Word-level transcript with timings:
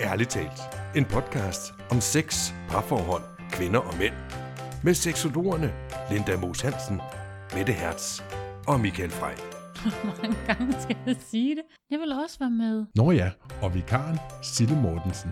Ærligt 0.00 0.30
talt. 0.30 0.60
En 0.96 1.04
podcast 1.04 1.74
om 1.90 2.00
sex, 2.00 2.52
parforhold, 2.68 3.22
kvinder 3.50 3.80
og 3.80 3.94
mænd. 3.98 4.14
Med 4.84 4.94
seksologerne 4.94 5.72
Linda 6.10 6.36
Moos 6.36 6.60
Hansen, 6.60 7.00
Mette 7.54 7.72
Hertz 7.72 8.20
og 8.66 8.80
Michael 8.80 9.10
Frey. 9.10 9.36
Hvor 10.02 10.22
mange 10.22 10.36
gange 10.46 10.80
skal 10.80 10.96
jeg 11.06 11.16
sige 11.30 11.56
det? 11.56 11.62
Jeg 11.90 11.98
vil 11.98 12.12
også 12.12 12.36
være 12.38 12.50
med. 12.50 12.84
Nå 12.94 13.10
ja, 13.10 13.30
og 13.62 13.74
vikaren 13.74 14.18
Sille 14.42 14.76
Mortensen. 14.76 15.30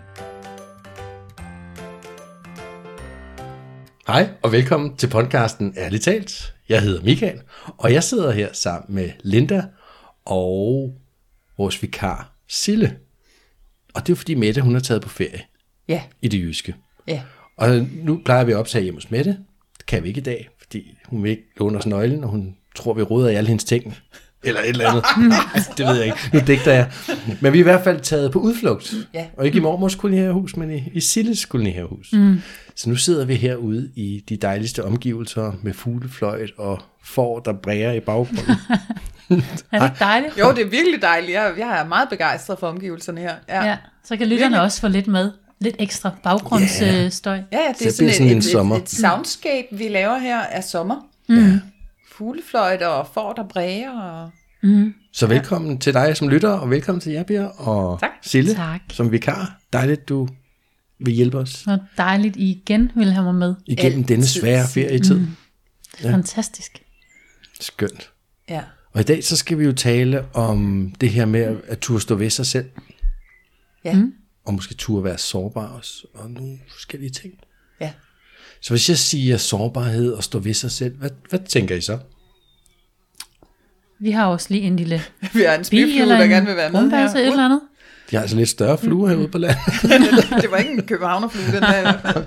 Hej 4.07 4.29
og 4.43 4.53
velkommen 4.53 4.97
til 4.97 5.11
podcasten 5.11 5.75
Ærligt 5.77 6.05
talt. 6.05 6.55
Jeg 6.69 6.83
hedder 6.83 7.05
Michael, 7.05 7.41
og 7.79 7.93
jeg 7.93 8.03
sidder 8.03 8.31
her 8.31 8.53
sammen 8.53 8.95
med 8.95 9.11
Linda 9.23 9.65
og 10.25 10.95
vores 11.59 11.83
vikar 11.83 12.33
Sille. 12.49 13.04
Og 13.95 14.07
det 14.07 14.13
er 14.13 14.17
fordi 14.17 14.35
Mette, 14.35 14.61
hun 14.61 14.73
har 14.75 14.81
taget 14.81 15.03
på 15.03 15.09
ferie 15.09 15.41
Ja, 15.89 16.03
i 16.23 16.29
det 16.29 16.41
jyske. 16.41 16.75
ja. 17.09 17.23
Og 17.57 17.87
nu 18.03 18.21
plejer 18.25 18.45
vi 18.45 18.53
at 18.53 18.59
optage 18.59 18.83
hjemme 18.85 18.97
hos 19.01 19.11
Mette. 19.11 19.31
Det 19.79 19.87
kan 19.87 20.03
vi 20.03 20.09
ikke 20.09 20.19
i 20.21 20.25
dag, 20.25 20.49
fordi 20.59 20.99
hun 21.09 21.23
vil 21.23 21.31
ikke 21.31 21.43
låne 21.59 21.79
os 21.79 21.87
nøglen, 21.87 22.25
og 22.25 22.31
hun 22.31 22.57
tror, 22.77 22.93
vi 22.95 23.03
råder 23.03 23.29
i 23.31 23.35
alle 23.35 23.49
hendes 23.49 23.65
ting. 23.65 23.95
Eller 24.45 24.61
et 24.61 24.69
eller 24.69 24.91
andet. 24.91 25.05
det 25.79 25.87
ved 25.87 25.97
jeg 25.97 26.05
ikke. 26.07 26.19
Nu 26.33 26.41
digter 26.47 26.73
jeg. 26.73 26.91
Men 27.41 27.53
vi 27.53 27.59
er 27.59 27.63
i 27.63 27.63
hvert 27.63 27.85
fald 27.85 28.01
taget 28.01 28.33
på 28.33 28.39
udflugt. 28.39 28.95
Ja. 29.15 29.25
Og 29.37 29.47
ikke 29.47 29.59
i 29.59 29.61
mormors 29.61 29.95
kolonihavehus, 29.95 30.57
men 30.57 30.71
i, 30.71 30.83
i 30.93 31.01
Silles 31.01 31.45
kolonihavehus. 31.45 32.13
Mm. 32.13 32.43
Så 32.77 32.89
nu 32.91 32.97
sidder 32.97 33.25
vi 33.25 33.35
herude 33.35 33.91
i 33.95 34.25
de 34.29 34.37
dejligste 34.37 34.85
omgivelser 34.85 35.53
med 35.63 35.75
fuglefløjt 35.75 36.51
og 36.59 36.83
får, 37.05 37.39
der 37.41 37.53
bræger 37.53 37.93
i 37.93 38.01
baggrunden. 38.01 38.39
Er 39.73 39.79
det 39.79 39.85
ikke 39.85 39.97
dejligt? 40.01 40.39
Jo, 40.39 40.51
det 40.53 40.59
er 40.67 40.69
virkelig 40.71 41.03
dejligt. 41.03 41.33
Jeg, 41.33 41.53
jeg 41.59 41.81
er 41.81 41.85
meget 41.89 42.09
begejstret 42.09 42.59
for 42.59 42.67
omgivelserne 42.67 43.21
her. 43.21 43.35
Ja, 43.49 43.65
Ja, 43.65 43.77
så 44.05 44.17
kan 44.17 44.27
lytterne 44.27 44.41
Virkelig. 44.51 44.61
også 44.61 44.81
få 44.81 44.89
lidt 44.89 45.07
med. 45.07 45.31
Lidt 45.61 45.77
ekstra 45.79 46.11
baggrundsstøj. 46.23 47.35
ja, 47.53 47.59
ja 47.59 47.69
det 47.69 47.77
Så 47.79 47.85
er 47.85 47.89
det 47.89 47.95
sådan, 47.95 48.07
bliver 48.07 48.13
sådan 48.13 48.27
et, 48.27 48.33
en 48.33 48.39
et, 48.39 48.45
sommer. 48.45 48.77
et, 48.77 48.83
et 48.83 48.91
soundscape, 48.91 49.67
vi 49.73 49.89
laver 49.89 50.19
her 50.19 50.41
af 50.41 50.65
sommer. 50.65 50.97
Mm. 51.29 51.61
Fuglefløjter 52.19 52.87
og 52.87 53.07
får, 53.15 53.33
der 53.33 53.49
bræger. 53.49 54.01
Og... 54.01 54.31
Så 55.13 55.27
velkommen 55.27 55.79
til 55.79 55.95
dig 55.95 56.17
som 56.17 56.29
lytter, 56.29 56.49
og 56.51 56.71
velkommen 56.71 57.01
til 57.01 57.25
Bjer, 57.29 57.47
og 57.47 58.01
Tak. 58.01 58.11
Sille 58.23 58.55
Tak. 58.55 58.81
som 58.93 59.13
vikar. 59.13 59.61
Dejligt, 59.73 60.09
du 60.09 60.29
vil 61.01 61.15
hjælpe 61.15 61.39
os 61.39 61.49
Så 61.51 61.79
dejligt, 61.97 62.37
I 62.37 62.51
igen 62.51 62.91
vil 62.95 63.13
have 63.13 63.25
mig 63.25 63.35
med. 63.35 63.55
igennem 63.67 63.99
Altid. 63.99 64.09
denne 64.09 64.27
svære 64.27 64.67
ferietid. 64.69 65.19
Mm. 65.19 65.27
Ja. 66.03 66.13
Fantastisk. 66.13 66.83
Skønt. 67.61 68.11
Ja. 68.49 68.63
Og 68.93 69.01
i 69.01 69.05
dag 69.05 69.25
så 69.25 69.37
skal 69.37 69.59
vi 69.59 69.65
jo 69.65 69.73
tale 69.73 70.27
om 70.35 70.91
det 71.01 71.11
her 71.11 71.25
med 71.27 71.41
at- 71.41 71.57
at 71.69 71.79
turde 71.79 72.01
stå 72.01 72.15
ved 72.15 72.31
sig 72.31 72.47
selv, 72.47 72.71
Ja. 73.85 73.95
Mm. 73.95 74.13
og 74.45 74.55
måske 74.55 74.75
turde 74.75 75.05
være 75.05 75.19
sårbar 75.19 75.67
også, 75.67 76.07
og 76.15 76.31
nogle 76.31 76.59
forskellige 76.73 77.11
ting. 77.11 77.35
Ja. 78.65 78.67
Så 78.67 78.73
hvis 78.73 78.89
jeg 78.89 78.99
siger 78.99 79.37
sårbarhed 79.37 80.13
og 80.13 80.25
stå 80.25 80.39
ved 80.39 80.55
sig 80.55 80.71
selv, 80.71 80.97
hvad, 80.97 81.11
hvad 81.31 81.39
tænker 81.49 81.75
I 81.75 81.81
så? 81.81 81.99
Vi 83.99 84.11
har 84.11 84.27
også 84.27 84.47
lige 84.51 84.63
en 84.63 84.77
lille 84.77 85.03
Vi 85.35 85.43
har 85.43 85.55
en 85.55 86.01
eller 86.01 86.17
der 86.17 86.25
en 86.25 86.31
gerne 86.31 86.47
vil 86.47 86.57
være 86.57 86.71
med 86.71 86.81
rundbærse, 86.81 87.19
et 87.19 87.27
eller 87.27 87.37
her. 87.37 87.45
andet. 87.45 87.61
De 88.11 88.17
har 88.17 88.21
altså 88.23 88.37
lidt 88.37 88.49
større 88.49 88.79
fluer 88.79 89.09
herude 89.09 89.29
på 89.29 89.39
landet. 89.39 89.61
det 90.43 90.51
var 90.51 90.57
ikke 90.57 90.71
en 90.71 90.87
københavnerflue, 90.87 91.47
den 91.47 91.63
der 91.63 91.79
i 91.79 91.83
hvert 91.83 92.01
fald. 92.01 92.25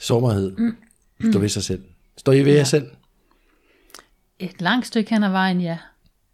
Sårbarhed. 0.00 0.56
Stå 1.30 1.38
ved 1.38 1.48
sig 1.48 1.62
selv. 1.62 1.82
Står 2.18 2.32
I 2.32 2.44
ved 2.44 2.52
jer 2.52 2.64
selv? 2.64 2.86
Et 4.38 4.60
langt 4.60 4.86
stykke 4.86 5.10
hen 5.10 5.22
ad 5.22 5.30
vejen, 5.30 5.60
ja. 5.60 5.78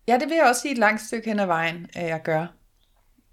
Ja, 0.08 0.14
det 0.14 0.28
vil 0.28 0.34
jeg 0.34 0.46
også 0.48 0.60
sige 0.60 0.72
et 0.72 0.78
langt 0.78 1.02
stykke 1.02 1.28
hen 1.28 1.40
ad 1.40 1.46
vejen, 1.46 1.86
at 1.94 2.08
jeg 2.08 2.20
gør. 2.24 2.55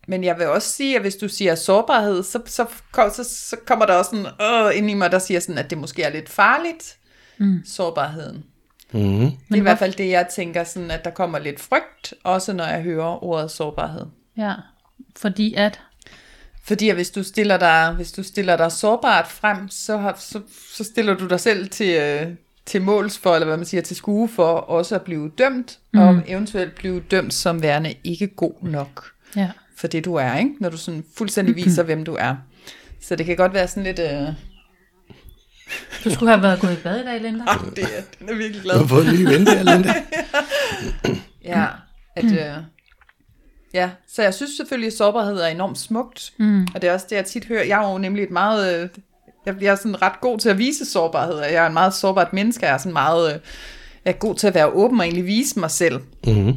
Men 0.07 0.23
jeg 0.23 0.37
vil 0.37 0.47
også 0.47 0.69
sige, 0.69 0.95
at 0.95 1.01
hvis 1.01 1.15
du 1.15 1.27
siger 1.27 1.55
sårbarhed, 1.55 2.23
så, 2.23 2.39
så, 2.45 2.65
så, 2.93 3.23
så 3.23 3.55
kommer 3.65 3.85
der 3.85 3.93
også 3.93 4.11
sådan 4.11 4.25
øh, 4.71 4.77
ind 4.77 4.89
i 4.89 4.93
mig, 4.93 5.11
der 5.11 5.19
siger 5.19 5.39
sådan, 5.39 5.57
at 5.57 5.69
det 5.69 5.77
måske 5.77 6.03
er 6.03 6.09
lidt 6.09 6.29
farligt, 6.29 6.97
mm. 7.37 7.61
sårbarheden. 7.65 8.43
Mm-hmm. 8.91 9.31
Det 9.31 9.53
er 9.53 9.55
i 9.55 9.59
hvert 9.59 9.79
fald 9.79 9.93
det, 9.93 10.09
jeg 10.09 10.27
tænker, 10.35 10.63
sådan, 10.63 10.91
at 10.91 11.05
der 11.05 11.11
kommer 11.11 11.39
lidt 11.39 11.59
frygt, 11.59 12.13
også 12.23 12.53
når 12.53 12.65
jeg 12.65 12.81
hører 12.81 13.23
ordet 13.23 13.51
sårbarhed. 13.51 14.05
Ja, 14.37 14.53
fordi 15.17 15.53
at... 15.53 15.79
Fordi 16.65 16.89
at 16.89 16.95
hvis 16.95 17.11
du 17.11 17.23
stiller 17.23 17.57
dig, 17.57 17.93
hvis 17.95 18.11
du 18.11 18.23
stiller 18.23 18.57
dig 18.57 18.71
sårbart 18.71 19.27
frem, 19.27 19.69
så, 19.69 19.97
har, 19.97 20.15
så, 20.19 20.41
så 20.73 20.83
stiller 20.83 21.13
du 21.13 21.27
dig 21.27 21.39
selv 21.39 21.69
til, 21.69 21.97
øh, 22.01 22.27
til 22.65 22.81
måls 22.81 23.17
for, 23.17 23.33
eller 23.33 23.45
hvad 23.45 23.57
man 23.57 23.65
siger, 23.65 23.81
til 23.81 23.95
skue 23.95 24.29
for 24.29 24.53
også 24.53 24.95
at 24.95 25.01
blive 25.01 25.31
dømt, 25.37 25.79
mm. 25.93 25.99
og 25.99 26.21
eventuelt 26.27 26.75
blive 26.75 26.99
dømt 27.11 27.33
som 27.33 27.61
værende 27.61 27.93
ikke 28.03 28.27
god 28.27 28.53
nok 28.61 29.13
Ja. 29.35 29.51
For 29.83 29.87
det, 29.87 30.05
du 30.05 30.15
er, 30.15 30.37
ikke? 30.37 30.51
når 30.59 30.69
du 30.69 30.77
sådan 30.77 31.03
fuldstændig 31.17 31.55
viser, 31.55 31.83
hvem 31.89 32.05
du 32.05 32.15
er. 32.19 32.35
Så 33.01 33.15
det 33.15 33.25
kan 33.25 33.35
godt 33.37 33.53
være 33.53 33.67
sådan 33.67 33.83
lidt... 33.83 33.99
Øh, 33.99 34.27
Du 36.03 36.13
skulle 36.13 36.31
have 36.31 36.43
været 36.43 36.59
gået 36.59 36.73
i 36.73 36.81
bad 36.83 36.99
i 37.01 37.03
dag, 37.03 37.21
Linda. 37.21 37.43
ah, 37.47 37.59
det 37.75 37.83
er, 37.83 38.01
den 38.19 38.29
er 38.29 38.33
virkelig 38.33 38.61
glad. 38.61 38.75
Du 38.75 38.79
har 38.81 38.87
fået 38.87 39.07
en 39.07 39.13
ny 39.13 39.23
ven 39.23 39.45
der, 39.45 39.63
Linda. 39.75 39.93
Ja, 41.45 41.65
at, 42.15 42.25
øh, 42.25 42.63
ja, 43.73 43.89
så 44.07 44.23
jeg 44.23 44.33
synes 44.33 44.51
selvfølgelig, 44.57 44.87
at 44.87 44.93
sårbarhed 44.93 45.35
er 45.37 45.47
enormt 45.47 45.77
smukt. 45.77 46.33
Mm. 46.37 46.67
Og 46.75 46.81
det 46.81 46.89
er 46.89 46.93
også 46.93 47.05
det, 47.09 47.15
jeg 47.15 47.25
tit 47.25 47.45
hører. 47.45 47.63
Jeg 47.63 47.83
er 47.83 47.91
jo 47.91 47.97
nemlig 47.97 48.23
et 48.23 48.31
meget... 48.31 48.81
Øh, 48.83 48.89
jeg 49.45 49.57
bliver 49.57 49.75
sådan 49.75 50.01
ret 50.01 50.21
god 50.21 50.39
til 50.39 50.49
at 50.49 50.57
vise 50.57 50.85
sårbarhed. 50.85 51.33
og 51.35 51.51
Jeg 51.51 51.63
er 51.63 51.67
en 51.67 51.73
meget 51.73 51.93
sårbart 51.93 52.33
menneske. 52.33 52.65
Jeg 52.65 52.73
er 52.73 52.77
sådan 52.77 52.93
meget... 52.93 53.33
Øh, 53.33 53.39
jeg 54.05 54.11
er 54.13 54.17
god 54.17 54.35
til 54.35 54.47
at 54.47 54.55
være 54.55 54.71
åben 54.71 54.99
og 54.99 55.05
egentlig 55.05 55.25
vise 55.25 55.59
mig 55.59 55.71
selv. 55.71 55.99
Mm-hmm. 56.27 56.53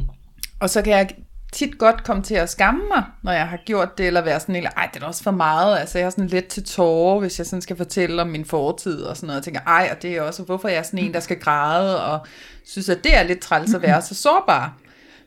Og 0.59 0.69
så 0.69 0.81
kan 0.81 0.93
jeg 0.93 1.09
tit 1.53 1.77
godt 1.77 2.03
komme 2.03 2.23
til 2.23 2.35
at 2.35 2.49
skamme 2.49 2.83
mig, 2.95 3.03
når 3.23 3.31
jeg 3.31 3.47
har 3.47 3.57
gjort 3.65 3.97
det, 3.97 4.07
eller 4.07 4.21
være 4.21 4.39
sådan, 4.39 4.55
eller, 4.55 4.69
ej, 4.69 4.89
det 4.93 5.03
er 5.03 5.07
også 5.07 5.23
for 5.23 5.31
meget. 5.31 5.79
Altså, 5.79 5.97
jeg 5.97 6.05
er 6.05 6.09
sådan 6.09 6.27
lidt 6.27 6.47
til 6.47 6.63
tårer, 6.63 7.19
hvis 7.19 7.39
jeg 7.39 7.45
sådan 7.45 7.61
skal 7.61 7.77
fortælle 7.77 8.21
om 8.21 8.27
min 8.27 8.45
fortid 8.45 9.01
og 9.01 9.17
sådan 9.17 9.27
noget. 9.27 9.37
Jeg 9.37 9.43
tænker, 9.43 9.61
ej, 9.61 9.89
og 9.95 10.01
det 10.01 10.17
er 10.17 10.21
også, 10.21 10.43
hvorfor 10.43 10.67
jeg 10.67 10.77
er 10.77 10.83
sådan 10.83 10.99
en, 10.99 11.13
der 11.13 11.19
skal 11.19 11.39
græde, 11.39 12.03
og 12.05 12.19
synes, 12.65 12.89
at 12.89 13.03
det 13.03 13.17
er 13.17 13.23
lidt 13.23 13.39
træls 13.39 13.73
at 13.73 13.81
være 13.81 14.01
så 14.01 14.15
sårbar. 14.15 14.73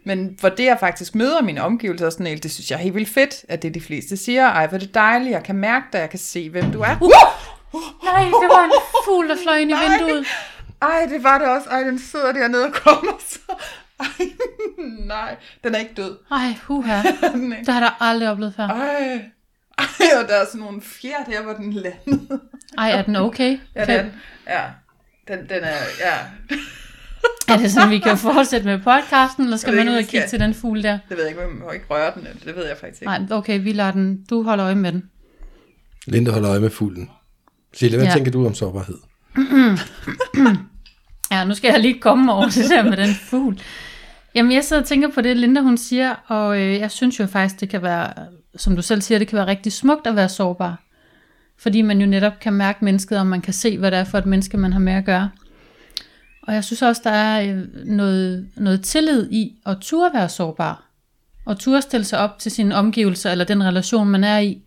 Men 0.05 0.37
hvor 0.41 0.49
det, 0.49 0.65
jeg 0.65 0.77
faktisk 0.81 1.15
møder 1.15 1.43
mine 1.43 1.63
omgivelser, 1.63 2.11
sådan 2.11 2.27
helt, 2.27 2.43
det 2.43 2.51
synes 2.51 2.71
jeg 2.71 2.77
er 2.77 2.81
helt 2.83 2.95
vildt 2.95 3.15
fedt, 3.15 3.45
at 3.49 3.63
det 3.63 3.75
de 3.75 3.81
fleste 3.81 4.17
siger, 4.17 4.47
ej, 4.47 4.67
hvor 4.67 4.79
det 4.79 4.95
dejligt, 4.95 5.31
jeg 5.31 5.43
kan 5.43 5.55
mærke 5.55 5.87
dig, 5.93 5.99
jeg 5.99 6.11
kan 6.11 6.19
se, 6.19 6.51
hvem 6.51 6.73
du 6.73 6.81
er. 6.81 6.97
Uh! 7.01 7.11
Nej, 8.05 8.25
det 8.25 8.49
var 8.51 8.65
en 8.65 8.73
fugl, 9.05 9.29
der 9.29 9.37
fløj 9.43 9.57
ind 9.57 9.71
i 9.71 9.75
vinduet. 9.89 10.27
Ej, 10.83 11.07
det 11.09 11.25
var 11.25 11.39
det 11.39 11.49
også. 11.49 11.69
Ej, 11.69 11.81
den 11.81 11.99
sidder 11.99 12.33
dernede 12.33 12.67
og 12.67 12.73
kommer 12.73 13.13
så. 13.29 13.39
Ej, 14.00 14.27
nej, 15.06 15.37
den 15.65 15.75
er 15.75 15.78
ikke 15.78 15.94
død. 15.97 16.16
Ej, 16.31 16.55
huha. 16.66 17.03
Den 17.33 17.53
er 17.53 17.56
Det 17.59 17.69
har 17.69 17.81
jeg 17.81 17.91
da 18.00 18.05
aldrig 18.05 18.31
oplevet 18.31 18.55
før. 18.56 18.62
Ej, 18.66 19.22
ej, 19.78 19.87
og 20.22 20.28
der 20.28 20.34
er 20.34 20.47
sådan 20.47 20.61
nogle 20.61 20.83
fjer 20.83 21.25
der, 21.31 21.43
hvor 21.43 21.53
den 21.53 21.72
landede. 21.72 22.41
Ej, 22.78 22.91
er 22.91 23.03
den 23.03 23.16
okay? 23.16 23.59
Ja, 23.77 23.84
den, 23.84 24.12
ja, 24.49 24.62
den, 25.28 25.39
den 25.39 25.62
er, 25.62 25.77
ja, 26.00 26.15
Er 27.55 27.59
det 27.59 27.72
sådan, 27.72 27.91
vi 27.91 27.99
kan 27.99 28.19
fortsætte 28.19 28.66
med 28.66 28.78
podcasten, 28.78 29.44
eller 29.44 29.56
skal 29.56 29.75
man 29.77 29.89
ud 29.89 29.97
ikke, 29.97 29.99
og 29.99 29.99
vi 29.99 30.03
kigge 30.10 30.28
skal- 30.28 30.31
til 30.39 30.41
den 30.47 30.55
fugl 30.55 30.83
der? 30.83 30.99
det 31.09 31.16
ved 31.16 31.25
jeg 31.25 31.28
ikke, 31.28 31.41
man 31.53 31.59
må 31.60 31.71
ikke 31.71 31.87
røre 31.91 32.12
den, 32.15 32.27
det 32.44 32.56
ved 32.56 32.66
jeg 32.66 32.77
faktisk 32.81 33.03
ikke. 33.03 33.12
Nej, 33.12 33.21
okay, 33.39 33.62
vi 33.62 33.72
lader 33.72 33.91
den. 33.93 34.25
Du 34.31 34.43
holder 34.43 34.65
øje 34.66 34.75
med 34.75 34.93
den. 34.93 35.03
Linda 36.06 36.31
holder 36.31 36.50
øje 36.50 36.60
med 36.60 36.71
fuglen. 36.71 37.10
Sille, 37.75 37.97
hvad 37.97 38.06
Ja. 38.06 38.12
tænker 38.12 38.31
du 38.33 38.47
om 38.47 38.55
sårbarhed? 38.55 38.97
Ja, 41.33 41.44
nu 41.44 41.55
skal 41.55 41.71
jeg 41.71 41.81
lige 41.81 42.00
komme 42.00 42.33
over 42.33 42.44
det 42.44 42.71
der 42.71 42.83
med 42.83 42.97
den 42.97 43.15
fugl. 43.15 43.60
Jamen, 44.35 44.53
jeg 44.53 44.65
sidder 44.65 44.83
og 44.83 44.89
tænker 44.89 45.09
på 45.09 45.21
det, 45.21 45.37
Linda 45.37 45.61
hun 45.61 45.79
siger, 45.79 46.15
og 46.27 46.61
øh, 46.61 46.79
jeg 46.79 46.91
synes 46.91 47.21
jo 47.21 47.27
faktisk, 47.27 47.61
det 47.61 47.69
kan 47.69 47.83
være, 47.83 48.13
som 48.57 48.77
du 48.77 48.83
selv 48.83 49.03
siger, 49.03 49.19
det 49.19 49.29
kan 49.29 49.37
være 49.37 49.47
rigtig 49.47 49.73
smukt 49.73 50.07
at 50.07 50.17
være 50.17 50.29
sårbar. 50.29 50.83
Fordi 51.59 51.83
man 51.83 52.01
jo 52.01 52.07
netop 52.07 52.41
kan 52.41 52.53
mærke 52.53 52.85
mennesket, 52.85 53.19
og 53.19 53.27
man 53.27 53.41
kan 53.41 53.55
se, 53.55 53.79
hvad 53.79 53.91
det 53.91 53.99
er 53.99 54.05
for 54.05 54.19
et 54.19 54.27
menneske, 54.27 54.57
man 54.57 54.73
har 54.73 54.81
med 54.81 54.93
at 54.93 55.05
gøre. 55.05 55.31
Og 56.43 56.55
jeg 56.55 56.65
synes 56.65 56.83
også, 56.83 57.01
der 57.05 57.11
er 57.11 57.53
øh, 57.53 57.87
noget, 57.87 58.49
noget 58.57 58.83
tillid 58.83 59.31
i 59.31 59.57
at 59.67 59.77
turde 59.81 60.15
være 60.15 60.29
sårbar. 60.29 60.87
Og 61.45 61.59
turde 61.59 61.83
stille 61.83 62.05
sig 62.05 62.19
op 62.19 62.39
til 62.39 62.53
sine 62.53 62.75
omgivelser, 62.75 63.31
eller 63.31 63.45
den 63.45 63.65
relation, 63.65 64.09
man 64.09 64.25
er 64.25 64.39
i, 64.39 64.63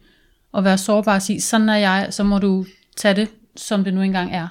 og 0.52 0.64
være 0.64 0.78
sårbar 0.78 1.16
og 1.16 1.22
sige, 1.22 1.42
sådan 1.42 1.70
er 1.70 1.78
jeg, 1.78 2.08
så 2.10 2.24
må 2.24 2.40
du 2.40 2.66
tage 2.98 3.16
det, 3.16 3.30
som 3.56 3.84
det 3.84 3.94
nu 3.94 4.02
engang 4.02 4.36
er. 4.36 4.48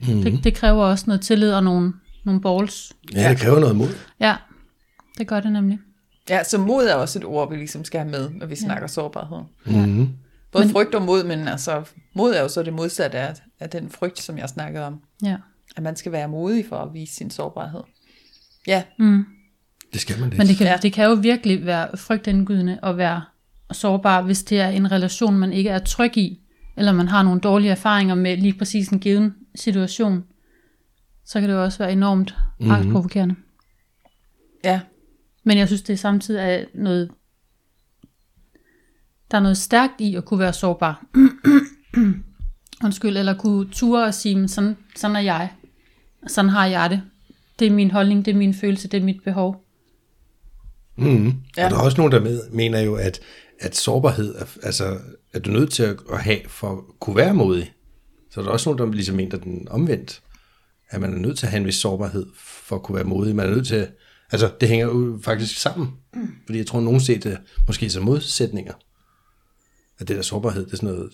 Mm-hmm. 0.00 0.22
Det, 0.22 0.44
det 0.44 0.54
kræver 0.54 0.84
også 0.84 1.04
noget 1.06 1.20
tillid 1.20 1.52
og 1.52 1.64
nogle, 1.64 1.92
nogle 2.26 2.40
balls. 2.40 2.92
Ja, 3.14 3.30
det 3.30 3.38
kræver 3.38 3.60
noget 3.60 3.76
mod. 3.76 3.88
Ja, 4.20 4.36
det 5.18 5.26
gør 5.26 5.40
det 5.40 5.52
nemlig. 5.52 5.78
Ja, 6.28 6.44
så 6.44 6.58
mod 6.58 6.84
er 6.84 6.94
også 6.94 7.18
et 7.18 7.24
ord, 7.24 7.50
vi 7.50 7.56
ligesom 7.56 7.84
skal 7.84 8.00
have 8.00 8.10
med, 8.10 8.30
når 8.30 8.46
vi 8.46 8.54
ja. 8.54 8.60
snakker 8.60 8.86
sårbarhed. 8.86 9.38
Mm-hmm. 9.66 10.08
Både 10.52 10.64
men, 10.64 10.72
frygt 10.72 10.94
og 10.94 11.02
mod, 11.02 11.24
men 11.24 11.48
altså, 11.48 11.84
mod 12.14 12.34
er 12.34 12.42
jo 12.42 12.48
så 12.48 12.62
det 12.62 12.72
modsatte 12.72 13.18
af, 13.18 13.34
af 13.60 13.70
den 13.70 13.90
frygt, 13.90 14.22
som 14.22 14.38
jeg 14.38 14.48
snakkede 14.48 14.86
om. 14.86 15.00
Ja. 15.22 15.36
At 15.76 15.82
man 15.82 15.96
skal 15.96 16.12
være 16.12 16.28
modig 16.28 16.64
for 16.68 16.76
at 16.76 16.94
vise 16.94 17.14
sin 17.14 17.30
sårbarhed. 17.30 17.80
Ja, 18.66 18.82
Det 19.92 20.00
skal 20.00 20.20
man 20.20 20.30
det. 20.30 20.38
Men 20.38 20.46
det 20.46 20.56
kan, 20.56 20.66
ja. 20.66 20.76
det 20.82 20.92
kan 20.92 21.04
jo 21.04 21.12
virkelig 21.14 21.66
være 21.66 21.96
frygtindgydende 21.96 22.78
at 22.82 22.96
være 22.96 23.22
sårbar, 23.72 24.22
hvis 24.22 24.42
det 24.42 24.60
er 24.60 24.68
en 24.68 24.92
relation, 24.92 25.38
man 25.38 25.52
ikke 25.52 25.70
er 25.70 25.78
tryg 25.78 26.16
i, 26.16 26.40
eller 26.76 26.92
man 26.92 27.08
har 27.08 27.22
nogle 27.22 27.40
dårlige 27.40 27.70
erfaringer 27.70 28.14
med 28.14 28.36
lige 28.36 28.54
præcis 28.58 28.88
en 28.88 28.98
given 28.98 29.34
situation. 29.54 30.24
Så 31.26 31.40
kan 31.40 31.48
det 31.48 31.54
jo 31.54 31.62
også 31.62 31.78
være 31.78 31.92
enormt 31.92 32.34
mm-hmm. 32.58 32.74
angstprovokerende. 32.74 33.34
ja, 34.64 34.80
Men 35.44 35.58
jeg 35.58 35.66
synes, 35.66 35.82
det 35.82 35.98
samtidig 35.98 36.40
er 36.40 36.64
noget 36.74 37.10
der 39.30 39.36
er 39.36 39.42
noget 39.42 39.56
stærkt 39.56 40.00
i 40.00 40.14
at 40.14 40.24
kunne 40.24 40.40
være 40.40 40.52
sårbar. 40.52 41.04
Undskyld, 42.84 43.16
eller 43.16 43.38
kunne 43.38 43.68
ture 43.70 44.04
og 44.04 44.14
sige, 44.14 44.36
"Men 44.36 44.48
sådan, 44.48 44.76
sådan 44.96 45.16
er 45.16 45.20
jeg. 45.20 45.52
Sådan 46.26 46.48
har 46.48 46.66
jeg 46.66 46.90
det. 46.90 47.02
Det 47.58 47.66
er 47.66 47.70
min 47.70 47.90
holdning, 47.90 48.24
det 48.24 48.30
er 48.30 48.36
min 48.36 48.54
følelse, 48.54 48.88
det 48.88 49.00
er 49.00 49.04
mit 49.04 49.24
behov. 49.24 49.64
Mm. 50.96 51.32
Ja. 51.56 51.64
Og 51.64 51.70
der 51.70 51.76
er 51.76 51.82
også 51.82 51.96
nogen, 51.96 52.12
der 52.12 52.20
med, 52.20 52.40
mener 52.50 52.80
jo, 52.80 52.94
at, 52.94 53.20
at 53.60 53.76
sårbarhed, 53.76 54.34
er, 54.34 54.44
altså, 54.62 54.98
er 55.32 55.38
du 55.38 55.50
nødt 55.50 55.72
til 55.72 55.82
at, 55.82 55.96
at 56.12 56.22
have 56.22 56.38
for 56.48 56.72
at 56.72 56.78
kunne 57.00 57.16
være 57.16 57.34
modig. 57.34 57.72
Så 58.30 58.40
er 58.40 58.44
der 58.44 58.50
også 58.50 58.70
nogen, 58.70 58.88
der 58.88 58.94
ligesom 58.94 59.16
mener 59.16 59.38
den 59.38 59.68
omvendt. 59.70 60.22
At 60.90 61.00
man 61.00 61.14
er 61.14 61.18
nødt 61.18 61.38
til 61.38 61.46
at 61.46 61.50
have 61.50 61.60
en 61.60 61.66
vis 61.66 61.74
sårbarhed 61.74 62.26
for 62.36 62.76
at 62.76 62.82
kunne 62.82 62.96
være 62.96 63.04
modig. 63.04 63.36
Man 63.36 63.46
er 63.46 63.50
nødt 63.50 63.66
til 63.66 63.74
at, 63.76 63.90
altså 64.32 64.50
det 64.60 64.68
hænger 64.68 64.86
jo 64.86 65.18
faktisk 65.22 65.58
sammen. 65.60 65.92
Fordi 66.46 66.58
jeg 66.58 66.66
tror, 66.66 66.78
at 66.78 66.84
nogen 66.84 67.00
ser 67.00 67.18
det 67.18 67.38
måske 67.66 67.90
som 67.90 68.02
modsætninger. 68.04 68.74
At 69.98 70.08
det 70.08 70.16
der 70.16 70.22
sårbarhed, 70.22 70.66
det 70.66 70.72
er 70.72 70.76
sådan 70.76 70.88
noget, 70.94 71.12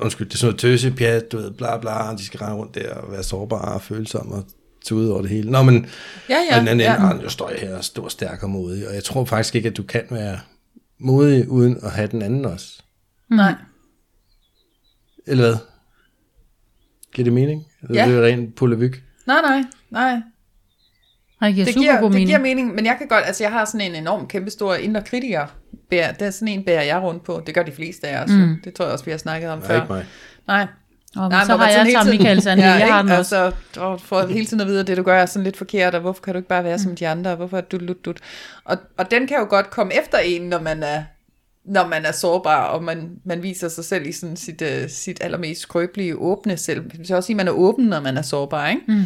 undskyld, 0.00 0.28
det 0.28 0.34
er 0.34 0.38
sådan 0.38 0.48
noget 0.48 0.60
tøse, 0.60 0.90
pjat, 0.90 1.32
du 1.32 1.36
ved, 1.36 1.50
bla 1.50 1.78
bla, 1.78 2.14
de 2.16 2.24
skal 2.24 2.38
rende 2.38 2.56
rundt 2.56 2.74
der 2.74 2.94
og 2.94 3.12
være 3.12 3.22
sårbare 3.22 3.74
og 3.74 3.82
følsomme 3.82 4.34
og 4.34 4.44
ud 4.92 5.08
over 5.08 5.20
det 5.22 5.30
hele. 5.30 5.50
Nå, 5.50 5.62
men 5.62 5.86
Ja, 6.28 6.36
ja, 6.50 6.54
og 6.54 6.60
den 6.60 6.68
anden 6.68 6.80
ja. 6.86 7.10
ende, 7.10 7.22
jeg 7.22 7.30
står 7.30 7.52
her 7.58 7.76
og 7.76 7.84
stor, 7.84 8.08
stærk 8.08 8.42
og 8.42 8.50
modig. 8.50 8.88
Og 8.88 8.94
jeg 8.94 9.04
tror 9.04 9.24
faktisk 9.24 9.54
ikke, 9.54 9.68
at 9.68 9.76
du 9.76 9.82
kan 9.82 10.02
være 10.10 10.40
modig, 10.98 11.48
uden 11.48 11.78
at 11.82 11.90
have 11.90 12.08
den 12.08 12.22
anden 12.22 12.44
også. 12.44 12.82
Nej. 13.30 13.54
Eller 15.26 15.44
hvad? 15.44 15.56
Giver 17.14 17.24
det 17.24 17.32
mening? 17.32 17.66
Eller 17.82 18.02
Ja. 18.02 18.10
det 18.10 18.18
er 18.18 18.22
rent 18.26 18.54
polemik? 18.54 19.02
Nej, 19.26 19.40
nej, 19.42 19.62
nej. 19.90 20.20
Og 21.40 21.46
det 21.48 21.54
giver 21.54 21.64
Det 21.64 21.74
super 21.74 21.82
giver, 21.84 21.96
god 22.00 22.04
det 22.04 22.12
mening. 22.12 22.28
giver 22.28 22.38
mening, 22.38 22.74
men 22.74 22.86
jeg 22.86 22.94
kan 22.98 23.08
godt, 23.08 23.24
altså 23.26 23.44
jeg 23.44 23.50
har 23.52 23.64
sådan 23.64 23.80
en 23.80 23.94
enorm 23.94 24.26
kæmpestor 24.28 24.74
indre 24.74 25.02
kritiker. 25.02 25.46
Bær, 25.90 26.12
det 26.12 26.26
er 26.26 26.30
sådan 26.30 26.48
en 26.48 26.64
bærer 26.64 26.82
jeg 26.82 27.02
rundt 27.02 27.24
på. 27.24 27.42
Det 27.46 27.54
gør 27.54 27.62
de 27.62 27.72
fleste 27.72 28.08
af 28.08 28.22
os. 28.24 28.30
Mm. 28.30 28.56
Det 28.64 28.74
tror 28.74 28.84
jeg 28.84 28.92
også, 28.92 29.04
vi 29.04 29.10
har 29.10 29.18
snakket 29.18 29.50
om 29.50 29.58
Nej, 29.58 29.66
før. 29.66 29.74
ikke 29.74 29.92
mig. 29.92 30.06
Nej. 30.46 30.66
Og 31.16 31.28
Nej, 31.28 31.44
så 31.44 31.56
har 31.56 31.70
sådan 31.70 31.86
jeg 31.92 32.02
tiden- 32.02 32.18
Michael 32.18 32.42
Sande, 32.42 32.64
jeg 32.66 32.76
ikke? 32.76 32.92
har 32.92 33.02
den 33.02 33.10
også. 33.10 33.36
Altså, 33.36 33.80
og 33.80 34.00
for 34.00 34.26
hele 34.26 34.46
tiden 34.46 34.60
at 34.60 34.66
vide, 34.66 34.80
at 34.80 34.86
det 34.86 34.96
du 34.96 35.02
gør 35.02 35.16
er 35.22 35.26
sådan 35.26 35.44
lidt 35.44 35.56
forkert, 35.56 35.94
og 35.94 36.00
hvorfor 36.00 36.22
kan 36.22 36.32
du 36.34 36.38
ikke 36.38 36.48
bare 36.48 36.64
være 36.64 36.78
som 36.78 36.96
de 36.96 37.08
andre, 37.08 37.30
og 37.30 37.36
hvorfor 37.36 37.56
er 37.56 37.60
du 37.60 37.76
lut, 37.78 38.06
lut. 38.06 38.20
Og, 38.64 38.76
og 38.98 39.10
den 39.10 39.26
kan 39.26 39.36
jo 39.36 39.46
godt 39.50 39.70
komme 39.70 39.92
efter 40.02 40.18
en, 40.18 40.42
når 40.42 40.60
man 40.60 40.82
er, 40.82 41.02
når 41.64 41.86
man 41.86 42.04
er 42.04 42.12
sårbar, 42.12 42.64
og 42.64 42.82
man, 42.84 43.10
man 43.24 43.42
viser 43.42 43.68
sig 43.68 43.84
selv 43.84 44.06
i 44.06 44.12
sådan 44.12 44.36
sit, 44.36 44.62
uh, 44.62 44.68
sit 44.88 45.18
allermest 45.20 45.60
skrøbelige, 45.60 46.16
åbne 46.16 46.56
selv. 46.56 46.84
Det 46.90 46.98
vil 46.98 47.12
også 47.14 47.26
sige, 47.26 47.34
at 47.34 47.36
man 47.36 47.48
er 47.48 47.52
åben, 47.52 47.84
når 47.86 48.00
man 48.00 48.16
er 48.16 48.22
sårbar, 48.22 48.68
ikke? 48.68 48.82
Mm. 48.88 49.02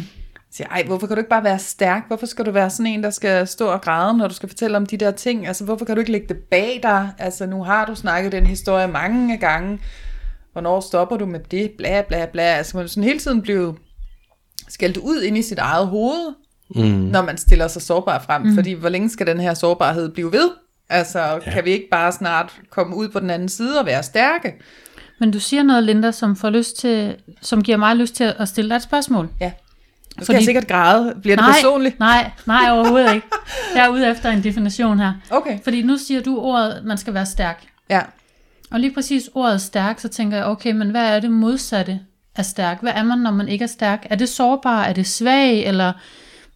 siger, 0.51 0.67
ej, 0.67 0.83
hvorfor 0.87 1.07
kan 1.07 1.15
du 1.15 1.19
ikke 1.19 1.29
bare 1.29 1.43
være 1.43 1.59
stærk? 1.59 2.03
Hvorfor 2.07 2.25
skal 2.25 2.45
du 2.45 2.51
være 2.51 2.69
sådan 2.69 2.85
en, 2.85 3.03
der 3.03 3.09
skal 3.09 3.47
stå 3.47 3.67
og 3.67 3.81
græde, 3.81 4.17
når 4.17 4.27
du 4.27 4.33
skal 4.33 4.49
fortælle 4.49 4.77
om 4.77 4.85
de 4.85 4.97
der 4.97 5.11
ting? 5.11 5.47
Altså, 5.47 5.63
hvorfor 5.65 5.85
kan 5.85 5.95
du 5.95 5.99
ikke 5.99 6.11
lægge 6.11 6.27
det 6.27 6.37
bag 6.51 6.79
dig? 6.83 7.09
Altså, 7.17 7.45
nu 7.45 7.63
har 7.63 7.85
du 7.85 7.95
snakket 7.95 8.31
den 8.31 8.45
historie 8.45 8.87
mange 8.87 9.37
gange. 9.37 9.79
Hvornår 10.51 10.79
stopper 10.79 11.17
du 11.17 11.25
med 11.25 11.39
det? 11.39 11.71
Bla, 11.77 12.01
bla, 12.01 12.25
bla. 12.25 12.41
Altså, 12.43 12.77
man 12.77 12.87
sådan 12.87 13.03
hele 13.03 13.19
tiden 13.19 13.41
blive 13.41 13.75
skældt 14.69 14.97
ud 14.97 15.21
ind 15.21 15.37
i 15.37 15.41
sit 15.41 15.59
eget 15.59 15.87
hoved, 15.87 16.33
Mm. 16.75 16.81
når 16.83 17.21
man 17.21 17.37
stiller 17.37 17.67
sig 17.67 17.81
sårbar 17.81 18.19
frem. 18.19 18.41
Mm. 18.41 18.55
Fordi, 18.55 18.71
hvor 18.73 18.89
længe 18.89 19.09
skal 19.09 19.27
den 19.27 19.39
her 19.39 19.53
sårbarhed 19.53 20.09
blive 20.11 20.31
ved? 20.31 20.49
Altså, 20.89 21.19
ja. 21.19 21.39
kan 21.39 21.65
vi 21.65 21.69
ikke 21.71 21.87
bare 21.91 22.11
snart 22.11 22.53
komme 22.69 22.95
ud 22.95 23.09
på 23.09 23.19
den 23.19 23.29
anden 23.29 23.49
side 23.49 23.79
og 23.79 23.85
være 23.85 24.03
stærke? 24.03 24.53
Men 25.19 25.31
du 25.31 25.39
siger 25.39 25.63
noget, 25.63 25.83
Linda, 25.83 26.11
som, 26.11 26.35
får 26.35 26.49
lyst 26.49 26.77
til, 26.79 27.15
som 27.41 27.63
giver 27.63 27.77
mig 27.77 27.95
lyst 27.95 28.15
til 28.15 28.33
at 28.39 28.47
stille 28.47 28.69
dig 28.69 28.75
et 28.75 28.81
spørgsmål. 28.83 29.29
Ja. 29.41 29.47
Nu 29.47 29.53
skal 30.23 30.25
Fordi- 30.25 30.35
jeg 30.35 30.43
sikkert 30.43 30.67
græde. 30.67 31.15
Bliver 31.21 31.35
det 31.35 31.43
nej, 31.45 31.51
personligt? 31.53 31.99
Nej, 31.99 32.31
nej, 32.45 32.71
overhovedet 32.71 33.13
ikke. 33.15 33.27
Jeg 33.75 33.85
er 33.85 33.89
ude 33.89 34.07
efter 34.11 34.29
en 34.29 34.43
definition 34.43 34.99
her. 34.99 35.13
Okay. 35.29 35.59
Fordi 35.63 35.81
nu 35.81 35.97
siger 35.97 36.21
du 36.21 36.39
ordet, 36.39 36.81
man 36.85 36.97
skal 36.97 37.13
være 37.13 37.25
stærk. 37.25 37.63
Ja. 37.89 38.01
Og 38.71 38.79
lige 38.79 38.93
præcis 38.93 39.29
ordet 39.33 39.61
stærk, 39.61 39.99
så 39.99 40.07
tænker 40.07 40.37
jeg, 40.37 40.45
okay, 40.45 40.71
men 40.71 40.89
hvad 40.91 41.15
er 41.15 41.19
det 41.19 41.31
modsatte 41.31 41.99
af 42.35 42.45
stærk? 42.45 42.81
Hvad 42.81 42.91
er 42.95 43.03
man, 43.03 43.17
når 43.17 43.31
man 43.31 43.47
ikke 43.47 43.63
er 43.63 43.67
stærk? 43.67 44.05
Er 44.09 44.15
det 44.15 44.29
sårbar? 44.29 44.83
Er 44.83 44.93
det 44.93 45.07
svag? 45.07 45.65
Eller, 45.65 45.93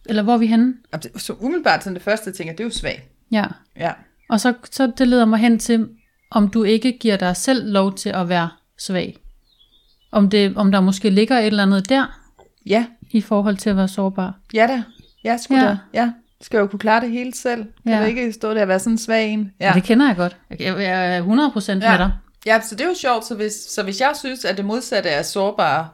eller 0.06 0.22
hvor 0.22 0.34
er 0.34 0.38
vi 0.38 0.46
henne? 0.46 0.74
Det- 1.02 1.10
Så 1.22 1.32
umiddelbart 1.40 1.84
sådan 1.84 1.94
det 1.94 2.02
første, 2.02 2.28
jeg 2.28 2.34
tænker, 2.34 2.52
det 2.52 2.60
er 2.60 2.64
jo 2.64 2.70
svag. 2.70 3.08
Ja. 3.32 3.44
Ja. 3.76 3.90
Og 4.32 4.40
så, 4.40 4.54
så 4.70 4.92
det 4.98 5.08
leder 5.08 5.24
mig 5.24 5.38
hen 5.38 5.58
til, 5.58 5.88
om 6.30 6.48
du 6.48 6.62
ikke 6.62 6.98
giver 7.00 7.16
dig 7.16 7.36
selv 7.36 7.72
lov 7.72 7.94
til 7.94 8.08
at 8.08 8.28
være 8.28 8.48
svag. 8.78 9.16
Om, 10.12 10.30
det, 10.30 10.56
om 10.56 10.72
der 10.72 10.80
måske 10.80 11.10
ligger 11.10 11.38
et 11.38 11.46
eller 11.46 11.62
andet 11.62 11.88
der, 11.88 12.18
Ja. 12.66 12.86
i 13.10 13.20
forhold 13.20 13.56
til 13.56 13.70
at 13.70 13.76
være 13.76 13.88
sårbar. 13.88 14.34
Ja 14.54 14.66
da. 14.66 14.82
Ja, 15.24 15.36
sgu 15.36 15.54
Ja. 15.54 15.60
ja. 15.60 15.66
da. 15.68 15.78
Ja. 15.94 16.10
Skal 16.40 16.58
jo 16.58 16.66
kunne 16.66 16.78
klare 16.78 17.00
det 17.00 17.10
hele 17.10 17.34
selv. 17.34 17.64
Kan 17.82 17.92
Ja. 17.92 18.00
du 18.00 18.04
ikke 18.04 18.32
stå 18.32 18.54
der 18.54 18.62
og 18.62 18.68
være 18.68 18.78
sådan 18.78 18.92
en 18.92 18.98
svag 18.98 19.28
en? 19.32 19.52
Ja. 19.60 19.66
Ja. 19.68 19.72
Det 19.74 19.82
kender 19.84 20.06
jeg 20.06 20.16
godt. 20.16 20.36
Jeg 20.60 21.16
er 21.16 21.22
100% 21.22 21.68
ja. 21.70 21.90
med 21.90 21.98
dig. 21.98 22.12
Ja, 22.46 22.60
så 22.60 22.74
det 22.74 22.84
er 22.84 22.88
jo 22.88 22.94
sjovt. 22.94 23.24
Så 23.24 23.34
hvis, 23.34 23.52
så 23.52 23.82
hvis 23.82 24.00
jeg 24.00 24.12
synes, 24.18 24.44
at 24.44 24.56
det 24.56 24.64
modsatte 24.64 25.08
er 25.08 25.22
sårbare, 25.22 25.88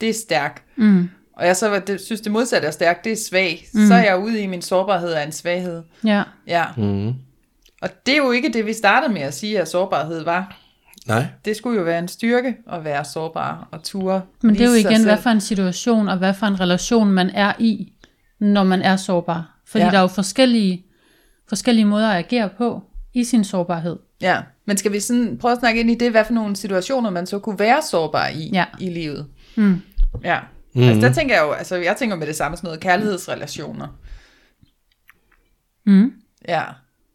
det 0.00 0.08
er 0.08 0.14
stærk, 0.14 0.62
Mm. 0.76 1.08
og 1.36 1.46
jeg 1.46 1.56
så 1.56 1.80
det, 1.86 2.00
synes, 2.00 2.20
det 2.20 2.32
modsatte 2.32 2.66
er 2.68 2.72
stærk, 2.72 3.04
det 3.04 3.12
er 3.12 3.16
svag, 3.28 3.66
mm. 3.74 3.86
så 3.88 3.94
er 3.94 4.04
jeg 4.04 4.18
ude 4.18 4.40
i, 4.40 4.46
min 4.46 4.62
sårbarhed 4.62 5.12
er 5.12 5.20
en 5.22 5.32
svaghed. 5.32 5.82
Ja. 6.04 6.22
Ja. 6.46 6.64
Mm. 6.76 7.14
Og 7.82 7.88
det 8.06 8.12
er 8.12 8.16
jo 8.16 8.30
ikke 8.30 8.52
det, 8.52 8.66
vi 8.66 8.72
startede 8.72 9.12
med 9.12 9.22
at 9.22 9.34
sige, 9.34 9.60
at 9.60 9.68
sårbarhed 9.68 10.24
var. 10.24 10.58
Nej. 11.06 11.26
Det 11.44 11.56
skulle 11.56 11.78
jo 11.78 11.84
være 11.84 11.98
en 11.98 12.08
styrke 12.08 12.56
at 12.72 12.84
være 12.84 13.04
sårbar 13.04 13.68
og 13.72 13.82
ture. 13.82 14.22
Men 14.42 14.54
det 14.54 14.60
er 14.60 14.68
jo 14.68 14.74
igen, 14.88 15.04
hvad 15.04 15.18
for 15.18 15.30
en 15.30 15.40
situation 15.40 16.08
og 16.08 16.18
hvad 16.18 16.34
for 16.34 16.46
en 16.46 16.60
relation 16.60 17.10
man 17.10 17.30
er 17.30 17.52
i, 17.58 17.92
når 18.38 18.64
man 18.64 18.82
er 18.82 18.96
sårbar. 18.96 19.58
Fordi 19.66 19.84
ja. 19.84 19.90
Der 19.90 19.96
er 19.96 20.00
jo 20.02 20.06
forskellige, 20.06 20.86
forskellige 21.48 21.84
måder 21.84 22.08
at 22.10 22.16
agere 22.16 22.48
på 22.58 22.82
i 23.14 23.24
sin 23.24 23.44
sårbarhed. 23.44 23.96
Ja, 24.20 24.40
men 24.66 24.76
skal 24.76 24.92
vi 24.92 25.00
sådan 25.00 25.38
prøve 25.38 25.52
at 25.52 25.58
snakke 25.58 25.80
ind 25.80 25.90
i 25.90 25.94
det, 25.94 26.10
hvad 26.10 26.24
for 26.24 26.32
nogle 26.32 26.56
situationer 26.56 27.10
man 27.10 27.26
så 27.26 27.38
kunne 27.38 27.58
være 27.58 27.82
sårbar 27.90 28.28
i 28.28 28.50
Ja. 28.52 28.64
i 28.80 28.88
livet? 28.90 29.26
Mm. 29.56 29.80
Ja, 30.24 30.38
mm. 30.74 30.82
altså 30.82 31.08
der 31.08 31.12
tænker 31.12 31.34
jeg 31.34 31.42
jo, 31.42 31.52
altså 31.52 31.76
jeg 31.76 31.96
tænker 31.96 32.16
med 32.16 32.26
det 32.26 32.36
samme 32.36 32.56
sådan 32.56 32.66
noget 32.68 32.80
kærlighedsrelationer. 32.80 33.88
Mm. 35.86 36.12
Ja, 36.48 36.62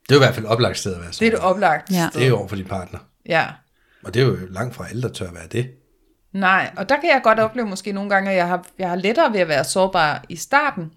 Det 0.09 0.15
er 0.15 0.19
jo 0.19 0.21
i 0.21 0.25
hvert 0.25 0.35
fald 0.35 0.45
et 0.45 0.51
oplagt 0.51 0.77
sted 0.77 0.93
at 0.93 0.99
være 0.99 1.07
det 1.09 1.21
er 1.21 1.31
så. 1.31 1.35
det 1.35 1.39
oplagt. 1.39 1.91
Ja. 1.91 2.09
Det 2.13 2.23
er 2.23 2.27
jo 2.27 2.37
over 2.37 2.47
for 2.47 2.55
din 2.55 2.65
partner. 2.65 2.99
Ja, 3.25 3.45
Og 4.03 4.13
det 4.13 4.21
er 4.21 4.25
jo 4.25 4.37
langt 4.49 4.75
fra 4.75 4.87
alle, 4.89 5.01
der 5.01 5.09
tør 5.09 5.31
være 5.31 5.47
det. 5.51 5.69
nej, 6.33 6.71
og 6.77 6.89
der 6.89 6.95
kan 6.95 7.09
jeg 7.09 7.21
godt 7.23 7.39
opleve 7.39 7.67
måske 7.67 7.91
nogle 7.91 8.09
gange, 8.09 8.31
at 8.31 8.37
jeg 8.37 8.47
har, 8.47 8.65
jeg 8.79 8.89
har 8.89 8.95
lettere 8.95 9.33
ved 9.33 9.39
at 9.39 9.47
være 9.47 9.63
sårbar 9.63 10.23
i 10.29 10.35
starten, 10.35 10.91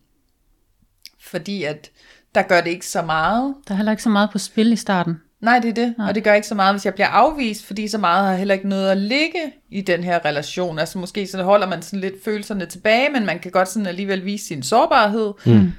fordi 1.20 1.64
at 1.64 1.90
der 2.34 2.42
gør 2.42 2.60
det 2.60 2.70
ikke 2.70 2.86
så 2.86 3.02
meget. 3.02 3.54
Der 3.68 3.74
er 3.74 3.76
heller 3.76 3.92
ikke 3.92 4.02
så 4.02 4.08
meget 4.08 4.30
på 4.32 4.38
spil 4.38 4.72
i 4.72 4.76
starten. 4.76 5.20
Nej, 5.40 5.58
det 5.58 5.68
er 5.68 5.74
det. 5.74 5.94
Nej. 5.98 6.08
Og 6.08 6.14
det 6.14 6.24
gør 6.24 6.34
ikke 6.34 6.46
så 6.48 6.54
meget, 6.54 6.74
hvis 6.74 6.84
jeg 6.84 6.94
bliver 6.94 7.06
afvist, 7.08 7.66
fordi 7.66 7.88
så 7.88 7.98
meget 7.98 8.26
har 8.26 8.34
heller 8.34 8.54
ikke 8.54 8.68
noget 8.68 8.90
at 8.90 8.96
ligge 8.96 9.52
i 9.70 9.80
den 9.80 10.04
her 10.04 10.24
relation. 10.24 10.78
Altså 10.78 10.98
måske 10.98 11.26
så 11.26 11.42
holder 11.42 11.66
man 11.66 11.82
sådan 11.82 12.00
lidt 12.00 12.14
følelserne 12.24 12.66
tilbage, 12.66 13.08
men 13.12 13.26
man 13.26 13.38
kan 13.38 13.50
godt 13.50 13.68
sådan 13.68 13.86
alligevel 13.86 14.24
vise 14.24 14.46
sin 14.46 14.62
sårbarhed. 14.62 15.32
Mm. 15.46 15.72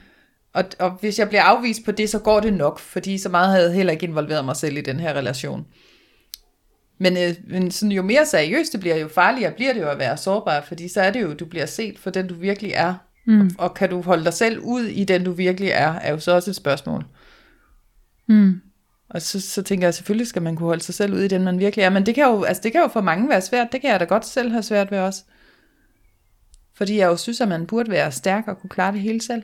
Og, 0.54 0.64
og 0.80 0.92
hvis 0.92 1.20
jeg 1.20 1.28
bliver 1.28 1.44
afvist 1.44 1.86
på 1.86 1.92
det, 1.92 2.10
så 2.10 2.20
går 2.20 2.40
det 2.40 2.54
nok, 2.54 2.80
fordi 2.80 3.18
så 3.18 3.30
meget 3.30 3.50
havde 3.50 3.66
jeg 3.66 3.76
heller 3.76 3.94
ikke 3.94 4.06
involveret 4.06 4.46
mig 4.46 4.56
selv 4.56 4.78
i 4.78 4.82
den 4.82 5.00
her 5.00 5.14
relation. 5.14 5.66
Men, 6.98 7.18
øh, 7.18 7.36
men 7.48 7.72
sådan, 7.72 7.92
jo 7.92 8.02
mere 8.02 8.26
seriøst 8.26 8.72
det 8.72 8.80
bliver, 8.80 8.96
jo 8.96 9.08
farligere 9.08 9.52
bliver 9.52 9.74
det 9.74 9.82
jo 9.82 9.90
at 9.90 10.00
være 10.00 10.18
sårbar, 10.18 10.62
fordi 10.62 10.88
så 10.88 11.02
er 11.02 11.12
det 11.12 11.22
jo, 11.22 11.34
du 11.34 11.46
bliver 11.46 11.66
set 11.66 12.00
for 12.00 12.10
den, 12.10 12.28
du 12.28 12.36
virkelig 12.36 12.72
er. 12.72 12.96
Mm. 13.26 13.42
Og, 13.42 13.48
og 13.58 13.74
kan 13.74 13.90
du 13.90 14.02
holde 14.02 14.24
dig 14.24 14.34
selv 14.34 14.60
ud 14.60 14.84
i 14.84 15.04
den, 15.04 15.24
du 15.24 15.32
virkelig 15.32 15.70
er, 15.70 15.94
er 15.94 16.12
jo 16.12 16.20
så 16.20 16.32
også 16.32 16.50
et 16.52 16.56
spørgsmål. 16.56 17.06
Mm. 18.28 18.62
Og 19.10 19.22
så, 19.22 19.42
så 19.42 19.62
tænker 19.62 19.88
jeg, 19.88 19.94
selvfølgelig 19.94 20.28
skal 20.28 20.42
man 20.42 20.56
kunne 20.56 20.68
holde 20.68 20.84
sig 20.84 20.96
selv 20.96 21.14
ud 21.14 21.20
i 21.20 21.28
den, 21.28 21.44
man 21.44 21.60
virkelig 21.60 21.84
er. 21.84 21.90
Men 21.90 22.06
det 22.06 22.16
kan, 22.16 22.24
jo, 22.24 22.44
altså 22.44 22.64
det 22.64 22.72
kan 22.72 22.82
jo 22.82 22.88
for 22.88 23.02
mange 23.02 23.30
være 23.30 23.42
svært. 23.42 23.68
Det 23.72 23.82
kan 23.82 23.90
jeg 23.90 24.00
da 24.00 24.06
godt 24.06 24.26
selv 24.26 24.52
have 24.52 24.64
svært 24.64 24.92
ved 24.92 25.00
også. 25.00 25.24
Fordi 26.76 26.98
jeg 26.98 27.08
jo 27.08 27.18
synes, 27.18 27.42
at 27.42 27.48
man 27.48 27.68
burde 27.68 27.92
være 27.92 28.12
stærk 28.12 28.48
og 28.48 28.60
kunne 28.60 28.70
klare 28.70 28.92
det 28.92 29.02
hele 29.02 29.22
selv. 29.22 29.44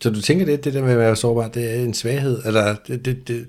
Så 0.00 0.10
du 0.10 0.20
tænker, 0.20 0.44
det, 0.46 0.64
det 0.64 0.74
der 0.74 0.82
med 0.82 0.92
at 0.92 0.98
være 0.98 1.16
sårbar, 1.16 1.48
det 1.48 1.70
er 1.70 1.84
en 1.84 1.94
svaghed? 1.94 2.42
Eller 2.44 2.76
det, 2.88 3.04
det, 3.04 3.28
det, 3.28 3.46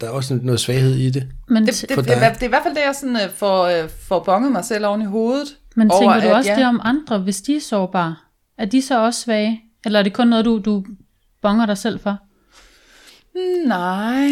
der 0.00 0.06
er 0.06 0.10
også 0.10 0.38
noget 0.42 0.60
svaghed 0.60 0.94
i 0.94 1.10
det? 1.10 1.28
Men, 1.48 1.66
Det, 1.66 1.84
det, 1.88 1.94
For 1.94 2.02
det, 2.02 2.10
det, 2.10 2.20
dig? 2.20 2.30
det 2.34 2.42
er 2.42 2.46
i 2.46 2.48
hvert 2.48 2.62
fald 2.62 2.74
det, 2.74 2.80
jeg 2.80 2.94
sådan, 3.00 3.16
øh, 3.16 3.30
får, 3.34 3.64
øh, 3.64 3.88
får 4.08 4.22
bonget 4.24 4.52
mig 4.52 4.64
selv 4.64 4.86
oven 4.86 5.02
i 5.02 5.04
hovedet. 5.04 5.56
men 5.76 5.90
over, 5.90 6.00
tænker 6.00 6.20
du 6.20 6.28
at 6.28 6.34
også 6.36 6.50
jeg- 6.50 6.58
det 6.58 6.66
om 6.66 6.80
andre, 6.84 7.18
hvis 7.18 7.42
de 7.42 7.56
er 7.56 7.60
sårbare? 7.60 8.16
Er 8.58 8.64
de 8.64 8.82
så 8.82 9.04
også 9.04 9.20
svage? 9.20 9.60
Eller 9.84 9.98
er 9.98 10.02
det 10.02 10.12
kun 10.12 10.28
noget, 10.28 10.44
du, 10.44 10.58
du 10.64 10.84
bonger 11.42 11.66
dig 11.66 11.78
selv 11.78 12.00
for? 12.00 12.18
Mm, 13.34 13.68
Nej. 13.68 14.28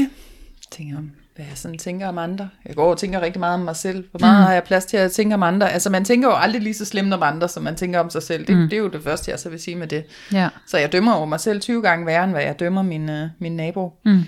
Tænker 0.71 0.97
om, 0.99 1.11
hvad 1.41 1.49
jeg 1.49 1.59
sådan 1.59 1.79
tænker 1.79 2.09
om 2.09 2.19
andre. 2.19 2.49
Jeg 2.67 2.77
går 2.77 2.91
og 2.91 2.99
tænker 2.99 3.21
rigtig 3.21 3.41
meget 3.41 3.55
om 3.55 3.61
mig 3.61 3.77
selv. 3.77 4.05
Hvor 4.11 4.21
meget 4.21 4.39
mm. 4.41 4.45
har 4.45 4.53
jeg 4.53 4.65
plads 4.65 4.85
til 4.85 4.97
at 4.97 5.13
tænke 5.13 5.35
om 5.35 5.43
andre? 5.43 5.73
Altså 5.73 5.91
man 5.91 6.05
tænker 6.05 6.29
jo 6.29 6.35
aldrig 6.35 6.63
lige 6.63 6.75
så 6.75 6.85
slemt 6.85 7.15
om 7.15 7.23
andre, 7.23 7.49
som 7.49 7.63
man 7.63 7.77
tænker 7.77 8.01
om 8.01 8.11
sig 8.11 8.23
selv. 8.23 8.47
Det, 8.47 8.57
mm. 8.57 8.63
det 8.69 8.73
er 8.73 8.81
jo 8.81 8.89
det 8.89 9.03
første, 9.03 9.31
jeg 9.31 9.39
så 9.39 9.49
vil 9.49 9.61
sige 9.61 9.77
med 9.77 9.87
det. 9.87 10.05
Ja. 10.33 10.49
Så 10.67 10.79
jeg 10.79 10.93
dømmer 10.93 11.19
jo 11.19 11.25
mig 11.25 11.41
selv 11.41 11.61
20 11.61 11.83
gange 11.83 12.07
værre, 12.07 12.25
end 12.25 12.33
hvad 12.33 12.43
jeg 12.43 12.61
dømmer 12.61 12.83
min, 12.83 13.11
øh, 13.11 13.29
min 13.39 13.57
nabo. 13.57 13.93
Mm. 14.05 14.23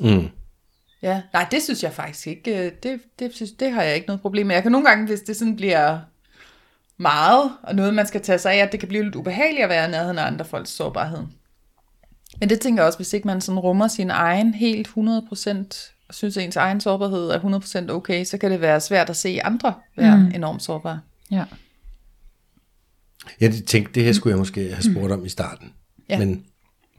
Mm. 0.00 0.28
Ja, 1.02 1.22
nej, 1.32 1.46
det 1.50 1.62
synes 1.62 1.82
jeg 1.82 1.92
faktisk 1.92 2.26
ikke. 2.26 2.66
øh, 2.66 2.72
Det, 2.82 3.00
det, 3.18 3.34
synes, 3.34 3.50
det 3.52 3.72
har 3.72 3.82
jeg 3.82 3.94
ikke 3.94 4.06
noget 4.06 4.20
problem 4.20 4.46
med. 4.46 4.54
Jeg 4.54 4.62
kan 4.62 4.72
nogle 4.72 4.86
gange, 4.86 5.06
hvis 5.06 5.20
det 5.20 5.36
sådan 5.36 5.56
bliver 5.56 5.98
meget, 6.96 7.50
og 7.62 7.74
noget 7.74 7.94
man 7.94 8.06
skal 8.06 8.20
tage 8.20 8.38
sig 8.38 8.52
af, 8.52 8.58
at 8.58 8.72
det 8.72 8.80
kan 8.80 8.88
blive 8.88 9.04
lidt 9.04 9.14
ubehageligt 9.14 9.62
at 9.64 9.68
være 9.68 9.88
i 9.88 9.90
nærheden 9.90 10.18
af 10.18 10.26
andre 10.26 10.44
folks 10.44 10.70
sårbarhed. 10.70 11.22
Men 12.40 12.50
det 12.50 12.60
tænker 12.60 12.82
jeg 12.82 12.86
også, 12.86 12.98
hvis 12.98 13.12
ikke 13.12 13.26
man 13.26 13.40
sådan 13.40 13.58
rummer 13.58 13.88
sin 13.88 14.10
egen 14.10 14.54
helt 14.54 14.88
100% 14.88 15.91
synes, 16.12 16.36
at 16.36 16.44
ens 16.44 16.56
egen 16.56 16.80
sårbarhed 16.80 17.28
er 17.30 17.88
100% 17.88 17.92
okay, 17.92 18.24
så 18.24 18.38
kan 18.38 18.50
det 18.50 18.60
være 18.60 18.80
svært 18.80 19.10
at 19.10 19.16
se 19.16 19.40
andre 19.44 19.74
være 19.96 20.16
mm. 20.16 20.32
enormt 20.34 20.62
sårbare. 20.62 21.00
Ja. 21.30 21.44
Jeg 23.40 23.54
tænkte, 23.66 23.92
det 23.94 24.04
her 24.04 24.12
skulle 24.12 24.30
jeg 24.30 24.38
måske 24.38 24.72
have 24.72 24.82
spurgt 24.82 25.12
om 25.12 25.24
i 25.24 25.28
starten. 25.28 25.72
Ja. 26.08 26.18
Men, 26.18 26.44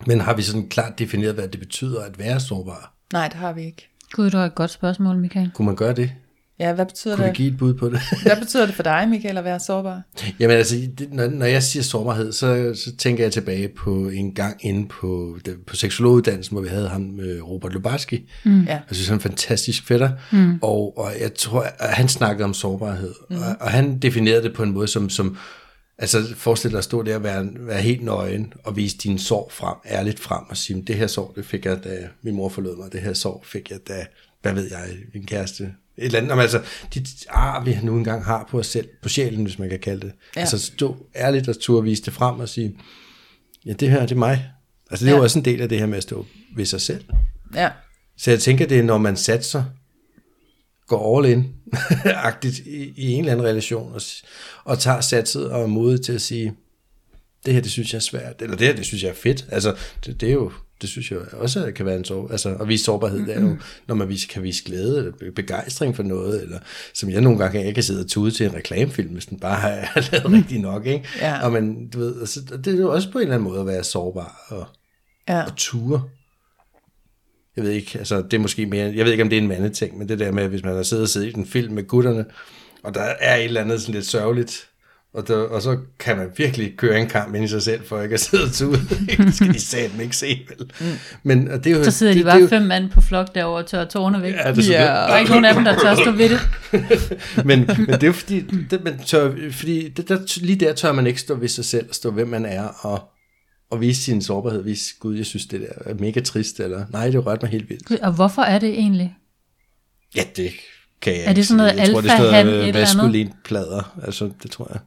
men 0.08 0.20
har 0.20 0.34
vi 0.34 0.41
sådan 0.41 0.70
klart 0.70 1.00
defineret, 1.00 1.34
hvad 1.34 1.48
det 1.48 1.60
betyder 1.60 2.01
at 2.03 2.20
være 2.20 2.39
sårbar? 2.39 2.93
Nej, 3.13 3.27
det 3.27 3.38
har 3.38 3.53
vi 3.53 3.63
ikke. 3.63 3.89
Gud, 4.12 4.25
det 4.25 4.34
var 4.34 4.46
et 4.46 4.55
godt 4.55 4.72
spørgsmål, 4.72 5.17
Michael. 5.17 5.51
Kunne 5.53 5.65
man 5.65 5.75
gøre 5.75 5.93
det? 5.93 6.13
Ja, 6.60 6.74
hvad 6.74 6.86
betyder, 6.86 7.16
Kunne 7.16 7.28
det, 7.28 7.36
give 7.36 7.52
et 7.52 7.58
bud 7.58 7.74
på 7.74 7.90
det? 7.90 8.00
hvad 8.26 8.38
betyder 8.40 8.66
det 8.66 8.76
for 8.76 8.84
dig, 8.84 9.08
Michael, 9.10 9.38
at 9.38 9.44
være 9.44 9.60
sårbar? 9.60 10.02
Jamen 10.40 10.58
altså, 10.58 10.76
det, 10.98 11.14
når, 11.14 11.28
når 11.28 11.46
jeg 11.46 11.64
siger 11.64 11.84
sårbarhed, 11.84 12.32
så, 12.32 12.72
så 12.86 12.96
tænker 12.98 13.24
jeg 13.24 13.32
tilbage 13.34 13.68
på 13.78 14.10
en 14.10 14.34
gang 14.34 14.66
inde 14.66 14.88
på, 14.88 15.38
det- 15.46 15.58
på 15.68 15.76
seksologuddannelsen, 15.76 16.56
hvor 16.56 16.62
vi 16.62 16.68
havde 16.70 16.90
ham, 16.90 17.20
øh, 17.20 17.44
Robert 17.50 17.74
Lubarski. 17.74 18.30
Mm. 18.46 18.64
Ja. 18.64 18.72
Jeg 18.74 18.82
synes, 18.92 19.08
han 19.08 19.14
er 19.14 19.18
en 19.18 19.22
fantastisk 19.22 19.88
fætter. 19.88 20.10
Mm. 20.32 20.60
Og, 20.62 20.98
og 20.98 21.12
jeg 21.22 21.34
tror, 21.34 21.62
at 21.80 21.90
han 21.94 22.08
snakkede 22.08 22.44
om 22.46 22.54
sårbarhed. 22.54 23.14
Mm. 23.30 23.36
Og, 23.36 23.44
og 23.60 23.72
han 23.72 24.00
definerede 24.00 24.44
det 24.44 24.54
på 24.54 24.64
en 24.64 24.72
måde, 24.72 24.88
som, 24.88 25.10
som 25.10 25.38
altså 25.98 26.34
forestil 26.36 26.72
dig 26.72 26.78
at 26.78 26.84
stå 26.84 27.04
der 27.04 27.16
og 27.16 27.24
være, 27.24 27.48
være 27.60 27.82
helt 27.82 28.04
nøgen 28.04 28.54
og 28.64 28.76
vise 28.76 28.98
dine 28.98 29.20
sår 29.20 29.52
frem, 29.54 29.76
ærligt 29.86 30.20
frem 30.20 30.44
og 30.50 30.58
sige, 30.58 30.84
det 30.88 30.96
her 30.96 31.08
sår, 31.08 31.34
det 31.36 31.46
fik 31.46 31.66
jeg, 31.66 31.84
da 31.84 31.90
min 32.24 32.36
mor 32.36 32.50
forlod 32.50 32.78
mig, 32.78 32.92
det 32.94 33.02
her 33.02 33.14
sår 33.14 33.44
fik 33.48 33.72
jeg, 33.72 33.80
da, 33.88 34.06
hvad 34.42 34.54
ved 34.54 34.68
jeg, 34.72 34.88
min 35.14 35.26
kæreste, 35.26 35.70
et 35.98 36.06
eller 36.06 36.18
andet, 36.18 36.30
Jamen, 36.30 36.42
altså, 36.42 36.62
de 36.94 37.06
ar, 37.30 37.64
vi 37.64 37.78
nu 37.84 37.98
engang 37.98 38.26
har 38.26 38.48
på 38.52 38.60
os 38.60 38.68
selv, 38.68 38.88
på 39.04 39.10
sjælen, 39.10 39.44
hvis 39.44 39.60
man 39.60 39.70
kan 39.70 39.80
kalde 39.80 40.02
det. 40.02 40.14
Ja. 40.36 40.40
Altså 40.42 40.60
stå 40.60 41.06
ærligt 41.16 41.48
og 41.48 41.60
turde 41.60 41.84
vise 41.84 42.04
det 42.04 42.14
frem 42.14 42.40
og 42.40 42.50
sige, 42.50 42.76
ja, 43.66 43.74
det 43.74 43.90
her, 43.90 44.02
det 44.02 44.12
er 44.12 44.16
mig. 44.16 44.50
Altså 44.92 45.06
det 45.06 45.12
er 45.12 45.14
Ja. 45.16 45.18
jo 45.18 45.24
også 45.24 45.40
en 45.40 45.46
del 45.46 45.62
af 45.62 45.70
det 45.70 45.80
her 45.80 45.86
med 45.86 45.98
at 45.98 46.04
stå 46.04 46.26
ved 46.56 46.66
sig 46.66 46.82
selv. 46.82 47.04
Ja, 47.56 47.70
Så 48.18 48.32
jeg 48.32 48.40
tænker, 48.40 48.68
det 48.68 48.80
er, 48.80 48.84
når 48.84 48.98
man 48.98 49.18
satser, 49.18 49.64
går 50.88 51.18
all 51.20 51.32
in, 51.32 51.54
agtigt 52.06 52.60
i, 52.60 52.94
i 52.98 53.12
en 53.12 53.20
eller 53.20 53.32
anden 53.32 53.46
relation, 53.46 53.94
og, 53.94 54.02
og 54.64 54.80
tager 54.80 55.02
satset 55.02 55.50
og 55.52 55.62
er 55.62 55.68
modig 55.68 56.02
til 56.02 56.14
at 56.14 56.22
sige, 56.22 56.54
det 57.46 57.54
her, 57.54 57.62
det 57.62 57.72
synes 57.72 57.94
jeg 57.94 57.98
er 57.98 58.02
svært, 58.02 58.42
eller 58.42 58.58
det 58.58 58.68
her, 58.68 58.76
det 58.76 58.86
synes 58.86 59.04
jeg 59.04 59.10
er 59.10 59.14
fedt. 59.16 59.46
Altså, 59.52 59.76
det, 60.06 60.22
det 60.22 60.30
er 60.30 60.34
jo, 60.34 60.52
det 60.84 60.92
synes 60.92 61.12
jeg 61.12 61.20
også 61.34 61.72
kan 61.75 61.86
være 61.86 61.96
en 61.96 62.06
sår, 62.06 62.32
altså 62.32 62.56
at 62.56 62.68
vise 62.68 62.84
sårbarhed, 62.84 63.20
det 63.20 63.36
er 63.36 63.42
jo, 63.42 63.58
når 63.88 63.96
man 63.96 64.10
viser, 64.10 64.28
kan 64.28 64.44
vise 64.44 64.63
glæde, 64.63 64.98
eller 64.98 65.12
be- 65.12 65.32
begejstring 65.32 65.96
for 65.96 66.04
noget, 66.04 66.44
eller 66.44 66.60
som 66.94 67.10
jeg 67.10 67.22
nogle 67.22 67.40
gange, 67.40 67.66
jeg 67.66 67.74
kan 67.74 67.84
sidde 67.84 68.00
og 68.00 68.08
tude 68.08 68.32
til 68.32 68.46
en 68.46 68.54
reklamefilm, 68.54 69.13
hvis 69.13 69.25
den 69.25 69.40
bare 69.40 69.56
har 69.86 70.12
lavet 70.12 70.32
rigtig 70.32 70.60
nok, 70.60 70.86
ikke? 70.86 71.08
Ja. 71.20 71.46
Og 71.46 71.52
man, 71.52 71.90
du 71.90 72.00
ved, 72.00 72.20
altså, 72.20 72.40
det 72.66 72.74
er 72.74 72.78
jo 72.78 72.94
også 72.94 73.12
på 73.12 73.18
en 73.18 73.22
eller 73.22 73.36
anden 73.36 73.50
måde 73.50 73.60
at 73.60 73.68
være 73.68 73.84
sårbar, 73.84 74.46
og, 74.48 74.66
ja. 75.30 75.44
og 75.44 75.56
ture. 75.58 76.02
Jeg 77.56 77.63
ved 77.63 77.72
ikke, 77.72 78.00
altså 78.00 78.22
det 78.22 78.34
er 78.34 78.40
måske 78.40 78.66
mere, 78.66 78.94
jeg 78.96 79.06
ved 79.06 79.12
ikke 79.12 79.24
om 79.24 79.30
det 79.30 79.38
er 79.38 79.42
en 79.42 79.48
mandeting, 79.48 79.98
men 79.98 80.10
det 80.10 80.20
der 80.20 80.32
med, 80.32 80.48
hvis 80.48 80.63
man 80.63 80.75
har 80.75 80.84
siddet 80.84 81.04
og 81.04 81.10
siddet 81.10 81.28
i 81.28 81.38
en 81.38 81.46
film 81.46 81.74
med 81.74 81.88
gutterne, 81.88 82.25
og 82.84 82.94
der 82.94 83.02
er 83.02 83.36
et 83.36 83.44
eller 83.44 83.62
andet 83.62 83.82
sådan 83.82 83.96
lidt 83.96 84.06
sørgeligt, 84.06 84.70
og, 85.13 85.27
der, 85.27 85.36
og 85.36 85.62
så 85.62 85.77
kan 86.00 86.17
man 86.17 86.27
virkelig 86.38 86.74
køre 86.77 87.00
en 87.00 87.08
kamp 87.08 87.36
ind 87.36 87.46
i 87.46 87.48
sig 87.48 87.62
selv, 87.62 87.86
for 87.86 88.01
ikke 88.01 88.13
at 88.13 88.20
sidde 88.20 88.43
og 88.43 88.51
tude. 88.51 88.79
det 89.17 89.36
skal 89.36 89.53
de 89.53 89.60
satme 89.60 90.03
ikke 90.03 90.15
se, 90.17 90.39
vel? 90.50 90.72
Mm. 90.79 90.86
Men 91.24 91.48
og 91.51 91.63
det 91.63 91.72
er 91.74 91.77
jo, 91.77 91.84
Så 91.84 91.91
sidder 91.91 92.13
det, 92.13 92.20
de 92.20 92.24
bare 92.25 92.36
det 92.36 92.39
er 92.39 92.43
jo, 92.43 92.50
fem 92.50 92.62
mand 92.62 92.89
på 92.89 93.01
flok 93.01 93.36
derovre 93.36 93.60
og 93.63 93.67
tør 93.67 93.86
tårne 93.86 94.22
væk. 94.22 94.34
Ja, 94.34 94.50
det 94.51 94.58
er 94.58 94.62
så 94.62 94.72
Ja. 94.72 94.79
det. 94.82 94.88
Der 94.88 94.93
er 94.93 95.17
ikke 95.20 95.32
nogen 95.32 95.46
af 95.46 95.53
dem, 95.55 95.63
der 95.63 95.79
tør 95.79 95.96
stå 95.96 96.12
ved 96.12 96.29
det. 96.29 96.39
men, 97.48 97.60
men 97.77 97.88
det 97.88 98.03
er 98.03 98.08
jo 98.08 98.13
fordi, 98.13 98.41
det, 98.72 98.84
man 98.84 98.98
tør, 99.05 99.32
fordi 99.51 99.89
det, 99.89 100.10
der, 100.10 100.39
lige 100.46 100.55
der 100.60 100.74
tør 100.74 100.91
man 100.91 101.08
ikke 101.08 101.20
stå 101.20 101.36
ved 101.36 101.48
sig 101.48 101.65
selv, 101.65 101.93
stå 101.93 102.12
hvem 102.12 102.27
man 102.27 102.46
er, 102.46 102.63
og, 102.63 103.01
og 103.72 103.82
vise 103.82 104.01
sin 104.03 104.22
sårbarhed, 104.22 104.63
vise, 104.63 104.86
gud, 105.00 105.15
jeg 105.15 105.25
synes, 105.25 105.46
det 105.46 105.62
der 105.62 105.91
er 105.91 105.93
mega 105.93 106.20
trist, 106.20 106.60
eller 106.60 106.86
nej, 106.91 107.10
det 107.10 107.25
rørte 107.25 107.39
mig 107.41 107.51
helt 107.51 107.70
vildt. 107.70 107.86
Gud, 107.86 107.98
Og 107.98 108.12
hvorfor 108.12 108.41
er 108.41 108.60
det 108.60 108.70
egentlig? 108.70 109.15
Ja, 110.15 110.24
det 110.36 110.51
kan 111.01 111.13
jeg 111.13 111.24
Er 111.25 111.34
det 111.34 111.48
sådan 111.48 111.58
noget 111.58 111.72
sige. 111.72 111.82
Jeg 111.82 111.91
tror, 111.91 112.01
det 112.01 112.10
alfa, 112.12 112.24
står, 112.24 112.32
han, 112.32 112.48
øh, 112.48 112.53
et 112.53 112.58
eller 112.67 112.79
andet? 112.79 112.96
maskulint 112.98 113.32
plader, 113.46 114.00
altså 114.03 114.29
det 114.43 114.51
tror 114.51 114.67
jeg. 114.74 114.79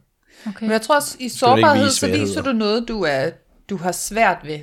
Okay. 0.47 0.63
Men 0.63 0.71
jeg 0.71 0.81
tror 0.81 0.95
også, 0.95 1.17
i 1.19 1.29
sårbarhed, 1.29 1.85
vise 1.85 1.97
så 1.97 2.07
viser 2.07 2.41
du 2.41 2.51
noget, 2.51 2.87
du, 2.87 3.01
er, 3.01 3.29
du 3.69 3.77
har 3.77 3.91
svært 3.91 4.37
ved. 4.43 4.59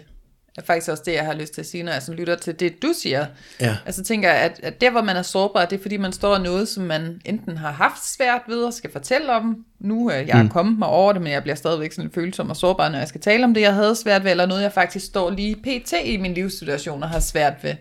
Det 0.57 0.62
er 0.62 0.66
faktisk 0.66 0.90
også 0.90 1.02
det, 1.07 1.12
jeg 1.12 1.25
har 1.25 1.35
lyst 1.35 1.54
til 1.54 1.61
at 1.61 1.66
sige, 1.66 1.83
når 1.83 1.93
jeg 1.93 2.02
sådan 2.02 2.19
lytter 2.19 2.37
til 2.37 2.61
det, 2.61 2.83
du 2.83 2.93
siger. 3.02 3.26
Ja. 3.61 3.76
Altså 3.87 4.04
tænker 4.04 4.33
jeg, 4.33 4.38
at, 4.38 4.61
at 4.62 4.81
der, 4.81 4.90
hvor 4.90 5.02
man 5.02 5.16
er 5.16 5.23
sårbar, 5.23 5.64
det 5.64 5.78
er, 5.78 5.83
fordi 5.83 5.97
man 5.97 6.12
står 6.12 6.38
noget, 6.38 6.69
som 6.69 6.85
man 6.85 7.21
enten 7.25 7.57
har 7.57 7.71
haft 7.71 8.07
svært 8.07 8.40
ved 8.49 8.62
og 8.64 8.73
skal 8.73 8.93
fortælle 8.93 9.33
om. 9.33 9.64
Nu 9.81 10.09
er 10.09 10.16
jeg 10.16 10.43
mm. 10.43 10.49
kommet 10.49 10.78
mig 10.78 10.88
over 10.88 11.12
det, 11.12 11.23
men 11.23 11.33
jeg 11.33 11.43
bliver 11.43 11.54
stadigvæk 11.54 11.93
sådan 11.93 12.11
følsom 12.14 12.50
og 12.50 12.57
sårbar, 12.57 12.88
når 12.88 12.99
jeg 12.99 13.09
skal 13.09 13.21
tale 13.21 13.45
om 13.45 13.54
det, 13.54 13.61
jeg 13.61 13.75
havde 13.75 13.97
svært 13.97 14.25
ved, 14.25 14.31
eller 14.31 14.47
noget, 14.47 14.62
jeg 14.62 14.73
faktisk 14.73 15.07
står 15.07 15.31
lige 15.31 15.57
pt. 15.57 15.93
i 16.04 16.16
min 16.16 16.35
livssituation 16.35 17.02
og 17.02 17.09
har 17.09 17.21
svært 17.21 17.54
ved. 17.62 17.75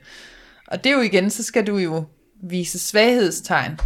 Og 0.67 0.83
det 0.83 0.89
er 0.89 0.93
jo 0.93 1.01
igen, 1.01 1.29
så 1.29 1.43
skal 1.43 1.67
du 1.67 1.77
jo 1.77 2.05
vise 2.43 2.79
svaghedstegn. 2.79 3.79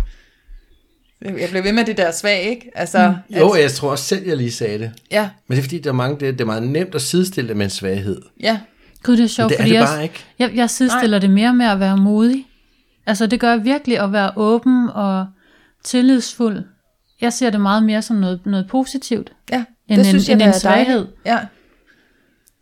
Jeg 1.21 1.47
blev 1.51 1.63
ved 1.63 1.71
med 1.73 1.85
det 1.85 1.97
der 1.97 2.11
svag, 2.11 2.41
ikke? 2.41 2.71
Altså, 2.75 3.13
mm. 3.29 3.35
Jo, 3.37 3.55
jeg 3.55 3.71
tror 3.71 3.91
også 3.91 4.03
selv, 4.03 4.27
jeg 4.27 4.37
lige 4.37 4.51
sagde 4.51 4.79
det. 4.79 4.91
ja, 5.11 5.29
Men 5.47 5.55
det 5.55 5.61
er 5.61 5.63
fordi, 5.63 5.79
der 5.79 5.89
er 5.89 5.93
mange, 5.93 6.19
det, 6.19 6.33
det 6.33 6.41
er 6.41 6.45
meget 6.45 6.63
nemt 6.63 6.95
at 6.95 7.01
sidestille 7.01 7.47
det 7.47 7.57
med 7.57 7.65
en 7.65 7.69
svaghed. 7.69 8.21
ja, 8.39 8.59
Gud, 9.03 9.17
det 9.17 9.23
er 9.23 9.27
sjovt, 9.27 9.49
Men 9.49 9.49
det 9.49 9.55
er 9.55 9.63
fordi 9.63 9.69
det 9.69 9.75
jeg, 9.79 9.87
bare 9.87 10.03
ikke. 10.03 10.25
Jeg, 10.39 10.51
jeg 10.55 10.69
sidestiller 10.69 11.19
det 11.19 11.29
mere 11.29 11.53
med 11.53 11.65
at 11.65 11.79
være 11.79 11.97
modig. 11.97 12.45
Altså 13.05 13.27
det 13.27 13.39
gør 13.39 13.49
jeg 13.49 13.63
virkelig 13.63 13.99
at 13.99 14.11
være 14.11 14.31
åben 14.35 14.89
og 14.89 15.27
tillidsfuld. 15.83 16.63
Jeg 17.21 17.33
ser 17.33 17.49
det 17.49 17.61
meget 17.61 17.83
mere 17.83 18.01
som 18.01 18.15
noget, 18.15 18.45
noget 18.45 18.67
positivt, 18.67 19.31
ja. 19.51 19.63
end, 19.89 19.99
en, 19.99 20.05
synes 20.05 20.27
jeg, 20.29 20.33
end 20.33 20.39
der 20.39 20.45
en 20.45 20.53
er 20.53 20.57
svaghed. 20.59 20.95
dejligt. 20.95 21.15
Ja, 21.25 21.37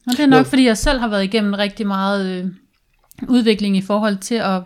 Og 0.07 0.11
det 0.11 0.19
er 0.19 0.27
nok, 0.27 0.45
fordi 0.45 0.65
jeg 0.65 0.77
selv 0.77 0.99
har 0.99 1.07
været 1.07 1.23
igennem 1.23 1.53
rigtig 1.53 1.87
meget 1.87 2.25
øh, 2.25 2.45
udvikling 3.27 3.77
i 3.77 3.81
forhold 3.81 4.17
til 4.17 4.35
at 4.35 4.61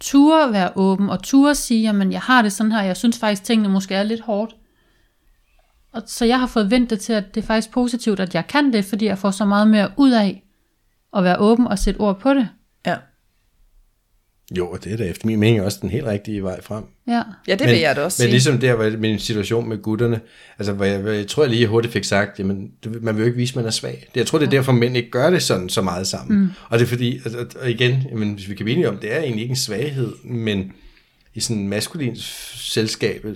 ture 0.00 0.52
være 0.52 0.70
åben, 0.76 1.10
og 1.10 1.22
ture 1.22 1.54
sige, 1.54 1.82
jamen 1.82 2.12
jeg 2.12 2.20
har 2.20 2.42
det 2.42 2.52
sådan 2.52 2.72
her, 2.72 2.82
jeg 2.82 2.96
synes 2.96 3.18
faktisk, 3.18 3.44
tingene 3.44 3.68
måske 3.68 3.94
er 3.94 4.02
lidt 4.02 4.20
hårdt. 4.20 4.56
Og 5.92 6.02
så 6.06 6.24
jeg 6.24 6.40
har 6.40 6.46
fået 6.46 6.70
vendt 6.70 6.90
det 6.90 7.00
til, 7.00 7.12
at 7.12 7.34
det 7.34 7.42
er 7.42 7.46
faktisk 7.46 7.70
positivt, 7.70 8.20
at 8.20 8.34
jeg 8.34 8.46
kan 8.46 8.72
det, 8.72 8.84
fordi 8.84 9.04
jeg 9.04 9.18
får 9.18 9.30
så 9.30 9.44
meget 9.44 9.68
mere 9.68 9.90
ud 9.96 10.10
af 10.10 10.44
at 11.16 11.24
være 11.24 11.38
åben 11.38 11.66
og 11.66 11.78
sætte 11.78 11.98
ord 11.98 12.20
på 12.20 12.34
det. 12.34 12.48
Jo, 14.56 14.70
og 14.70 14.84
det 14.84 14.92
er 14.92 14.96
da 14.96 15.04
efter 15.04 15.26
min 15.26 15.40
mening 15.40 15.62
også 15.62 15.78
den 15.82 15.90
helt 15.90 16.06
rigtige 16.06 16.42
vej 16.42 16.62
frem. 16.62 16.84
Ja. 17.08 17.22
Ja, 17.48 17.52
det 17.52 17.60
men, 17.60 17.70
vil 17.70 17.78
jeg 17.78 17.96
da 17.96 18.02
også 18.02 18.22
Men 18.22 18.24
sige. 18.24 18.30
ligesom 18.30 18.58
der 18.58 18.72
var 18.72 18.96
min 18.98 19.18
situation 19.18 19.68
med 19.68 19.82
gutterne, 19.82 20.20
altså 20.58 20.72
hvor 20.72 20.84
jeg, 20.84 21.04
jeg 21.06 21.26
tror, 21.26 21.42
jeg 21.42 21.50
lige 21.50 21.66
hurtigt 21.66 21.92
fik 21.92 22.04
sagt, 22.04 22.38
jamen, 22.38 22.70
det, 22.84 23.02
man 23.02 23.14
vil 23.14 23.20
jo 23.20 23.26
ikke 23.26 23.36
vise, 23.36 23.52
at 23.52 23.56
man 23.56 23.66
er 23.66 23.70
svag. 23.70 24.08
Det, 24.14 24.16
jeg 24.20 24.26
tror, 24.26 24.38
det 24.38 24.46
er 24.46 24.50
derfor, 24.50 24.72
mænd 24.72 24.96
ikke 24.96 25.10
gør 25.10 25.30
det 25.30 25.42
sådan 25.42 25.68
så 25.68 25.82
meget 25.82 26.06
sammen. 26.06 26.38
Mm. 26.38 26.48
Og 26.68 26.78
det 26.78 26.84
er 26.84 26.88
fordi, 26.88 27.20
og, 27.24 27.46
og 27.60 27.70
igen, 27.70 28.02
jamen, 28.10 28.32
hvis 28.32 28.48
vi 28.48 28.54
kan 28.54 28.64
blive 28.64 28.76
enige 28.76 28.88
om, 28.88 28.96
det 28.96 29.14
er 29.14 29.20
egentlig 29.20 29.42
ikke 29.42 29.52
en 29.52 29.56
svaghed, 29.56 30.12
men 30.24 30.72
i 31.34 31.40
sådan 31.40 31.62
en 31.62 31.68
maskulin 31.68 32.16
selskab, 32.54 33.26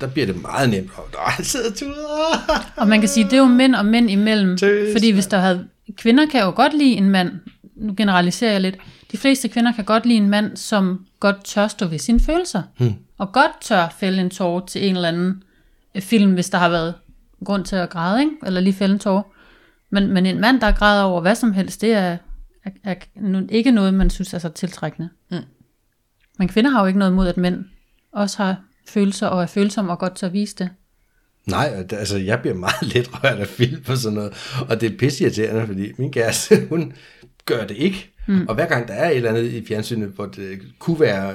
der 0.00 0.06
bliver 0.06 0.26
det 0.26 0.42
meget 0.42 0.70
nemt. 0.70 0.90
Og 0.96 1.04
der 1.12 1.42
sidder 1.42 1.70
tuder. 1.72 2.62
Og 2.76 2.88
man 2.88 3.00
kan 3.00 3.08
sige, 3.08 3.24
det 3.24 3.32
er 3.32 3.38
jo 3.38 3.44
mænd 3.44 3.74
og 3.74 3.86
mænd 3.86 4.10
imellem. 4.10 4.56
Tøs. 4.56 4.92
Fordi 4.92 5.10
hvis 5.10 5.26
der 5.26 5.38
havde... 5.38 5.66
Kvinder 5.96 6.26
kan 6.26 6.42
jo 6.42 6.50
godt 6.50 6.78
lide 6.78 6.92
en 6.94 7.10
mand. 7.10 7.30
Nu 7.76 7.94
generaliserer 7.96 8.52
jeg 8.52 8.60
lidt. 8.60 8.76
De 9.12 9.16
fleste 9.16 9.48
kvinder 9.48 9.72
kan 9.72 9.84
godt 9.84 10.06
lide 10.06 10.16
en 10.16 10.28
mand, 10.28 10.56
som 10.56 11.06
godt 11.20 11.44
tør 11.44 11.68
stå 11.68 11.86
ved 11.86 11.98
sine 11.98 12.20
følelser. 12.20 12.62
Hmm. 12.78 12.94
Og 13.18 13.32
godt 13.32 13.50
tør 13.60 13.88
fælde 13.98 14.20
en 14.20 14.30
tårer 14.30 14.66
til 14.66 14.88
en 14.88 14.96
eller 14.96 15.08
anden 15.08 15.42
øh, 15.94 16.02
film, 16.02 16.34
hvis 16.34 16.50
der 16.50 16.58
har 16.58 16.68
været 16.68 16.94
grund 17.44 17.64
til 17.64 17.76
at 17.76 17.90
græde, 17.90 18.20
ikke? 18.20 18.32
eller 18.46 18.60
lige 18.60 18.74
fælde 18.74 18.94
en 18.94 19.00
tårer. 19.00 19.22
Men, 19.90 20.12
men 20.12 20.26
en 20.26 20.40
mand, 20.40 20.60
der 20.60 20.72
græder 20.72 21.02
over 21.02 21.20
hvad 21.20 21.34
som 21.34 21.52
helst, 21.52 21.80
det 21.80 21.92
er, 21.92 22.16
er, 22.64 22.70
er 22.84 23.46
ikke 23.48 23.70
noget, 23.70 23.94
man 23.94 24.10
synes 24.10 24.34
er 24.34 24.38
så 24.38 24.48
tiltrækkende. 24.48 25.08
Mm. 25.30 25.36
Men 26.38 26.48
kvinder 26.48 26.70
har 26.70 26.80
jo 26.80 26.86
ikke 26.86 26.98
noget 26.98 27.14
mod, 27.14 27.28
at 27.28 27.36
mænd 27.36 27.64
også 28.12 28.42
har 28.42 28.56
følelser 28.88 29.26
og 29.26 29.42
er 29.42 29.46
følsomme 29.46 29.92
og 29.92 29.98
godt 29.98 30.16
tør 30.16 30.28
vise 30.28 30.56
det. 30.56 30.70
Nej, 31.46 31.86
altså 31.92 32.18
jeg 32.18 32.40
bliver 32.40 32.54
meget 32.54 32.82
let 32.94 33.24
rørt 33.24 33.38
af 33.38 33.46
film 33.46 33.84
og 33.88 33.96
sådan 33.96 34.14
noget. 34.14 34.32
Og 34.68 34.80
det 34.80 34.92
er 34.92 34.98
pisseirriterende, 34.98 35.66
fordi 35.66 35.92
min 35.98 36.12
kæreste, 36.12 36.66
hun 36.68 36.92
gør 37.44 37.66
det 37.66 37.76
ikke. 37.76 38.11
Mm. 38.26 38.44
Og 38.48 38.54
hver 38.54 38.66
gang 38.66 38.88
der 38.88 38.94
er 38.94 39.10
et 39.10 39.16
eller 39.16 39.30
andet 39.30 39.44
i 39.44 39.64
fjernsynet, 39.68 40.08
hvor 40.14 40.26
det 40.26 40.58
kunne 40.78 41.00
være 41.00 41.32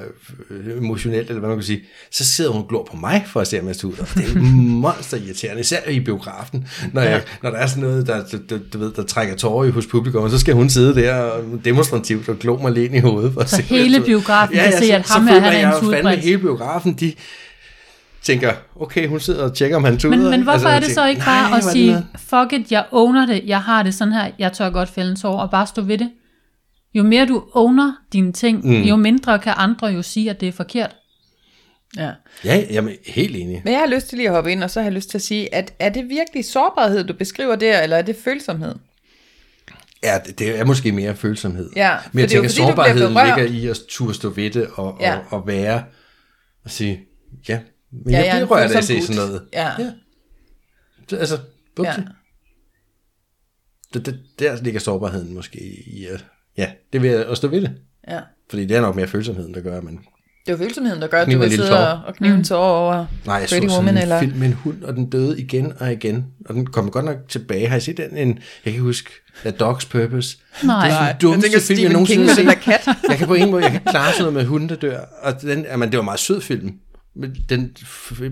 øh, 0.50 0.78
emotionelt, 0.78 1.28
eller 1.28 1.38
hvad 1.38 1.48
man 1.48 1.58
kan 1.58 1.64
sige, 1.64 1.82
så 2.10 2.24
sidder 2.24 2.50
hun 2.50 2.62
og 2.62 2.68
glor 2.68 2.88
på 2.90 2.96
mig 2.96 3.24
for 3.26 3.40
at 3.40 3.46
se, 3.46 3.60
om 3.60 3.66
jeg 3.66 3.84
ud. 3.84 3.92
Og 3.98 4.06
det 4.14 4.24
er 4.36 4.40
monster 4.82 5.16
irriterende, 5.16 5.60
især 5.60 5.88
i 5.88 6.00
biografen, 6.00 6.68
når, 6.92 7.02
jeg, 7.02 7.22
når 7.42 7.50
der 7.50 7.58
er 7.58 7.66
sådan 7.66 7.82
noget, 7.82 8.06
der, 8.06 8.22
du, 8.50 8.58
du, 8.72 8.78
ved, 8.78 8.92
der 8.92 9.02
trækker 9.02 9.36
tårer 9.36 9.64
i 9.64 9.70
hos 9.70 9.86
publikum, 9.86 10.22
og 10.22 10.30
så 10.30 10.38
skal 10.38 10.54
hun 10.54 10.70
sidde 10.70 10.94
der 10.94 11.14
og 11.14 11.44
demonstrativt 11.64 12.28
og 12.28 12.38
glo 12.38 12.56
mig 12.56 12.72
lidt 12.72 12.84
ind 12.84 12.94
i 12.94 12.98
hovedet. 12.98 13.32
For 13.32 13.40
at 13.40 13.50
Så 13.50 13.56
se, 13.56 13.62
hvad 13.62 13.78
jeg 13.78 13.86
hele 13.86 14.04
biografen 14.04 14.56
kan 14.56 14.72
se, 14.82 14.92
at 14.92 15.08
ham 15.08 15.26
her, 15.26 15.40
han 15.40 15.64
er 15.64 15.76
en 15.76 15.80
tudeprins. 15.82 16.24
hele 16.24 16.38
biografen, 16.38 16.92
de 16.92 17.12
tænker, 18.22 18.52
okay, 18.80 19.08
hun 19.08 19.20
sidder 19.20 19.44
og 19.44 19.54
tjekker, 19.54 19.76
om 19.76 19.84
han 19.84 19.98
tuder. 19.98 20.16
Men, 20.16 20.30
men 20.30 20.42
hvorfor 20.42 20.52
Altså, 20.52 20.68
er 20.68 20.74
det 20.74 20.86
tænker, 20.86 21.02
så 21.02 21.08
ikke 21.08 21.22
bare 21.24 21.56
at 21.56 21.64
sige, 21.64 22.06
fuck 22.16 22.52
it, 22.52 22.72
jeg 22.72 22.84
owner 22.92 23.26
det, 23.26 23.42
jeg 23.46 23.60
har 23.60 23.82
det 23.82 23.94
sådan 23.94 24.12
her, 24.12 24.30
jeg 24.38 24.52
tør 24.52 24.70
godt 24.70 24.88
fælde 24.88 25.10
en 25.10 25.16
tår, 25.16 25.38
og 25.38 25.50
bare 25.50 25.66
stå 25.66 25.82
ved 25.82 25.98
det. 25.98 26.10
Jo 26.98 27.02
mere 27.02 27.26
du 27.26 27.48
owner 27.52 27.92
dine 28.12 28.32
ting, 28.32 28.64
mm. 28.66 28.82
jo 28.82 28.96
mindre 28.96 29.38
kan 29.38 29.54
andre 29.56 29.86
jo 29.86 30.02
sige, 30.02 30.30
at 30.30 30.40
det 30.40 30.48
er 30.48 30.52
forkert. 30.52 30.96
Ja. 31.96 32.12
Ja, 32.44 32.64
jamen, 32.70 32.94
helt 33.06 33.36
enig. 33.36 33.62
Men 33.64 33.72
jeg 33.72 33.80
har 33.80 33.86
lyst 33.86 34.08
til 34.08 34.18
lige 34.18 34.28
at 34.28 34.34
hoppe 34.34 34.52
ind, 34.52 34.64
og 34.64 34.70
så 34.70 34.80
har 34.80 34.84
jeg 34.86 34.92
lyst 34.92 35.10
til 35.10 35.18
at 35.18 35.22
sige, 35.22 35.54
at 35.54 35.74
er 35.78 35.88
det 35.88 36.08
virkelig 36.08 36.44
sårbarhed, 36.44 37.04
du 37.04 37.12
beskriver 37.14 37.56
der, 37.56 37.80
eller 37.82 37.96
er 37.96 38.02
det 38.02 38.16
følsomhed? 38.16 38.74
Ja, 40.02 40.18
det, 40.38 40.58
er 40.58 40.64
måske 40.64 40.92
mere 40.92 41.16
følsomhed. 41.16 41.70
Ja, 41.76 41.96
Men 42.12 42.18
jeg 42.18 42.24
er 42.24 42.28
tænker, 42.28 42.48
fordi, 42.48 42.56
sårbarheden 42.56 43.12
ligger 43.12 43.60
i 43.62 43.66
at 43.66 43.78
turde 43.88 44.14
stå 44.14 44.28
ved 44.28 44.50
det 44.50 44.68
og, 44.74 44.96
Ja. 45.00 45.16
og, 45.16 45.24
og 45.30 45.46
være 45.46 45.84
og 46.64 46.70
sige, 46.70 47.00
ja, 47.48 47.60
men 47.92 48.10
Ja, 48.10 48.18
jeg 48.18 48.26
er 48.28 48.36
jeg 48.36 48.46
bliver 48.46 48.60
rørt 48.60 48.70
af 48.70 48.78
at 48.78 48.84
se 48.84 49.02
sådan 49.02 49.16
noget. 49.16 49.42
Ja. 49.52 49.68
ja. 49.78 49.92
Så, 51.08 51.16
altså, 51.16 51.38
Ja. 51.78 51.84
ja. 51.84 51.96
det, 53.94 54.06
det, 54.06 54.20
der 54.38 54.62
ligger 54.62 54.80
sårbarheden 54.80 55.34
måske 55.34 55.58
i 55.86 56.06
at, 56.06 56.24
ja, 56.58 56.70
det 56.92 57.02
vil 57.02 57.10
jeg 57.10 57.26
at 57.26 57.36
stå 57.36 57.48
ved 57.48 57.60
det. 57.60 57.70
ja. 58.08 58.18
Fordi 58.50 58.64
det 58.66 58.76
er 58.76 58.80
nok 58.80 58.96
mere 58.96 59.06
følsomheden, 59.06 59.54
der 59.54 59.60
gør, 59.60 59.80
men 59.80 59.94
Det 60.46 60.52
er 60.52 60.52
jo 60.52 60.56
følsomheden, 60.64 61.02
der 61.02 61.08
gør, 61.08 61.20
at 61.22 61.32
du 61.32 61.38
vil 61.38 61.50
sidde 61.52 61.88
og, 61.92 62.00
og 62.06 62.14
knive 62.14 62.34
en 62.34 62.44
tår 62.44 62.56
over 62.64 63.06
Nej, 63.26 63.36
jeg 63.36 63.48
så 63.48 63.54
Pretty 63.54 63.66
sådan 63.68 63.78
Woman. 63.78 63.96
en 63.96 64.02
Eller... 64.02 64.20
film 64.20 64.36
med 64.36 64.46
en 64.46 64.52
hund, 64.52 64.82
og 64.82 64.96
den 64.96 65.10
døde 65.10 65.40
igen 65.40 65.72
og 65.80 65.92
igen. 65.92 66.24
Og 66.46 66.54
den 66.54 66.66
kom 66.66 66.90
godt 66.90 67.04
nok 67.04 67.16
tilbage. 67.28 67.68
Har 67.68 67.76
I 67.76 67.80
set 67.80 67.96
den? 67.96 68.16
En, 68.16 68.28
jeg 68.28 68.36
kan 68.64 68.72
ikke 68.72 68.80
huske, 68.82 69.10
A 69.44 69.50
Dog's 69.50 69.88
Purpose. 69.90 70.38
Nej. 70.64 70.88
Det 70.88 70.96
er 70.96 71.06
den 71.12 71.16
dummeste 71.20 71.50
jeg 71.52 71.62
tænker 71.62 71.66
film, 71.66 71.82
jeg 71.82 71.92
nogensinde 71.92 72.28
har 72.28 72.44
med 72.44 72.54
set. 72.84 73.08
Jeg 73.08 73.16
kan 73.18 73.26
på 73.26 73.34
ingen 73.34 73.50
måde, 73.50 73.62
jeg 73.62 73.72
kan 73.72 73.80
klare 73.86 74.12
sådan 74.12 74.22
noget 74.22 74.34
med 74.34 74.44
hunde, 74.44 74.68
der 74.68 74.74
dør. 74.76 75.00
Og 75.22 75.42
den, 75.42 75.64
jamen, 75.64 75.88
det 75.90 75.96
var 75.96 76.02
en 76.02 76.04
meget 76.04 76.20
sød 76.20 76.40
film. 76.40 76.72
Men 77.18 77.36
den, 77.48 77.76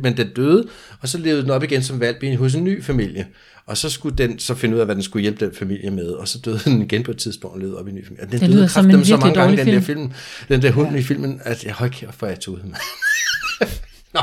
men 0.02 0.16
den 0.16 0.28
døde, 0.36 0.68
og 1.00 1.08
så 1.08 1.18
levede 1.18 1.42
den 1.42 1.50
op 1.50 1.62
igen 1.62 1.82
som 1.82 2.00
valp 2.00 2.22
i 2.22 2.34
hos 2.34 2.54
en 2.54 2.64
ny 2.64 2.82
familie. 2.82 3.26
Og 3.66 3.76
så 3.76 3.90
skulle 3.90 4.16
den 4.18 4.38
så 4.38 4.54
finde 4.54 4.74
ud 4.74 4.80
af, 4.80 4.86
hvad 4.86 4.94
den 4.94 5.02
skulle 5.02 5.22
hjælpe 5.22 5.46
den 5.46 5.54
familie 5.54 5.90
med. 5.90 6.06
Og 6.08 6.28
så 6.28 6.38
døde 6.38 6.58
den 6.64 6.82
igen 6.82 7.02
på 7.02 7.10
et 7.10 7.16
tidspunkt 7.18 7.54
og 7.54 7.60
levede 7.60 7.78
op 7.78 7.86
i 7.86 7.90
en 7.90 7.96
ny 7.96 8.04
familie. 8.06 8.24
Og 8.26 8.32
den 8.32 8.40
Det 8.40 8.50
døde 8.50 8.68
som 8.68 8.82
kraftedeme 8.84 9.04
så 9.04 9.16
mange 9.16 9.34
gange, 9.34 9.56
dårlig 9.56 9.66
den 9.66 9.74
der 9.74 9.80
film. 9.80 10.00
film. 10.00 10.12
Den 10.48 10.62
der 10.62 10.70
hund 10.70 10.90
ja. 10.90 10.96
i 10.96 11.02
filmen, 11.02 11.40
at 11.44 11.64
jeg 11.64 11.72
høj 11.72 11.88
kæft, 11.88 12.18
hvor 12.18 12.28
jeg 12.28 12.40
tudet. 12.40 12.64
Nå, 14.14 14.20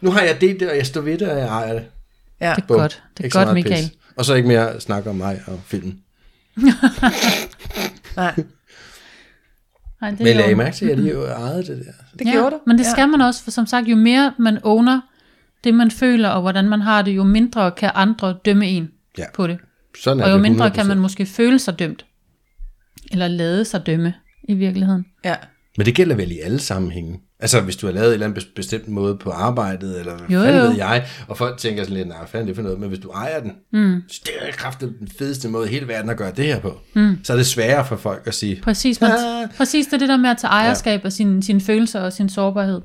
nu 0.00 0.10
har 0.10 0.20
jeg 0.20 0.40
delt 0.40 0.60
det, 0.60 0.70
og 0.70 0.76
jeg 0.76 0.86
står 0.86 1.00
ved 1.00 1.18
det, 1.18 1.28
og 1.30 1.38
jeg 1.38 1.46
ejer 1.46 1.72
det. 1.72 1.84
Ja. 2.40 2.52
Det 2.56 2.62
er 2.62 2.66
Bum. 2.66 2.76
godt. 2.76 3.02
Det 3.16 3.20
er 3.20 3.24
Ikke 3.24 3.38
godt, 3.38 3.54
Michael. 3.54 3.82
pis. 3.88 3.92
Og 4.16 4.24
så 4.24 4.34
ikke 4.34 4.48
mere 4.48 4.80
snak 4.80 5.06
om 5.06 5.16
mig 5.16 5.42
og 5.46 5.60
filmen. 5.66 5.98
Nej, 8.16 8.34
Nej, 10.02 10.10
det 10.10 10.18
Men 10.18 10.28
er 10.28 10.34
lagde 10.34 10.48
I 10.48 10.50
jo- 10.50 10.56
mærke 10.56 10.76
til, 10.76 10.86
at 10.86 10.98
I 10.98 11.10
jo 11.10 11.24
ejede 11.24 11.58
det 11.58 11.68
der? 11.86 11.92
det 12.18 12.26
gjorde 12.32 12.50
du. 12.50 12.60
Men 12.66 12.78
det 12.78 12.86
skal 12.86 13.08
man 13.08 13.20
også, 13.20 13.44
for 13.44 13.50
som 13.50 13.66
sagt, 13.66 13.88
jo 13.88 13.96
mere 13.96 14.32
man 14.38 14.58
owner 14.62 15.00
det, 15.64 15.74
man 15.74 15.90
føler, 15.90 16.28
og 16.28 16.40
hvordan 16.40 16.68
man 16.68 16.80
har 16.80 17.02
det, 17.02 17.10
jo 17.16 17.22
mindre 17.24 17.70
kan 17.70 17.90
andre 17.94 18.36
dømme 18.44 18.66
en 18.68 18.90
Ja. 19.18 19.24
på 19.34 19.46
det. 19.46 19.58
Sådan 20.02 20.20
er 20.20 20.24
Og 20.24 20.30
jo 20.30 20.34
det 20.34 20.42
mindre 20.42 20.66
100%. 20.66 20.74
kan 20.74 20.86
man 20.86 20.98
måske 20.98 21.26
føle 21.26 21.58
sig 21.58 21.78
dømt. 21.78 22.04
Eller 23.12 23.28
lade 23.28 23.64
sig 23.64 23.86
dømme 23.86 24.14
i 24.48 24.54
virkeligheden. 24.54 25.04
Ja. 25.24 25.34
Men 25.76 25.86
det 25.86 25.94
gælder 25.94 26.16
vel 26.16 26.32
i 26.32 26.38
alle 26.38 26.58
sammenhænge. 26.58 27.20
Altså, 27.42 27.60
hvis 27.60 27.76
du 27.76 27.86
har 27.86 27.92
lavet 27.94 28.06
en 28.08 28.12
eller 28.12 28.26
anden 28.26 28.42
bes- 28.42 28.52
bestemt 28.56 28.88
måde 28.88 29.16
på 29.16 29.30
arbejdet, 29.30 29.98
eller 30.00 30.16
hvad 30.16 30.28
Jo, 30.28 30.40
fanden 30.44 30.60
jo. 30.62 30.68
ved 30.68 30.76
jeg, 30.76 31.06
og 31.28 31.36
folk 31.38 31.58
tænker 31.58 31.82
sådan 31.82 31.96
lidt, 31.96 32.08
nej, 32.08 32.26
fanden 32.26 32.48
det 32.48 32.56
for 32.56 32.62
noget, 32.62 32.80
men 32.80 32.88
hvis 32.88 32.98
du 32.98 33.10
ejer 33.10 33.40
den, 33.40 33.52
mm. 33.72 34.02
så 34.08 34.20
det 34.24 34.32
er 34.48 34.52
kraftigt 34.52 34.90
den 35.00 35.08
fedeste 35.18 35.48
måde 35.48 35.68
i 35.68 35.72
hele 35.72 35.88
verden 35.88 36.10
at 36.10 36.16
gøre 36.16 36.32
det 36.36 36.44
her 36.44 36.60
på, 36.60 36.78
mm. 36.94 37.18
så 37.24 37.32
er 37.32 37.36
det 37.36 37.46
sværere 37.46 37.86
for 37.86 37.96
folk 37.96 38.22
at 38.26 38.34
sige, 38.34 38.60
Præcis, 38.62 39.00
man, 39.00 39.10
Ah. 39.10 39.48
præcis 39.56 39.86
det 39.86 39.92
er 39.94 39.98
det 39.98 40.08
der 40.08 40.16
med 40.16 40.30
at 40.30 40.36
tage 40.38 40.50
ejerskab 40.50 41.00
ja. 41.00 41.06
af 41.06 41.12
sine, 41.12 41.42
sine 41.42 41.60
følelser 41.60 42.00
og 42.00 42.12
sin 42.12 42.28
sårbarhed. 42.28 42.80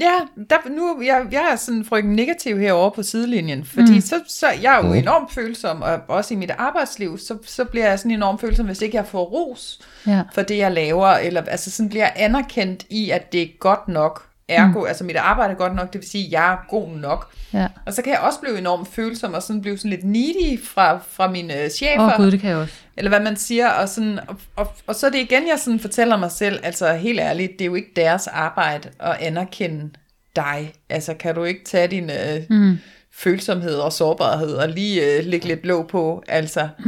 Ja, 0.00 0.44
der, 0.50 0.70
nu 0.70 1.02
jeg, 1.02 1.26
jeg 1.32 1.48
er 1.52 1.56
sådan 1.56 1.84
frygten 1.84 2.12
negativ 2.12 2.58
herovre 2.58 2.90
på 2.90 3.02
sidelinjen, 3.02 3.64
fordi 3.64 3.94
mm. 3.94 4.00
så, 4.00 4.20
så 4.28 4.46
jeg 4.62 4.80
er 4.80 4.86
jo 4.86 4.92
enormt 4.92 5.32
følsom, 5.32 5.82
og 5.82 6.00
også 6.08 6.34
i 6.34 6.36
mit 6.36 6.50
arbejdsliv, 6.58 7.18
så, 7.18 7.38
så 7.44 7.64
bliver 7.64 7.88
jeg 7.88 7.98
sådan 7.98 8.10
enormt 8.10 8.40
følsom, 8.40 8.66
hvis 8.66 8.82
ikke 8.82 8.96
jeg 8.96 9.06
får 9.06 9.24
ros 9.24 9.80
Ja. 10.06 10.22
for 10.34 10.42
det, 10.42 10.58
jeg 10.58 10.72
laver, 10.72 11.08
eller 11.08 11.42
altså 11.42 11.70
sådan 11.70 11.88
bliver 11.88 12.04
jeg 12.04 12.12
anerkendt 12.16 12.86
i, 12.90 13.10
at 13.10 13.32
det 13.32 13.42
er 13.42 13.46
godt 13.60 13.88
nok, 13.88 14.28
ergo, 14.48 14.80
mm. 14.80 14.86
altså 14.86 15.04
mit 15.04 15.16
arbejde 15.16 15.52
er 15.52 15.56
godt 15.56 15.74
nok, 15.74 15.92
det 15.92 16.00
vil 16.00 16.08
sige, 16.08 16.26
at 16.26 16.32
jeg 16.32 16.52
er 16.52 16.56
god 16.68 16.88
nok. 16.88 17.32
Ja. 17.52 17.68
Og 17.86 17.92
så 17.92 18.02
kan 18.02 18.12
jeg 18.12 18.20
også 18.20 18.40
blive 18.40 18.58
enormt 18.58 18.88
følsom, 18.88 19.34
og 19.34 19.42
sådan 19.42 19.62
blive 19.62 19.78
sådan 19.78 19.90
lidt 19.90 20.04
needy 20.04 20.64
fra, 20.64 20.98
fra 21.10 21.30
mine 21.30 21.62
øh, 21.62 21.70
chefer. 21.70 22.00
Åh 22.00 22.06
oh, 22.06 22.16
gud, 22.16 22.30
det 22.30 22.40
kan 22.40 22.50
jeg 22.50 22.58
også. 22.58 22.74
eller 22.96 23.08
hvad 23.08 23.20
man 23.20 23.36
siger, 23.36 23.68
og, 23.68 23.88
sådan, 23.88 24.18
og, 24.28 24.36
og, 24.56 24.72
og 24.86 24.94
så 24.94 25.06
er 25.06 25.10
det 25.10 25.18
igen, 25.18 25.48
jeg 25.48 25.58
sådan 25.58 25.80
fortæller 25.80 26.16
mig 26.16 26.30
selv, 26.30 26.60
altså 26.62 26.94
helt 26.94 27.20
ærligt, 27.20 27.52
det 27.52 27.60
er 27.60 27.66
jo 27.66 27.74
ikke 27.74 27.92
deres 27.96 28.26
arbejde 28.26 28.88
at 29.00 29.16
anerkende 29.20 29.90
dig. 30.36 30.72
Altså 30.88 31.14
kan 31.14 31.34
du 31.34 31.44
ikke 31.44 31.64
tage 31.64 31.88
din 31.88 32.10
øh, 32.10 32.42
mm. 32.50 32.78
følsomhed 33.12 33.74
og 33.74 33.92
sårbarhed 33.92 34.52
og 34.52 34.68
lige 34.68 35.18
øh, 35.18 35.24
lægge 35.24 35.46
lidt 35.48 35.62
blå 35.62 35.82
på, 35.82 36.22
altså. 36.28 36.68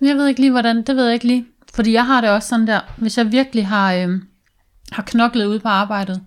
Jeg 0.00 0.16
ved 0.16 0.26
ikke 0.26 0.40
lige, 0.40 0.50
hvordan, 0.50 0.82
det 0.82 0.96
ved 0.96 1.04
jeg 1.04 1.14
ikke 1.14 1.26
lige. 1.26 1.46
Fordi 1.74 1.92
jeg 1.92 2.06
har 2.06 2.20
det 2.20 2.30
også 2.30 2.48
sådan 2.48 2.66
der, 2.66 2.80
hvis 2.96 3.18
jeg 3.18 3.32
virkelig 3.32 3.66
har, 3.66 3.94
øh, 3.94 4.08
har 4.92 5.02
knoklet 5.02 5.46
ud 5.46 5.58
på 5.58 5.68
arbejdet. 5.68 6.22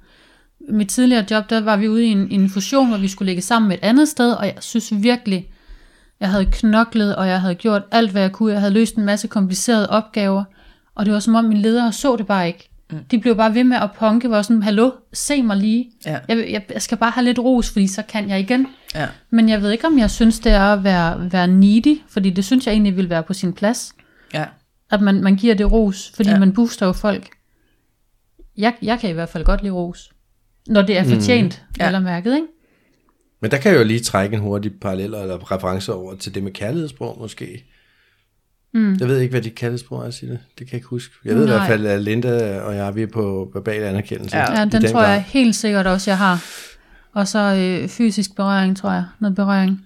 Mit 0.70 0.90
tidligere 0.90 1.26
job, 1.32 1.50
der 1.50 1.62
var 1.62 1.78
vi 1.78 1.88
ude 1.88 2.06
i 2.06 2.08
en, 2.08 2.28
en 2.32 2.50
fusion, 2.50 2.88
hvor 2.88 2.98
vi 2.98 3.08
skulle 3.08 3.30
ligge 3.30 3.42
sammen 3.42 3.70
med 3.70 3.78
et 3.78 3.84
andet 3.84 4.08
sted, 4.08 4.34
og 4.34 4.46
jeg 4.46 4.56
synes 4.60 4.94
virkelig, 4.96 5.50
jeg 6.20 6.30
havde 6.30 6.46
knoklet, 6.46 7.16
og 7.16 7.28
jeg 7.28 7.42
havde 7.42 7.56
gjort 7.56 7.82
alt, 7.92 8.12
hvad 8.12 8.22
jeg 8.22 8.32
kunne. 8.32 8.52
Jeg 8.52 8.60
havde 8.60 8.74
løst 8.74 8.96
en 8.96 9.06
masse 9.06 9.28
komplicerede 9.28 9.90
opgaver, 9.90 10.44
og 10.96 11.06
det 11.06 11.14
var 11.14 11.20
som 11.20 11.36
om 11.36 11.46
mine 11.46 11.62
ledere 11.62 11.92
så 11.94 12.16
det 12.16 12.28
bare 12.28 12.48
ikke. 12.48 12.70
De 13.12 13.20
blev 13.20 13.36
bare 13.36 13.54
ved 13.54 13.64
med 13.64 13.78
at 13.78 13.92
punke, 13.92 14.30
var 14.30 14.42
sådan, 14.42 14.64
hallo, 14.64 14.92
se 15.14 15.44
mig 15.44 15.58
lige. 15.58 15.92
Ja. 16.06 16.20
Jeg, 16.28 16.38
jeg, 16.38 16.66
jeg 16.74 16.82
skal 16.82 16.98
bare 16.98 17.12
have 17.12 17.24
lidt 17.24 17.40
ros, 17.40 17.70
fordi 17.70 17.88
så 17.88 18.02
kan 18.02 18.30
jeg 18.30 18.40
igen. 18.40 18.68
Ja. 18.96 19.08
Men 19.30 19.50
jeg 19.50 19.62
ved 19.62 19.72
ikke, 19.72 19.88
om 19.88 20.00
jeg 20.00 20.12
synes, 20.12 20.40
det 20.40 20.52
er 20.52 20.74
at 20.74 20.84
være, 20.84 21.32
være 21.32 21.48
needy, 21.48 22.02
fordi 22.10 22.30
det 22.30 22.46
synes 22.46 22.66
jeg 22.66 22.72
egentlig 22.72 22.98
vil 22.98 23.10
være 23.10 23.24
på 23.24 23.34
sin 23.34 23.54
plads. 23.54 23.94
Ja. 24.34 24.46
At 24.92 25.02
man, 25.02 25.22
man 25.24 25.36
giver 25.36 25.56
det 25.56 25.72
ros, 25.72 26.12
fordi 26.16 26.30
ja. 26.30 26.40
man 26.40 26.54
booster 26.54 26.86
jo 26.86 26.94
folk. 26.94 27.30
Jeg, 28.58 28.74
jeg 28.82 29.00
kan 29.00 29.10
i 29.10 29.14
hvert 29.14 29.30
fald 29.30 29.46
godt 29.46 29.62
lide 29.62 29.74
ros. 29.74 30.12
Når 30.70 30.82
det 30.82 30.98
er 30.98 31.04
fortjent, 31.04 31.64
mm. 31.70 31.76
Ja. 31.80 31.86
eller 31.86 32.00
mærket, 32.00 32.36
ikke? 32.36 32.48
men 33.42 33.52
der 33.52 33.58
kan 33.58 33.72
jeg 33.72 33.80
jo 33.80 33.84
lige 33.84 34.00
trække 34.00 34.34
en 34.36 34.42
hurtig 34.42 34.72
parallel 34.82 35.14
eller 35.14 35.52
reference 35.52 35.94
over 35.94 36.16
til 36.16 36.36
det 36.36 36.44
med 36.44 36.52
kærlighedssprog 36.52 37.18
måske. 37.22 37.66
Mm. 38.74 38.94
Jeg 39.00 39.08
ved 39.08 39.20
ikke, 39.20 39.32
hvad 39.32 39.42
dit 39.42 39.56
kærlighedssprog 39.56 40.06
er, 40.06 40.10
Signe. 40.12 40.34
Det 40.34 40.58
kan 40.58 40.68
jeg 40.68 40.74
ikke 40.74 40.88
huske. 40.88 41.16
Jeg 41.26 41.36
ved 41.36 41.44
i 41.44 41.46
Nej. 41.48 41.56
hvert 41.58 41.68
fald, 41.68 41.86
at 41.86 42.02
Linda 42.02 42.62
og 42.62 42.76
jeg 42.76 42.96
vi 42.96 43.02
er 43.02 43.08
på 43.08 43.52
verbal 43.54 43.84
anerkendelse. 43.84 44.38
Ja. 44.38 44.60
Ja, 44.60 44.66
i 44.66 44.70
den 44.70 44.82
tror 44.82 44.92
grad. 45.00 45.12
jeg 45.12 45.22
helt 45.28 45.56
sikkert 45.56 45.88
også, 45.88 46.12
jeg 46.12 46.18
har. 46.18 46.46
Og 47.14 47.28
så 47.28 47.40
øh, 47.40 47.90
fysisk 47.90 48.36
berøring, 48.36 48.78
tror 48.78 48.92
jeg. 48.92 49.06
Noget 49.20 49.36
berøring. 49.36 49.86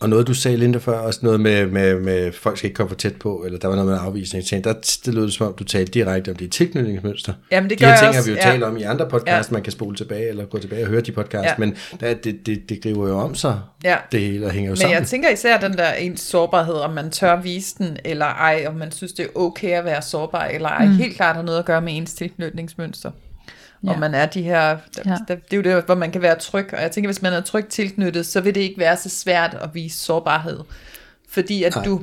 Og 0.00 0.08
noget, 0.08 0.26
du 0.26 0.34
sagde, 0.34 0.56
Linda, 0.56 0.78
før, 0.78 0.98
også 0.98 1.20
noget 1.22 1.40
med, 1.40 1.66
med, 1.66 2.00
med 2.00 2.32
folk 2.32 2.58
skal 2.58 2.68
ikke 2.68 2.76
komme 2.76 2.88
for 2.88 2.96
tæt 2.96 3.16
på, 3.16 3.42
eller 3.46 3.58
der 3.58 3.68
var 3.68 3.74
noget 3.74 3.90
med 3.90 3.98
afvisning. 4.00 4.44
Jeg 4.52 4.64
Der, 4.64 4.72
det 5.04 5.14
lød 5.14 5.22
det, 5.24 5.32
som 5.32 5.46
om, 5.46 5.54
du 5.58 5.64
talte 5.64 5.92
direkte 5.92 6.30
om 6.30 6.36
det 6.36 6.52
tilknytningsmønster. 6.52 7.32
Jamen, 7.50 7.70
det 7.70 7.78
de 7.80 7.84
her 7.86 7.96
ting 7.96 8.06
har 8.12 8.18
også, 8.18 8.30
vi 8.30 8.36
jo 8.36 8.42
ja. 8.44 8.50
talt 8.50 8.62
om 8.64 8.76
i 8.76 8.82
andre 8.82 9.08
podcasts, 9.08 9.50
Ja. 9.50 9.52
man 9.54 9.62
kan 9.62 9.72
spole 9.72 9.96
tilbage, 9.96 10.28
eller 10.28 10.44
gå 10.44 10.58
tilbage 10.58 10.82
og 10.84 10.88
høre 10.88 11.00
de 11.00 11.12
podcasts, 11.12 11.46
Ja. 11.46 11.54
men 11.58 11.76
der, 12.00 12.14
det, 12.14 12.46
det, 12.46 12.68
det 12.68 12.82
griber 12.82 13.08
jo 13.08 13.18
om 13.18 13.34
sig, 13.34 13.60
Ja. 13.84 13.96
det 14.12 14.20
hele, 14.20 14.46
og 14.46 14.52
hænger 14.52 14.68
jo 14.68 14.72
Men 14.72 14.76
sammen. 14.76 14.98
jeg 14.98 15.06
tænker 15.06 15.28
især 15.30 15.60
den 15.60 15.72
der 15.72 15.92
ens 15.92 16.20
sårbarhed, 16.20 16.74
om 16.74 16.90
man 16.94 17.10
tør 17.10 17.40
vise 17.42 17.74
den, 17.78 17.96
eller 18.04 18.26
ej, 18.26 18.64
om 18.68 18.74
man 18.74 18.92
synes, 18.92 19.12
det 19.12 19.24
er 19.24 19.28
okay 19.40 19.70
at 19.70 19.84
være 19.84 20.02
sårbar, 20.02 20.44
eller 20.44 20.68
ej, 20.68 20.86
mm. 20.86 20.92
helt 20.92 21.16
klart 21.16 21.36
har 21.36 21.42
noget 21.42 21.58
at 21.58 21.64
gøre 21.64 21.80
med 21.82 21.96
ens 21.96 22.14
tilknytningsmønster. 22.14 23.10
Ja. 23.82 23.88
Ja. 23.88 23.94
Om 23.94 24.00
man 24.00 24.14
er 24.14 24.26
de 24.26 24.42
her, 24.42 24.68
der, 24.96 25.02
ja. 25.04 25.10
Ja. 25.10 25.16
der, 25.28 25.34
det 25.34 25.52
er 25.52 25.56
jo 25.56 25.62
det, 25.62 25.84
hvor 25.84 25.94
man 25.94 26.10
kan 26.10 26.22
være 26.22 26.38
tryg, 26.38 26.74
og 26.74 26.82
jeg 26.82 26.90
tænker, 26.90 27.08
hvis 27.08 27.22
man 27.22 27.32
er 27.32 27.40
trygt 27.40 27.68
tilknyttet, 27.68 28.26
så 28.26 28.40
vil 28.40 28.54
det 28.54 28.60
ikke 28.60 28.78
være 28.78 28.96
så 28.96 29.08
svært 29.08 29.54
at 29.54 29.70
vise 29.74 29.98
sårbarhed. 29.98 30.60
Fordi 31.28 31.62
at 31.62 31.74
Nej. 31.74 31.84
du, 31.84 32.02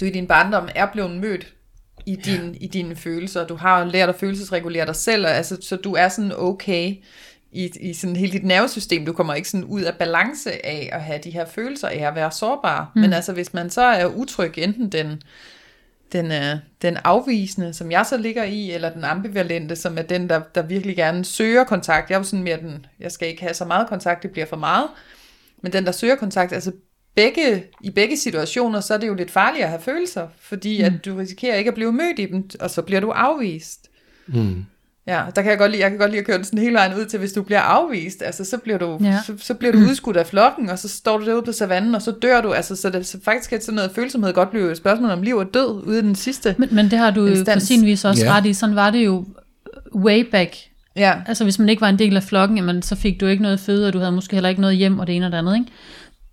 du 0.00 0.04
i 0.04 0.10
din 0.10 0.26
barndom 0.26 0.68
er 0.74 0.86
blevet 0.92 1.10
mødt 1.10 1.46
i, 2.06 2.16
din, 2.16 2.56
i 2.60 2.66
dine 2.66 2.96
følelser, 2.96 3.46
du 3.46 3.56
har 3.56 3.84
lært 3.84 4.08
at 4.08 4.14
følelsesregulere 4.14 4.86
dig 4.86 4.96
selv, 4.96 5.26
og 5.26 5.32
altså, 5.32 5.56
så 5.60 5.76
du 5.76 5.92
er 5.92 6.08
sådan 6.08 6.32
okay 6.36 6.94
i, 7.52 7.70
i 7.80 7.94
sådan 7.94 8.16
hele 8.16 8.32
dit 8.32 8.44
nervesystem. 8.44 9.06
Du 9.06 9.12
kommer 9.12 9.34
ikke 9.34 9.48
sådan 9.48 9.64
ud 9.64 9.82
af 9.82 9.94
balance 9.94 10.66
af 10.66 10.88
at 10.92 11.02
have 11.02 11.18
de 11.24 11.30
her 11.30 11.46
følelser 11.46 11.88
af 11.88 11.98
at 12.08 12.14
være 12.14 12.30
sårbar. 12.30 12.92
Mm. 12.94 13.00
Men 13.00 13.12
altså, 13.12 13.32
hvis 13.32 13.54
man 13.54 13.70
så 13.70 13.82
er 13.82 14.06
utryg, 14.06 14.58
enten 14.58 14.92
den, 14.92 15.22
den, 16.12 16.32
øh, 16.32 16.56
den 16.82 16.96
afvisende, 17.04 17.74
som 17.74 17.90
jeg 17.90 18.06
så 18.06 18.16
ligger 18.16 18.44
i, 18.44 18.70
eller 18.70 18.92
den 18.92 19.04
ambivalente, 19.04 19.76
som 19.76 19.98
er 19.98 20.02
den, 20.02 20.28
der, 20.28 20.40
der 20.54 20.62
virkelig 20.62 20.96
gerne 20.96 21.24
søger 21.24 21.64
kontakt. 21.64 22.10
Jeg 22.10 22.16
er 22.16 22.20
jo 22.20 22.24
sådan 22.24 22.42
mere 22.42 22.60
den, 22.60 22.86
jeg 23.00 23.12
skal 23.12 23.28
ikke 23.28 23.42
have 23.42 23.54
så 23.54 23.64
meget 23.64 23.88
kontakt, 23.88 24.22
det 24.22 24.30
bliver 24.30 24.46
for 24.46 24.56
meget. 24.56 24.88
Men 25.62 25.72
den, 25.72 25.86
der 25.86 25.92
søger 25.92 26.16
kontakt, 26.16 26.52
altså 26.52 26.72
begge, 27.14 27.64
i 27.80 27.90
begge 27.90 28.16
situationer, 28.16 28.80
så 28.80 28.94
er 28.94 28.98
det 28.98 29.06
jo 29.06 29.14
lidt 29.14 29.30
farligt 29.30 29.64
at 29.64 29.70
have 29.70 29.82
følelser, 29.82 30.28
fordi 30.40 30.78
mm. 30.78 30.84
at 30.84 31.04
du 31.04 31.16
risikerer 31.16 31.56
ikke 31.56 31.68
at 31.68 31.74
blive 31.74 31.92
mødt 31.92 32.18
i 32.18 32.26
dem, 32.26 32.50
og 32.60 32.70
så 32.70 32.82
bliver 32.82 33.00
du 33.00 33.10
afvist. 33.10 33.90
Mm. 34.26 34.64
Ja, 35.08 35.22
der 35.36 35.42
kan 35.42 35.50
jeg 35.50 35.58
godt 35.58 35.70
lide, 35.70 35.82
jeg 35.82 35.90
kan 35.90 35.98
godt 35.98 36.10
lide 36.10 36.20
at 36.20 36.26
køre 36.26 36.36
den 36.36 36.44
sådan 36.44 36.58
hele 36.58 36.74
vejen 36.74 36.94
ud 36.94 37.04
til, 37.04 37.18
hvis 37.18 37.32
du 37.32 37.42
bliver 37.42 37.60
afvist, 37.60 38.22
altså 38.22 38.44
så 38.44 38.58
bliver 38.58 38.78
du, 38.78 38.98
ja. 39.02 39.18
Så, 39.26 39.32
så 39.38 39.54
bliver 39.54 39.72
du 39.72 39.78
udskudt 39.78 40.16
af 40.16 40.26
flokken, 40.26 40.70
og 40.70 40.78
så 40.78 40.88
står 40.88 41.18
du 41.18 41.26
derude 41.26 41.42
på 41.42 41.52
savannen, 41.52 41.94
og 41.94 42.02
så 42.02 42.10
dør 42.10 42.40
du, 42.40 42.52
altså 42.52 42.76
så, 42.76 42.90
det, 42.90 43.06
så 43.06 43.18
faktisk 43.24 43.50
kan 43.50 43.60
sådan 43.60 43.74
noget 43.74 43.90
følsomhed 43.90 44.32
godt 44.32 44.50
blive 44.50 44.70
et 44.70 44.76
spørgsmål 44.76 45.10
om 45.10 45.22
liv 45.22 45.36
og 45.36 45.54
død, 45.54 45.86
ude 45.86 45.98
i 45.98 46.02
den 46.02 46.14
sidste. 46.14 46.54
Men, 46.58 46.68
men 46.72 46.90
det 46.90 46.98
har 46.98 47.10
du 47.10 47.20
jo 47.20 47.26
Instans. 47.26 47.62
på 47.62 47.66
sin 47.66 47.86
vis 47.86 48.04
også 48.04 48.24
ja. 48.24 48.36
ret 48.36 48.46
i. 48.46 48.52
Sådan 48.52 48.76
var 48.76 48.90
det 48.90 49.04
jo 49.04 49.24
way 49.94 50.30
back. 50.30 50.56
Ja, 50.96 51.14
Altså 51.26 51.44
hvis 51.44 51.58
man 51.58 51.68
ikke 51.68 51.80
var 51.80 51.88
en 51.88 51.98
del 51.98 52.16
af 52.16 52.22
flokken, 52.22 52.56
jamen, 52.56 52.82
så 52.82 52.96
fik 52.96 53.20
du 53.20 53.26
ikke 53.26 53.42
noget 53.42 53.60
føde, 53.60 53.86
og 53.86 53.92
du 53.92 53.98
havde 53.98 54.12
måske 54.12 54.36
heller 54.36 54.48
ikke 54.48 54.60
noget 54.60 54.76
hjem, 54.76 54.98
og 54.98 55.06
det 55.06 55.16
ene 55.16 55.26
og 55.26 55.32
det 55.32 55.38
andet. 55.38 55.54
Ikke? 55.54 55.70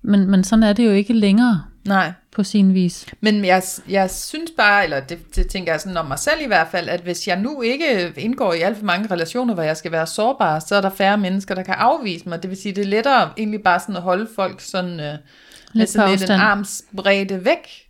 Men, 0.04 0.32
men 0.32 0.44
sådan 0.44 0.64
er 0.64 0.74
det 0.74 0.86
jo 0.86 0.92
ikke 0.92 1.14
længere 1.14 1.62
nej. 1.86 2.12
på 2.32 2.44
sin 2.44 2.74
vis. 2.74 3.06
Men 3.22 3.46
jeg, 3.46 3.64
jeg 3.90 4.12
synes 4.12 4.52
bare, 4.58 4.84
eller 4.84 5.00
det, 5.00 5.36
det 5.36 5.48
tænker 5.48 5.72
jeg 5.74 5.82
sådan 5.82 5.98
om 5.98 6.06
mig 6.06 6.20
selv 6.20 6.42
i 6.42 6.48
hvert 6.48 6.68
fald, 6.72 6.90
at 6.90 7.02
hvis 7.02 7.28
jeg 7.28 7.40
nu 7.40 7.62
ikke 7.62 8.14
indgår 8.18 8.54
i 8.54 8.60
alt 8.60 8.78
for 8.78 8.86
mange 8.86 9.12
relationer, 9.12 9.54
hvor 9.54 9.64
jeg 9.64 9.78
skal 9.78 9.92
være 9.92 10.08
sårbar, 10.08 10.60
så 10.60 10.76
er 10.76 10.82
der 10.82 10.90
færre 10.90 11.18
mennesker, 11.18 11.56
der 11.56 11.64
kan 11.64 11.76
afvise 11.78 12.30
mig. 12.30 12.42
Det 12.44 12.50
vil 12.50 12.58
sige, 12.58 12.76
det 12.76 12.82
er 12.82 12.88
lettere 12.88 13.32
egentlig 13.38 13.64
bare 13.64 13.80
sådan 13.80 13.96
at 13.96 14.02
holde 14.02 14.28
folk 14.36 14.62
sådan, 14.62 15.00
øh, 15.00 15.14
Lidt 15.74 15.90
på 15.90 15.92
sådan 15.92 16.10
lidt 16.10 16.22
en 16.22 16.24
afstand. 16.24 16.42
arms 16.42 16.82
bredde 16.98 17.46
væk. 17.46 17.90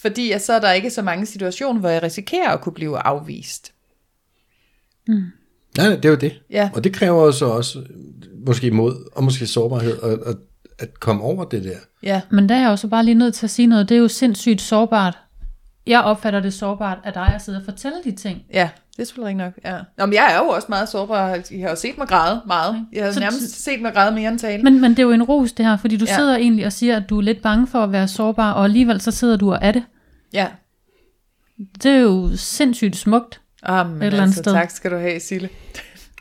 Fordi 0.00 0.30
at 0.32 0.44
så 0.44 0.52
er 0.52 0.60
der 0.60 0.72
ikke 0.72 0.90
så 0.90 1.02
mange 1.02 1.26
situationer, 1.26 1.80
hvor 1.80 1.88
jeg 1.88 2.02
risikerer 2.02 2.50
at 2.50 2.60
kunne 2.60 2.72
blive 2.72 2.98
afvist. 2.98 3.72
Nej, 5.08 5.88
nej, 5.88 5.96
det 5.96 6.04
er 6.04 6.08
jo 6.08 6.14
det. 6.14 6.40
Ja. 6.50 6.70
Og 6.74 6.84
det 6.84 6.94
kræver 6.94 7.30
så 7.30 7.46
også 7.46 7.82
måske 8.46 8.70
mod 8.70 9.10
og 9.12 9.24
måske 9.24 9.46
sårbarhed 9.46 9.98
at, 10.02 10.18
at, 10.26 10.36
at 10.78 11.00
komme 11.00 11.22
over 11.22 11.44
det 11.44 11.64
der. 11.64 11.76
Ja, 12.02 12.20
Men 12.30 12.48
der 12.48 12.54
er 12.54 12.60
jeg 12.60 12.68
jo 12.68 12.76
så 12.76 12.88
bare 12.88 13.04
lige 13.04 13.14
nødt 13.14 13.34
til 13.34 13.46
at 13.46 13.50
sige 13.50 13.66
noget. 13.66 13.88
Det 13.88 13.94
er 13.94 13.98
jo 13.98 14.08
sindssygt 14.08 14.60
sårbart. 14.60 15.18
Jeg 15.86 16.00
opfatter 16.00 16.40
det 16.40 16.54
sårbart 16.54 16.98
af 17.04 17.12
dig 17.12 17.32
at 17.34 17.42
sidde 17.42 17.58
og 17.58 17.64
fortælle 17.64 17.96
de 18.04 18.12
ting. 18.12 18.42
ja, 18.52 18.68
det 18.96 19.02
er 19.02 19.04
selvfølgelig 19.06 19.30
ikke 19.30 19.38
nok. 19.44 19.52
Ja. 19.64 19.78
Nå, 19.98 20.06
men 20.06 20.14
jeg 20.14 20.32
er 20.34 20.36
jo 20.38 20.44
også 20.48 20.66
meget 20.68 20.88
sårbar. 20.88 21.38
I 21.50 21.60
har 21.60 21.68
jo 21.70 21.76
set 21.76 21.98
mig 21.98 22.08
græde 22.08 22.40
meget. 22.46 22.86
Jeg 22.92 23.04
har 23.04 23.12
Så- 23.12 23.20
nærmest 23.20 23.64
set 23.64 23.82
mig 23.82 23.92
græde 23.94 24.14
mere 24.14 24.30
end 24.30 24.38
tale. 24.38 24.62
Men, 24.62 24.80
men 24.80 24.90
det 24.90 24.98
er 24.98 25.02
jo 25.02 25.10
en 25.12 25.22
ros 25.22 25.52
det 25.52 25.66
her, 25.66 25.76
fordi 25.76 25.96
du 25.96 26.04
Ja. 26.08 26.14
sidder 26.16 26.36
egentlig 26.36 26.66
og 26.66 26.72
siger, 26.72 26.96
at 26.96 27.02
du 27.10 27.18
er 27.18 27.22
lidt 27.22 27.42
bange 27.42 27.66
for 27.66 27.78
at 27.82 27.92
være 27.92 28.08
sårbar, 28.08 28.52
og 28.52 28.64
alligevel 28.64 29.00
så 29.00 29.10
sidder 29.10 29.36
du 29.36 29.52
og 29.52 29.58
er 29.62 29.72
det. 29.72 29.84
Ja. 30.32 30.46
Det 31.82 31.86
er 31.92 31.96
jo 32.00 32.30
sindssygt 32.36 32.96
smukt. 32.96 33.40
Ah, 33.62 33.86
men 33.90 33.96
Et 34.02 34.06
eller 34.06 34.18
andet 34.22 34.22
altså, 34.30 34.42
sted. 34.42 34.52
tak 34.52 34.70
skal 34.70 34.90
du 34.90 34.96
have, 34.96 35.20
Sille. 35.20 35.48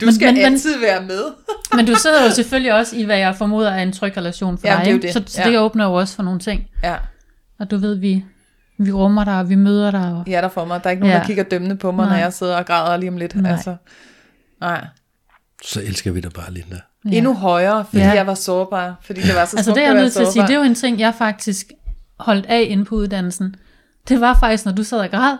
Du 0.04 0.08
Men- 0.08 0.16
skal 0.16 0.26
men- 0.28 0.36
men- 0.36 0.46
altid 0.54 0.80
være 0.80 1.02
med. 1.04 1.24
Men 1.76 1.86
du 1.86 1.96
sidder 1.96 2.24
jo 2.24 2.32
selvfølgelig 2.40 2.74
også 2.74 2.96
i, 2.96 3.04
hvad 3.04 3.18
jeg 3.18 3.36
formoder 3.36 3.72
er 3.72 3.84
en 3.84 3.92
tryg 3.92 4.18
relation 4.18 4.58
for 4.58 4.68
Jamen, 4.68 4.86
dig. 4.86 4.94
det 5.04 5.10
er 5.10 5.14
det. 5.14 5.30
Så, 5.30 5.34
så 5.36 5.42
Ja. 5.42 5.50
det 5.50 5.60
åbner 5.60 5.86
jo 5.86 5.94
også 5.94 6.16
for 6.16 6.24
nogle 6.24 6.40
ting. 6.40 6.68
Ja, 6.84 6.96
Og 7.60 7.72
du 7.72 7.78
ved, 7.78 7.96
vi, 7.96 8.24
vi 8.78 8.92
rummer 8.92 9.24
dig, 9.24 9.40
og 9.40 9.50
vi 9.50 9.56
møder 9.56 9.92
dig. 9.92 10.02
Og, 10.14 10.32
er 10.32 10.42
der 10.42 10.50
for 10.50 10.66
mig. 10.66 10.84
Der 10.84 10.88
er 10.90 10.92
ikke 10.92 11.02
nogen, 11.02 11.14
Ja. 11.14 11.20
der 11.20 11.26
kigger 11.26 11.44
dømmende 11.44 11.76
på 11.76 11.92
mig, 11.92 12.06
Nej. 12.06 12.16
når 12.16 12.24
jeg 12.24 12.34
sidder 12.34 12.56
og 12.58 12.66
græder 12.66 12.98
lige 12.98 13.10
om 13.10 13.18
lidt. 13.18 13.36
Nej. 13.36 13.52
Altså. 13.52 13.76
Nej. 14.62 14.86
Så 15.66 15.82
elsker 15.82 16.12
vi 16.12 16.20
dig 16.20 16.32
bare, 16.32 16.52
Linda. 16.54 16.76
ja. 17.06 17.18
Endnu 17.18 17.34
højere, 17.34 17.86
fordi 17.86 17.98
Ja. 18.04 18.12
jeg 18.12 18.28
var 18.28 18.34
sårbar. 18.34 18.96
Fordi 19.02 19.22
det 19.22 19.36
var 19.36 19.46
så 19.46 19.58
Altså 19.58 19.64
smukt 19.64 19.76
det 19.76 19.84
er 19.84 19.90
at 19.90 19.96
jeg 19.96 20.04
nødt 20.04 20.14
til 20.14 20.22
at 20.22 20.28
sige, 20.28 20.42
det 20.44 20.50
er 20.50 20.56
jo 20.58 20.64
en 20.64 20.76
ting, 20.76 21.00
jeg 21.00 21.14
faktisk 21.18 21.72
holdt 22.20 22.46
af 22.46 22.66
inde 22.70 22.86
på 22.86 22.96
uddannelsen. 22.96 23.56
Det 24.10 24.22
var 24.22 24.38
faktisk, 24.40 24.66
når 24.66 24.72
du 24.72 24.84
sad 24.84 25.00
og 25.00 25.10
græd. 25.12 25.38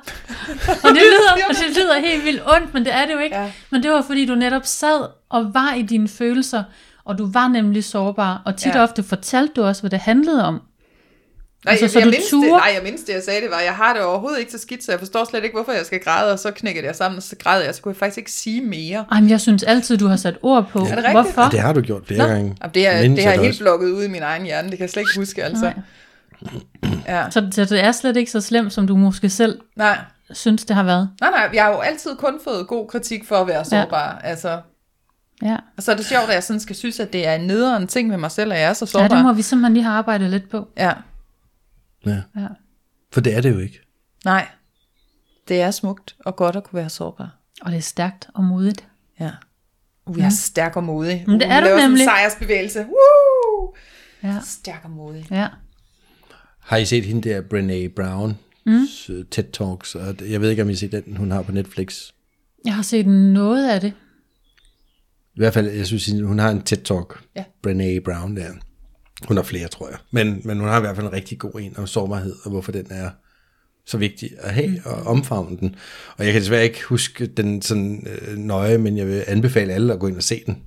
Og 0.84 0.90
det 0.90 0.96
lyder, 0.96 1.32
og 1.50 1.56
det 1.56 1.78
lyder 1.78 2.00
helt 2.00 2.26
vildt 2.26 2.42
ondt, 2.56 2.74
men 2.74 2.86
det 2.86 2.94
er 2.94 3.06
det 3.06 3.14
jo 3.14 3.20
ikke. 3.20 3.36
Ja. 3.36 3.52
Men 3.70 3.84
det 3.84 3.92
var 3.92 4.02
fordi, 4.02 4.26
du 4.26 4.36
netop 4.36 4.66
sad 4.66 5.08
og 5.30 5.54
var 5.54 5.74
i 5.74 5.82
dine 5.82 6.08
følelser, 6.08 6.64
og 7.06 7.18
du 7.18 7.32
var 7.32 7.48
nemlig 7.48 7.84
sårbar. 7.84 8.42
Og 8.46 8.58
tit 8.58 8.68
Ja. 8.74 8.78
og 8.78 8.84
ofte 8.84 9.04
fortalte 9.04 9.54
du 9.56 9.64
også, 9.64 9.82
hvad 9.82 9.92
det 9.92 10.00
handlede 10.00 10.46
om. 10.46 10.54
Nej, 10.54 11.72
Altså, 11.72 11.86
jeg, 11.86 11.92
så 11.92 12.00
jeg 12.00 12.08
mindste, 12.08 12.30
turde- 12.32 12.50
nej, 12.50 12.72
jeg 12.76 12.84
mindste, 12.84 13.08
det 13.08 13.14
jeg 13.14 13.24
sagde, 13.24 13.42
det 13.42 13.50
var, 13.52 13.60
jeg 13.60 13.74
har 13.74 13.94
det 13.94 14.02
overhovedet 14.04 14.40
ikke 14.40 14.52
så 14.52 14.58
skidt, 14.58 14.84
så 14.84 14.92
jeg 14.92 15.00
forstår 15.00 15.26
slet 15.30 15.44
ikke, 15.44 15.56
hvorfor 15.56 15.72
jeg 15.72 15.86
skal 15.86 16.00
græde, 16.00 16.32
og 16.34 16.40
så 16.40 16.52
knækker 16.52 16.84
jeg 16.84 16.96
sammen, 16.96 17.18
og 17.18 17.24
så 17.24 17.36
græder 17.40 17.66
jeg, 17.66 17.76
så 17.76 17.82
kunne 17.82 17.90
jeg 17.92 17.98
faktisk 17.98 18.18
ikke 18.18 18.32
sige 18.32 18.62
mere. 18.62 19.06
Ej, 19.12 19.20
men 19.20 19.30
jeg 19.30 19.42
synes 19.42 19.64
altid, 19.64 19.98
du 19.98 20.08
har 20.08 20.16
sat 20.16 20.38
ord 20.42 20.68
på. 20.70 20.80
det 20.80 20.90
rigtigt? 20.90 21.12
Hvorfor? 21.12 21.42
Og 21.42 21.52
det 21.52 21.60
har 21.60 21.74
du 21.74 21.82
gjort 21.82 22.04
flere 22.08 22.28
gange. 22.28 22.58
Jamen, 22.62 22.74
det, 22.74 22.88
er, 22.88 23.02
det 23.02 23.10
har 23.24 23.32
jeg 23.32 23.38
jeg 23.40 23.46
helt 23.46 23.60
blokket 23.60 23.90
ud 23.92 24.04
i 24.04 24.08
min 24.08 24.22
egen 24.24 24.44
hjerne, 24.44 24.70
det 24.70 24.78
kan 24.78 24.84
jeg 24.84 24.90
slet 24.90 25.02
ikke 25.02 25.20
huske, 25.20 25.44
altså. 25.44 25.64
Nej. 25.66 25.74
Ja. 27.08 27.30
Så, 27.30 27.48
så 27.52 27.66
det 27.66 27.84
er 27.84 27.92
slet 27.92 28.18
ikke 28.18 28.32
så 28.32 28.42
slemt, 28.42 28.74
som 28.74 28.88
du 28.88 28.96
måske 28.96 29.30
selv 29.30 29.62
Nej, 29.76 29.98
synes, 30.32 30.66
det 30.66 30.76
har 30.76 30.84
været. 30.84 31.10
nej, 31.22 31.30
nej, 31.30 31.50
jeg 31.54 31.64
har 31.64 31.72
jo 31.72 31.80
altid 31.80 32.16
kun 32.16 32.40
fået 32.44 32.68
god 32.68 32.88
kritik 32.88 33.26
for 33.28 33.36
at 33.36 33.48
være 33.48 33.66
sårbar, 33.66 34.20
ja. 34.24 34.28
altså. 34.30 34.62
Ja. 35.42 35.58
Og 35.78 35.84
så 35.84 35.92
er 35.92 35.96
det 35.96 36.06
sjovt, 36.06 36.24
at 36.30 36.34
jeg 36.36 36.44
sådan 36.44 36.60
skal 36.60 36.76
synes, 36.76 37.00
at 37.00 37.14
det 37.14 37.28
er 37.28 37.36
en 37.36 37.48
nederen 37.48 37.88
ting 37.88 38.10
med 38.10 38.18
mig 38.18 38.32
selv, 38.32 38.52
at 38.54 38.60
jeg 38.60 38.70
er 38.70 38.74
så 38.74 38.86
ja, 38.86 38.90
sårbar. 38.90 39.08
det 39.16 39.26
må 39.26 39.34
vi 39.34 39.42
simpelthen 39.42 39.74
lige 39.74 39.84
have 39.84 39.96
arbejdet 39.96 40.30
lidt 40.30 40.50
på. 40.50 40.68
ja. 40.78 40.94
Ja. 42.06 42.22
Ja. 42.38 42.48
For 43.14 43.22
det 43.22 43.38
er 43.38 43.42
det 43.42 43.54
jo 43.54 43.60
ikke. 43.60 43.80
Nej, 44.26 44.48
det 45.48 45.62
er 45.62 45.72
smukt 45.72 46.16
og 46.26 46.36
godt 46.36 46.56
at 46.56 46.64
kunne 46.64 46.78
være 46.80 46.90
sårbar. 46.90 47.30
Og 47.62 47.72
det 47.72 47.78
er 47.78 47.82
stærkt 47.82 48.28
og 48.34 48.44
modigt. 48.44 48.88
Ja. 49.20 49.32
Uh, 50.06 50.18
jeg 50.20 50.26
er 50.26 50.30
stærk 50.30 50.76
og 50.76 50.84
modig. 50.84 51.24
Men 51.28 51.40
det 51.40 51.46
uh, 51.46 51.52
er 51.54 51.60
du 51.60 51.66
laver 51.66 51.78
sådan 51.78 51.84
en 51.86 51.90
nemlig. 51.92 52.06
sejrsbevægelse. 52.06 52.80
Woo! 52.80 53.74
Ja. 54.24 54.40
Stærk 54.46 54.82
og 54.84 54.90
modig. 54.92 55.28
Ja. 55.32 55.48
Har 56.64 56.78
I 56.78 56.86
set 56.86 57.06
hende 57.06 57.30
der, 57.30 57.42
Brené 57.42 57.94
Brown? 57.96 58.38
Mm. 58.66 58.88
TED 59.32 59.52
Talks. 59.54 59.96
Og 59.96 60.16
jeg 60.30 60.42
ved 60.42 60.50
ikke, 60.50 60.62
om 60.62 60.70
I 60.70 60.72
har 60.72 60.78
set 60.78 60.92
den, 60.92 61.18
hun 61.18 61.32
har 61.32 61.42
på 61.42 61.52
Netflix. 61.52 62.12
Jeg 62.66 62.76
har 62.76 62.82
set 62.82 63.08
noget 63.08 63.70
af 63.70 63.82
det. 63.82 63.94
I 65.36 65.40
hvert 65.40 65.54
fald, 65.54 65.68
jeg 65.68 65.88
synes, 65.88 66.22
hun 66.22 66.40
har 66.40 66.52
en 66.52 66.62
TED 66.62 66.78
Talk. 66.78 67.24
Ja. 67.36 67.44
Brené 67.68 68.00
Brown 68.00 68.36
der. 68.36 68.52
Hun 69.28 69.38
har 69.38 69.44
flere, 69.44 69.68
tror 69.68 69.90
jeg. 69.90 69.98
Men, 70.12 70.42
men 70.44 70.60
hun 70.60 70.68
har 70.68 70.78
i 70.78 70.82
hvert 70.82 70.96
fald 70.96 71.08
en 71.08 71.14
rigtig 71.14 71.40
god 71.40 71.62
en 71.62 71.78
om 71.78 71.88
sårbarhed, 71.88 72.36
og 72.44 72.52
hvorfor 72.52 72.72
den 72.72 72.86
er 72.90 73.10
så 73.86 73.98
vigtig 73.98 74.30
at 74.40 74.54
have 74.54 74.82
og 74.86 75.04
omfavne 75.04 75.58
den. 75.58 75.76
Og 76.18 76.26
jeg 76.26 76.34
kan 76.34 76.42
desværre 76.42 76.64
ikke 76.64 76.84
huske 76.84 77.26
den 77.26 77.62
sådan 77.62 78.08
øh, 78.08 78.38
nøje, 78.38 78.78
men 78.78 78.98
jeg 78.98 79.08
vil 79.08 79.24
anbefale 79.28 79.74
alle 79.74 79.94
at 79.94 80.00
gå 80.00 80.08
ind 80.08 80.18
og 80.18 80.24
se 80.24 80.44
den. 80.46 80.64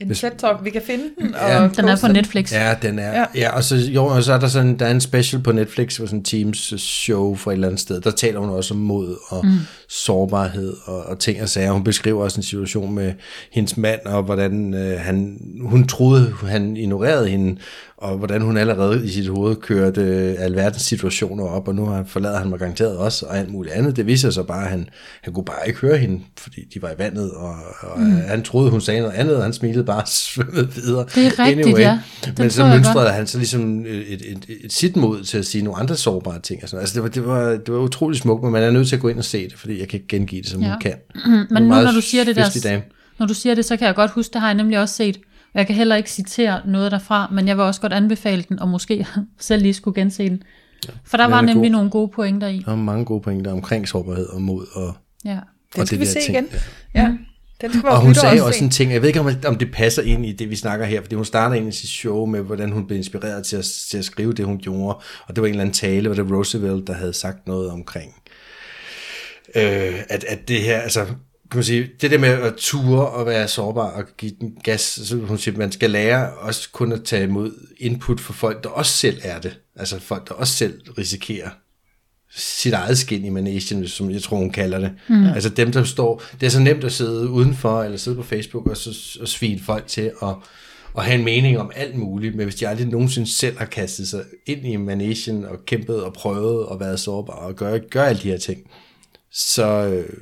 En 0.00 0.10
TED-talk, 0.10 0.64
vi 0.64 0.70
kan 0.70 0.82
finde 0.86 1.04
den. 1.20 1.34
Og 1.34 1.48
Ja. 1.48 1.68
Den 1.76 1.88
er 1.88 1.96
på 2.00 2.08
Netflix. 2.08 2.52
Ja, 2.52 2.74
den 2.82 2.98
er. 2.98 3.18
Ja. 3.18 3.24
Ja, 3.34 3.56
og, 3.56 3.64
så, 3.64 3.76
jo, 3.76 4.06
og 4.06 4.22
så 4.22 4.32
er 4.32 4.38
der 4.38 4.48
sådan, 4.48 4.78
der 4.78 4.86
er 4.86 4.90
en 4.90 5.00
special 5.00 5.42
på 5.42 5.52
Netflix, 5.52 5.96
hvor 5.96 6.06
sådan 6.06 6.18
en 6.18 6.24
Teams 6.24 6.74
show 6.78 7.34
fra 7.34 7.50
et 7.50 7.54
eller 7.54 7.68
andet 7.68 7.80
sted. 7.80 8.00
Der 8.00 8.10
taler 8.10 8.40
hun 8.40 8.50
også 8.50 8.74
om 8.74 8.80
mod 8.80 9.16
og 9.28 9.46
mm. 9.46 9.58
Sårbarhed 9.92 10.74
og, 10.84 11.02
og 11.02 11.18
ting 11.18 11.42
og 11.42 11.48
sager. 11.48 11.72
Hun 11.72 11.84
beskriver 11.84 12.22
også 12.24 12.36
en 12.36 12.42
situation 12.42 12.94
med 12.94 13.12
hendes 13.50 13.76
mand, 13.76 14.00
og 14.06 14.22
hvordan 14.22 14.74
øh, 14.74 15.00
han, 15.00 15.38
hun 15.60 15.86
troede, 15.86 16.34
han 16.46 16.76
ignorerede 16.76 17.28
hende, 17.28 17.56
og 17.96 18.16
hvordan 18.18 18.40
hun 18.42 18.56
allerede 18.56 19.06
i 19.06 19.08
sit 19.08 19.28
hoved 19.28 19.56
kørte 19.56 20.00
øh, 20.00 20.34
alverdens 20.38 20.82
situationer 20.82 21.44
op, 21.44 21.68
og 21.68 21.74
nu 21.74 21.84
har- 21.84 22.04
forlader 22.06 22.38
han 22.38 22.48
mig 22.48 22.58
garanteret 22.58 22.96
også, 22.96 23.26
og 23.26 23.38
alt 23.38 23.52
muligt 23.52 23.74
andet. 23.74 23.96
Det 23.96 24.06
viser 24.06 24.30
sig 24.30 24.46
bare, 24.46 24.64
at 24.64 24.70
han, 24.70 24.88
han 25.22 25.32
kunne 25.32 25.44
bare 25.44 25.68
ikke 25.68 25.78
høre 25.80 25.96
hende, 25.96 26.20
fordi 26.38 26.60
de 26.74 26.82
var 26.82 26.90
i 26.90 26.94
vandet, 26.98 27.30
og, 27.30 27.54
og 27.80 28.00
mm. 28.00 28.10
han 28.10 28.42
troede, 28.42 28.70
hun 28.70 28.80
sagde 28.80 29.00
noget 29.00 29.14
andet, 29.14 29.36
og 29.36 29.42
han 29.42 29.52
smilede 29.52 29.84
bare 29.84 30.02
og 30.02 30.08
svømmede 30.24 30.68
videre. 30.74 31.06
Det 31.14 31.26
er 31.26 31.38
rigtigt, 31.38 31.78
ja. 31.78 31.98
Den 32.24 32.34
Men 32.38 32.50
så 32.50 32.66
mønstrede 32.66 33.10
han 33.10 33.26
så 33.26 33.38
ligesom 33.38 33.80
et, 33.86 33.86
et, 34.12 34.22
et, 34.22 34.46
et 34.64 34.72
sit 34.72 34.96
mod 34.96 35.22
til 35.24 35.38
at 35.38 35.46
sige 35.46 35.64
nogle 35.64 35.80
andre 35.80 35.96
sårbare 35.96 36.40
ting. 36.40 36.62
Og 36.62 36.68
sådan. 36.68 36.80
Altså 36.80 36.94
det 36.94 37.02
var, 37.02 37.08
det, 37.08 37.26
var, 37.26 37.50
det 37.50 37.74
var 37.74 37.80
utrolig 37.80 38.18
smukt, 38.18 38.42
men 38.42 38.52
man 38.52 38.62
er 38.62 38.70
nødt 38.70 38.88
til 38.88 38.96
at 38.96 39.02
gå 39.02 39.08
ind 39.08 39.18
og 39.18 39.24
se 39.24 39.44
det, 39.48 39.58
fordi 39.58 39.80
jeg 39.82 39.88
kan 39.88 39.96
ikke 40.00 40.08
gengive 40.08 40.42
det, 40.42 40.50
som 40.50 40.60
Ja. 40.60 40.66
ja. 40.66 40.72
hun 40.72 40.80
kan. 40.80 40.94
Men 41.50 41.62
nu, 41.62 41.68
når 41.68 41.92
du 41.92 42.00
siger 42.00 42.24
det 42.24 42.36
der, 42.36 42.60
dame. 42.64 42.82
når 43.18 43.26
du 43.26 43.34
siger 43.34 43.54
det, 43.54 43.64
så 43.64 43.76
kan 43.76 43.86
jeg 43.86 43.94
godt 43.94 44.10
huske, 44.10 44.32
det 44.32 44.40
har 44.40 44.48
jeg 44.48 44.54
nemlig 44.54 44.78
også 44.78 44.94
set. 44.94 45.16
Og 45.54 45.58
Jeg 45.58 45.66
kan 45.66 45.76
heller 45.76 45.96
ikke 45.96 46.10
citere 46.10 46.60
noget 46.66 46.92
derfra, 46.92 47.28
men 47.32 47.48
jeg 47.48 47.56
vil 47.56 47.64
også 47.64 47.80
godt 47.80 47.92
anbefale 47.92 48.44
den, 48.48 48.58
og 48.58 48.68
måske 48.68 49.06
selv 49.40 49.62
lige 49.62 49.74
skulle 49.74 50.00
gense 50.00 50.28
den. 50.28 50.42
For 51.04 51.16
der 51.16 51.24
den 51.24 51.32
var 51.32 51.40
nemlig 51.40 51.68
god. 51.68 51.72
nogle 51.72 51.90
gode 51.90 52.08
pointer 52.14 52.48
i. 52.48 52.62
Der 52.66 52.72
er 52.72 52.76
mange 52.76 53.04
gode 53.04 53.20
pointer 53.22 53.52
omkring 53.52 53.88
sårbarhed 53.88 54.26
og 54.26 54.42
mod. 54.42 54.66
Og, 54.74 54.94
Ja. 55.24 55.30
Den 55.74 55.80
og 55.80 55.86
skal 55.86 55.98
det 55.98 56.00
vi 56.00 56.04
der 56.14 56.20
se 56.20 56.26
ting. 56.26 56.36
igen. 56.36 56.46
Ja. 56.94 57.00
Ja. 57.02 57.16
Den 57.60 57.72
skal 57.72 57.88
Og 57.88 58.00
hun 58.00 58.14
sagde 58.14 58.42
også 58.44 58.64
en 58.64 58.70
ting, 58.70 58.92
jeg 58.92 59.00
ved 59.02 59.08
ikke, 59.08 59.20
om, 59.20 59.28
om 59.46 59.56
det 59.58 59.72
passer 59.72 60.02
ind 60.02 60.26
i 60.26 60.32
det, 60.32 60.50
vi 60.50 60.56
snakker 60.56 60.86
her, 60.86 61.00
fordi 61.02 61.14
hun 61.14 61.24
starter 61.24 61.56
ind 61.56 61.68
i 61.68 61.72
sit 61.72 61.88
show 61.88 62.26
med, 62.26 62.40
hvordan 62.40 62.72
hun 62.72 62.86
blev 62.86 62.98
inspireret 62.98 63.44
til 63.46 63.56
at, 63.56 63.64
til 63.90 63.98
at 63.98 64.04
skrive 64.04 64.32
det, 64.32 64.44
hun 64.44 64.58
gjorde, 64.58 64.98
og 65.26 65.36
det 65.36 65.42
var 65.42 65.46
en 65.46 65.50
eller 65.50 65.60
anden 65.60 65.74
tale, 65.74 66.08
hvor 66.08 66.14
det 66.14 66.30
var 66.30 66.36
Roosevelt, 66.36 66.86
der 66.86 66.92
havde 66.92 67.12
sagt 67.12 67.46
noget 67.46 67.70
omkring, 67.70 68.14
øh, 69.56 70.00
at, 70.08 70.24
at 70.24 70.48
det 70.48 70.62
her, 70.62 70.80
altså, 70.80 71.04
kan 71.04 71.58
man 71.58 71.64
sige, 71.64 71.90
det 72.00 72.10
der 72.10 72.18
med 72.18 72.28
at 72.28 72.54
ture 72.56 73.06
og 73.06 73.26
være 73.26 73.48
sårbar 73.48 73.90
og 73.90 74.04
give 74.18 74.32
den 74.40 74.56
gas, 74.64 74.80
så 74.80 75.16
hun 75.16 75.38
siger, 75.38 75.58
man 75.58 75.72
skal 75.72 75.90
lære 75.90 76.32
også 76.32 76.68
kun 76.72 76.92
at 76.92 77.04
tage 77.04 77.24
imod 77.24 77.52
input 77.78 78.20
for 78.20 78.32
folk, 78.32 78.64
der 78.64 78.68
også 78.68 78.92
selv 78.92 79.20
er 79.22 79.40
det, 79.40 79.58
altså 79.76 80.00
folk, 80.00 80.28
der 80.28 80.34
også 80.34 80.54
selv 80.54 80.80
risikerer 80.98 81.50
sit 82.34 82.72
eget 82.72 82.98
skin 82.98 83.24
i 83.24 83.28
managen, 83.28 83.88
som 83.88 84.10
jeg 84.10 84.22
tror, 84.22 84.36
hun 84.36 84.50
kalder 84.50 84.78
det. 84.78 84.92
Mm. 85.08 85.26
Altså 85.26 85.48
dem, 85.48 85.72
der 85.72 85.84
står... 85.84 86.22
Det 86.40 86.46
er 86.46 86.50
så 86.50 86.60
nemt 86.60 86.84
at 86.84 86.92
sidde 86.92 87.28
udenfor, 87.28 87.82
eller 87.82 87.98
sidde 87.98 88.16
på 88.16 88.22
Facebook, 88.22 88.66
og, 88.66 88.76
så, 88.76 89.18
og 89.20 89.28
svine 89.28 89.60
folk 89.60 89.86
til 89.86 90.12
at, 90.22 90.34
at 90.98 91.04
have 91.04 91.18
en 91.18 91.24
mening 91.24 91.58
om 91.58 91.70
alt 91.76 91.96
muligt, 91.96 92.34
men 92.34 92.44
hvis 92.44 92.54
de 92.54 92.68
aldrig 92.68 92.86
nogensinde 92.86 93.30
selv 93.30 93.58
har 93.58 93.64
kastet 93.64 94.08
sig 94.08 94.24
ind 94.46 94.66
i 94.66 94.76
managen, 94.76 95.44
og 95.44 95.64
kæmpet 95.66 96.02
og 96.02 96.12
prøvet, 96.12 96.66
og 96.66 96.80
været 96.80 97.00
sårbare, 97.00 97.38
og 97.38 97.54
gør, 97.54 97.78
gør 97.78 98.04
alle 98.04 98.22
de 98.22 98.28
her 98.28 98.38
ting, 98.38 98.60
så, 99.32 99.66
øh, 99.66 100.16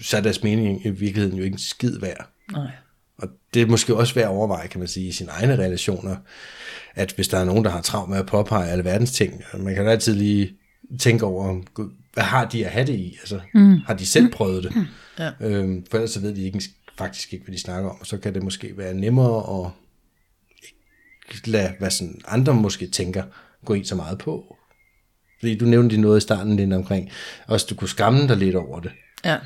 så 0.00 0.16
er 0.16 0.20
deres 0.20 0.42
mening 0.42 0.86
i 0.86 0.90
virkeligheden 0.90 1.38
jo 1.38 1.44
ikke 1.44 1.54
en 1.54 1.58
skid 1.58 1.98
værd. 2.00 2.30
Nej. 2.52 2.70
Og 3.18 3.28
det 3.54 3.62
er 3.62 3.66
måske 3.66 3.96
også 3.96 4.14
værd 4.14 4.24
at 4.24 4.30
overveje, 4.30 4.68
kan 4.68 4.78
man 4.78 4.88
sige, 4.88 5.08
i 5.08 5.12
sine 5.12 5.30
egne 5.30 5.56
relationer, 5.56 6.16
at 6.94 7.12
hvis 7.12 7.28
der 7.28 7.38
er 7.38 7.44
nogen, 7.44 7.64
der 7.64 7.70
har 7.70 7.80
travlt 7.80 8.10
med 8.10 8.18
at 8.18 8.26
påpege 8.26 8.70
alle 8.70 8.84
verdens 8.84 9.12
ting, 9.12 9.42
man 9.58 9.74
kan 9.74 9.84
jo 9.84 9.90
altid 9.90 10.14
lige 10.14 10.56
tænke 10.98 11.24
over, 11.24 11.62
hvad 12.12 12.24
har 12.24 12.44
de 12.44 12.66
at 12.66 12.72
have 12.72 12.86
det 12.86 12.94
i? 12.94 13.16
Altså, 13.20 13.40
mm. 13.54 13.78
Har 13.86 13.94
de 13.94 14.06
selv 14.06 14.32
prøvet 14.32 14.64
det? 14.64 14.72
Ja. 15.18 15.30
Øhm, 15.40 15.86
for 15.90 15.98
ellers 15.98 16.10
så 16.10 16.20
ved 16.20 16.34
de 16.34 16.42
ikke, 16.42 16.62
faktisk 16.98 17.32
ikke, 17.32 17.44
hvad 17.44 17.54
de 17.54 17.60
snakker 17.60 17.90
om, 17.90 17.96
og 18.00 18.06
så 18.06 18.18
kan 18.18 18.34
det 18.34 18.42
måske 18.42 18.78
være 18.78 18.94
nemmere 18.94 19.64
at 19.64 19.70
lade, 21.44 21.72
hvad 21.78 21.90
sådan 21.90 22.20
andre 22.26 22.54
måske 22.54 22.86
tænker, 22.86 23.24
gå 23.64 23.74
ind 23.74 23.84
så 23.84 23.94
meget 23.94 24.18
på. 24.18 24.56
Fordi 25.44 25.58
du 25.58 25.64
nævnte 25.64 25.96
noget 25.96 26.18
i 26.18 26.20
starten 26.20 26.56
lidt 26.56 26.72
omkring, 26.72 27.10
også 27.46 27.66
du 27.70 27.74
kunne 27.74 27.88
skamme 27.88 28.28
dig 28.28 28.36
lidt 28.36 28.56
over 28.56 28.80
det. 28.80 28.90
Ja. 29.24 29.34
Og 29.34 29.40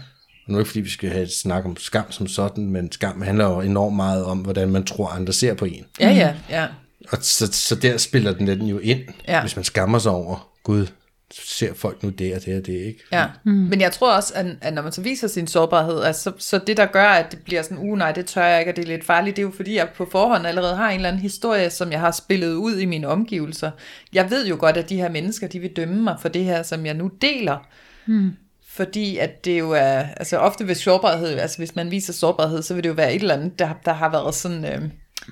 nu 0.48 0.54
er 0.54 0.58
ikke, 0.58 0.68
fordi 0.68 0.80
vi 0.80 0.90
skal 0.90 1.10
have 1.10 1.22
et 1.22 1.32
snak 1.32 1.64
om 1.64 1.76
skam 1.76 2.12
som 2.12 2.26
sådan, 2.26 2.66
men 2.70 2.92
skam 2.92 3.22
handler 3.22 3.44
jo 3.44 3.60
enormt 3.60 3.96
meget 3.96 4.24
om, 4.24 4.38
hvordan 4.38 4.70
man 4.70 4.84
tror, 4.84 5.08
andre 5.08 5.32
ser 5.32 5.54
på 5.54 5.64
en. 5.64 5.84
Ja, 6.00 6.10
ja, 6.10 6.34
ja. 6.50 6.66
Og 7.12 7.18
så, 7.20 7.52
så 7.52 7.74
der 7.74 7.96
spiller 7.96 8.32
den, 8.32 8.46
den 8.46 8.66
jo 8.66 8.78
ind, 8.78 9.00
Ja. 9.28 9.40
hvis 9.40 9.56
man 9.56 9.64
skammer 9.64 9.98
sig 9.98 10.12
over, 10.12 10.48
gud, 10.64 10.86
ser 11.34 11.74
folk 11.74 12.02
nu 12.02 12.08
det 12.08 12.34
og 12.34 12.44
det 12.44 12.58
og 12.58 12.66
det, 12.66 12.72
ikke? 12.72 13.04
Ja, 13.12 13.26
mm. 13.44 13.52
men 13.52 13.80
jeg 13.80 13.92
tror 13.92 14.16
også, 14.16 14.32
at, 14.34 14.46
at 14.60 14.74
når 14.74 14.82
man 14.82 14.92
så 14.92 15.00
viser 15.00 15.28
sin 15.28 15.46
sårbarhed, 15.46 16.02
altså, 16.02 16.22
så, 16.22 16.32
så 16.38 16.58
det 16.66 16.76
der 16.76 16.86
gør, 16.86 17.04
at 17.08 17.32
det 17.32 17.38
bliver 17.44 17.62
sådan, 17.62 17.78
uh 17.78 17.98
nej, 17.98 18.12
det 18.12 18.26
tør 18.26 18.44
jeg 18.44 18.60
ikke, 18.60 18.72
og 18.72 18.76
det 18.76 18.82
er 18.82 18.86
lidt 18.86 19.04
farligt, 19.04 19.36
det 19.36 19.42
er 19.42 19.46
jo 19.46 19.52
fordi, 19.56 19.74
jeg 19.74 19.88
på 19.96 20.08
forhånd 20.12 20.46
allerede 20.46 20.76
har 20.76 20.90
en 20.90 20.96
eller 20.96 21.08
anden 21.08 21.22
historie, 21.22 21.70
som 21.70 21.92
jeg 21.92 22.00
har 22.00 22.10
spillet 22.10 22.54
ud 22.54 22.78
i 22.78 22.84
mine 22.84 23.08
omgivelser. 23.08 23.70
Jeg 24.12 24.30
ved 24.30 24.46
jo 24.46 24.56
godt, 24.60 24.76
at 24.76 24.88
de 24.88 24.96
her 24.96 25.08
mennesker, 25.08 25.46
de 25.46 25.58
vil 25.58 25.76
dømme 25.76 26.02
mig 26.02 26.16
for 26.20 26.28
det 26.28 26.44
her, 26.44 26.62
som 26.62 26.86
jeg 26.86 26.94
nu 26.94 27.10
deler. 27.20 27.66
Mm. 28.06 28.30
Fordi 28.68 29.16
at 29.16 29.44
det 29.44 29.58
jo 29.58 29.70
er, 29.70 30.04
altså 30.16 30.38
ofte 30.38 30.68
ved 30.68 30.74
sårbarhed, 30.74 31.38
altså 31.38 31.58
hvis 31.58 31.76
man 31.76 31.90
viser 31.90 32.12
sårbarhed, 32.12 32.62
så 32.62 32.74
vil 32.74 32.82
det 32.82 32.88
jo 32.88 32.94
være 32.94 33.14
et 33.14 33.20
eller 33.20 33.34
andet, 33.34 33.58
der, 33.58 33.70
der 33.84 33.92
har 33.92 34.10
været 34.10 34.34
sådan, 34.34 34.64
øh, 34.64 34.82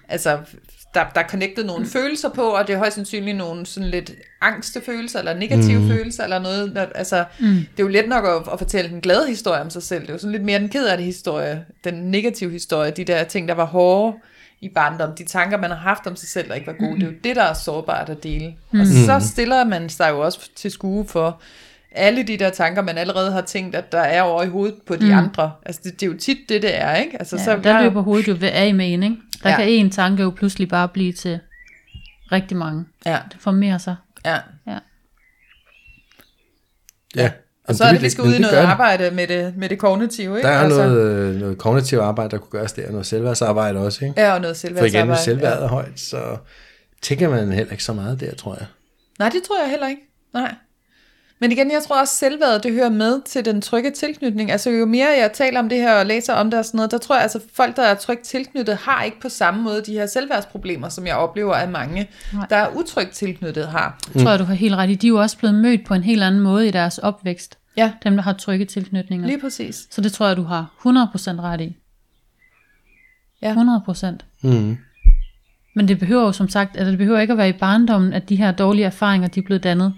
altså 0.08 0.38
der, 0.96 1.04
der 1.14 1.20
er 1.20 1.28
connected 1.28 1.64
nogle 1.64 1.84
mm. 1.84 1.90
følelser 1.90 2.28
på, 2.28 2.42
og 2.42 2.66
det 2.66 2.74
er 2.74 2.78
højst 2.78 2.94
sandsynligt 2.94 3.36
nogle 3.36 3.66
sådan 3.66 3.88
lidt 3.88 4.12
angste 4.40 4.80
følelser, 4.80 5.18
eller 5.18 5.34
negative 5.34 5.80
mm. 5.80 5.88
følelser, 5.88 6.24
eller 6.24 6.38
noget. 6.38 6.74
Der, 6.74 6.86
altså, 6.94 7.24
mm. 7.40 7.46
Det 7.46 7.78
er 7.78 7.82
jo 7.82 7.88
let 7.88 8.08
nok 8.08 8.24
at, 8.24 8.52
at 8.52 8.58
fortælle 8.58 8.90
en 8.90 9.00
glad 9.00 9.26
historie 9.28 9.60
om 9.60 9.70
sig 9.70 9.82
selv. 9.82 10.02
Det 10.02 10.08
er 10.08 10.14
jo 10.14 10.18
sådan 10.18 10.32
lidt 10.32 10.44
mere 10.44 10.58
den 10.58 10.68
ked 10.68 10.86
af 10.86 10.96
det 10.96 11.06
historie, 11.06 11.64
den 11.84 11.94
negative 11.94 12.50
historie, 12.50 12.90
de 12.90 13.04
der 13.04 13.24
ting, 13.24 13.48
der 13.48 13.54
var 13.54 13.64
hårde 13.66 14.16
i 14.60 14.68
barndom, 14.68 15.10
de 15.18 15.24
tanker, 15.24 15.58
man 15.58 15.70
har 15.70 15.76
haft 15.76 16.06
om 16.06 16.16
sig 16.16 16.28
selv, 16.28 16.48
der 16.48 16.54
ikke 16.54 16.66
var 16.66 16.72
gode. 16.72 16.92
Mm. 16.92 16.98
Det 16.98 17.06
er 17.06 17.10
jo 17.10 17.16
det, 17.24 17.36
der 17.36 17.42
er 17.42 17.54
sårbart 17.54 18.08
at 18.08 18.22
dele. 18.22 18.54
Mm. 18.70 18.80
Og 18.80 18.86
så 18.86 19.28
stiller 19.28 19.64
man 19.64 19.88
sig 19.88 20.10
jo 20.10 20.20
også 20.20 20.50
til 20.56 20.70
skue 20.70 21.04
for 21.08 21.40
alle 21.96 22.22
de 22.22 22.36
der 22.36 22.50
tanker, 22.50 22.82
man 22.82 22.98
allerede 22.98 23.32
har 23.32 23.40
tænkt, 23.40 23.74
at 23.74 23.92
der 23.92 24.00
er 24.00 24.22
over 24.22 24.42
i 24.42 24.48
hovedet 24.48 24.74
på 24.86 24.96
de 24.96 25.04
mm. 25.04 25.18
andre. 25.18 25.52
Altså, 25.66 25.80
det, 25.84 26.00
det 26.00 26.06
er 26.06 26.10
jo 26.10 26.18
tit 26.18 26.38
det, 26.48 26.62
det 26.62 26.80
er, 26.80 26.94
ikke? 26.94 27.18
Altså, 27.18 27.36
Ja, 27.36 27.44
så 27.44 27.60
der 27.64 27.82
løber 27.82 28.02
hovedet 28.02 28.28
jo 28.28 28.36
ved 28.40 28.48
af 28.48 28.74
med 28.74 28.92
en, 28.92 29.02
ikke? 29.02 29.16
Der 29.42 29.50
Ja. 29.50 29.50
ja. 29.50 29.56
kan 29.64 29.68
en 29.68 29.90
tanke 29.90 30.22
jo 30.22 30.30
pludselig 30.30 30.68
bare 30.68 30.88
blive 30.88 31.12
til 31.12 31.40
rigtig 32.32 32.56
mange. 32.56 32.84
Ja, 33.06 33.18
Det 33.32 33.40
formerer 33.40 33.78
sig. 33.78 33.96
ja. 34.24 34.38
Ja. 34.66 34.78
Ja. 37.16 37.30
Og 37.68 37.74
så 37.74 37.84
er 37.84 37.92
det, 37.92 38.02
vi 38.02 38.10
skal 38.10 38.24
ud 38.24 38.34
i 38.34 38.38
noget 38.38 38.56
arbejde 38.56 39.10
med 39.10 39.26
det, 39.26 39.56
med 39.56 39.68
det 39.68 39.78
kognitive, 39.78 40.36
ikke? 40.36 40.48
Der 40.48 40.54
er 40.54 40.58
altså, 40.58 40.86
noget, 40.88 41.36
noget 41.40 41.58
kognitivt 41.58 42.02
arbejde, 42.02 42.30
der 42.30 42.38
kunne 42.38 42.50
gøres 42.50 42.72
der, 42.72 42.90
noget 42.90 43.06
selvværdsarbejde 43.06 43.78
også, 43.80 44.04
ikke? 44.04 44.20
Ja, 44.20 44.34
og 44.34 44.40
noget 44.40 44.56
For 44.56 44.66
igen, 44.66 44.76
selvværdsarbejde. 44.76 45.12
hvis 45.12 45.24
selvværdet 45.24 45.64
er 45.64 45.68
højt, 45.68 46.00
så 46.00 46.36
tænker 47.02 47.28
man 47.28 47.52
heller 47.52 47.72
ikke 47.72 47.84
så 47.84 47.92
meget 47.92 48.20
der, 48.20 48.34
tror 48.34 48.54
jeg. 48.54 48.66
Nej, 49.18 49.28
det 49.28 49.42
tror 49.42 49.62
jeg 49.62 49.70
heller 49.70 49.88
ikke. 49.88 50.02
Nej. 50.34 50.54
Men 51.40 51.52
igen, 51.52 51.70
jeg 51.70 51.82
tror 51.86 52.00
også, 52.00 52.12
at 52.12 52.30
selvværdet, 52.30 52.62
det 52.62 52.72
hører 52.72 52.88
med 52.88 53.22
til 53.22 53.44
den 53.44 53.60
trygge 53.62 53.90
tilknytning. 53.90 54.50
Altså 54.50 54.70
jo 54.70 54.86
mere 54.86 55.06
jeg 55.08 55.30
taler 55.34 55.60
om 55.60 55.68
det 55.68 55.78
her 55.78 55.94
og 55.94 56.06
læser 56.06 56.34
om 56.34 56.50
det 56.50 56.58
og 56.58 56.64
sådan 56.64 56.78
noget, 56.78 56.90
der 56.90 56.98
tror 56.98 57.14
jeg, 57.14 57.22
altså 57.22 57.40
folk, 57.54 57.76
der 57.76 57.82
er 57.82 57.94
trygt 57.94 58.22
tilknyttet, 58.22 58.76
har 58.76 59.02
ikke 59.02 59.20
på 59.20 59.28
samme 59.28 59.62
måde 59.62 59.82
de 59.86 59.92
her 59.92 60.06
selvværdsproblemer, 60.06 60.88
som 60.88 61.06
jeg 61.06 61.16
oplever, 61.16 61.54
at 61.54 61.68
mange, 61.68 62.08
Nej. 62.32 62.46
der 62.50 62.56
er 62.56 62.68
utrygt 62.76 63.10
tilknyttet, 63.10 63.66
har. 63.68 63.98
Tror 64.12 64.30
jeg, 64.30 64.38
du 64.38 64.44
har 64.44 64.54
helt 64.54 64.74
ret 64.74 64.90
i. 64.90 64.94
De 64.94 65.06
er 65.06 65.08
jo 65.08 65.20
også 65.20 65.38
blevet 65.38 65.54
mødt 65.54 65.86
på 65.86 65.94
en 65.94 66.02
helt 66.02 66.22
anden 66.22 66.40
måde 66.40 66.68
i 66.68 66.70
deres 66.70 66.98
opvækst. 66.98 67.58
Ja, 67.76 67.92
Dem, 68.04 68.14
der 68.16 68.22
har 68.22 68.32
trygge 68.32 68.64
tilknytninger. 68.64 69.26
lige 69.26 69.40
præcis. 69.40 69.86
Så 69.90 70.00
det 70.00 70.12
tror 70.12 70.26
jeg, 70.26 70.36
du 70.36 70.42
har 70.42 70.66
100% 70.80 71.40
ret 71.42 71.60
i. 71.60 71.76
Ja. 73.42 73.54
100%. 73.54 74.06
Mm. 74.42 74.76
Men 75.74 75.88
det 75.88 75.98
behøver 75.98 76.22
jo 76.22 76.32
som 76.32 76.48
sagt, 76.48 76.76
at 76.76 76.86
det 76.86 76.98
behøver 76.98 77.20
ikke 77.20 77.32
at 77.32 77.38
være 77.38 77.48
i 77.48 77.52
barndommen, 77.52 78.12
at 78.12 78.28
de 78.28 78.36
her 78.36 78.52
dårlige 78.52 78.84
erfaringer, 78.86 79.28
de 79.28 79.40
er 79.40 79.44
blevet 79.44 79.62
dannet. 79.62 79.94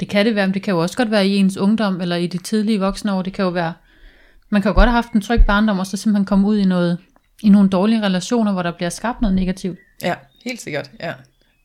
Det 0.00 0.08
kan 0.08 0.26
det 0.26 0.34
være, 0.34 0.46
men 0.46 0.54
det 0.54 0.62
kan 0.62 0.74
jo 0.74 0.80
også 0.80 0.96
godt 0.96 1.10
være 1.10 1.26
i 1.26 1.36
ens 1.36 1.56
ungdom, 1.56 2.00
eller 2.00 2.16
i 2.16 2.26
de 2.26 2.38
tidlige 2.38 2.80
voksne 2.80 3.12
år. 3.12 3.22
Det 3.22 3.32
kan 3.32 3.44
jo 3.44 3.50
være, 3.50 3.72
man 4.48 4.62
kan 4.62 4.68
jo 4.68 4.74
godt 4.74 4.88
have 4.88 4.94
haft 4.94 5.12
en 5.12 5.20
tryg 5.20 5.40
barndom, 5.46 5.78
og 5.78 5.86
så 5.86 5.96
simpelthen 5.96 6.24
komme 6.26 6.46
ud 6.46 6.58
i 6.58 6.64
noget, 6.64 6.98
i 7.42 7.48
nogle 7.48 7.68
dårlige 7.68 8.02
relationer, 8.02 8.52
hvor 8.52 8.62
der 8.62 8.72
bliver 8.72 8.90
skabt 8.90 9.20
noget 9.20 9.36
negativt. 9.36 9.78
Ja, 10.02 10.14
helt 10.44 10.60
sikkert, 10.60 10.90
ja. 11.00 11.12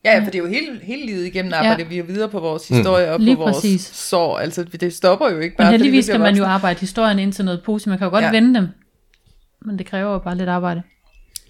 Ja, 0.04 0.14
ja, 0.14 0.24
for 0.24 0.30
det 0.30 0.34
er 0.34 0.38
jo 0.42 0.48
hele, 0.48 0.80
hele 0.82 1.06
livet 1.06 1.26
igennem 1.26 1.52
arbejder 1.54 1.84
ja. 1.84 1.88
vi 1.88 1.98
jo 1.98 2.04
videre 2.04 2.28
på 2.28 2.40
vores 2.40 2.68
historie 2.68 3.12
og 3.12 3.20
Lige 3.20 3.36
på 3.36 3.42
vores 3.42 3.56
præcis. 3.56 3.80
sår. 3.80 4.38
Altså, 4.38 4.64
det 4.64 4.92
stopper 4.92 5.30
jo 5.30 5.38
ikke 5.38 5.56
bare. 5.56 5.64
Men 5.64 5.72
fordi 5.72 5.82
vi 5.82 5.84
heldigvis 5.84 6.06
bliver 6.06 6.14
kan 6.14 6.20
man 6.20 6.36
jo 6.36 6.44
arbejde 6.44 6.80
historien 6.80 7.18
ind 7.18 7.32
til 7.32 7.44
noget 7.44 7.62
positivt. 7.64 7.90
Man 7.90 7.98
kan 7.98 8.04
jo 8.04 8.10
godt 8.10 8.24
ja. 8.24 8.30
vende 8.30 8.54
dem, 8.54 8.68
men 9.62 9.78
det 9.78 9.86
kræver 9.86 10.12
jo 10.12 10.18
bare 10.18 10.36
lidt 10.36 10.48
arbejde. 10.48 10.82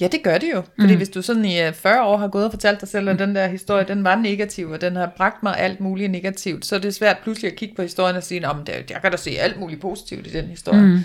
Ja, 0.01 0.09
det 0.09 0.23
gør 0.23 0.39
det 0.39 0.51
jo. 0.55 0.63
Fordi 0.81 0.93
mm. 0.93 0.97
hvis 0.97 1.09
du 1.09 1.23
sådan 1.23 1.45
i 1.45 1.61
øh, 1.63 1.73
40 1.73 2.05
år 2.05 2.17
har 2.17 2.29
gået 2.29 2.45
og 2.45 2.51
fortalt 2.51 2.81
dig 2.81 2.89
selv, 2.89 3.09
at 3.09 3.19
den 3.19 3.35
der 3.35 3.47
historie, 3.47 3.85
den 3.89 4.05
var 4.05 4.17
negativ, 4.17 4.71
og 4.71 4.81
den 4.81 4.97
har 4.97 5.13
bragt 5.17 5.43
mig 5.43 5.59
alt 5.59 5.81
muligt 5.81 6.11
negativt, 6.11 6.67
så 6.67 6.75
er 6.75 6.79
det 6.79 6.95
svært 6.95 7.17
pludselig 7.23 7.51
at 7.51 7.57
kigge 7.57 7.75
på 7.75 7.83
historien 7.83 8.17
og 8.17 8.23
sige, 8.23 8.47
at 8.47 8.91
jeg 8.91 9.03
kan 9.03 9.11
da 9.11 9.17
se 9.17 9.31
alt 9.31 9.61
muligt 9.61 9.81
positivt 9.81 10.27
i 10.27 10.31
den 10.31 10.45
historie. 10.45 10.83
Mm. 10.83 10.99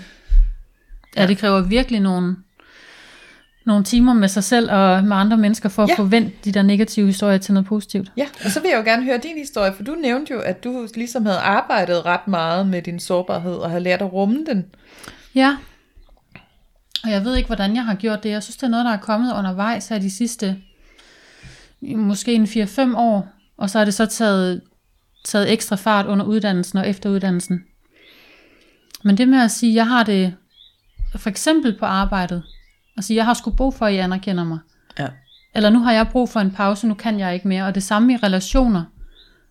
Ja, 1.16 1.26
det 1.26 1.38
kræver 1.38 1.60
virkelig 1.60 2.00
nogle, 2.00 2.36
nogle 3.66 3.84
timer 3.84 4.12
med 4.12 4.28
sig 4.28 4.44
selv 4.44 4.70
og 4.70 5.04
med 5.04 5.16
andre 5.16 5.36
mennesker 5.36 5.68
for 5.68 5.82
at 5.82 5.88
Ja. 5.88 5.94
ja. 5.98 6.08
vendt 6.08 6.44
de 6.44 6.52
der 6.52 6.62
negative 6.62 7.06
historier 7.06 7.38
til 7.38 7.54
noget 7.54 7.66
positivt. 7.66 8.12
Ja, 8.16 8.26
og 8.44 8.50
så 8.50 8.60
vil 8.60 8.68
jeg 8.68 8.78
jo 8.78 8.84
gerne 8.84 9.04
høre 9.04 9.18
din 9.18 9.38
historie, 9.38 9.72
for 9.76 9.82
du 9.82 9.94
nævnte 9.94 10.32
jo, 10.32 10.40
at 10.40 10.64
du 10.64 10.88
ligesom 10.94 11.26
havde 11.26 11.38
arbejdet 11.38 12.06
ret 12.06 12.28
meget 12.28 12.66
med 12.66 12.82
din 12.82 13.00
sårbarhed, 13.00 13.54
og 13.54 13.70
havde 13.70 13.82
lært 13.82 14.02
at 14.02 14.12
rumme 14.12 14.44
den. 14.48 14.64
Ja, 15.34 15.56
og 17.06 17.12
jeg 17.12 17.24
ved 17.24 17.36
ikke, 17.36 17.46
hvordan 17.46 17.76
jeg 17.76 17.84
har 17.84 17.94
gjort 17.94 18.22
det. 18.22 18.30
Jeg 18.30 18.42
synes, 18.42 18.56
det 18.56 18.62
er 18.62 18.68
noget, 18.68 18.84
der 18.84 18.92
er 18.92 18.96
kommet 18.96 19.34
undervejs 19.34 19.88
her 19.88 19.98
de 19.98 20.10
sidste, 20.10 20.56
måske 21.82 22.34
en 22.34 22.44
4-5 22.44 22.96
år, 22.96 23.28
og 23.56 23.70
så 23.70 23.78
har 23.78 23.84
det 23.84 23.94
så 23.94 24.06
taget, 24.06 24.60
taget 25.24 25.52
ekstra 25.52 25.76
fart 25.76 26.06
under 26.06 26.24
uddannelsen 26.24 26.78
og 26.78 26.88
efteruddannelsen. 26.88 27.64
Men 29.04 29.18
det 29.18 29.28
med 29.28 29.38
at 29.42 29.50
sige, 29.50 29.74
jeg 29.74 29.86
har 29.86 30.02
det 30.02 30.34
for 31.16 31.30
eksempel 31.30 31.78
på 31.78 31.84
arbejdet, 31.84 32.42
og 32.96 33.04
sige, 33.04 33.16
jeg 33.16 33.24
har 33.24 33.34
sgu 33.34 33.50
brug 33.50 33.74
for, 33.74 33.86
at 33.86 33.94
I 33.94 33.96
anerkender 33.96 34.44
mig. 34.44 34.58
Ja. 34.98 35.08
Eller 35.54 35.70
nu 35.70 35.78
har 35.78 35.92
jeg 35.92 36.08
brug 36.08 36.28
for 36.28 36.40
en 36.40 36.50
pause, 36.50 36.86
nu 36.86 36.94
kan 36.94 37.20
jeg 37.20 37.34
ikke 37.34 37.48
mere. 37.48 37.64
Og 37.64 37.74
det 37.74 37.82
samme 37.82 38.12
i 38.12 38.16
relationer. 38.16 38.84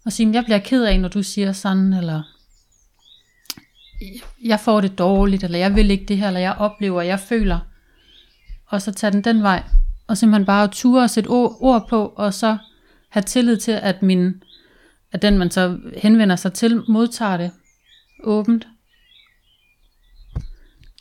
Og 0.06 0.12
sige, 0.12 0.34
jeg 0.34 0.44
bliver 0.44 0.60
ked 0.60 0.84
af, 0.84 1.00
når 1.00 1.10
du 1.10 1.24
siger 1.24 1.52
sådan, 1.52 1.94
eller 1.94 2.22
jeg 4.44 4.60
får 4.60 4.82
det 4.82 4.98
dårligt, 4.98 5.44
eller 5.44 5.60
jeg 5.60 5.76
vil 5.76 5.92
ikke 5.92 6.06
det 6.06 6.18
her, 6.18 6.28
eller 6.28 6.40
jeg 6.40 6.56
oplever, 6.60 7.02
jeg 7.02 7.20
føler. 7.20 7.60
Og 8.68 8.82
så 8.82 8.92
tage 8.92 9.12
den 9.12 9.24
den 9.24 9.44
vej. 9.44 9.64
Og 10.08 10.18
simpelthen 10.18 10.46
bare 10.46 10.68
ture 10.68 11.04
og 11.04 11.10
sætte 11.10 11.28
ord, 11.28 11.88
på, 11.90 12.14
og 12.16 12.34
så 12.34 12.58
have 13.10 13.24
tillid 13.24 13.58
til, 13.58 13.72
at, 13.72 14.02
min, 14.02 14.44
at 15.12 15.22
den, 15.22 15.38
man 15.38 15.52
så 15.52 15.78
henvender 15.98 16.36
sig 16.36 16.54
til, 16.54 16.84
modtager 16.88 17.38
det 17.38 17.52
åbent. 18.24 18.68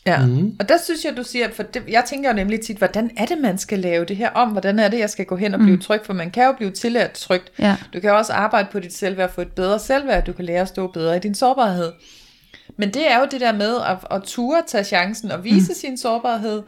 Ja, 0.06 0.26
mm. 0.26 0.56
og 0.60 0.68
der 0.68 0.76
synes 0.84 1.04
jeg, 1.04 1.16
du 1.16 1.22
siger, 1.22 1.52
for 1.52 1.62
det, 1.62 1.82
jeg 1.88 2.04
tænker 2.06 2.30
jo 2.30 2.36
nemlig 2.36 2.60
tit, 2.60 2.78
hvordan 2.78 3.10
er 3.16 3.26
det, 3.26 3.38
man 3.38 3.58
skal 3.58 3.78
lave 3.78 4.04
det 4.04 4.16
her 4.16 4.30
om? 4.30 4.48
Hvordan 4.48 4.78
er 4.78 4.88
det, 4.88 4.98
jeg 4.98 5.10
skal 5.10 5.24
gå 5.24 5.36
hen 5.36 5.54
og 5.54 5.60
blive 5.60 5.76
mm. 5.76 5.80
tryg? 5.80 6.00
For 6.04 6.12
man 6.12 6.30
kan 6.30 6.44
jo 6.44 6.52
blive 6.52 6.70
tillært 6.70 7.10
trygt. 7.10 7.52
Ja. 7.58 7.76
Du 7.94 8.00
kan 8.00 8.12
også 8.12 8.32
arbejde 8.32 8.68
på 8.72 8.80
dit 8.80 8.94
selvværd, 8.94 9.32
få 9.32 9.40
et 9.40 9.52
bedre 9.52 9.78
selvværd. 9.78 10.24
Du 10.24 10.32
kan 10.32 10.44
lære 10.44 10.60
at 10.60 10.68
stå 10.68 10.86
bedre 10.86 11.16
i 11.16 11.20
din 11.20 11.34
sårbarhed. 11.34 11.92
Men 12.76 12.94
det 12.94 13.10
er 13.12 13.18
jo 13.18 13.26
det 13.30 13.40
der 13.40 13.52
med 13.52 13.76
at, 13.76 13.98
at 14.10 14.22
ture 14.22 14.62
tage 14.66 14.84
chancen 14.84 15.30
og 15.30 15.44
vise 15.44 15.70
mm. 15.70 15.74
sin 15.74 15.98
sårbarhed, 15.98 16.62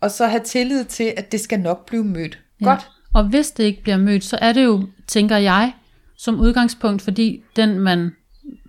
og 0.00 0.10
så 0.10 0.26
have 0.26 0.42
tillid 0.42 0.84
til, 0.84 1.12
at 1.16 1.32
det 1.32 1.40
skal 1.40 1.60
nok 1.60 1.86
blive 1.86 2.04
mødt. 2.04 2.38
Ja. 2.60 2.66
Godt. 2.66 2.88
Og 3.14 3.24
hvis 3.24 3.50
det 3.50 3.64
ikke 3.64 3.82
bliver 3.82 3.96
mødt, 3.96 4.24
så 4.24 4.38
er 4.40 4.52
det 4.52 4.64
jo, 4.64 4.88
tænker 5.06 5.36
jeg, 5.36 5.72
som 6.16 6.40
udgangspunkt, 6.40 7.02
fordi 7.02 7.42
den, 7.56 7.78
man, 7.78 8.10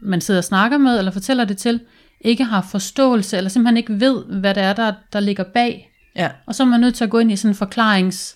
man 0.02 0.22
sidder 0.22 0.40
og 0.40 0.44
snakker 0.44 0.78
med, 0.78 0.98
eller 0.98 1.12
fortæller 1.12 1.46
det 1.46 1.58
til, 1.58 1.80
ikke 2.22 2.44
har 2.44 2.62
forståelse, 2.62 3.38
eller 3.38 3.50
simpelthen 3.50 3.78
ikke 3.78 4.00
ved, 4.00 4.26
hvad 4.26 4.56
det 4.56 4.64
er, 4.64 4.74
der, 4.74 4.94
der 5.14 5.20
ligger 5.20 5.44
bag. 5.54 5.92
Ja. 6.16 6.30
Og 6.46 6.56
så 6.56 6.64
er 6.64 6.68
man 6.68 6.80
nødt 6.80 6.96
til 6.96 7.04
at 7.04 7.10
gå 7.10 7.20
ind 7.20 7.32
i 7.32 7.36
sådan 7.36 7.52
en 7.52 7.56
forklarings... 7.56 8.36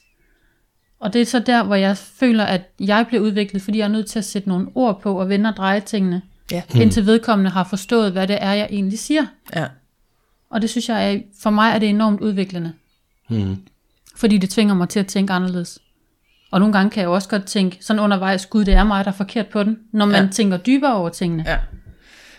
Og 1.00 1.13
det 1.13 1.22
er 1.22 1.26
så 1.26 1.40
der, 1.40 1.63
hvor 1.63 1.76
jeg 1.76 1.98
føler, 1.98 2.44
at 2.44 2.62
jeg 2.80 3.06
bliver 3.08 3.24
udviklet, 3.24 3.62
fordi 3.62 3.78
jeg 3.78 3.84
er 3.84 3.90
nødt 3.90 4.08
til 4.08 4.20
at 4.20 4.26
sætte 4.26 4.50
nogle 4.50 4.68
ord 4.76 5.02
på 5.02 5.20
og 5.20 5.30
vende 5.30 5.50
og 5.50 5.56
dreje 5.56 5.80
tingene, 5.80 6.22
Ja. 6.52 6.62
mm. 6.74 6.82
indtil 6.82 7.06
vedkommende 7.06 7.52
har 7.52 7.64
forstået, 7.64 8.12
hvad 8.12 8.28
det 8.28 8.38
er, 8.42 8.54
jeg 8.54 8.68
egentlig 8.72 9.00
siger. 9.00 9.26
Ja. 9.56 9.66
Og 10.50 10.62
det 10.62 10.70
synes 10.70 10.90
jeg, 10.90 11.14
er, 11.14 11.20
for 11.42 11.50
mig 11.50 11.72
er 11.72 11.80
det 11.80 11.90
enormt 11.90 12.22
udviklende. 12.22 12.74
Mm. 13.30 13.58
Fordi 14.16 14.38
det 14.38 14.50
tvinger 14.50 14.74
mig 14.76 14.90
til 14.90 15.00
at 15.00 15.08
tænke 15.08 15.34
anderledes. 15.34 15.80
Og 16.52 16.60
nogle 16.60 16.74
gange 16.74 16.90
kan 16.90 17.02
jeg 17.02 17.10
også 17.10 17.30
godt 17.30 17.46
tænke, 17.46 17.78
sådan 17.82 18.00
undervejs, 18.00 18.46
gud, 18.46 18.66
det 18.66 18.74
er 18.74 18.84
mig, 18.84 19.06
der 19.06 19.12
er 19.12 19.16
forkert 19.16 19.48
på 19.48 19.64
den, 19.64 19.80
når 19.94 20.06
man 20.06 20.24
Ja. 20.24 20.30
tænker 20.32 20.58
dybere 20.58 20.96
over 20.96 21.10
tingene. 21.10 21.44
Ja. 21.48 21.58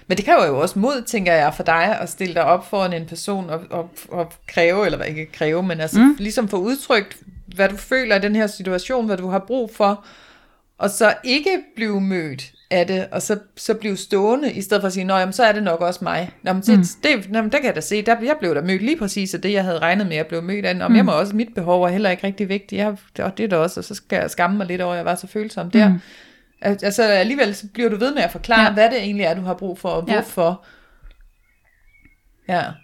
Men 0.07 0.16
det 0.16 0.25
kræver 0.25 0.47
jo 0.47 0.61
også 0.61 0.79
mod, 0.79 1.03
tænker 1.07 1.33
jeg, 1.33 1.55
for 1.55 1.62
dig 1.62 1.99
at 2.01 2.09
stille 2.11 2.35
dig 2.35 2.44
op 2.44 2.71
foran 2.71 2.92
en 2.92 3.07
person 3.07 3.51
og, 3.51 3.61
og, 3.71 3.90
og 4.09 4.33
kræve, 4.47 4.85
eller 4.85 4.97
hvad 4.97 5.07
ikke 5.07 5.33
kræve, 5.33 5.62
men 5.62 5.81
altså 5.81 6.01
mm. 6.01 6.16
ligesom 6.18 6.49
få 6.49 6.57
udtrykt, 6.57 7.16
hvad 7.55 7.68
du 7.68 7.77
føler 7.77 8.16
i 8.16 8.21
den 8.21 8.37
her 8.37 8.47
situation, 8.47 9.07
hvad 9.07 9.16
du 9.16 9.29
har 9.29 9.38
brug 9.38 9.71
for, 9.75 10.05
og 10.79 10.90
så 10.90 11.14
ikke 11.25 11.51
blive 11.77 12.01
mødt 12.01 12.53
af 12.70 12.87
det, 12.87 13.07
og 13.12 13.22
så, 13.22 13.38
så 13.57 13.74
blive 13.74 13.96
stående, 13.96 14.52
i 14.52 14.62
stedet 14.62 14.83
for 14.83 14.87
at 14.87 14.92
sige, 14.92 15.04
nå, 15.04 15.16
jamen, 15.16 15.33
så 15.33 15.44
er 15.44 15.52
det 15.52 15.62
nok 15.62 15.81
også 15.81 16.00
mig. 16.02 16.31
Nå, 16.42 16.52
men 16.52 16.62
det, 16.62 16.78
mm. 16.78 16.85
det, 17.02 17.31
nå, 17.31 17.42
men 17.42 17.52
der 17.52 17.59
kan 17.59 17.66
jeg 17.66 17.74
da 17.74 17.81
se, 17.81 18.02
der, 18.02 18.16
jeg 18.22 18.37
blev 18.40 18.54
da 18.54 18.61
mødt 18.61 18.83
lige 18.83 18.98
præcis 18.98 19.35
af 19.35 19.40
det, 19.40 19.52
jeg 19.52 19.64
havde 19.64 19.78
regnet 19.78 20.07
med, 20.07 20.16
at 20.16 20.26
blev 20.26 20.42
mødt 20.42 20.66
af. 20.66 20.85
Om 20.85 20.90
mm. 20.90 20.96
jeg 20.96 21.04
må 21.04 21.12
også, 21.12 21.37
mit 21.37 21.54
behov 21.54 21.83
er 21.83 21.88
heller 21.88 22.11
ikke 22.11 22.26
rigtig 22.26 22.48
vigtigt, 22.48 22.78
jeg, 22.78 22.96
og 23.18 23.38
det 23.38 23.44
er 23.44 23.48
det 23.48 23.59
også, 23.59 23.81
og 23.81 23.85
så 23.85 23.94
skal 23.94 24.16
jeg 24.16 24.31
skamme 24.31 24.57
mig 24.57 24.66
lidt 24.66 24.81
over, 24.81 24.92
at 24.92 24.96
jeg 24.96 25.04
var 25.04 25.14
så 25.14 25.26
følsom 25.26 25.70
der. 25.70 25.88
Mm. 25.88 26.00
Altså 26.62 27.02
alligevel 27.02 27.54
så 27.54 27.66
bliver 27.74 27.88
du 27.88 27.96
ved 27.96 28.14
med 28.14 28.22
at 28.22 28.31
forklare, 28.31 28.61
ja. 28.61 28.66
Ja. 28.66 28.72
hvad 28.72 28.90
det 28.90 28.98
egentlig 28.98 29.24
er, 29.24 29.35
du 29.35 29.40
har 29.42 29.54
brug 29.54 29.78
for, 29.78 29.88
og 29.88 30.04
Ja. 30.09 30.12
hvorfor. 30.12 30.64
Ja. 32.48 32.61
Og 32.61 32.74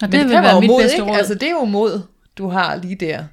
Men 0.00 0.12
det, 0.12 0.20
det 0.20 0.28
vil 0.28 0.36
kræver 0.36 0.42
være 0.42 0.60
mit 0.60 0.70
mod, 0.70 0.82
bedste 0.82 0.96
ikke? 0.96 1.10
råd. 1.10 1.16
Altså 1.16 1.34
det 1.34 1.42
er 1.42 1.50
jo 1.50 1.64
mod, 1.64 2.02
du 2.38 2.48
har 2.48 2.76
lige 2.76 2.94
der. 2.94 3.24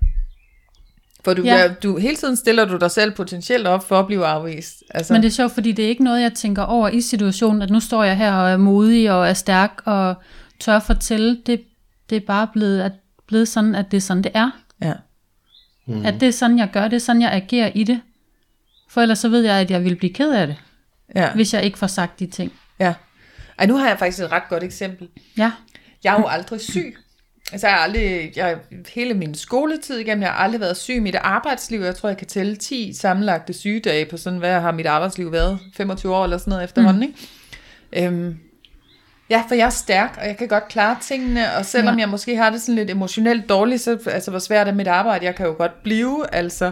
For 1.25 1.33
du, 1.33 1.41
Ja. 1.43 1.67
du, 1.83 1.97
hele 1.97 2.15
tiden 2.15 2.35
stiller 2.35 2.65
du 2.65 2.77
dig 2.77 2.91
selv 2.91 3.11
potentielt 3.11 3.67
op 3.67 3.87
for 3.87 3.99
at 3.99 4.07
blive 4.07 4.25
afvist. 4.25 4.83
Altså, 4.89 5.13
Men 5.13 5.21
det 5.21 5.27
er 5.27 5.31
sjovt, 5.33 5.51
fordi 5.51 5.71
det 5.71 5.85
er 5.85 5.89
ikke 5.89 6.03
noget, 6.03 6.21
jeg 6.21 6.33
tænker 6.33 6.61
over 6.63 6.89
i 6.89 7.01
situationen, 7.01 7.61
at 7.61 7.69
nu 7.69 7.79
står 7.79 8.03
jeg 8.03 8.17
her 8.17 8.33
og 8.33 8.49
er 8.49 8.57
modig 8.57 9.11
og 9.11 9.29
er 9.29 9.33
stærk 9.33 9.81
og 9.85 10.15
tør 10.59 10.79
fortælle. 10.79 11.37
Det, 11.45 11.61
det 12.09 12.15
er 12.15 12.25
bare 12.27 12.47
blevet, 12.53 12.81
at, 12.81 12.91
blevet 13.27 13.47
sådan, 13.47 13.75
at 13.75 13.91
det 13.91 13.97
er 13.97 14.01
sådan, 14.01 14.23
det 14.23 14.31
er. 14.35 14.49
ja. 14.81 14.93
Mm. 15.87 16.05
At 16.05 16.13
det 16.19 16.27
er 16.27 16.31
sådan, 16.31 16.59
jeg 16.59 16.69
gør, 16.73 16.83
det 16.87 16.93
er 16.93 16.99
sådan, 16.99 17.21
jeg 17.21 17.31
agerer 17.31 17.71
i 17.75 17.83
det. 17.83 18.01
For 18.89 19.01
ellers 19.01 19.19
så 19.19 19.29
ved 19.29 19.41
jeg, 19.41 19.55
at 19.55 19.71
jeg 19.71 19.83
vil 19.83 19.95
blive 19.95 20.13
ked 20.13 20.31
af 20.31 20.47
det, 20.47 20.55
Ja. 21.15 21.33
hvis 21.33 21.53
jeg 21.53 21.63
ikke 21.63 21.77
får 21.77 21.87
sagt 21.87 22.19
de 22.19 22.27
ting. 22.27 22.51
ja. 22.79 22.93
Ej, 23.59 23.65
nu 23.65 23.75
har 23.77 23.87
jeg 23.87 23.99
faktisk 23.99 24.23
et 24.23 24.31
ret 24.31 24.43
godt 24.49 24.63
eksempel. 24.63 25.07
Ja, 25.37 25.51
Jeg 26.03 26.15
er 26.15 26.19
jo 26.19 26.27
aldrig 26.27 26.61
syg. 26.61 26.97
Altså, 27.51 27.67
jeg 27.67 27.75
har 27.75 27.83
aldrig, 27.83 28.31
jeg, 28.35 28.57
hele 28.93 29.13
min 29.13 29.35
skoletid 29.35 29.97
igennem, 29.97 30.21
jeg 30.21 30.31
har 30.31 30.43
aldrig 30.43 30.61
været 30.61 30.77
syg 30.77 30.95
i 30.95 30.99
mit 30.99 31.15
arbejdsliv. 31.15 31.79
Jeg 31.79 31.95
tror, 31.95 32.09
jeg 32.09 32.17
kan 32.17 32.27
tælle 32.27 32.55
10 32.55 32.93
sammenlagte 32.93 33.53
sygedage 33.53 34.05
på 34.05 34.17
sådan, 34.17 34.39
hvad 34.39 34.59
har 34.59 34.71
mit 34.71 34.85
arbejdsliv 34.85 35.31
været? 35.31 35.59
25 35.77 36.15
år 36.15 36.23
eller 36.23 36.37
sådan 36.37 36.51
noget 36.51 36.63
efterhånden, 36.63 37.01
mm. 37.01 37.13
ikke? 37.93 38.07
Øhm, 38.07 38.37
ja, 39.29 39.43
for 39.47 39.55
jeg 39.55 39.65
er 39.65 39.69
stærk, 39.69 40.17
og 40.21 40.27
jeg 40.27 40.37
kan 40.37 40.47
godt 40.47 40.67
klare 40.67 40.97
tingene, 41.01 41.53
og 41.53 41.65
selvom 41.65 41.95
Ja. 41.95 41.99
jeg 42.01 42.09
måske 42.09 42.35
har 42.35 42.49
det 42.49 42.61
sådan 42.61 42.75
lidt 42.75 42.89
emotionelt 42.89 43.49
dårligt, 43.49 43.81
så 43.81 43.97
altså, 44.05 44.31
hvor 44.31 44.39
svært 44.39 44.67
er 44.67 44.73
mit 44.73 44.87
arbejde, 44.87 45.25
jeg 45.25 45.35
kan 45.35 45.45
jo 45.45 45.53
godt 45.57 45.83
blive, 45.83 46.25
altså. 46.35 46.71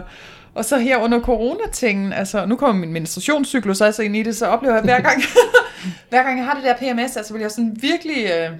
Og 0.54 0.64
så 0.64 0.78
her 0.78 0.96
under 0.96 1.20
coronatingen, 1.20 2.12
altså 2.12 2.46
nu 2.46 2.56
kommer 2.56 2.80
min 2.80 2.92
menstruationscyklus 2.92 3.80
også 3.80 4.02
ind 4.02 4.16
i 4.16 4.22
det, 4.22 4.36
så 4.36 4.46
oplever 4.46 4.74
jeg 4.74 4.82
hver 4.84 5.00
gang, 5.00 5.22
hver 6.10 6.22
gang 6.22 6.38
jeg 6.38 6.46
har 6.46 6.54
det 6.54 6.64
der 6.64 6.74
PMS, 6.94 7.16
altså 7.16 7.32
vil 7.32 7.42
jeg 7.42 7.50
sådan 7.50 7.76
virkelig... 7.80 8.24
Øh, 8.24 8.50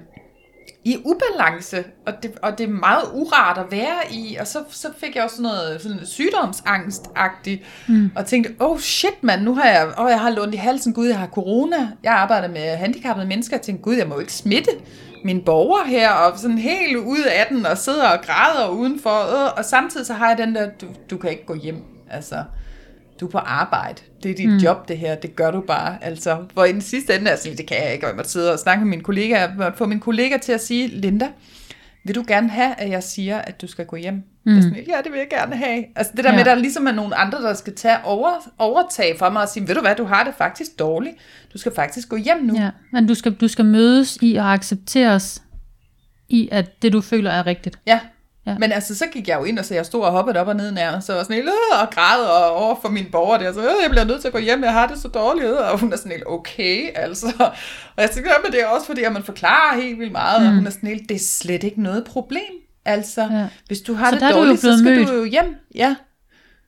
i 0.89 0.97
ubalance, 1.05 1.83
og 2.05 2.13
det, 2.23 2.31
og 2.41 2.57
det 2.57 2.63
er 2.63 2.73
meget 2.73 3.03
urart 3.13 3.57
at 3.57 3.65
være 3.71 4.13
i, 4.13 4.37
og 4.39 4.47
så, 4.47 4.59
så 4.69 4.87
fik 4.97 5.15
jeg 5.15 5.23
også 5.23 5.35
sådan 5.35 5.51
noget 5.51 5.81
sådan 5.81 5.99
sygdomsangst-agtigt, 6.05 7.63
mm. 7.87 8.11
og 8.15 8.25
tænkte, 8.25 8.53
oh 8.59 8.79
shit 8.79 9.23
mand, 9.23 9.41
nu 9.41 9.55
har 9.55 9.65
jeg, 9.65 9.93
oh, 9.97 10.09
jeg 10.09 10.19
har 10.19 10.29
lånt 10.29 10.53
i 10.53 10.57
halsen, 10.57 10.93
gud, 10.93 11.07
jeg 11.07 11.17
har 11.19 11.27
corona, 11.27 11.91
jeg 12.03 12.13
arbejder 12.13 12.47
med 12.47 12.75
handicappede 12.75 13.27
mennesker, 13.27 13.55
jeg 13.55 13.61
tænkte, 13.61 13.83
gud, 13.83 13.95
jeg 13.95 14.07
må 14.07 14.13
jo 14.13 14.19
ikke 14.19 14.33
smitte 14.33 14.71
mine 15.23 15.41
borgere 15.41 15.87
her, 15.87 16.11
og 16.11 16.39
sådan 16.39 16.57
helt 16.57 16.97
ude 16.97 17.31
af 17.31 17.45
den, 17.49 17.65
og 17.65 17.77
sidder 17.77 18.09
og 18.09 18.19
græder 18.25 18.69
udenfor, 18.69 19.45
øh, 19.45 19.57
og 19.57 19.65
samtidig 19.65 20.05
så 20.05 20.13
har 20.13 20.27
jeg 20.27 20.37
den 20.37 20.55
der, 20.55 20.69
du, 20.81 20.85
du 21.09 21.17
kan 21.17 21.29
ikke 21.29 21.45
gå 21.45 21.55
hjem, 21.55 21.83
altså, 22.09 22.43
du 23.19 23.25
er 23.25 23.29
på 23.29 23.37
arbejde. 23.37 24.01
Det 24.23 24.31
er 24.31 24.35
dit 24.35 24.49
mm. 24.49 24.57
job, 24.57 24.87
det 24.87 24.97
her. 24.97 25.15
Det 25.15 25.35
gør 25.35 25.51
du 25.51 25.61
bare. 25.61 25.97
Altså, 26.03 26.37
hvor 26.53 26.65
i 26.65 26.71
den 26.71 26.81
sidste 26.81 27.15
ende, 27.15 27.31
altså, 27.31 27.49
det 27.57 27.67
kan 27.67 27.77
jeg 27.83 27.93
ikke, 27.93 28.05
og 28.05 28.09
jeg 28.09 28.15
måtte 28.15 28.31
sidde 28.31 28.53
og 28.53 28.59
snakke 28.59 28.83
med 28.85 28.89
mine 28.89 29.03
kollegaer, 29.03 29.63
jeg 29.63 29.73
få 29.75 29.85
min 29.85 29.99
kollega 29.99 30.37
til 30.37 30.51
at 30.51 30.61
sige, 30.63 30.87
Linda, 30.87 31.27
vil 32.05 32.15
du 32.15 32.23
gerne 32.27 32.49
have, 32.49 32.75
at 32.77 32.89
jeg 32.89 33.03
siger, 33.03 33.37
at 33.37 33.61
du 33.61 33.67
skal 33.67 33.85
gå 33.85 33.95
hjem? 33.95 34.13
Mm. 34.45 34.55
Jeg 34.55 34.63
sådan, 34.63 34.77
ja, 34.87 34.97
det 35.03 35.11
vil 35.11 35.17
jeg 35.17 35.27
gerne 35.29 35.55
have. 35.55 35.85
Altså 35.95 36.13
det 36.15 36.23
der 36.23 36.29
Ja. 36.29 36.35
med, 36.35 36.39
at 36.39 36.45
der 36.45 36.55
ligesom 36.55 36.87
er 36.87 36.91
nogle 36.91 37.15
andre, 37.15 37.41
der 37.41 37.53
skal 37.53 37.75
tage 37.75 37.97
over, 38.03 38.29
overtage 38.57 39.17
for 39.17 39.29
mig 39.29 39.41
og 39.41 39.49
sige, 39.49 39.67
ved 39.67 39.75
du 39.75 39.81
hvad, 39.81 39.95
du 39.95 40.03
har 40.05 40.23
det 40.23 40.33
faktisk 40.37 40.79
dårligt. 40.79 41.15
Du 41.53 41.57
skal 41.57 41.71
faktisk 41.75 42.09
gå 42.09 42.15
hjem 42.15 42.37
nu. 42.43 42.55
ja. 42.55 42.69
Men 42.91 43.07
du 43.07 43.13
skal, 43.15 43.33
du 43.33 43.47
skal 43.47 43.65
mødes 43.65 44.17
i 44.21 44.35
og 44.35 44.53
accepteres 44.53 45.41
i, 46.29 46.49
at 46.51 46.81
det 46.81 46.93
du 46.93 47.01
føler 47.01 47.31
er 47.31 47.45
rigtigt. 47.45 47.79
Ja. 47.87 47.99
Ja. 48.49 48.55
Men 48.59 48.71
altså, 48.71 48.95
så 48.95 49.05
gik 49.13 49.27
jeg 49.27 49.39
jo 49.39 49.43
ind, 49.43 49.59
og 49.59 49.65
så 49.65 49.73
jeg 49.73 49.85
stod 49.85 50.01
og 50.01 50.11
hoppede 50.11 50.39
op 50.39 50.47
og 50.47 50.55
ned 50.55 50.71
nærmest, 50.71 51.07
så 51.07 51.13
var 51.13 51.23
sådan 51.23 51.35
helt, 51.35 51.47
øh, 51.47 51.81
og 51.81 51.89
græd 51.91 52.21
og 52.23 52.51
over 52.55 52.75
for 52.81 52.89
mine 52.89 53.07
borgere 53.11 53.43
der, 53.43 53.53
så 53.53 53.59
øh, 53.59 53.65
jeg 53.83 53.89
bliver 53.89 54.03
nødt 54.03 54.21
til 54.21 54.27
at 54.27 54.33
gå 54.33 54.39
hjem, 54.39 54.63
jeg 54.63 54.73
har 54.73 54.87
det 54.87 54.97
så 55.01 55.07
dårligt, 55.07 55.51
og 55.51 55.79
hun 55.79 55.93
er 55.93 55.97
sådan 55.97 56.11
helt, 56.11 56.23
okay, 56.27 56.89
altså. 56.95 57.27
Og 57.95 58.01
jeg 58.03 58.11
tænkte, 58.11 58.31
men 58.43 58.51
det 58.51 58.61
er 58.61 58.65
også 58.67 58.87
fordi, 58.87 59.03
at 59.03 59.11
man 59.13 59.23
forklarer 59.23 59.81
helt 59.81 59.99
vildt 59.99 60.11
meget, 60.11 60.41
mm. 60.41 60.47
og 60.47 60.53
hun 60.55 60.67
er 60.67 60.71
sådan 60.71 60.89
helt, 60.89 61.09
det 61.09 61.15
er 61.15 61.19
slet 61.27 61.63
ikke 61.63 61.81
noget 61.83 62.03
problem. 62.03 62.41
Altså, 62.85 63.21
Ja. 63.31 63.45
hvis 63.67 63.81
du 63.81 63.93
har 63.93 64.09
Så 64.09 64.15
det 64.25 64.33
dårligt, 64.35 64.59
så 64.61 64.77
skal 64.77 64.95
mødt. 64.97 65.07
du 65.07 65.13
jo 65.13 65.23
hjem. 65.23 65.55
Ja, 65.75 65.95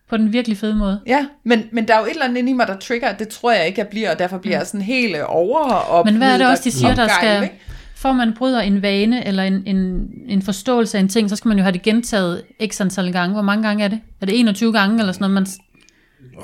På 0.10 0.18
den 0.18 0.34
virkelig 0.34 0.58
fede 0.58 0.76
måde. 0.76 1.00
ja. 1.08 1.26
Men, 1.46 1.64
men 1.72 1.88
der 1.88 1.96
er 1.96 2.00
jo 2.00 2.06
et 2.06 2.10
eller 2.12 2.26
andet 2.26 2.38
inde 2.38 2.50
i 2.50 2.54
mig, 2.54 2.68
der 2.68 2.78
trigger, 2.78 3.14
det 3.14 3.28
tror 3.28 3.52
jeg 3.52 3.68
ikke, 3.68 3.80
jeg 3.80 3.88
bliver, 3.88 4.12
og 4.12 4.20
derfor 4.20 4.38
bliver 4.38 4.58
jeg 4.58 4.68
sådan 4.68 4.82
helt 4.82 5.16
øh, 5.16 5.24
over 5.28 6.04
Men 6.06 6.16
hvad 6.16 6.34
er 6.34 6.38
det 6.38 6.48
også, 6.48 6.64
de 6.64 6.72
siger, 6.72 6.96
der 6.96 7.08
skal... 7.08 7.44
Ikke? 7.44 7.62
For 8.02 8.12
man 8.12 8.34
bryder 8.34 8.62
en 8.62 8.82
vane 8.82 9.28
eller 9.28 9.44
en, 9.44 9.64
en, 9.66 10.10
en 10.28 10.42
forståelse 10.42 10.98
af 10.98 11.02
en 11.02 11.08
ting, 11.10 11.30
så 11.30 11.36
skal 11.36 11.50
man 11.50 11.58
jo 11.58 11.64
have 11.64 11.74
det 11.74 11.82
gentaget 11.82 12.44
x 12.68 12.82
antal 12.82 13.12
gange. 13.12 13.34
Hvor 13.34 13.42
mange 13.42 13.68
gange 13.68 13.84
er 13.84 13.88
det? 13.88 14.00
Er 14.22 14.26
det 14.26 14.40
21 14.40 14.74
gange 14.74 15.00
eller 15.00 15.14
sådan 15.14 15.32
noget, 15.32 15.34
man, 15.34 15.48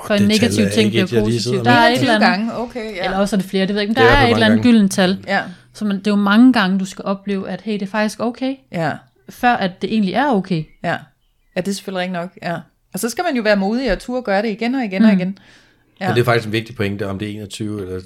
for 0.06 0.14
en 0.14 0.20
det 0.20 0.28
negativ 0.28 0.66
ting 0.74 0.90
bliver 0.90 1.22
positiv? 1.22 1.64
Der 1.64 1.70
er 1.70 1.86
et 1.86 1.92
21 1.92 2.14
eller 2.14 2.14
andet, 2.14 2.48
gange, 2.48 2.58
okay, 2.58 2.96
ja. 2.96 3.04
eller 3.04 3.16
også 3.18 3.36
er 3.36 3.40
det 3.40 3.50
flere, 3.50 3.66
det 3.66 3.74
ved 3.74 3.80
jeg 3.80 3.88
ikke, 3.88 4.00
men 4.00 4.04
Det 4.04 4.10
der 4.10 4.16
er 4.16 4.22
er, 4.22 4.26
et 4.26 4.32
eller 4.32 4.46
andet 4.46 4.62
gyldent 4.62 4.92
tal. 4.92 5.24
Ja, 5.26 5.42
Så 5.72 5.84
man, 5.84 5.98
det 5.98 6.06
er 6.06 6.10
jo 6.10 6.16
mange 6.16 6.52
gange, 6.52 6.78
du 6.78 6.84
skal 6.84 7.04
opleve, 7.04 7.50
at 7.50 7.60
hey, 7.60 7.72
det 7.72 7.82
er 7.82 7.86
faktisk 7.86 8.20
okay, 8.20 8.54
ja. 8.72 8.92
før 9.28 9.52
at 9.52 9.82
det 9.82 9.92
egentlig 9.92 10.14
er 10.14 10.26
okay. 10.26 10.64
Ja. 10.84 10.96
ja, 11.56 11.60
det 11.60 11.68
er 11.68 11.72
selvfølgelig 11.72 12.02
ikke 12.02 12.14
nok. 12.14 12.30
Ja. 12.42 12.56
Og 12.94 13.00
så 13.00 13.08
skal 13.08 13.24
man 13.24 13.36
jo 13.36 13.42
være 13.42 13.56
modig 13.56 13.92
og 13.92 13.98
turde 13.98 14.22
gøre 14.22 14.42
det 14.42 14.48
igen 14.48 14.74
og 14.74 14.84
igen 14.84 15.02
mm. 15.02 15.08
og 15.08 15.14
igen. 15.14 15.38
Ja. 16.00 16.04
Ja. 16.04 16.10
Og 16.10 16.14
det 16.14 16.20
er 16.20 16.24
faktisk 16.24 16.46
en 16.46 16.52
vigtig 16.52 16.76
pointe, 16.76 17.06
om 17.06 17.18
det 17.18 17.28
er 17.28 17.32
21 17.32 17.82
eller 17.82 18.00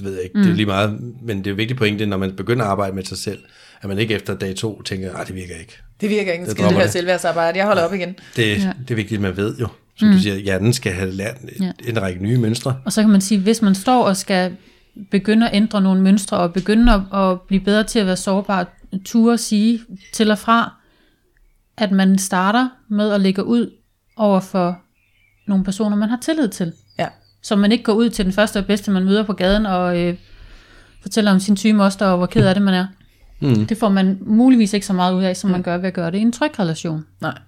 det 0.00 0.06
ved 0.08 0.14
jeg 0.14 0.24
ikke, 0.24 0.38
mm. 0.38 0.42
det 0.42 0.50
er 0.50 0.56
lige 0.56 0.66
meget, 0.66 1.00
men 1.22 1.38
det 1.38 1.46
er 1.46 1.50
en 1.50 1.56
vigtig 1.56 1.76
pointe, 1.76 2.06
når 2.06 2.16
man 2.16 2.32
begynder 2.32 2.64
at 2.64 2.70
arbejde 2.70 2.94
med 2.96 3.04
sig 3.04 3.18
selv, 3.18 3.38
at 3.82 3.88
man 3.88 3.98
ikke 3.98 4.14
efter 4.14 4.34
dag 4.34 4.56
to 4.56 4.82
tænker, 4.82 5.14
at 5.14 5.26
det 5.26 5.36
virker 5.36 5.54
ikke. 5.54 5.78
Det 6.00 6.10
virker 6.10 6.32
ikke 6.32 6.46
Det 6.46 6.56
det 6.58 6.72
her 6.72 6.86
selvværdsarbejde. 6.86 7.58
Jeg 7.58 7.66
holder 7.66 7.82
op 7.82 7.94
igen. 7.94 8.14
Det, 8.36 8.42
Ja. 8.46 8.52
ja. 8.52 8.72
det 8.82 8.90
er 8.90 8.94
vigtigt, 8.94 9.18
at 9.18 9.22
man 9.22 9.36
ved 9.36 9.56
jo, 9.58 9.68
som 9.96 10.08
mm. 10.08 10.14
du 10.14 10.20
siger, 10.20 10.36
hjernen 10.36 10.72
skal 10.72 10.92
have 10.92 11.10
lært 11.10 11.36
Ja. 11.60 11.64
ja. 11.64 11.72
en 11.90 12.02
række 12.02 12.22
nye 12.22 12.38
mønstre. 12.38 12.76
Og 12.84 12.92
så 12.92 13.00
kan 13.02 13.10
man 13.10 13.20
sige, 13.20 13.40
hvis 13.40 13.62
man 13.62 13.74
står 13.74 14.04
og 14.04 14.16
skal 14.16 14.56
begynde 15.10 15.48
at 15.48 15.56
ændre 15.56 15.80
nogle 15.80 16.02
mønstre, 16.02 16.36
og 16.36 16.52
begynde 16.52 16.92
at, 16.92 17.20
at 17.20 17.40
blive 17.40 17.60
bedre 17.60 17.84
til 17.84 17.98
at 17.98 18.06
være 18.06 18.16
sårbar, 18.16 18.76
ture 19.04 19.38
sige 19.38 19.80
til 20.12 20.30
og 20.30 20.38
fra, 20.38 20.74
at 21.76 21.92
man 21.92 22.18
starter 22.18 22.68
med 22.88 23.12
at 23.12 23.20
lægge 23.20 23.44
ud 23.44 23.70
over 24.16 24.40
for 24.40 24.78
nogle 25.48 25.64
personer, 25.64 25.96
man 25.96 26.08
har 26.08 26.18
tillid 26.22 26.48
til. 26.48 26.72
Så 27.42 27.56
man 27.56 27.72
ikke 27.72 27.84
går 27.84 27.92
ud 27.92 28.10
til 28.10 28.24
den 28.24 28.32
første 28.32 28.58
og 28.58 28.66
bedste, 28.66 28.90
man 28.90 29.04
møder 29.04 29.22
på 29.22 29.32
gaden, 29.32 29.66
og 29.66 29.98
øh, 29.98 30.14
fortæller 31.02 31.30
om 31.30 31.40
sin 31.40 31.56
syge 31.56 31.72
moster, 31.72 32.06
og 32.06 32.16
hvor 32.16 32.26
ked 32.26 32.46
af 32.46 32.54
det 32.54 32.62
man 32.62 32.74
er. 32.74 32.86
Mm. 33.40 33.66
Det 33.66 33.78
får 33.78 33.88
man 33.88 34.18
muligvis 34.20 34.72
ikke 34.72 34.86
så 34.86 34.92
meget 34.92 35.14
ud 35.14 35.22
af, 35.22 35.36
som 35.36 35.50
man 35.50 35.62
gør 35.62 35.76
ved 35.76 35.88
at 35.88 35.94
gøre 35.94 36.10
det 36.10 36.18
i 36.18 36.20
en 36.20 36.32
tryg 36.32 36.58
relation. 36.58 37.06
Nej. 37.20 37.38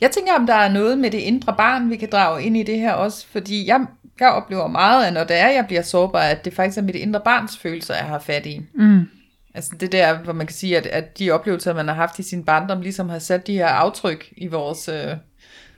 Jeg 0.00 0.10
tænker, 0.10 0.32
om 0.38 0.46
der 0.46 0.54
er 0.54 0.72
noget 0.72 0.98
med 0.98 1.10
det 1.10 1.18
indre 1.18 1.54
barn, 1.56 1.90
vi 1.90 1.96
kan 1.96 2.08
drage 2.12 2.44
ind 2.44 2.56
i 2.56 2.62
det 2.62 2.78
her 2.78 2.92
også, 2.92 3.26
fordi 3.32 3.66
jeg, 3.66 3.86
jeg 4.20 4.28
oplever 4.28 4.66
meget, 4.66 5.06
at 5.06 5.12
når 5.12 5.24
det 5.24 5.36
er, 5.36 5.48
jeg 5.48 5.66
bliver 5.66 5.82
sårbar, 5.82 6.18
at 6.18 6.44
det 6.44 6.54
faktisk 6.54 6.78
er 6.78 6.82
mit 6.82 6.94
indre 6.94 7.20
barns 7.24 7.58
følelser, 7.58 7.94
jeg 7.94 8.04
har 8.04 8.18
fat 8.18 8.46
i. 8.46 8.60
Mm. 8.74 9.08
Altså 9.54 9.70
det 9.80 9.92
der, 9.92 10.18
hvor 10.18 10.32
man 10.32 10.46
kan 10.46 10.56
sige, 10.56 10.76
at, 10.76 10.86
at 10.86 11.18
de 11.18 11.30
oplevelser, 11.30 11.74
man 11.74 11.88
har 11.88 11.94
haft 11.94 12.18
i 12.18 12.22
sin 12.22 12.44
barndom, 12.44 12.80
ligesom 12.80 13.08
har 13.08 13.18
sat 13.18 13.46
de 13.46 13.52
her 13.52 13.66
aftryk 13.66 14.32
i 14.36 14.46
vores, 14.46 14.88
øh, 14.88 15.16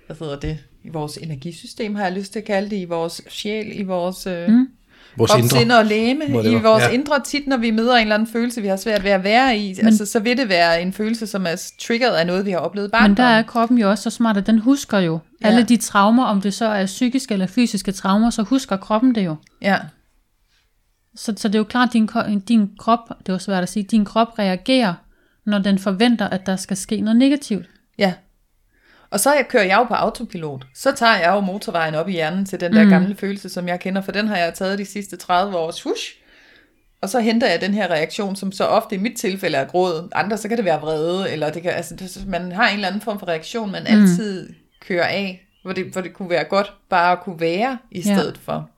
hvad 0.06 0.16
hedder 0.18 0.40
det, 0.40 0.58
i 0.88 0.90
vores 0.92 1.16
energisystem, 1.22 1.94
har 1.94 2.02
jeg 2.04 2.12
lyst 2.12 2.32
til 2.32 2.38
at 2.38 2.44
kalde 2.44 2.70
det, 2.70 2.76
i 2.76 2.84
vores 2.84 3.20
sjæl, 3.28 3.80
i 3.80 3.82
vores 3.82 4.26
øh, 4.26 4.48
mm. 4.48 4.68
Vores 5.16 5.30
krop, 5.30 5.40
indre. 5.40 5.58
sind 5.58 5.72
og 5.72 5.84
læme, 5.86 6.24
i 6.24 6.54
vores 6.54 6.82
Ja. 6.84 6.88
indre 6.88 7.20
tit, 7.24 7.46
når 7.46 7.56
vi 7.56 7.70
møder 7.70 7.94
en 7.96 8.00
eller 8.02 8.14
anden 8.14 8.28
følelse, 8.32 8.62
vi 8.62 8.68
har 8.68 8.76
svært 8.76 9.04
ved 9.04 9.10
at 9.10 9.24
være 9.24 9.58
i, 9.58 9.74
Men, 9.76 9.86
altså, 9.86 10.06
så 10.06 10.20
vil 10.20 10.36
det 10.36 10.48
være 10.48 10.82
en 10.82 10.92
følelse, 10.92 11.26
som 11.26 11.46
er 11.46 11.70
triggeret 11.80 12.14
af 12.16 12.26
noget, 12.26 12.46
vi 12.46 12.50
har 12.50 12.58
oplevet 12.58 12.90
barndom. 12.90 13.10
Men 13.10 13.16
der 13.16 13.22
er 13.24 13.42
kroppen 13.42 13.78
jo 13.78 13.90
også 13.90 14.02
så 14.02 14.10
smart, 14.10 14.36
at 14.36 14.46
den 14.46 14.58
husker 14.58 14.98
jo 14.98 15.18
Ja. 15.42 15.46
alle 15.48 15.62
de 15.62 15.76
traumer, 15.76 16.24
om 16.24 16.40
det 16.40 16.54
så 16.54 16.64
er 16.66 16.86
psykiske 16.86 17.32
eller 17.32 17.46
fysiske 17.46 17.92
traumer, 17.92 18.30
så 18.30 18.42
husker 18.42 18.76
kroppen 18.76 19.14
det 19.14 19.24
jo. 19.24 19.36
Ja, 19.62 19.76
Så, 21.16 21.32
så 21.36 21.48
det 21.48 21.54
er 21.54 21.58
jo 21.58 21.64
klart, 21.64 21.88
at 21.88 21.92
din, 21.92 22.40
din 22.48 22.70
krop, 22.78 22.98
det 23.26 23.32
var 23.32 23.38
svært 23.38 23.62
at 23.62 23.68
sige, 23.68 23.82
din 23.82 24.04
krop 24.04 24.38
reagerer, 24.38 24.94
når 25.46 25.58
den 25.58 25.78
forventer, 25.78 26.28
at 26.28 26.46
der 26.46 26.56
skal 26.56 26.76
ske 26.76 27.00
noget 27.00 27.16
negativt. 27.16 27.66
ja. 27.98 28.12
Og 29.10 29.20
så 29.20 29.44
kører 29.48 29.64
jeg 29.64 29.76
jo 29.76 29.84
på 29.84 29.94
autopilot. 29.94 30.66
Så 30.74 30.92
tager 30.96 31.16
jeg 31.18 31.28
jo 31.34 31.40
motorvejen 31.40 31.94
op 31.94 32.08
i 32.08 32.12
hjernen 32.12 32.46
til 32.46 32.60
den 32.60 32.72
der 32.72 32.84
Mm. 32.84 32.90
gamle 32.90 33.16
følelse, 33.16 33.48
som 33.48 33.68
jeg 33.68 33.80
kender, 33.80 34.02
for 34.02 34.12
den 34.12 34.28
har 34.28 34.36
jeg 34.36 34.54
taget 34.54 34.78
de 34.78 34.84
sidste 34.84 35.16
30 35.16 35.56
års 35.56 35.82
hush. 35.82 36.04
Og 37.02 37.08
så 37.08 37.20
henter 37.20 37.50
jeg 37.50 37.60
den 37.60 37.74
her 37.74 37.90
reaktion, 37.90 38.36
som 38.36 38.52
så 38.52 38.64
ofte 38.64 38.94
i 38.94 38.98
mit 38.98 39.16
tilfælde 39.18 39.56
er 39.58 39.64
gråd. 39.64 40.08
Andre, 40.14 40.38
så 40.38 40.48
kan 40.48 40.56
det 40.56 40.64
være 40.64 40.80
vrede, 40.80 41.30
eller 41.32 41.50
det 41.50 41.62
kan, 41.62 41.70
altså, 41.72 41.96
det, 41.96 42.24
man 42.26 42.52
har 42.52 42.68
en 42.68 42.74
eller 42.74 42.88
anden 42.88 43.00
form 43.00 43.18
for 43.18 43.28
reaktion, 43.28 43.72
man 43.72 43.82
Mm. 43.82 44.00
altid 44.00 44.54
kører 44.80 45.06
af, 45.06 45.46
hvor 45.62 45.72
det, 45.72 45.84
hvor 45.92 46.00
det 46.00 46.14
kunne 46.14 46.30
være 46.30 46.44
godt 46.44 46.72
bare 46.90 47.12
at 47.12 47.20
kunne 47.20 47.40
være 47.40 47.78
i 47.90 48.00
Ja. 48.00 48.14
stedet 48.16 48.38
for. 48.38 48.70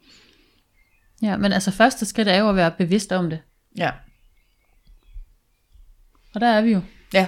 Ja, 1.23 1.37
men 1.37 1.53
altså 1.53 1.71
første 1.71 2.07
skridt 2.07 2.29
er 2.29 2.39
jo 2.39 2.49
at 2.49 2.57
være 2.57 2.71
bevidst 2.71 3.13
om 3.13 3.31
det. 3.31 3.39
Ja, 3.79 3.91
Og 6.35 6.41
der 6.41 6.47
er 6.47 6.61
vi 6.63 6.73
jo. 6.73 6.81
ja. 7.15 7.27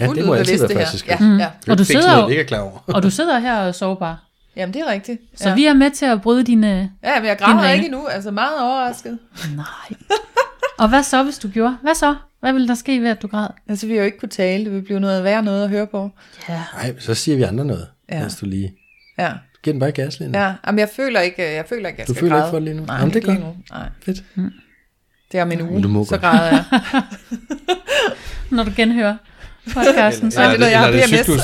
Ja, 0.00 0.06
Fuldt 0.06 0.18
det 0.18 0.26
må 0.26 0.34
altid 0.34 0.68
være 0.68 0.78
det 0.92 0.98
skridt. 0.98 1.20
Ja, 1.20 1.26
ja. 1.26 1.32
Det 1.32 1.68
er 1.68 1.72
Og 1.72 1.78
du 1.78 1.84
sidder 1.84 2.16
noget, 2.16 2.30
ikke 2.30 2.42
er 2.42 2.46
klar 2.46 2.60
over. 2.60 2.78
Og 2.86 3.02
du 3.02 3.10
sidder 3.10 3.38
her 3.38 3.56
og 3.60 3.68
er 3.68 3.72
sårbar. 3.72 4.24
Jamen, 4.56 4.74
det 4.74 4.80
er 4.82 4.90
rigtigt. 4.92 5.20
Så 5.36 5.48
ja. 5.48 5.54
vi 5.54 5.66
er 5.66 5.72
med 5.74 5.90
til 5.90 6.06
at 6.06 6.22
bryde 6.22 6.44
dine... 6.44 6.90
Ja, 7.04 7.20
men 7.20 7.28
jeg 7.28 7.38
græder 7.38 7.60
vane. 7.60 7.74
ikke 7.74 7.84
endnu, 7.86 8.06
altså 8.06 8.30
meget 8.30 8.62
overrasket. 8.62 9.18
Nej. 9.56 9.98
Og 10.78 10.88
hvad 10.88 11.02
så, 11.02 11.22
hvis 11.22 11.38
du 11.38 11.48
gjorde? 11.48 11.76
Hvad 11.82 11.94
så? 11.94 12.14
Hvad 12.40 12.52
ville 12.52 12.68
der 12.68 12.74
ske 12.74 13.00
ved, 13.02 13.10
at 13.10 13.22
du 13.22 13.26
græd? 13.28 13.48
Altså, 13.68 13.86
vi 13.86 13.92
har 13.92 13.98
jo 13.98 14.04
ikke 14.04 14.18
kunne 14.18 14.28
tale, 14.28 14.64
det 14.64 14.72
vil 14.72 14.82
blive 14.82 15.00
noget 15.00 15.24
værre 15.24 15.42
noget 15.42 15.64
at 15.64 15.70
høre 15.70 15.86
på. 15.86 16.10
Ja. 16.48 16.62
Nej, 16.74 16.94
så 16.98 17.14
siger 17.14 17.36
vi 17.36 17.42
andre 17.42 17.64
noget, 17.64 17.86
Ja. 18.10 18.14
ja. 18.16 18.20
mens 18.20 18.36
du 18.36 18.46
lige... 18.46 18.74
Ja, 19.18 19.32
Giv 19.62 19.72
den 19.72 19.80
bare 19.80 19.92
gas, 19.92 20.20
Lene. 20.20 20.38
ja. 20.38 20.54
Jamen, 20.66 20.78
jeg 20.78 20.88
føler 20.96 21.20
ikke, 21.20 21.42
jeg 21.54 21.64
føler 21.68 21.88
ikke, 21.88 22.00
jeg 22.00 22.08
Du 22.08 22.12
skal 22.12 22.20
føler 22.20 22.34
græde. 22.36 22.46
ikke 22.46 22.50
for 22.50 22.56
det 22.56 22.62
lige 22.64 22.74
nu? 22.76 22.84
Nej, 22.84 22.96
Jamen, 22.96 23.14
det 23.14 23.16
er 23.16 23.16
ikke 23.16 23.28
lige 23.42 23.44
godt. 23.44 23.56
nu. 23.56 23.76
Nej, 23.76 23.88
Fedt. 24.04 24.22
det 25.32 25.38
er 25.38 25.42
om 25.42 25.52
en 25.52 25.58
Men 25.74 25.84
uge, 25.96 26.06
så 26.06 26.18
græder 26.18 26.46
jeg. 26.46 26.64
Når 28.50 28.64
du 28.64 28.70
genhører 28.76 29.16
podcasten. 29.74 30.30
Så 30.30 30.42
Ja, 30.42 30.46
det 30.48 30.54
er 30.54 30.58
noget, 30.58 30.72
jeg 30.72 30.80
har 30.80 30.86
eller 30.88 31.06
det 31.06 31.26
PMS. 31.26 31.42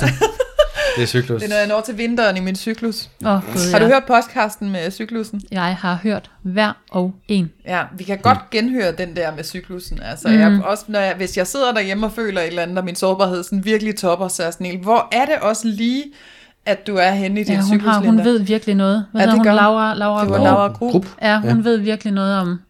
det 0.96 1.02
er 1.02 1.06
cyklus. 1.06 1.42
Det 1.42 1.46
er, 1.46 1.54
når 1.54 1.56
jeg 1.56 1.66
når 1.68 1.80
til 1.80 1.98
vinteren 1.98 2.36
i 2.36 2.40
min 2.40 2.56
cyklus. 2.56 3.08
Åh, 3.24 3.32
oh, 3.32 3.42
gud, 3.52 3.72
Har 3.72 3.78
du 3.78 3.84
ja. 3.84 3.90
hørt 3.90 4.04
podcasten 4.06 4.70
med 4.70 4.90
cyklusen? 4.90 5.42
Jeg 5.50 5.76
har 5.76 5.98
hørt 6.02 6.30
hver 6.42 6.72
og 6.90 7.14
en. 7.28 7.50
Ja, 7.66 7.82
vi 7.96 8.04
kan 8.04 8.18
godt 8.18 8.38
genhøre 8.50 8.92
den 8.92 9.16
der 9.16 9.34
med 9.36 9.44
cyklusen. 9.44 10.02
Altså, 10.02 10.28
mm. 10.28 10.38
jeg, 10.38 10.60
også 10.64 10.84
når 10.88 11.00
jeg, 11.00 11.14
hvis 11.16 11.36
jeg 11.36 11.46
sidder 11.46 11.72
derhjemme 11.72 12.06
og 12.06 12.12
føler 12.12 12.40
et 12.40 12.46
eller 12.46 12.62
andet, 12.62 12.78
og 12.78 12.84
min 12.84 12.94
sårbarhed 12.96 13.42
sådan 13.42 13.64
virkelig 13.64 13.96
topper, 13.96 14.28
så 14.28 14.42
er 14.42 14.50
sådan 14.50 14.66
helt, 14.66 14.82
hvor 14.82 15.08
er 15.12 15.24
det 15.24 15.34
også 15.42 15.68
lige, 15.68 16.04
at 16.66 16.86
du 16.86 16.96
er 16.96 17.10
henne 17.10 17.40
i 17.40 17.44
din 17.44 17.52
Ja, 17.54 17.60
hun, 17.60 17.68
cyklus, 17.68 17.94
har, 17.94 18.00
hun 18.00 18.24
ved 18.24 18.38
virkelig 18.38 18.74
noget. 18.74 19.06
Hvad 19.12 19.20
Ja, 19.20 19.26
det 19.26 19.34
hun? 19.34 19.44
gør 19.44 19.50
hun. 19.50 19.56
Laura, 19.56 19.94
Laura 19.94 20.22
Det 20.22 20.30
var. 20.30 20.38
Laura 20.44 20.68
Grub. 20.68 20.92
Grup. 20.92 21.06
Ja, 21.22 21.40
hun 21.40 21.56
ja. 21.56 21.62
ved 21.70 21.76
virkelig 21.76 22.12
noget 22.12 22.38
om, 22.38 22.60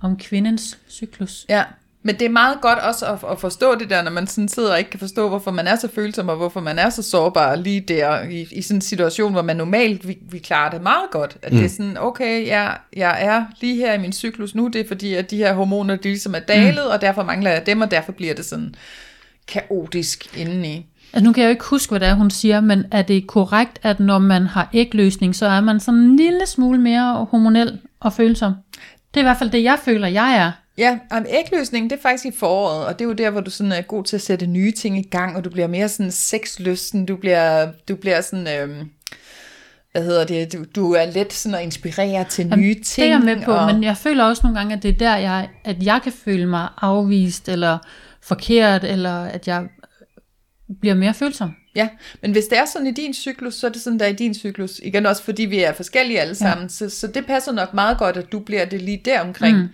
om 0.00 0.16
kvindens 0.16 0.78
cyklus. 0.90 1.46
Ja, 1.48 1.62
men 2.06 2.14
det 2.14 2.24
er 2.24 2.30
meget 2.30 2.60
godt 2.60 2.78
også 2.78 3.06
at, 3.06 3.18
at 3.30 3.40
forstå 3.40 3.74
det 3.74 3.90
der, 3.90 4.02
når 4.02 4.10
man 4.10 4.26
sådan 4.26 4.48
sidder 4.48 4.72
og 4.72 4.78
ikke 4.78 4.90
kan 4.90 5.00
forstå, 5.00 5.28
hvorfor 5.28 5.50
man 5.50 5.66
er 5.66 5.76
så 5.76 5.88
følsom, 5.94 6.28
og 6.28 6.36
hvorfor 6.36 6.60
man 6.60 6.78
er 6.78 6.90
så 6.90 7.02
sårbar 7.02 7.54
lige 7.54 7.80
der 7.80 8.22
i, 8.22 8.48
i 8.52 8.62
sådan 8.62 8.76
en 8.76 8.80
situation, 8.80 9.32
hvor 9.32 9.42
man 9.42 9.56
normalt 9.56 10.08
vi, 10.08 10.18
vi 10.30 10.38
klarer 10.38 10.70
det 10.70 10.82
meget 10.82 11.10
godt. 11.10 11.36
At 11.42 11.52
mm. 11.52 11.58
det 11.58 11.64
er 11.64 11.68
sådan, 11.68 11.96
okay, 11.98 12.46
jeg, 12.46 12.76
jeg 12.96 13.16
er 13.24 13.44
lige 13.60 13.76
her 13.76 13.94
i 13.94 13.98
min 13.98 14.12
cyklus 14.12 14.54
nu, 14.54 14.68
det 14.68 14.80
er 14.80 14.88
fordi, 14.88 15.14
at 15.14 15.30
de 15.30 15.36
her 15.36 15.54
hormoner, 15.54 15.96
de 15.96 16.08
ligesom 16.08 16.34
er 16.34 16.38
dalet, 16.38 16.84
mm. 16.84 16.92
og 16.92 17.00
derfor 17.00 17.22
mangler 17.22 17.50
jeg 17.50 17.66
dem, 17.66 17.80
og 17.80 17.90
derfor 17.90 18.12
bliver 18.12 18.34
det 18.34 18.44
sådan 18.44 18.74
kaotisk 19.48 20.38
indeni. 20.38 20.86
Altså 21.12 21.24
nu 21.24 21.32
kan 21.32 21.42
jeg 21.42 21.48
jo 21.48 21.50
ikke 21.50 21.64
huske, 21.64 21.90
hvad 21.90 22.00
det 22.00 22.08
er, 22.08 22.14
hun 22.14 22.30
siger, 22.30 22.60
men 22.60 22.84
er 22.92 23.02
det 23.02 23.26
korrekt, 23.26 23.78
at 23.82 24.00
når 24.00 24.18
man 24.18 24.46
har 24.46 24.68
ægløsning, 24.72 25.36
så 25.36 25.46
er 25.46 25.60
man 25.60 25.80
sådan 25.80 26.00
en 26.00 26.16
lille 26.16 26.46
smule 26.46 26.80
mere 26.80 27.26
hormonel 27.30 27.80
og 28.00 28.12
følsom? 28.12 28.52
Det 29.14 29.20
er 29.20 29.24
i 29.24 29.26
hvert 29.26 29.38
fald 29.38 29.50
det, 29.50 29.62
jeg 29.62 29.78
føler, 29.84 30.08
jeg 30.08 30.36
er. 30.36 30.52
Ja, 30.78 30.98
og 31.10 31.26
ægløsningen, 31.28 31.90
det 31.90 31.96
er 31.96 32.02
faktisk 32.02 32.26
i 32.26 32.38
foråret, 32.38 32.86
og 32.86 32.92
det 32.98 33.04
er 33.04 33.08
jo 33.08 33.12
der, 33.12 33.30
hvor 33.30 33.40
du 33.40 33.50
sådan 33.50 33.72
er 33.72 33.82
god 33.82 34.04
til 34.04 34.16
at 34.16 34.22
sætte 34.22 34.46
nye 34.46 34.72
ting 34.72 34.98
i 34.98 35.02
gang, 35.02 35.36
og 35.36 35.44
du 35.44 35.50
bliver 35.50 35.66
mere 35.66 35.88
sådan 35.88 36.12
sexlysten, 36.12 37.06
du 37.06 37.16
bliver, 37.16 37.72
du 37.88 37.96
bliver 37.96 38.20
sådan, 38.20 38.60
øhm, 38.60 38.90
hvad 39.92 40.02
hedder 40.04 40.24
det, 40.24 40.52
du, 40.52 40.64
du 40.76 40.92
er 40.92 41.04
let 41.04 41.32
sådan 41.32 41.58
at 41.58 41.62
inspirere 41.62 42.24
til 42.24 42.46
Jamen, 42.46 42.60
nye 42.60 42.74
Det 42.74 42.86
ting. 42.86 43.06
er 43.06 43.10
jeg 43.10 43.20
med 43.20 43.44
på, 43.44 43.52
og, 43.52 43.74
men 43.74 43.84
jeg 43.84 43.96
føler 43.96 44.24
også 44.24 44.40
nogle 44.44 44.58
gange, 44.58 44.76
at 44.76 44.82
det 44.82 44.88
er 44.88 44.98
der, 44.98 45.16
jeg, 45.16 45.48
at 45.64 45.82
jeg 45.82 46.00
kan 46.02 46.12
føle 46.12 46.46
mig 46.46 46.68
afvist, 46.76 47.48
eller 47.48 47.78
forkert, 48.22 48.84
eller 48.84 49.24
at 49.24 49.48
jeg 49.48 49.66
bliver 50.80 50.94
mere 50.94 51.14
følsom. 51.14 51.54
Ja, 51.76 51.88
men 52.22 52.32
hvis 52.32 52.44
det 52.44 52.58
er 52.58 52.64
sådan 52.64 52.86
i 52.86 52.92
din 52.92 53.14
cyklus, 53.14 53.54
så 53.54 53.66
er 53.66 53.70
det 53.70 53.80
sådan 53.82 53.98
der 53.98 54.06
i 54.06 54.12
din 54.12 54.34
cyklus. 54.34 54.80
Igen 54.82 55.06
også 55.06 55.22
fordi 55.22 55.42
vi 55.42 55.60
er 55.60 55.72
forskellige 55.72 56.20
alle 56.20 56.34
sammen, 56.34 56.64
ja. 56.64 56.68
så, 56.68 56.90
så 56.90 57.06
det 57.06 57.26
passer 57.26 57.52
nok 57.52 57.74
meget 57.74 57.98
godt, 57.98 58.16
at 58.16 58.32
du 58.32 58.38
bliver 58.38 58.64
det 58.64 58.82
lige 58.82 59.02
der 59.04 59.20
omkring. 59.20 59.56
Mm. 59.58 59.68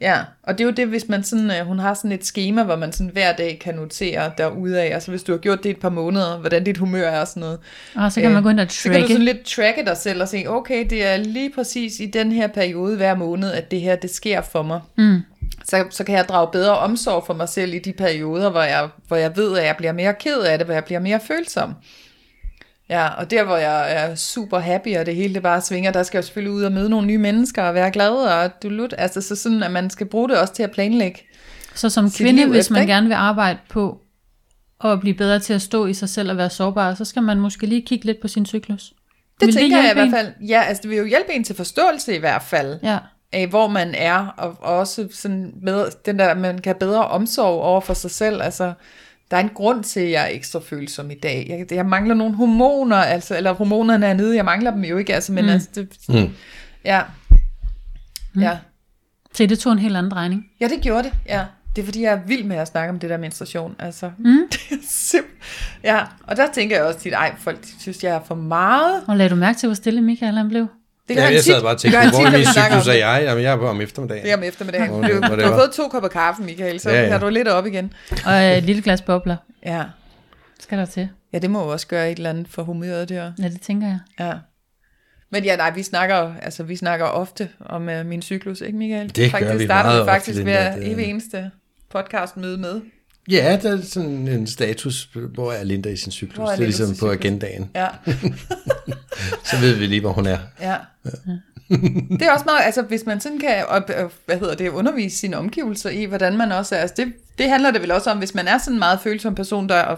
Ja, 0.00 0.18
og 0.42 0.58
det 0.58 0.64
er 0.64 0.68
jo 0.68 0.70
det, 0.70 0.86
hvis 0.88 1.08
man 1.08 1.22
sådan, 1.22 1.50
øh, 1.50 1.66
hun 1.66 1.78
har 1.78 1.94
sådan 1.94 2.12
et 2.12 2.24
schema, 2.26 2.62
hvor 2.62 2.76
man 2.76 2.92
sådan 2.92 3.10
hver 3.12 3.32
dag 3.36 3.58
kan 3.60 3.74
notere 3.74 4.32
derudad, 4.38 4.80
altså 4.80 5.10
hvis 5.10 5.22
du 5.22 5.32
har 5.32 5.38
gjort 5.38 5.62
det 5.62 5.70
et 5.70 5.80
par 5.80 5.88
måneder, 5.88 6.38
hvordan 6.38 6.64
dit 6.64 6.76
humør 6.78 7.08
er 7.08 7.20
og 7.20 7.28
sådan 7.28 7.40
noget. 7.40 7.58
Og 7.94 8.12
så 8.12 8.20
kan 8.20 8.30
man 8.30 8.42
gå 8.42 8.48
ind 8.48 8.60
og 8.60 8.66
Så 8.70 8.82
kan 8.82 8.92
du 8.92 8.98
tracke. 8.98 9.12
sådan 9.12 9.24
lidt 9.24 9.44
tracke 9.44 9.84
dig 9.84 9.96
selv 9.96 10.22
og 10.22 10.28
sige, 10.28 10.50
okay, 10.50 10.86
det 10.90 11.06
er 11.06 11.16
lige 11.16 11.50
præcis 11.54 12.00
i 12.00 12.06
den 12.06 12.32
her 12.32 12.46
periode 12.46 12.96
hver 12.96 13.14
måned, 13.14 13.52
at 13.52 13.70
det 13.70 13.80
her, 13.80 13.96
det 13.96 14.10
sker 14.10 14.40
for 14.40 14.62
mig. 14.62 14.80
Mm. 14.98 15.20
Så, 15.64 15.84
så 15.90 16.04
kan 16.04 16.14
jeg 16.14 16.24
drage 16.28 16.48
bedre 16.52 16.78
omsorg 16.78 17.24
for 17.26 17.34
mig 17.34 17.48
selv 17.48 17.74
i 17.74 17.78
de 17.78 17.92
perioder, 17.92 18.50
hvor 18.50 18.62
jeg, 18.62 18.88
hvor 19.08 19.16
jeg 19.16 19.36
ved, 19.36 19.58
at 19.58 19.66
jeg 19.66 19.74
bliver 19.76 19.92
mere 19.92 20.14
ked 20.14 20.38
af 20.40 20.58
det, 20.58 20.66
hvor 20.66 20.74
jeg 20.74 20.84
bliver 20.84 21.00
mere 21.00 21.20
følsom. 21.20 21.74
Ja, 22.88 23.08
og 23.08 23.30
der 23.30 23.44
hvor 23.44 23.56
jeg 23.56 23.92
er 23.92 24.14
super 24.14 24.58
happy, 24.58 24.96
og 24.96 25.06
det 25.06 25.16
hele 25.16 25.34
det 25.34 25.42
bare 25.42 25.60
svinger, 25.60 25.90
der 25.90 26.02
skal 26.02 26.18
jeg 26.18 26.24
selvfølgelig 26.24 26.52
ud 26.52 26.62
og 26.62 26.72
møde 26.72 26.90
nogle 26.90 27.06
nye 27.06 27.18
mennesker, 27.18 27.62
og 27.62 27.74
være 27.74 27.90
glad, 27.90 28.10
og 28.12 28.62
du 28.62 28.68
lut, 28.68 28.94
altså 28.98 29.20
så 29.20 29.36
sådan, 29.36 29.62
at 29.62 29.70
man 29.70 29.90
skal 29.90 30.06
bruge 30.06 30.28
det 30.28 30.38
også 30.38 30.54
til 30.54 30.62
at 30.62 30.70
planlægge. 30.70 31.20
Så 31.74 31.90
som 31.90 32.10
kvinde, 32.10 32.46
hvis 32.46 32.70
man 32.70 32.82
ikke? 32.82 32.92
gerne 32.92 33.06
vil 33.06 33.14
arbejde 33.14 33.58
på 33.68 34.00
at 34.84 35.00
blive 35.00 35.14
bedre 35.14 35.38
til 35.38 35.52
at 35.52 35.62
stå 35.62 35.86
i 35.86 35.94
sig 35.94 36.08
selv 36.08 36.30
og 36.30 36.36
være 36.36 36.50
sårbar, 36.50 36.94
så 36.94 37.04
skal 37.04 37.22
man 37.22 37.40
måske 37.40 37.66
lige 37.66 37.82
kigge 37.82 38.06
lidt 38.06 38.20
på 38.20 38.28
sin 38.28 38.46
cyklus. 38.46 38.92
Det 39.40 39.46
Vil 39.46 39.54
tænker 39.54 39.76
jeg 39.76 39.90
i 39.90 39.94
hvert 39.94 40.10
fald, 40.10 40.32
ja, 40.48 40.62
altså 40.62 40.82
det 40.82 40.90
vil 40.90 40.98
jo 40.98 41.04
hjælpe 41.04 41.32
en 41.32 41.44
til 41.44 41.56
forståelse 41.56 42.16
i 42.16 42.18
hvert 42.18 42.42
fald. 42.42 42.78
Ja. 42.82 42.98
af, 43.32 43.46
hvor 43.48 43.68
man 43.68 43.94
er, 43.94 44.26
og 44.36 44.56
og 44.60 44.78
også 44.78 45.08
sådan 45.12 45.52
med 45.62 45.86
den 46.06 46.18
der, 46.18 46.34
man 46.34 46.58
kan 46.58 46.76
bedre 46.80 47.06
omsorg 47.06 47.62
over 47.62 47.80
for 47.80 47.94
sig 47.94 48.10
selv. 48.10 48.42
Altså, 48.42 48.72
der 49.30 49.36
er 49.36 49.40
en 49.40 49.50
grund 49.54 49.84
til, 49.84 50.00
at 50.00 50.10
jeg 50.10 50.22
er 50.24 50.28
ekstra 50.34 50.60
følsom 50.60 51.10
i 51.10 51.14
dag. 51.14 51.46
Jeg, 51.48 51.72
jeg 51.76 51.86
mangler 51.86 52.14
nogle 52.14 52.34
hormoner, 52.34 52.96
altså, 52.96 53.36
eller 53.36 53.52
hormonerne 53.52 54.06
er 54.06 54.14
nede, 54.14 54.36
jeg 54.36 54.44
mangler 54.44 54.70
dem 54.70 54.84
jo 54.84 54.96
ikke, 54.96 55.14
altså, 55.14 55.32
men 55.32 55.44
mm. 55.44 55.50
altså, 55.50 55.68
det, 55.74 55.88
Mm. 56.08 56.30
ja. 56.84 57.02
Mm. 58.34 58.40
Ja. 58.42 58.58
Se, 59.34 59.46
det 59.46 59.58
tog 59.58 59.72
en 59.72 59.78
helt 59.78 59.96
anden 59.96 60.10
drejning. 60.12 60.46
ja, 60.60 60.68
det 60.68 60.80
gjorde 60.82 61.02
det, 61.02 61.12
ja. 61.26 61.44
Det 61.76 61.82
er 61.82 61.86
fordi, 61.86 62.02
jeg 62.02 62.12
er 62.12 62.20
vild 62.26 62.44
med 62.44 62.56
at 62.56 62.68
snakke 62.68 62.90
om 62.92 62.98
det 62.98 63.10
der 63.10 63.16
menstruation. 63.16 63.76
Altså, 63.78 64.10
Mm. 64.18 64.38
det 64.52 64.60
er 64.70 64.76
simp- 64.82 65.42
Ja, 65.84 66.04
og 66.26 66.36
der 66.36 66.52
tænker 66.52 66.76
jeg 66.76 66.84
også 66.84 67.00
tit, 67.00 67.12
ej, 67.12 67.34
folk 67.38 67.62
de 67.62 67.80
synes, 67.80 68.04
jeg 68.04 68.14
er 68.14 68.20
for 68.26 68.34
meget. 68.34 69.02
Og 69.08 69.16
lagde 69.16 69.30
du 69.30 69.34
mærke 69.36 69.58
til, 69.58 69.66
hvor 69.66 69.74
stille 69.74 70.00
Michael 70.00 70.34
han 70.36 70.48
blev? 70.48 70.66
Det 71.08 71.16
Ja, 71.16 71.20
han 71.24 71.32
jeg 71.32 71.40
tit- 71.40 71.44
sad 71.44 71.60
bare 71.62 71.70
og 71.70 71.74
det 71.74 71.80
tænkte, 71.80 72.00
gør 72.00 72.08
hvor 72.10 72.26
er 72.26 72.38
vi 72.38 72.44
cyklus 72.44 72.86
er 72.88 72.92
jeg? 72.92 73.22
Jamen, 73.24 73.44
jeg 73.44 73.52
er 73.52 73.56
på 73.56 73.68
om 73.68 73.80
eftermiddagen. 73.80 74.22
Det 74.24 74.32
er 74.32 74.36
om 74.36 74.42
eftermiddagen. 74.42 74.88
Hvor 74.88 75.02
Du, 75.02 75.08
det- 75.08 75.18
hvor 75.28 75.36
du 75.36 75.42
har 75.42 75.56
fået 75.58 75.70
to 75.72 75.88
kopper 75.88 76.08
kaffe, 76.08 76.42
Michael, 76.42 76.80
så 76.80 76.90
Ja, 76.90 77.02
ja. 77.02 77.08
kan 77.08 77.20
du 77.20 77.28
lidt 77.28 77.48
op 77.48 77.66
igen. 77.66 77.92
Og 78.26 78.32
et 78.32 78.62
lille 78.62 78.82
glas 78.82 79.02
bobler 79.02 79.36
Ja. 79.66 79.82
skal 80.60 80.78
der 80.78 80.84
til. 80.84 81.08
ja, 81.32 81.38
det 81.38 81.50
må 81.50 81.62
jo 81.64 81.68
også 81.72 81.86
gøre 81.86 82.10
et 82.10 82.16
eller 82.16 82.30
andet 82.30 82.48
for 82.48 82.62
humøret 82.62 83.08
der. 83.08 83.32
Ja, 83.42 83.48
det 83.48 83.60
tænker 83.60 83.86
jeg. 83.86 83.98
Ja. 84.20 84.32
Men 85.32 85.44
ja, 85.44 85.56
nej, 85.56 85.70
vi 85.70 85.82
snakker, 85.82 86.32
altså, 86.42 86.62
vi 86.62 86.76
snakker 86.76 87.06
ofte 87.06 87.48
om 87.60 87.88
uh, 87.88 88.06
min 88.06 88.22
cyklus, 88.22 88.60
ikke 88.60 88.78
Michael? 88.78 89.16
Det 89.16 89.32
gør 89.32 89.38
faktisk, 89.38 89.58
vi 89.58 89.64
starter 89.64 89.90
meget 89.90 90.04
vi 90.04 90.08
faktisk 90.10 90.30
ofte, 90.38 90.42
hver 90.42 90.76
det- 90.76 90.92
evig 90.92 91.04
eneste 91.04 91.50
podcast 91.90 92.36
møde 92.36 92.58
med. 92.58 92.80
Ja, 93.30 93.58
der 93.62 93.76
er 93.76 93.82
sådan 93.82 94.28
en 94.28 94.46
status, 94.46 95.08
hvor 95.34 95.52
er 95.52 95.64
Linda 95.64 95.88
i 95.88 95.96
sin 95.96 96.12
cyklus. 96.12 96.36
Hvor 96.36 96.46
er 96.46 96.50
Det 96.50 96.60
er 96.60 96.66
ligesom 96.66 96.96
på 97.00 97.10
agendaen. 97.10 97.70
Ja, 97.74 97.88
Så 99.50 99.56
ved 99.60 99.74
vi 99.74 99.86
lige, 99.86 100.00
hvor 100.00 100.12
hun 100.12 100.26
er. 100.26 100.38
ja. 100.60 100.76
det 102.18 102.22
er 102.22 102.32
også 102.32 102.44
meget, 102.44 102.60
altså 102.64 102.82
hvis 102.82 103.06
man 103.06 103.20
sådan 103.20 103.38
kan, 103.38 103.64
og, 103.68 103.82
og, 103.96 104.10
hvad 104.26 104.38
hedder 104.38 104.54
det, 104.54 104.68
undervise 104.68 105.18
sine 105.18 105.36
omgivelser 105.36 105.90
i, 105.90 106.04
hvordan 106.04 106.36
man 106.36 106.52
også 106.52 106.74
er, 106.74 106.80
altså 106.80 106.94
det, 106.96 107.12
det 107.38 107.50
handler 107.50 107.70
det 107.70 107.82
vel 107.82 107.90
også 107.90 108.10
om, 108.10 108.18
hvis 108.18 108.34
man 108.34 108.48
er 108.48 108.58
sådan 108.58 108.72
en 108.72 108.78
meget 108.78 109.00
følsom 109.00 109.34
person, 109.34 109.68
der 109.68 109.74
er, 109.74 109.96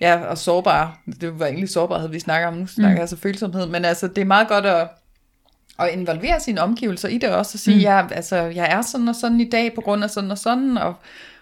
ja, 0.00 0.20
og 0.20 0.38
sårbar, 0.38 1.00
det 1.20 1.38
var 1.38 1.46
egentlig 1.46 1.68
sårbarhed, 1.68 2.08
vi 2.08 2.20
snakker 2.20 2.48
om, 2.48 2.54
nu 2.54 2.66
snakker 2.66 2.90
jeg 2.90 3.00
altså 3.00 3.16
følsomhed, 3.16 3.66
men 3.66 3.84
altså 3.84 4.08
det 4.08 4.18
er 4.18 4.24
meget 4.24 4.48
godt 4.48 4.66
at, 4.66 4.88
at 5.78 5.88
involvere 5.92 6.40
sine 6.40 6.60
omgivelser 6.60 7.08
i 7.08 7.18
det 7.18 7.30
også, 7.30 7.50
og 7.54 7.60
sige, 7.60 7.76
mm. 7.76 7.82
ja, 7.82 8.06
altså 8.10 8.36
jeg 8.36 8.68
er 8.70 8.82
sådan 8.82 9.08
og 9.08 9.14
sådan 9.14 9.40
i 9.40 9.48
dag, 9.48 9.74
på 9.74 9.80
grund 9.80 10.04
af 10.04 10.10
sådan 10.10 10.30
og 10.30 10.38
sådan, 10.38 10.78
og 10.78 10.94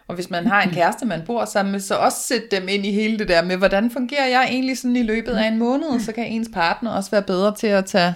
og 0.08 0.14
hvis 0.14 0.30
man 0.30 0.46
har 0.46 0.62
en 0.62 0.70
kæreste, 0.78 1.06
man 1.06 1.22
bor 1.26 1.44
sammen 1.44 1.72
med, 1.72 1.80
så 1.80 1.94
også 1.94 2.18
sætte 2.22 2.46
dem 2.56 2.68
ind 2.68 2.86
i 2.86 2.92
hele 2.92 3.18
det 3.18 3.28
der 3.28 3.42
med, 3.44 3.56
hvordan 3.56 3.90
fungerer 3.90 4.26
jeg 4.26 4.48
egentlig 4.50 4.78
sådan 4.78 4.96
i 4.96 5.02
løbet 5.02 5.32
af 5.32 5.48
en 5.48 5.58
måned, 5.58 6.00
så 6.00 6.12
kan 6.12 6.26
ens 6.26 6.48
partner 6.52 6.90
også 6.90 7.10
være 7.10 7.22
bedre 7.22 7.54
til 7.54 7.66
at 7.66 7.84
tage, 7.84 8.14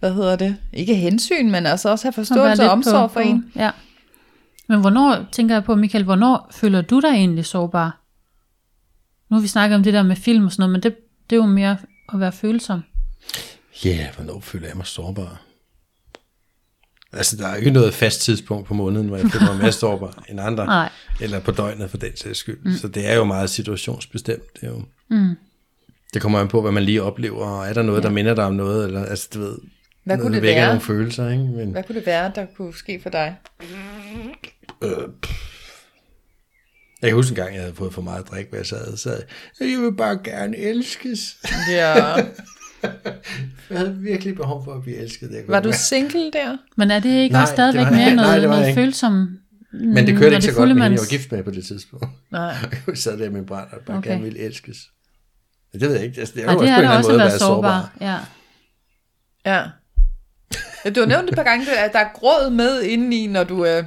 hvad 0.00 0.14
hedder 0.14 0.36
det, 0.36 0.56
ikke 0.72 0.94
hensyn, 0.94 1.50
men 1.50 1.66
altså 1.66 1.88
også 1.88 2.04
have 2.04 2.12
forståelse 2.12 2.62
og 2.62 2.70
omsorg 2.70 3.10
for 3.10 3.20
en. 3.20 3.52
Ja. 3.56 3.70
Men 4.68 4.80
hvornår, 4.80 5.26
tænker 5.32 5.54
jeg 5.54 5.64
på, 5.64 5.74
Michael, 5.74 6.04
hvornår 6.04 6.48
føler 6.50 6.80
du 6.82 7.00
dig 7.00 7.08
egentlig 7.08 7.44
sårbar? 7.44 8.00
Nu 9.30 9.36
har 9.36 9.42
vi 9.42 9.48
snakket 9.48 9.76
om 9.76 9.82
det 9.82 9.92
der 9.92 10.02
med 10.02 10.16
film 10.16 10.44
og 10.44 10.52
sådan 10.52 10.62
noget, 10.62 10.72
men 10.72 10.82
det, 10.82 10.96
det 11.30 11.36
er 11.36 11.40
jo 11.40 11.46
mere 11.46 11.76
at 12.12 12.20
være 12.20 12.32
følsom. 12.32 12.82
Ja, 13.84 13.90
yeah, 13.90 14.14
hvornår 14.14 14.40
føler 14.40 14.66
jeg 14.68 14.76
mig 14.76 14.86
sårbar? 14.86 15.45
Altså, 17.16 17.36
der 17.36 17.46
er 17.48 17.56
ikke 17.56 17.70
noget 17.70 17.94
fast 17.94 18.20
tidspunkt 18.20 18.66
på 18.68 18.74
måneden, 18.74 19.06
hvor 19.08 19.16
jeg 19.16 19.26
føler 19.30 19.46
mig 19.52 19.62
mere 19.62 19.72
sårbar 19.72 20.24
end 20.28 20.40
andre. 20.40 20.66
Nej. 20.66 20.90
Eller 21.20 21.40
på 21.40 21.50
døgnet 21.50 21.90
for 21.90 21.96
den 21.98 22.16
sags 22.16 22.38
skyld. 22.38 22.58
Mm. 22.64 22.72
Så 22.72 22.88
det 22.88 23.08
er 23.08 23.14
jo 23.14 23.24
meget 23.24 23.50
situationsbestemt. 23.50 24.42
Det, 24.60 24.62
er 24.62 24.68
jo, 24.70 24.82
Mm. 25.10 25.34
det 26.14 26.22
kommer 26.22 26.38
an 26.40 26.48
på, 26.48 26.60
hvad 26.60 26.72
man 26.72 26.82
lige 26.82 27.02
oplever, 27.02 27.44
og 27.46 27.68
er 27.68 27.72
der 27.72 27.82
noget, 27.82 28.00
ja. 28.02 28.06
der 28.06 28.12
minder 28.14 28.34
dig 28.34 28.44
om 28.44 28.54
noget, 28.54 28.84
eller 28.86 29.04
altså, 29.04 29.28
du 29.34 29.38
ved, 29.40 29.58
Hvad 30.04 30.16
noget, 30.16 30.22
kunne 30.22 30.34
det 30.34 30.42
vækker 30.42 30.60
være? 30.60 30.68
nogle 30.68 30.80
følelser, 30.80 31.30
ikke? 31.30 31.42
Men, 31.44 31.70
Hvad 31.70 31.82
kunne 31.82 31.98
det 31.98 32.06
være, 32.06 32.32
der 32.34 32.46
kunne 32.56 32.74
ske 32.74 33.00
for 33.02 33.10
dig? 33.10 33.36
øh, 34.84 34.90
jeg 37.02 37.10
kan 37.10 37.14
huske 37.14 37.30
en 37.30 37.36
gang, 37.36 37.54
jeg 37.54 37.62
havde 37.62 37.74
fået 37.74 37.94
for 37.94 38.02
meget 38.02 38.28
drik, 38.30 38.46
hvor 38.48 38.56
jeg 38.56 38.66
sad 38.66 38.92
og 38.92 38.98
sagde, 38.98 39.22
jeg 39.60 39.78
vil 39.78 39.92
bare 39.96 40.18
gerne 40.24 40.56
elskes. 40.56 41.36
Ja. 41.70 42.14
Jeg 43.70 43.78
havde 43.78 43.96
virkelig 43.98 44.34
behov 44.36 44.64
for 44.64 44.74
at 44.74 44.82
blive 44.82 44.96
elsket. 44.96 45.30
Det 45.30 45.44
Var 45.48 45.60
du 45.60 45.72
single 45.72 46.30
der? 46.32 46.56
Men 46.76 46.90
er 46.90 46.98
det 46.98 47.10
ikke 47.22 47.32
Nej, 47.32 47.42
også 47.42 47.52
stadigvæk 47.54 47.80
det 47.80 47.90
var- 47.90 47.96
mere 47.96 48.14
nej, 48.14 48.24
noget, 48.24 48.42
det 48.42 48.48
var 48.50 48.56
jeg 48.56 48.62
noget 48.62 48.74
følsom? 48.74 49.38
Men 49.72 50.06
det 50.06 50.16
kørte 50.18 50.36
ikke 50.36 50.46
så 50.46 50.54
godt 50.54 50.68
hende, 50.68 50.82
jeg 50.84 50.90
var 50.92 51.08
gift 51.10 51.32
med 51.32 51.42
på 51.44 51.50
det 51.50 51.64
tidspunkt. 51.66 52.06
Nej. 52.32 52.54
Jeg 52.86 52.98
sad 52.98 53.18
der 53.18 53.30
med 53.30 53.40
en 53.40 53.46
brand 53.46 53.68
og 53.72 53.78
bare 53.86 53.96
Okay. 53.98 54.10
gerne 54.10 54.22
ville 54.22 54.38
elskes. 54.38 54.76
Men 55.72 55.80
det 55.80 55.88
ved 55.88 55.96
jeg 55.96 56.04
ikke. 56.06 56.18
Altså, 56.20 56.34
det 56.34 56.42
er 56.42 56.46
Nej, 56.46 56.54
jo 56.54 56.60
det 56.60 56.68
også 56.70 56.74
på 56.74 56.78
en 56.78 56.84
eller 56.84 56.90
anden 56.90 57.04
at 57.04 57.12
måde 57.12 57.18
være 57.18 57.32
at 57.34 57.40
sårbar. 57.40 57.92
Ja. 58.00 58.16
Ja. 59.46 59.62
ja. 60.84 60.90
Du 60.90 61.00
har 61.00 61.06
nævnt 61.06 61.28
et 61.28 61.34
par 61.36 61.42
gange, 61.42 61.78
at 61.78 61.92
der 61.92 61.98
er 61.98 62.08
gråd 62.14 62.50
med 62.50 62.82
indeni, 62.82 63.26
når 63.26 63.44
du, 63.44 63.64
øh, 63.66 63.84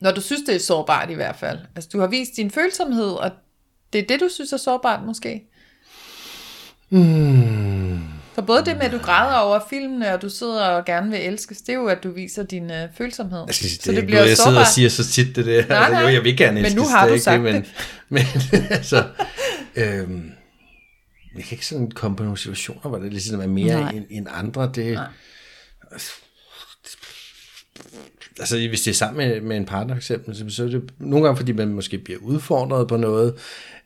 når 0.00 0.10
du 0.12 0.20
synes, 0.20 0.42
det 0.46 0.54
er 0.54 0.58
sårbart 0.60 1.10
i 1.10 1.14
hvert 1.14 1.36
fald. 1.36 1.58
Altså, 1.76 1.90
du 1.92 2.00
har 2.00 2.06
vist 2.06 2.30
din 2.36 2.50
følsomhed, 2.50 3.10
og 3.10 3.30
det 3.92 3.98
er 4.00 4.06
det, 4.06 4.20
du 4.20 4.28
synes 4.34 4.52
er 4.52 4.56
sårbart 4.56 5.06
måske. 5.06 5.42
Hmm. 6.88 7.73
For 8.34 8.42
både 8.42 8.64
det 8.64 8.76
med, 8.76 8.84
at 8.84 8.92
du 8.92 8.98
græder 8.98 9.36
over 9.38 9.60
filmene, 9.70 10.14
og 10.14 10.22
du 10.22 10.28
sidder 10.28 10.64
og 10.64 10.84
gerne 10.84 11.10
vil 11.10 11.20
elskes, 11.20 11.58
det 11.58 11.68
er 11.68 11.74
jo, 11.74 11.86
at 11.86 12.04
du 12.04 12.10
viser 12.10 12.42
din 12.42 12.70
øh, 12.70 12.88
følsomhed. 12.98 13.44
Jeg, 13.46 13.54
sige, 13.54 13.70
så 13.70 13.90
det, 13.90 13.96
det 13.96 14.06
bliver 14.06 14.24
jeg 14.24 14.36
sidder 14.36 14.60
og 14.60 14.66
siger 14.66 14.88
så 14.88 15.06
tit 15.06 15.36
det 15.36 15.46
der. 15.46 15.66
Nej, 15.66 15.76
altså, 15.78 15.98
jo, 15.98 16.04
nej. 16.04 16.14
jeg 16.14 16.24
vil 16.24 16.36
gerne 16.36 16.54
Men 16.54 16.64
elskes. 16.64 16.76
nu 16.76 16.88
har 16.88 17.00
det 17.00 17.08
du 17.08 17.14
ikke 17.14 17.24
sagt 17.24 17.42
men, 17.42 17.54
det. 17.54 17.64
Men 18.08 18.22
altså, 18.70 19.04
øhm, 19.76 20.30
jeg 21.36 21.44
kan 21.44 21.54
ikke 21.54 21.66
sådan 21.66 21.90
komme 21.90 22.16
på 22.16 22.22
nogle 22.22 22.38
situationer, 22.38 22.88
hvor 22.88 22.98
det 22.98 23.12
ligesom 23.12 23.40
er 23.40 23.46
mere 23.46 23.80
Nej. 23.80 23.90
end, 23.90 24.04
end 24.10 24.26
andre. 24.30 24.72
Det, 24.74 25.00
altså 28.38 28.68
hvis 28.68 28.82
det 28.82 28.90
er 28.90 28.94
sammen 28.94 29.28
med, 29.28 29.40
med 29.40 29.56
en 29.56 29.64
partner 29.66 29.96
eksempel, 29.96 30.36
så, 30.36 30.44
så 30.48 30.64
er 30.64 30.68
det 30.68 30.90
nogle 30.98 31.24
gange, 31.24 31.36
fordi 31.36 31.52
man 31.52 31.68
måske 31.68 31.98
bliver 31.98 32.18
udfordret 32.22 32.88
på 32.88 32.96
noget, 32.96 33.34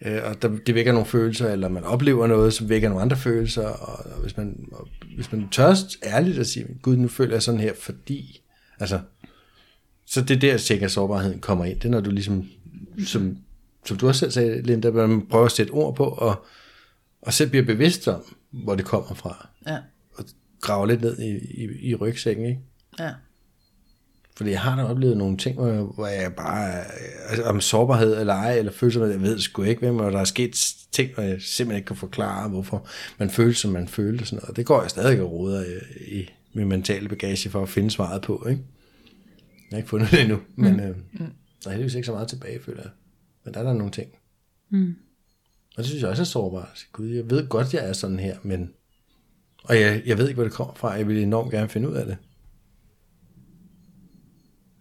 øh, 0.03 0.21
og 0.25 0.43
der, 0.43 0.49
det 0.67 0.75
vækker 0.75 0.93
nogle 0.93 1.07
følelser, 1.07 1.51
eller 1.53 1.69
man 1.69 1.85
oplever 1.85 2.27
noget, 2.27 2.55
som 2.55 2.69
vækker 2.69 2.89
nogle 2.89 3.03
andre 3.03 3.17
følelser, 3.17 3.67
og, 3.67 4.13
og 4.13 4.23
hvis 4.23 4.37
man, 4.37 4.69
og, 4.73 4.89
hvis 5.15 5.33
man 5.33 5.49
tør 5.49 5.75
ærligt 6.05 6.39
at 6.39 6.47
sige, 6.47 6.67
gud, 6.83 6.97
nu 6.97 7.09
føler 7.09 7.33
jeg 7.33 7.43
sådan 7.43 7.61
her, 7.61 7.73
fordi, 7.81 8.43
altså, 8.81 9.01
så 10.07 10.21
det 10.21 10.37
er 10.37 10.41
der, 10.41 10.57
sikkert 10.57 10.91
sårbarheden 10.91 11.39
kommer 11.41 11.65
ind. 11.65 11.77
Det 11.81 11.85
er, 11.85 11.91
når 11.91 12.01
du 12.01 12.11
ligesom, 12.11 12.47
som, 13.07 13.37
som 13.85 13.97
du 13.97 14.09
også 14.09 14.19
selv 14.19 14.31
sagde, 14.31 14.63
Linda, 14.63 14.91
man 14.91 15.27
prøver 15.27 15.45
at 15.45 15.53
sætte 15.53 15.71
ord 15.71 15.97
på, 15.97 16.05
og, 16.05 16.47
og 17.23 17.33
selv 17.33 17.51
bliver 17.51 17.65
bevidst 17.65 18.09
om, 18.09 18.37
hvor 18.51 18.75
det 18.75 18.85
kommer 18.85 19.15
fra, 19.15 19.49
Ja. 19.67 19.77
og 20.15 20.25
grave 20.61 20.87
lidt 20.87 21.01
ned 21.01 21.19
i, 21.19 21.39
i, 21.65 21.91
i 21.91 21.95
rygsækken, 21.95 22.45
ikke? 22.47 22.61
Ja. 22.99 23.11
Fordi 24.39 24.51
jeg 24.51 24.61
har 24.61 24.77
da 24.77 24.83
oplevet 24.83 25.17
nogle 25.17 25.37
ting, 25.37 25.57
hvor 25.57 26.07
jeg, 26.07 26.35
bare, 26.35 26.85
altså, 27.29 27.45
om 27.45 27.61
sårbarhed 27.61 28.21
eller 28.21 28.35
ej, 28.35 28.59
eller 28.59 28.73
følelsesmæssigt, 28.73 29.23
jeg 29.23 29.31
ved 29.31 29.39
sgu 29.39 29.63
ikke, 29.63 29.81
hvem, 29.81 29.97
og 29.97 30.13
der 30.13 30.19
er 30.21 30.25
sket 30.25 30.75
ting, 30.93 31.15
hvor 31.15 31.23
jeg 31.23 31.43
simpelthen 31.43 31.77
ikke 31.77 31.87
kan 31.87 31.97
forklare, 31.97 32.49
hvorfor 32.49 32.87
man 33.19 33.31
føler, 33.31 33.55
som 33.55 33.71
man 33.71 33.89
følte, 33.89 34.23
og 34.23 34.27
sådan 34.27 34.37
noget. 34.37 34.51
Og 34.51 34.57
det 34.57 34.67
går 34.67 34.81
jeg 34.81 34.91
stadig 34.91 35.23
og 35.23 35.33
roder 35.33 35.65
i, 35.65 36.19
i 36.21 36.31
min 36.53 36.69
mentale 36.69 37.09
bagage 37.09 37.51
for 37.51 37.63
at 37.63 37.69
finde 37.69 37.91
svaret 37.91 38.23
på, 38.23 38.47
ikke? 38.51 38.63
Jeg 39.71 39.77
har 39.77 39.77
ikke 39.77 39.89
fundet 39.89 40.11
det 40.11 40.21
endnu, 40.21 40.39
men 40.57 40.73
mm. 40.73 40.81
øh, 40.81 40.97
der 41.65 41.67
er 41.67 41.71
heldigvis 41.71 41.95
ikke 41.95 42.07
så 42.07 42.13
meget 42.13 42.29
tilbage, 42.29 42.61
føler 42.63 42.83
jeg. 42.83 42.91
Men 43.45 43.55
der 43.55 43.61
er 43.61 43.65
der 43.65 43.73
nogle 43.73 43.93
ting. 43.93 44.11
Mm. 44.71 44.95
Og 45.77 45.77
det 45.77 45.87
synes 45.87 46.03
jeg 46.03 46.11
også 46.11 46.23
er 46.23 46.27
sårbart. 46.27 46.87
Gud, 46.93 47.09
jeg 47.09 47.31
ved 47.31 47.49
godt, 47.49 47.75
jeg 47.75 47.89
er 47.89 47.93
sådan 47.93 48.19
her, 48.19 48.37
men... 48.43 48.71
Og 49.65 49.81
jeg, 49.81 50.03
jeg 50.07 50.19
ved 50.19 50.29
ikke, 50.29 50.35
hvor 50.35 50.45
det 50.45 50.53
kommer 50.53 50.75
fra. 50.75 50.91
Jeg 50.91 51.09
vil 51.09 51.23
enormt 51.23 51.51
gerne 51.51 51.69
finde 51.69 51.89
ud 51.89 51.95
af 51.95 52.07
det. 52.07 52.17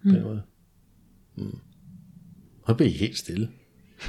På 0.02 0.08
den 0.08 0.22
måde. 0.22 0.42
Mm. 1.36 1.58
Og 2.64 2.76
bliver 2.76 2.90
I 2.90 2.92
helt 2.92 3.18
stille. 3.18 3.48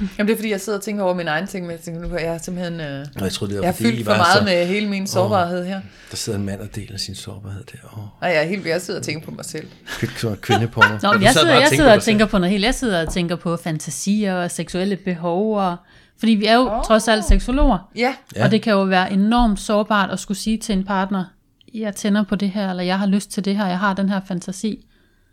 Jamen 0.18 0.26
det 0.28 0.32
er 0.32 0.36
fordi, 0.36 0.50
jeg 0.50 0.60
sidder 0.60 0.78
og 0.78 0.84
tænker 0.84 1.02
over 1.02 1.14
min 1.14 1.28
egen 1.28 1.46
ting, 1.46 1.66
men 1.66 1.72
jeg 1.72 1.80
tænker 1.80 2.00
nu, 2.00 2.14
at 2.14 2.22
jeg 2.24 2.34
er 2.34 2.38
simpelthen... 2.38 2.80
Øh, 2.80 3.06
Og 3.16 3.22
jeg 3.22 3.32
troede, 3.32 3.52
det 3.52 3.58
var 3.58 3.64
jeg 3.64 3.72
har 3.72 3.76
fyldt 3.76 4.04
for 4.04 4.16
meget 4.16 4.38
så, 4.38 4.44
med 4.44 4.66
hele 4.66 4.88
min 4.88 5.06
sårbarhed 5.06 5.66
her. 5.66 5.80
Der 6.10 6.16
sidder 6.16 6.38
en 6.38 6.44
mand 6.44 6.60
og 6.60 6.74
deler 6.74 6.96
sin 6.96 7.14
sårbarhed 7.14 7.64
der. 7.72 7.98
Åh, 7.98 7.98
Og 7.98 8.28
jeg 8.28 8.36
er 8.36 8.42
helt 8.48 8.64
ved 8.64 8.70
at 8.70 8.82
sidde 8.82 8.98
og 8.98 9.02
tænke 9.02 9.24
på 9.26 9.30
mig 9.30 9.44
selv. 9.44 9.68
oh, 10.26 10.36
kvindeporno. 10.36 10.88
Nå, 11.02 11.08
Og 11.08 11.14
men 11.14 11.22
jeg 11.22 11.32
sidder, 11.32 11.58
jeg 11.58 11.68
sidder 11.68 11.90
på 11.90 11.96
og 11.96 12.02
tænker 12.02 12.26
på 12.26 12.38
noget 12.38 12.50
helt. 12.50 12.64
Jeg 12.64 12.74
sidder 12.74 13.06
og 13.06 13.12
tænker 13.12 13.36
på 13.36 13.56
fantasier 13.56 14.34
og 14.34 14.50
seksuelle 14.50 14.96
behov. 14.96 15.56
Og, 15.58 15.76
fordi 16.18 16.32
vi 16.32 16.44
er 16.44 16.54
jo 16.54 16.68
oh. 16.70 16.84
trods 16.84 17.08
alt 17.08 17.24
seksologer. 17.24 17.90
Ja, 17.96 18.00
Ja. 18.00 18.14
Ja. 18.36 18.44
Og 18.44 18.50
det 18.50 18.62
kan 18.62 18.72
jo 18.72 18.82
være 18.82 19.12
enormt 19.12 19.60
sårbart 19.60 20.10
at 20.10 20.20
skulle 20.20 20.38
sige 20.38 20.58
til 20.58 20.72
en 20.72 20.84
partner, 20.84 21.24
jeg 21.74 21.96
tænder 21.96 22.22
på 22.22 22.36
det 22.36 22.50
her, 22.50 22.70
eller 22.70 22.82
jeg 22.82 22.98
har 22.98 23.06
lyst 23.06 23.30
til 23.30 23.44
det 23.44 23.56
her, 23.56 23.66
jeg 23.66 23.78
har 23.78 23.94
den 23.94 24.08
her 24.08 24.20
fantasi. 24.28 24.86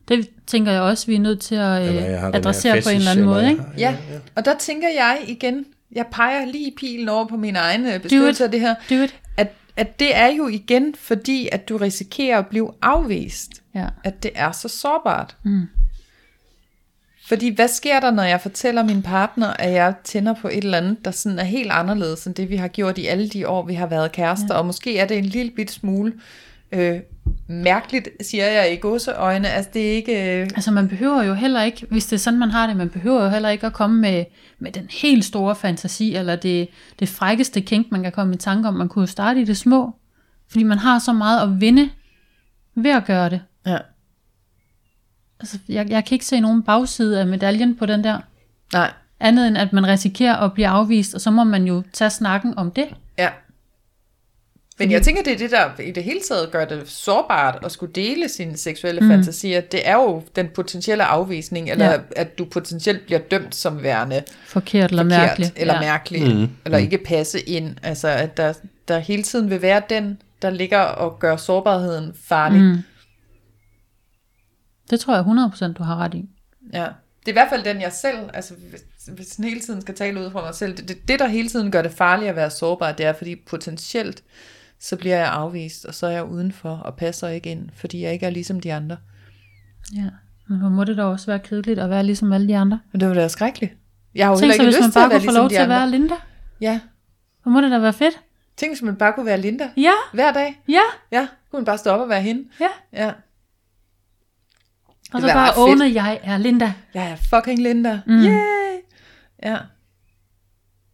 Det 0.08 0.30
tænker 0.47 0.72
jeg 0.72 0.82
også, 0.82 1.05
vi 1.08 1.16
er 1.16 1.20
nødt 1.20 1.41
til 1.41 1.55
at 1.55 1.95
øh, 1.95 2.24
adressere 2.36 2.82
på 2.82 2.89
en 2.89 2.95
eller 2.95 3.12
anden 3.12 3.26
måde. 3.26 3.49
Ikke? 3.49 3.62
har- 3.62 3.74
ja. 3.78 3.95
Og 4.36 4.45
der 4.45 4.55
tænker 4.60 4.88
jeg 4.89 5.20
igen, 5.28 5.66
jeg 5.91 6.05
peger 6.12 6.45
lige 6.45 6.74
pilen 6.78 7.10
over 7.10 7.26
på 7.28 7.38
min 7.38 7.55
egen 7.55 8.01
beskrivelse 8.01 8.43
af 8.43 8.51
det 8.51 8.60
her, 8.60 8.76
Do 8.89 8.95
it. 9.03 9.16
at, 9.38 9.47
at 9.78 9.99
det 9.99 10.16
er 10.16 10.28
jo 10.28 10.47
igen 10.47 10.95
fordi, 10.99 11.49
at 11.51 11.70
du 11.70 11.78
risikerer 11.78 12.38
at 12.39 12.47
blive 12.47 12.72
afvist. 12.82 13.49
Ja. 13.76 13.86
at 14.03 14.24
det 14.24 14.32
er 14.36 14.51
så 14.51 14.68
sårbart. 14.68 15.36
Mm. 15.43 15.62
Fordi 17.28 17.49
hvad 17.55 17.68
sker 17.68 17.99
der, 17.99 18.12
når 18.12 18.24
jeg 18.24 18.41
fortæller 18.41 18.84
min 18.84 19.01
partner, 19.01 19.47
at 19.53 19.72
jeg 19.72 19.93
tænder 20.03 20.34
på 20.34 20.47
et 20.47 20.64
eller 20.64 20.78
andet, 20.78 21.05
der 21.05 21.12
sådan 21.12 21.39
er 21.39 21.43
helt 21.43 21.72
anderledes 21.72 22.26
end 22.28 22.36
det, 22.36 22.49
vi 22.49 22.55
har 22.55 22.68
gjort 22.68 22.97
i 22.97 23.05
alle 23.05 23.30
de 23.30 23.47
år, 23.47 23.66
vi 23.66 23.74
har 23.74 23.88
været 23.88 24.12
kærester, 24.12 24.47
ja. 24.49 24.58
og 24.58 24.66
måske 24.66 24.97
er 24.97 25.05
det 25.08 25.18
en 25.18 25.26
lille 25.26 25.51
bit 25.51 25.72
smule 25.72 26.14
øh, 26.72 26.99
mærkeligt, 27.47 28.09
siger 28.22 28.45
jeg 28.45 28.74
i 28.74 28.76
godseøjne. 28.76 29.49
Altså 29.49 29.72
det 29.74 29.91
er 29.91 29.95
ikke... 29.95 30.41
Øh, 30.41 30.49
Altså 30.55 30.72
man 30.72 30.88
behøver 30.88 31.24
jo 31.24 31.34
heller 31.34 31.63
ikke, 31.63 31.86
hvis 31.89 32.05
det 32.05 32.13
er 32.13 32.20
sådan, 32.20 32.39
man 32.39 32.51
har 32.51 32.68
det, 32.68 32.78
man 32.78 32.89
behøver 32.89 33.24
jo 33.24 33.30
heller 33.30 33.49
ikke 33.49 33.65
at 33.65 33.74
komme 33.74 34.01
med, 34.01 34.26
med 34.59 34.72
den 34.72 34.88
helt 34.89 35.26
store 35.26 35.55
fantasi, 35.55 36.15
eller 36.15 36.36
det, 36.36 36.68
det 36.99 37.09
frækkeste 37.09 37.61
kink, 37.61 37.91
man 37.91 38.03
kan 38.03 38.11
komme 38.11 38.34
i 38.34 38.38
tanke 38.38 38.68
om. 38.68 38.74
Man 38.74 38.89
kunne 38.89 39.03
jo 39.03 39.07
starte 39.07 39.41
i 39.41 39.45
det 39.45 39.57
små, 39.57 39.95
fordi 40.49 40.63
man 40.63 40.78
har 40.78 40.99
så 40.99 41.13
meget 41.13 41.41
at 41.41 41.61
vinde 41.61 41.89
ved 42.76 42.91
at 42.91 43.05
gøre 43.05 43.30
det. 43.30 43.41
ja. 43.65 43.78
Altså, 45.39 45.57
jeg, 45.70 45.89
jeg 45.89 46.05
kan 46.05 46.15
ikke 46.15 46.26
se 46.26 46.39
nogen 46.39 46.63
bagside 46.63 47.20
af 47.20 47.28
medaljen 47.28 47.76
på 47.76 47.86
den 47.86 48.03
der. 48.03 48.20
Nej. 48.74 48.91
Andet 49.20 49.47
end, 49.47 49.57
at 49.57 49.74
man 49.74 49.88
risikerer 49.88 50.36
at 50.36 50.53
blive 50.53 50.68
afvist, 50.68 51.15
og 51.15 51.22
så 51.22 51.32
må 51.32 51.43
man 51.43 51.63
jo 51.63 51.84
tage 51.93 52.09
snakken 52.09 52.57
om 52.57 52.72
det. 52.72 52.86
Men 54.80 54.91
jeg 54.91 55.01
tænker, 55.01 55.23
det 55.23 55.34
er 55.34 55.38
det, 55.38 55.51
der 55.51 55.80
i 55.82 55.91
det 55.91 56.03
hele 56.03 56.19
taget 56.30 56.51
gør 56.51 56.65
det 56.65 56.89
sårbart 56.89 57.59
at 57.65 57.71
skulle 57.71 57.93
dele 57.93 58.30
sine 58.30 58.57
seksuelle 58.57 59.01
mm. 59.01 59.09
fantasier. 59.09 59.61
Det 59.61 59.88
er 59.88 59.95
jo 59.95 60.23
den 60.36 60.47
potentielle 60.55 61.03
afvisning, 61.03 61.69
eller 61.69 61.91
Ja. 61.91 61.97
at 62.15 62.38
du 62.38 62.45
potentielt 62.45 63.05
bliver 63.05 63.19
dømt 63.19 63.55
som 63.55 63.84
værende 63.84 64.23
Forkert 64.45 64.89
eller 64.89 65.03
forkert, 65.03 65.19
mærkeligt. 65.19 65.53
eller 65.55 65.73
ja. 65.73 65.80
mærkelig, 65.80 66.36
mm. 66.36 66.49
eller 66.65 66.78
ikke 66.78 66.97
passe 66.97 67.39
ind. 67.41 67.75
Altså, 67.84 68.07
at 68.07 68.38
der, 68.38 68.53
der 68.88 68.99
hele 68.99 69.23
tiden 69.23 69.49
vil 69.49 69.61
være 69.61 69.82
den, 69.89 70.21
der 70.41 70.49
ligger 70.49 70.80
og 70.80 71.19
gør 71.19 71.36
sårbarheden 71.38 72.13
farlig. 72.23 72.61
Mm. 72.61 72.78
Det 74.89 74.99
tror 74.99 75.15
jeg 75.15 75.23
100% 75.69 75.73
du 75.73 75.84
har 75.84 75.97
ret 75.97 76.13
i. 76.13 76.25
Ja. 76.73 76.88
Det 77.19 77.28
er 77.28 77.30
i 77.30 77.39
hvert 77.41 77.49
fald 77.49 77.63
den, 77.63 77.82
jeg 77.82 77.91
selv, 77.91 78.17
altså 78.34 78.53
hvis, 78.69 78.82
hvis 79.15 79.28
den 79.28 79.45
hele 79.45 79.59
tiden 79.59 79.82
skal 79.82 79.95
tale 79.95 80.19
ud 80.21 80.32
fra 80.32 80.41
mig 80.41 80.55
selv, 80.55 80.78
det, 80.78 80.88
det, 80.88 80.97
det, 81.07 81.19
der 81.19 81.28
hele 81.28 81.49
tiden 81.49 81.71
gør 81.71 81.82
det 81.82 81.91
farligt 81.91 82.30
at 82.30 82.36
være 82.36 82.51
sårbar, 82.51 82.91
det 82.91 83.05
er, 83.05 83.13
fordi 83.13 83.36
potentielt, 83.36 84.23
så 84.80 84.95
bliver 84.95 85.17
jeg 85.17 85.28
afvist, 85.32 85.86
og 85.86 85.93
så 85.93 86.07
er 86.07 86.11
jeg 86.11 86.25
udenfor, 86.25 86.69
og 86.78 86.95
passer 86.95 87.28
ikke 87.28 87.51
ind, 87.51 87.69
fordi 87.75 88.03
jeg 88.03 88.13
ikke 88.13 88.25
er 88.25 88.30
ligesom 88.30 88.59
de 88.59 88.73
andre. 88.73 88.97
Ja. 89.95 90.09
Men 90.47 90.59
hvor 90.59 90.69
må 90.69 90.84
det 90.84 90.97
da 90.97 91.03
også 91.03 91.25
være 91.25 91.39
kedeligt 91.39 91.80
at 91.80 91.89
være 91.89 92.03
ligesom 92.03 92.34
alle 92.34 92.47
de 92.47 92.57
andre? 92.57 92.80
Men 92.91 92.99
det 92.99 93.07
var 93.09 93.15
da 93.15 93.28
skrækkeligt. 93.28 93.73
Jeg 94.15 94.25
har 94.25 94.32
jo 94.32 94.39
Tænk 94.39 94.51
heller 94.51 94.55
så, 94.55 94.61
ikke 94.61 94.65
man 94.65 94.84
lyst 94.88 94.93
til 94.93 94.99
at 94.99 95.03
bare 95.03 95.09
være 95.09 95.19
ligesom 95.19 95.36
lov 95.36 95.49
de 95.49 95.53
til 95.55 95.61
at 95.61 95.69
være 95.69 95.89
Linda. 95.89 96.15
Ja. 96.61 96.80
Hvor 97.43 97.51
må 97.51 97.61
det 97.61 97.71
da 97.71 97.80
være 97.80 97.93
fedt? 97.93 98.19
Tænk, 98.57 98.71
hvis 98.71 98.82
man 98.82 98.95
bare 98.95 99.13
kunne 99.13 99.25
være 99.25 99.41
Linda 99.41 99.69
Ja, 99.78 99.91
hver 100.13 100.32
dag. 100.34 100.61
ja, 100.67 100.82
Ja, 101.11 101.28
kunne 101.51 101.59
man 101.59 101.65
bare 101.65 101.78
stå 101.78 101.89
op 101.91 101.99
og 102.01 102.09
være 102.09 102.21
hende. 102.21 102.43
ja. 102.59 102.67
Ja. 102.93 103.11
Og 105.13 105.21
så 105.21 105.28
bare 105.28 105.51
åne, 105.57 105.86
jeg 105.93 106.19
er 106.23 106.38
Linda. 106.38 106.73
Jeg 106.93 107.11
er 107.11 107.15
fucking 107.15 107.59
Linda. 107.59 107.99
Mm. 108.07 108.13
Yay! 108.19 108.75
Ja. 109.43 109.57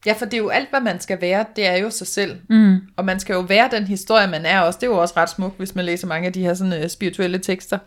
Ja, 0.05 0.13
for 0.13 0.25
det 0.25 0.33
er 0.33 0.37
jo 0.37 0.49
alt, 0.49 0.69
hvad 0.69 0.81
man 0.81 0.99
skal 0.99 1.21
være, 1.21 1.45
det 1.55 1.67
er 1.67 1.77
jo 1.77 1.89
sig 1.89 2.07
selv. 2.07 2.35
Mm. 2.49 2.77
Og 2.97 3.05
man 3.05 3.19
skal 3.19 3.33
jo 3.33 3.39
være 3.39 3.69
den 3.71 3.83
historie, 3.83 4.27
man 4.27 4.45
er 4.45 4.59
også. 4.59 4.77
Det 4.81 4.87
er 4.87 4.91
jo 4.91 4.97
også 4.97 5.13
ret 5.17 5.29
smukt, 5.29 5.57
hvis 5.57 5.75
man 5.75 5.85
læser 5.85 6.07
mange 6.07 6.27
af 6.27 6.33
de 6.33 6.41
her 6.41 6.53
sådan, 6.53 6.83
uh, 6.83 6.89
spirituelle 6.89 7.37
tekster. 7.37 7.77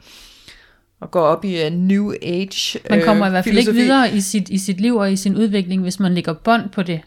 Og 1.01 1.11
går 1.11 1.21
op 1.21 1.45
i 1.45 1.67
uh, 1.67 1.73
New 1.73 2.13
Age 2.23 2.79
Man 2.91 3.03
kommer 3.03 3.27
øh, 3.27 3.31
i 3.31 3.31
hvert 3.31 3.45
fald 3.45 3.59
ikke 3.59 3.73
videre 3.73 4.13
i 4.13 4.21
sit, 4.21 4.49
i 4.49 4.59
sit 4.59 4.81
liv 4.81 4.97
og 4.97 5.13
i 5.13 5.17
sin 5.17 5.37
udvikling, 5.37 5.83
hvis 5.83 6.01
man 6.01 6.15
lægger 6.15 6.33
bånd 6.33 6.71
på 6.71 6.83
det. 6.83 7.01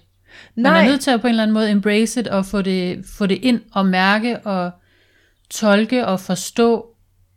Man 0.55 0.64
Nej, 0.64 0.82
er 0.82 0.89
nødt 0.89 1.01
til 1.01 1.12
at 1.12 1.22
på 1.22 1.28
en 1.28 1.32
eller 1.32 1.43
anden 1.43 1.53
måde 1.53 1.72
embrace 1.72 2.20
it 2.20 2.28
og 2.28 2.45
få 2.45 2.62
det, 2.62 3.05
få 3.05 3.26
det 3.26 3.39
ind 3.41 3.62
og 3.72 3.86
mærke 3.86 4.39
og 4.39 4.72
tolke 5.49 6.05
og 6.05 6.20
forstå. 6.20 6.86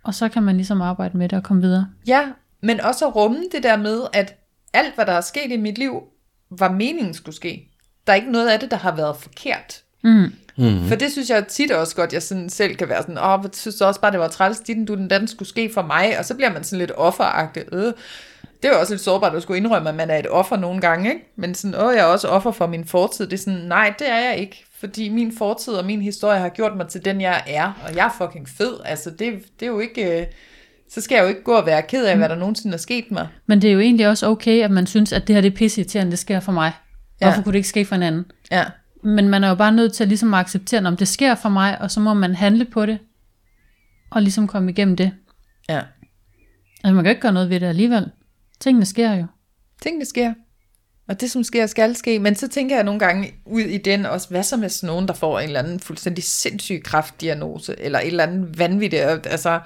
Og 0.05 0.15
så 0.15 0.29
kan 0.29 0.43
man 0.43 0.57
ligesom 0.57 0.81
arbejde 0.81 1.19
med 1.19 1.29
det 1.29 1.39
og 1.39 1.45
komme 1.45 1.63
videre. 1.63 1.87
ja, 2.07 2.23
men 2.63 2.81
også 2.81 3.07
at 3.07 3.17
rumme 3.17 3.39
det 3.53 3.63
der 3.63 3.77
med, 3.77 4.01
at 4.13 4.35
alt, 4.75 4.95
hvad 4.95 5.07
der 5.07 5.13
er 5.13 5.21
sket 5.21 5.51
i 5.51 5.57
mit 5.57 5.79
liv, 5.79 6.03
var 6.59 6.73
meningen 6.73 7.15
skulle 7.15 7.37
ske. 7.37 7.69
Der 8.07 8.13
er 8.13 8.17
ikke 8.17 8.33
noget 8.33 8.49
af 8.49 8.61
det, 8.61 8.71
der 8.71 8.77
har 8.77 8.97
været 8.97 9.17
forkert. 9.17 9.83
Mm. 10.05 10.33
Mm-hmm. 10.57 10.89
For 10.89 10.95
det 10.95 11.13
synes 11.13 11.31
jeg 11.31 11.47
tit 11.47 11.71
også 11.71 11.97
godt, 11.97 12.13
jeg 12.13 12.23
sådan 12.23 12.51
selv 12.51 12.77
kan 12.77 12.89
være 12.89 13.03
sådan, 13.03 13.19
åh, 13.19 13.41
jeg 13.43 13.51
synes 13.53 13.81
også 13.81 14.01
bare, 14.01 14.13
det 14.13 14.21
var 14.21 14.29
træls, 14.29 14.61
dit 14.61 14.89
du 14.89 14.95
den, 14.95 15.11
den 15.11 15.29
skulle 15.29 15.49
ske 15.49 15.71
for 15.75 15.83
mig, 15.83 16.19
og 16.19 16.25
så 16.25 16.35
bliver 16.35 16.53
man 16.53 16.65
sådan 16.65 16.79
lidt 16.79 16.93
offeragtig. 16.97 17.65
Øh. 17.73 17.93
Det 18.63 18.69
er 18.69 18.75
jo 18.75 18.81
også 18.81 18.93
lidt 18.93 19.03
sårbart 19.03 19.35
at 19.35 19.43
skulle 19.43 19.59
indrømme, 19.59 19.89
at 19.89 19.95
man 19.95 20.11
er 20.11 20.19
et 20.19 20.31
offer 20.31 20.57
nogle 20.57 20.81
gange, 20.81 21.13
ikke? 21.13 21.33
Men 21.37 21.55
sådan, 21.55 21.81
åh, 21.81 21.95
jeg 21.95 22.01
er 22.01 22.05
også 22.05 22.29
offer 22.29 22.51
for 22.51 22.67
min 22.67 22.85
fortid. 22.85 23.27
Det 23.27 23.33
er 23.33 23.39
sådan, 23.39 23.61
nej, 23.61 23.95
det 23.99 24.09
er 24.09 24.19
jeg 24.19 24.39
ikke, 24.39 24.65
fordi 24.81 25.09
min 25.09 25.37
fortid 25.39 25.73
og 25.73 25.85
min 25.85 26.03
historie 26.03 26.39
har 26.39 26.49
gjort 26.49 26.77
mig 26.77 26.89
til 26.89 27.05
den, 27.05 27.21
jeg 27.21 27.43
er, 27.47 27.73
og 27.87 27.97
jeg 27.97 28.07
er 28.07 28.27
fucking 28.27 28.49
fed. 28.49 28.75
Altså, 28.85 29.11
det, 29.11 29.43
det 29.61 29.67
er 29.67 29.71
jo 29.71 29.79
ikke... 29.79 30.21
øh, 30.21 30.27
Så 30.95 31.01
skal 31.01 31.17
jeg 31.17 31.23
jo 31.23 31.29
ikke 31.29 31.43
gå 31.43 31.53
og 31.53 31.67
være 31.67 31.83
ked 31.83 32.05
af, 32.07 32.17
hvad 32.17 32.29
der 32.29 32.35
nogensinde 32.35 32.75
er 32.75 32.79
sket 32.79 33.11
mig. 33.11 33.29
Men 33.47 33.63
det 33.63 33.69
er 33.69 33.75
jo 33.75 33.81
egentlig 33.81 34.09
også 34.09 34.27
okay, 34.27 34.63
at 34.63 34.71
man 34.71 34.87
synes, 34.87 35.13
at 35.13 35.27
det 35.27 35.35
her 35.35 35.41
det 35.41 35.53
er 35.53 35.57
pisse 35.57 35.85
det 35.85 36.19
sker 36.19 36.41
for 36.41 36.53
mig. 36.53 36.73
Hvorfor 37.19 37.37
Ja. 37.39 37.43
kunne 37.43 37.53
det 37.53 37.59
ikke 37.59 37.69
ske 37.69 37.85
for 37.85 37.95
en 37.95 38.03
anden? 38.03 38.25
Ja, 38.51 38.65
Men 39.03 39.29
man 39.29 39.45
er 39.45 39.49
jo 39.49 39.55
bare 39.55 39.73
nødt 39.73 39.93
til 39.93 40.05
at 40.05 40.09
ligesom 40.09 40.35
at 40.35 40.41
acceptere, 40.41 40.87
om 40.87 40.97
det 40.97 41.09
sker 41.09 41.35
for 41.35 41.49
mig, 41.49 41.81
og 41.81 41.91
så 41.91 42.01
må 42.01 42.15
man 42.15 42.35
handle 42.35 42.65
på 42.65 42.87
det, 42.87 42.99
og 44.11 44.23
ligesom 44.23 44.47
komme 44.47 44.71
igennem 44.71 44.97
det. 44.97 45.13
ja. 45.69 45.81
Altså 46.85 46.95
man 46.95 47.05
kan 47.05 47.11
ikke 47.11 47.23
gøre 47.23 47.33
noget 47.33 47.51
ved 47.51 47.61
det 47.61 47.67
alligevel. 47.67 48.11
Tingene 48.61 48.87
sker 48.87 49.15
jo. 49.15 49.27
Tingene 49.83 50.05
sker. 50.05 50.35
Og 51.09 51.21
det, 51.21 51.31
som 51.31 51.45
sker, 51.45 51.67
skal 51.67 51.97
ske. 51.97 52.19
Men 52.19 52.35
så 52.35 52.49
tænker 52.49 52.77
jeg 52.77 52.85
nogle 52.85 53.01
gange 53.01 53.33
ud 53.47 53.61
i 53.61 53.79
den 53.79 54.07
også, 54.07 54.29
hvad 54.29 54.43
så 54.43 54.57
med 54.57 54.69
sådan 54.69 54.87
nogen, 54.87 55.09
der 55.09 55.15
får 55.15 55.39
en 55.41 55.47
eller 55.47 55.61
anden 55.61 55.81
fuldstændig 55.81 56.25
sindssyg 56.25 56.81
kraftdiagnose, 56.85 57.75
eller 57.79 57.99
et 57.99 58.07
eller 58.07 58.23
andet 58.27 58.59
vanvittigt. 58.59 59.03
Altså, 59.03 59.61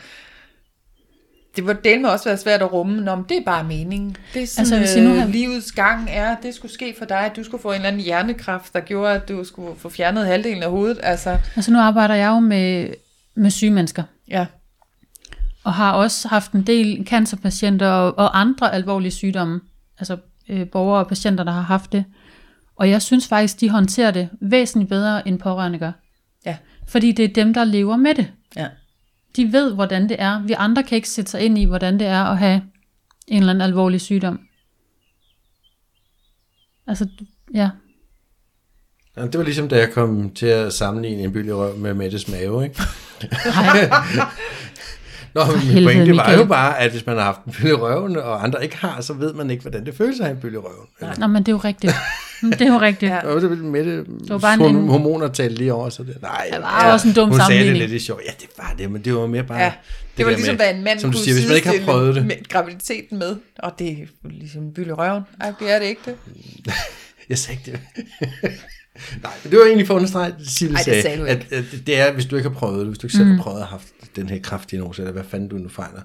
det 1.56 1.66
var 1.66 1.72
del 1.72 2.00
med 2.00 2.10
også 2.10 2.24
være 2.24 2.36
svært 2.38 2.62
at 2.62 2.72
rumme, 2.72 3.00
Nå, 3.00 3.14
men 3.14 3.24
det 3.28 3.36
er 3.36 3.42
bare 3.46 3.64
meningen. 3.64 4.16
Det 4.34 4.42
er 4.42 4.46
sådan, 4.46 4.60
Altså, 4.60 4.74
altså, 4.74 4.78
hvis 4.78 4.94
I 4.96 5.00
nu 5.08 5.14
øh, 5.14 5.20
har- 5.20 5.26
livets 5.28 5.72
gang 5.72 6.08
er, 6.10 6.36
det 6.42 6.54
skulle 6.54 6.72
ske 6.72 6.94
for 6.98 7.04
dig, 7.04 7.18
at 7.18 7.36
du 7.36 7.44
skulle 7.44 7.62
få 7.62 7.68
en 7.68 7.74
eller 7.74 7.88
anden 7.88 8.02
hjernekræft, 8.02 8.74
der 8.74 8.80
gjorde, 8.80 9.14
at 9.14 9.28
du 9.28 9.44
skulle 9.44 9.76
få 9.78 9.88
fjernet 9.88 10.26
halvdelen 10.26 10.62
af 10.62 10.70
hovedet. 10.70 10.98
Altså, 11.02 11.38
Altså 11.56 11.72
nu 11.72 11.78
arbejder 11.78 12.14
jeg 12.14 12.28
jo 12.28 12.40
med, 12.40 12.88
med 13.34 13.50
syge 13.50 13.70
mennesker, 13.70 14.02
ja, 14.28 14.46
og 15.64 15.74
har 15.74 15.92
også 15.92 16.28
haft 16.28 16.52
en 16.52 16.62
del 16.62 17.06
cancerpatienter 17.06 17.88
og, 17.88 18.18
og 18.18 18.40
andre 18.40 18.74
alvorlige 18.74 19.10
sygdomme, 19.12 19.60
altså 19.98 20.16
øh, 20.48 20.68
borgere 20.68 20.98
og 21.00 21.08
patienter, 21.08 21.44
der 21.44 21.52
har 21.52 21.62
haft 21.62 21.92
det. 21.92 22.04
Og 22.76 22.90
jeg 22.90 23.02
synes 23.02 23.28
faktisk, 23.28 23.60
de 23.60 23.70
håndterer 23.70 24.10
det 24.10 24.28
væsentligt 24.40 24.88
bedre, 24.88 25.28
end 25.28 25.38
pårørende 25.38 25.78
gør. 25.78 25.92
ja, 26.46 26.56
Fordi 26.88 27.12
det 27.12 27.24
er 27.24 27.28
dem, 27.34 27.54
der 27.54 27.64
lever 27.64 27.96
med 27.96 28.14
det. 28.14 28.32
ja. 28.56 28.66
De 29.36 29.52
ved, 29.52 29.74
hvordan 29.74 30.08
det 30.08 30.16
er. 30.18 30.42
Vi 30.42 30.52
andre 30.52 30.82
kan 30.82 30.96
ikke 30.96 31.08
sætte 31.08 31.30
sig 31.30 31.40
ind 31.40 31.58
i, 31.58 31.64
hvordan 31.64 31.98
det 31.98 32.06
er 32.06 32.24
at 32.24 32.38
have 32.38 32.62
en 33.26 33.38
eller 33.38 33.50
anden 33.50 33.62
alvorlig 33.62 34.00
sygdom. 34.00 34.40
Altså, 36.86 37.08
ja. 37.54 37.70
Ja, 39.16 39.22
det 39.26 39.38
var 39.38 39.44
ligesom, 39.44 39.68
da 39.68 39.78
jeg 39.78 39.92
kom 39.92 40.30
til 40.30 40.46
at 40.46 40.72
sammenligne 40.72 41.22
en 41.22 41.32
byld 41.32 41.48
i 41.48 41.52
røv 41.52 41.76
med 41.76 41.94
Mettes 41.94 42.28
mave, 42.28 42.64
ikke? 42.64 42.82
Nå, 45.36 45.44
men 45.44 45.54
min 45.54 45.60
helvede, 45.66 45.94
pointe 45.96 46.16
var 46.16 46.22
Michael. 46.22 46.38
jo 46.38 46.44
bare, 46.44 46.78
at 46.80 46.90
hvis 46.90 47.06
man 47.06 47.16
har 47.16 47.24
haft 47.24 47.44
en 47.44 47.52
byld 47.52 47.70
i 47.70 47.72
røven, 47.72 48.16
og 48.16 48.44
andre 48.44 48.62
ikke 48.64 48.76
har, 48.76 49.00
så 49.00 49.12
ved 49.12 49.32
man 49.32 49.50
ikke, 49.50 49.62
hvordan 49.62 49.86
det 49.86 49.94
føles 49.96 50.20
at 50.20 50.26
have 50.26 50.34
en 50.34 50.40
byld 50.40 50.54
i 50.54 50.56
røven. 50.56 50.86
Eller, 51.00 51.14
Nå, 51.18 51.26
men 51.26 51.42
det 51.42 51.48
er 51.48 51.52
jo 51.52 51.58
rigtigt. 51.58 51.92
Det 52.42 52.60
er 52.60 52.66
jo 52.72 52.78
rigtigt. 52.80 53.10
Ja. 53.12 53.14
Ja. 53.14 53.34
og 53.34 53.40
det 53.40 53.50
var 53.50 53.56
Mette, 53.56 53.96
det 53.98 54.06
var 54.28 54.38
bare 54.38 54.54
en- 54.54 54.76
en- 54.76 54.88
hormoner 54.88 55.28
talte 55.28 55.54
lige 55.58 55.72
over, 55.72 55.88
så 55.88 56.02
det, 56.02 56.22
nej. 56.22 56.48
Det 56.52 56.60
var 56.62 56.92
også 56.92 57.08
en 57.08 57.14
dum 57.14 57.28
hun 57.28 57.38
sagde 57.38 57.48
det 57.52 57.56
sammenligning. 57.58 57.90
lidt 57.90 58.02
i 58.02 58.04
sjov. 58.06 58.20
Ja, 58.26 58.30
det 58.40 58.48
var 58.58 58.74
det, 58.78 58.90
men 58.90 59.02
det 59.04 59.14
var 59.14 59.26
mere 59.26 59.42
bare... 59.44 59.58
ja. 59.58 59.72
Det, 60.16 60.24
var 60.26 60.30
der 60.30 60.36
ligesom, 60.38 60.56
hvad 60.56 60.74
en 60.74 60.84
mand 60.84 60.98
Som 61.00 61.10
du 61.10 61.16
kunne 61.16 61.24
siger, 61.24 61.34
hvis 61.34 61.46
man 61.48 61.56
ikke 61.56 61.68
har 61.68 61.92
prøvet 61.92 62.14
det. 62.14 62.26
Med 62.26 62.48
graviditeten 62.48 63.18
med, 63.18 63.36
og 63.58 63.72
det 63.78 63.88
er 63.88 63.96
ligesom 64.30 64.72
byld 64.72 64.86
i 64.88 64.92
røven. 64.92 65.22
Ej, 65.40 65.52
det 65.60 65.74
er 65.74 65.78
det 65.78 65.86
ikke 65.86 66.00
det. 66.06 66.14
Jeg 67.28 67.38
sagde 67.38 67.60
ikke 67.66 67.78
det. 68.42 68.50
Nej, 69.22 69.32
men 69.42 69.50
det 69.50 69.58
var 69.58 69.64
egentlig 69.64 69.86
for 69.86 69.94
at 69.94 69.96
understrege, 69.96 70.34
at 70.40 70.46
Sille 70.46 70.78
sagde, 70.78 71.02
sagde 71.02 71.28
at, 71.28 71.52
at, 71.52 71.64
det 71.86 71.98
er, 71.98 72.12
hvis 72.12 72.26
du 72.26 72.36
ikke 72.36 72.48
har 72.48 72.56
prøvet 72.56 72.78
det, 72.78 72.86
hvis 72.86 72.98
du 72.98 73.06
ikke 73.06 73.16
selv 73.16 73.28
mm. 73.28 73.36
har 73.36 73.42
prøvet 73.42 73.60
at 73.60 73.66
have 73.66 73.80
haft 73.80 74.16
den 74.16 74.28
her 74.28 74.38
kraftdiagnose, 74.42 75.02
eller 75.02 75.12
hvad 75.12 75.24
fanden 75.24 75.48
du 75.48 75.56
nu 75.56 75.68
fejler, 75.68 76.00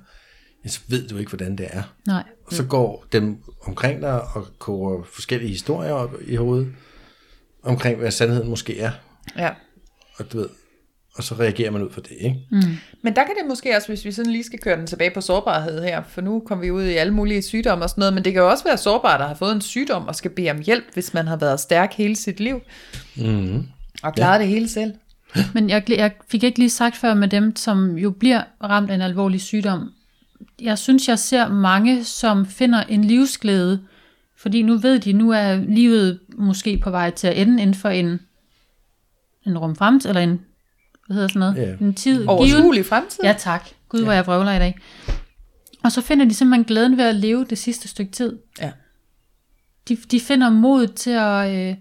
så 0.67 0.79
ved 0.87 1.07
du 1.07 1.17
ikke, 1.17 1.29
hvordan 1.29 1.57
det 1.57 1.67
er. 1.69 1.83
Nej. 2.07 2.23
Og 2.45 2.53
så 2.53 2.63
går 2.63 3.05
dem 3.11 3.37
omkring 3.61 4.01
dig 4.01 4.21
og 4.35 4.47
koger 4.59 5.03
forskellige 5.03 5.49
historier 5.49 5.91
op 5.91 6.15
i 6.27 6.35
hovedet, 6.35 6.73
omkring 7.63 7.99
hvad 7.99 8.11
sandheden 8.11 8.49
måske 8.49 8.79
er. 8.79 8.91
Ja. 9.37 9.49
Og 10.17 10.31
du 10.31 10.37
ved, 10.37 10.49
og 11.15 11.23
så 11.23 11.35
reagerer 11.35 11.71
man 11.71 11.83
ud 11.83 11.89
for 11.89 12.01
det, 12.01 12.17
ikke? 12.19 12.39
Men 13.01 13.15
der 13.15 13.23
kan 13.23 13.35
det 13.39 13.47
måske 13.47 13.75
også, 13.75 13.87
hvis 13.87 14.05
vi 14.05 14.11
sådan 14.11 14.31
lige 14.31 14.43
skal 14.43 14.59
køre 14.59 14.77
den 14.77 14.87
tilbage 14.87 15.11
på 15.13 15.21
sårbarhed 15.21 15.83
her, 15.83 16.03
for 16.07 16.21
nu 16.21 16.39
kommer 16.39 16.65
vi 16.65 16.71
ud 16.71 16.83
i 16.83 16.93
alle 16.93 17.13
mulige 17.13 17.41
sygdomme 17.41 17.85
og 17.85 17.89
sådan 17.89 18.01
noget, 18.01 18.13
men 18.13 18.25
det 18.25 18.33
kan 18.33 18.41
jo 18.41 18.49
også 18.49 18.63
være 18.63 18.77
sårbart, 18.77 19.19
der 19.19 19.27
har 19.27 19.33
fået 19.33 19.55
en 19.55 19.61
sygdom 19.61 20.07
og 20.07 20.15
skal 20.15 20.31
bede 20.31 20.51
om 20.51 20.61
hjælp, 20.61 20.83
hvis 20.93 21.13
man 21.13 21.27
har 21.27 21.35
været 21.35 21.59
stærk 21.59 21.93
hele 21.93 22.15
sit 22.15 22.39
liv. 22.39 22.61
Mm-hmm. 23.15 23.67
Og 24.03 24.13
klaret 24.13 24.39
ja. 24.39 24.43
det 24.43 24.47
hele 24.47 24.69
selv. 24.69 24.93
Men 25.53 25.69
jeg, 25.69 25.83
jeg 25.89 26.11
fik 26.31 26.43
ikke 26.43 26.59
lige 26.59 26.69
sagt 26.69 26.95
før 26.95 27.13
med 27.13 27.27
dem, 27.27 27.55
som 27.55 27.97
jo 27.97 28.11
bliver 28.11 28.43
ramt 28.63 28.91
af 28.91 28.95
en 28.95 29.01
alvorlig 29.01 29.41
sygdom. 29.41 29.91
Jeg 30.61 30.77
synes, 30.77 31.07
jeg 31.07 31.19
ser 31.19 31.47
mange, 31.47 32.03
som 32.03 32.45
finder 32.45 32.83
en 32.83 33.03
livsglæde, 33.03 33.81
fordi 34.37 34.61
nu 34.61 34.77
ved 34.77 34.99
de, 34.99 35.13
nu 35.13 35.31
er 35.31 35.55
livet 35.55 36.19
måske 36.37 36.77
på 36.77 36.89
vej 36.89 37.09
til 37.09 37.27
at 37.27 37.37
ende 37.37 37.61
inden 37.61 37.75
for 37.75 37.89
en, 37.89 38.19
en 39.45 39.57
rum 39.57 39.75
fremtid, 39.75 40.09
eller 40.09 40.21
en, 40.21 40.41
hvad 41.11 41.15
hedder 41.15 41.27
sådan 41.27 41.39
noget, 41.39 41.55
Ja. 41.79 41.85
en 41.85 41.93
tid. 41.93 42.27
Overskuelig 42.27 42.85
fremtid. 42.85 43.19
Ja 43.23 43.35
tak. 43.39 43.67
Gud, 43.89 44.03
hvor 44.03 44.11
jeg 44.11 44.27
vrøvler 44.27 44.51
i 44.55 44.59
dag. 44.59 44.77
Og 45.83 45.91
så 45.91 46.01
finder 46.01 46.25
de 46.25 46.33
simpelthen 46.33 46.63
glæden 46.65 46.97
ved 46.97 47.05
at 47.05 47.15
leve 47.15 47.45
det 47.49 47.57
sidste 47.57 47.87
stykke 47.87 48.11
tid. 48.11 48.37
Ja. 48.61 48.71
De, 49.89 49.95
de 50.11 50.19
finder 50.19 50.49
mod 50.49 50.87
til 50.87 51.11
at, 51.11 51.55
øh, 51.69 51.75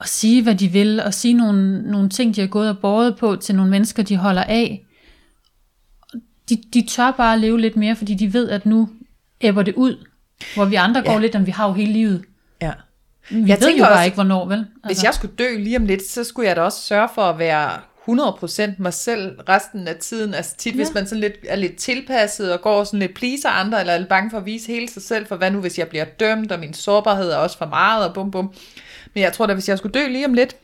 at 0.00 0.08
sige, 0.08 0.42
hvad 0.42 0.54
de 0.54 0.68
vil, 0.68 1.00
og 1.02 1.14
sige 1.14 1.34
nogle, 1.34 1.82
nogle 1.82 2.08
ting, 2.08 2.36
de 2.36 2.40
har 2.40 2.48
gået 2.48 2.68
og 2.68 2.78
båret 2.78 3.16
på 3.16 3.36
til 3.36 3.54
nogle 3.54 3.70
mennesker, 3.70 4.02
de 4.02 4.16
holder 4.16 4.42
af. 4.44 4.84
De, 6.50 6.56
de 6.74 6.86
tør 6.86 7.10
bare 7.10 7.38
leve 7.38 7.60
lidt 7.60 7.76
mere, 7.76 7.96
fordi 7.96 8.14
de 8.14 8.32
ved, 8.32 8.50
at 8.50 8.66
nu 8.66 8.88
æbber 9.40 9.62
det 9.62 9.74
ud. 9.74 10.06
Hvor 10.54 10.64
vi 10.64 10.74
andre 10.74 11.02
Ja. 11.06 11.12
går 11.12 11.18
lidt, 11.18 11.34
om 11.36 11.46
vi 11.46 11.50
har 11.50 11.66
jo 11.68 11.72
hele 11.72 11.92
livet. 11.92 12.24
ja. 12.62 12.72
Vi 13.30 13.36
Jeg 13.40 13.48
ved 13.48 13.56
tænker 13.66 13.78
jo 13.78 13.84
bare 13.84 13.92
også- 13.92 14.04
ikke, 14.04 14.14
hvornår, 14.14 14.48
vel? 14.48 14.58
Altså, 14.58 14.68
Hvis 14.86 15.02
jeg 15.04 15.14
skulle 15.14 15.34
dø 15.38 15.58
lige 15.58 15.76
om 15.76 15.84
lidt, 15.86 16.02
så 16.06 16.24
skulle 16.24 16.48
jeg 16.48 16.56
da 16.56 16.60
også 16.60 16.80
sørge 16.80 17.08
for 17.14 17.22
at 17.22 17.38
være 17.38 17.70
100% 18.08 18.70
mig 18.78 18.94
selv 18.94 19.40
resten 19.48 19.88
af 19.88 19.96
tiden. 19.96 20.34
Altså 20.34 20.56
tit, 20.56 20.72
ja. 20.72 20.76
hvis 20.76 20.94
man 20.94 21.06
sådan 21.06 21.20
lidt, 21.20 21.32
er 21.48 21.56
lidt 21.56 21.76
tilpasset 21.76 22.52
og 22.52 22.60
går 22.60 22.84
sådan 22.84 23.00
lidt 23.00 23.14
pleaser 23.14 23.48
andre, 23.48 23.80
eller 23.80 23.92
er 23.92 23.98
lidt 23.98 24.08
bange 24.08 24.30
for 24.30 24.38
at 24.38 24.46
vise 24.46 24.72
hele 24.72 24.88
sig 24.88 25.02
selv, 25.02 25.26
for 25.26 25.36
hvad 25.36 25.50
nu, 25.50 25.60
hvis 25.60 25.78
jeg 25.78 25.88
bliver 25.88 26.04
dømt, 26.04 26.52
og 26.52 26.60
min 26.60 26.74
sårbarhed 26.74 27.30
er 27.30 27.36
også 27.36 27.58
for 27.58 27.66
meget, 27.66 28.08
og 28.08 28.14
bum 28.14 28.30
bum. 28.30 28.52
Men 29.14 29.22
jeg 29.22 29.32
tror 29.32 29.46
da, 29.46 29.54
hvis 29.54 29.68
jeg 29.68 29.78
skulle 29.78 30.00
dø 30.00 30.08
lige 30.08 30.26
om 30.26 30.34
lidt, 30.34 30.56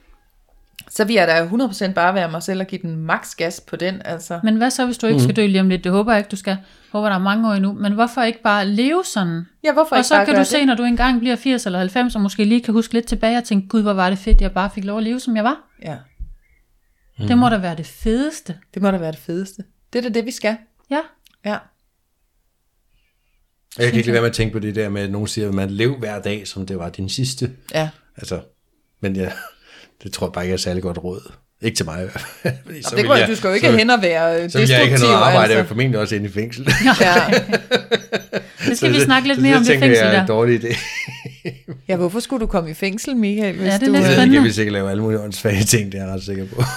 så 0.91 1.05
vil 1.05 1.14
jeg 1.14 1.28
da 1.28 1.47
100% 1.47 1.93
bare 1.93 2.14
være 2.14 2.30
mig 2.30 2.43
selv 2.43 2.61
og 2.61 2.66
give 2.66 2.82
den 2.82 2.97
maks 2.97 3.34
gas 3.34 3.61
på 3.61 3.76
den. 3.76 4.03
Altså. 4.05 4.41
Men 4.43 4.57
hvad 4.57 4.70
så, 4.70 4.84
hvis 4.84 4.99
du 4.99 5.07
ikke 5.07 5.20
skal 5.20 5.36
dø 5.36 5.47
lige 5.47 5.61
om 5.61 5.68
lidt? 5.68 5.84
Det 5.84 5.93
håber 5.93 6.12
jeg 6.12 6.18
ikke, 6.18 6.28
du 6.28 6.36
skal. 6.36 6.51
Jeg 6.51 6.59
håber, 6.93 7.09
der 7.09 7.16
er 7.16 7.20
mange 7.20 7.49
år 7.49 7.53
endnu. 7.53 7.72
Men 7.72 7.93
hvorfor 7.93 8.22
ikke 8.22 8.43
bare 8.43 8.66
leve 8.66 9.05
sådan? 9.05 9.47
Ja, 9.64 9.72
hvorfor 9.72 9.91
Og 9.91 9.99
ikke 9.99 10.09
så 10.09 10.14
bare 10.14 10.26
kan 10.26 10.34
du 10.34 10.45
se, 10.45 10.64
når 10.64 10.74
du 10.74 10.82
engang 10.82 11.20
bliver 11.20 11.36
80 11.36 11.66
eller 11.66 11.78
90, 11.78 12.14
og 12.14 12.20
måske 12.20 12.45
lige 12.45 12.61
kan 12.61 12.74
huske 12.74 12.95
lidt 12.95 13.07
tilbage 13.07 13.38
og 13.38 13.45
tænke, 13.45 13.68
gud, 13.68 13.82
hvor 13.82 13.93
var 13.93 14.11
det 14.11 14.18
fedt, 14.18 14.41
jeg 14.41 14.53
bare 14.53 14.70
fik 14.74 14.84
lov 14.84 14.99
at 14.99 15.05
leve, 15.05 15.20
som 15.20 15.36
jeg 15.36 15.45
var. 15.45 15.57
det? 15.80 15.88
Ja, 15.88 15.97
Mm. 17.21 17.27
Det 17.27 17.39
må 17.39 17.49
da 17.49 17.59
være 17.59 17.77
det 17.77 17.87
fedeste. 17.87 18.59
det 18.75 18.83
må 18.83 18.91
da 18.91 18.99
være 18.99 19.12
det 19.12 19.18
fedeste. 19.18 19.64
Det 19.93 19.99
er 19.99 20.03
da 20.03 20.09
det, 20.09 20.27
vi 20.27 20.31
skal. 20.31 20.57
Ja. 20.91 21.01
Ja. 21.45 21.59
Jeg 23.79 23.89
kan 23.91 23.99
ikke 23.99 24.07
lade 24.07 24.12
være 24.12 24.23
med 24.23 24.31
at 24.31 24.37
tænke 24.37 24.53
på 24.53 24.59
det 24.59 24.75
der 24.75 24.89
med, 24.89 25.03
at 25.03 25.11
nogen 25.11 25.29
siger, 25.29 25.49
at 25.49 25.55
man 25.55 25.71
lever 25.71 25.99
hver 25.99 26.23
dag, 26.23 26.49
som 26.49 26.66
det 26.66 26.79
var 26.79 26.89
din 26.89 27.09
sidste. 27.09 27.57
Ja. 27.75 27.91
Altså, 28.16 28.43
men 29.01 29.16
ja, 29.16 29.33
det 30.03 30.12
tror 30.12 30.27
jeg 30.27 30.33
bare 30.33 30.45
ikke 30.45 30.53
er 30.53 30.59
særlig 30.59 30.83
godt 30.83 30.99
råd. 30.99 31.33
Ikke 31.62 31.76
til 31.76 31.84
mig. 31.86 32.08
Fordi 32.64 32.82
så 32.82 32.96
det 32.96 33.06
går, 33.06 33.14
jeg- 33.14 33.28
du 33.28 33.36
skal 33.36 33.48
jo 33.48 33.54
ikke 33.54 33.66
så, 33.66 33.76
hen 33.76 33.90
og 33.90 34.02
være 34.02 34.42
øh, 34.44 34.50
Så 34.50 34.58
vil 34.58 34.68
jeg 34.68 34.82
ikke 34.82 34.96
have 34.96 35.06
noget 35.08 35.14
arbejde, 35.22 35.40
jeg 35.50 35.58
altså. 35.58 35.68
formentlig 35.68 36.00
også 36.00 36.14
ind 36.14 36.26
i 36.26 36.28
fængsel. 36.28 36.64
Ja. 37.00 37.14
Det 38.68 38.76
skal 38.76 38.76
Så 38.76 38.88
vi 38.88 39.00
snakke 39.04 39.28
lidt 39.28 39.36
så 39.38 39.42
mere 39.42 39.56
om 39.56 39.62
det 39.64 39.68
fængsel 39.72 39.90
jeg 39.90 40.06
er 40.06 40.11
der. 40.12 40.20
en 40.20 40.28
dårlig 40.28 40.64
idé. 40.64 40.76
ja, 41.88 41.96
hvorfor 41.96 42.20
skulle 42.20 42.40
du 42.40 42.46
komme 42.46 42.70
i 42.70 42.74
fængsel, 42.74 43.16
Michael? 43.16 43.56
Hvis 43.56 43.66
Ja, 43.66 43.74
det 43.74 43.82
er 43.82 43.86
du, 43.86 43.92
lidt 43.92 43.94
Jeg 43.94 44.04
spændende. 44.04 44.24
ikke, 44.24 44.34
jeg 44.34 44.42
vil 44.42 44.54
sikkert 44.54 44.72
lave 44.72 44.90
alle 44.90 45.02
mulige 45.02 45.20
åndssvage 45.20 45.64
ting, 45.64 45.92
det 45.92 46.00
er 46.00 46.04
jeg 46.04 46.14
ret 46.14 46.22
sikker 46.22 46.46
på. 46.56 46.62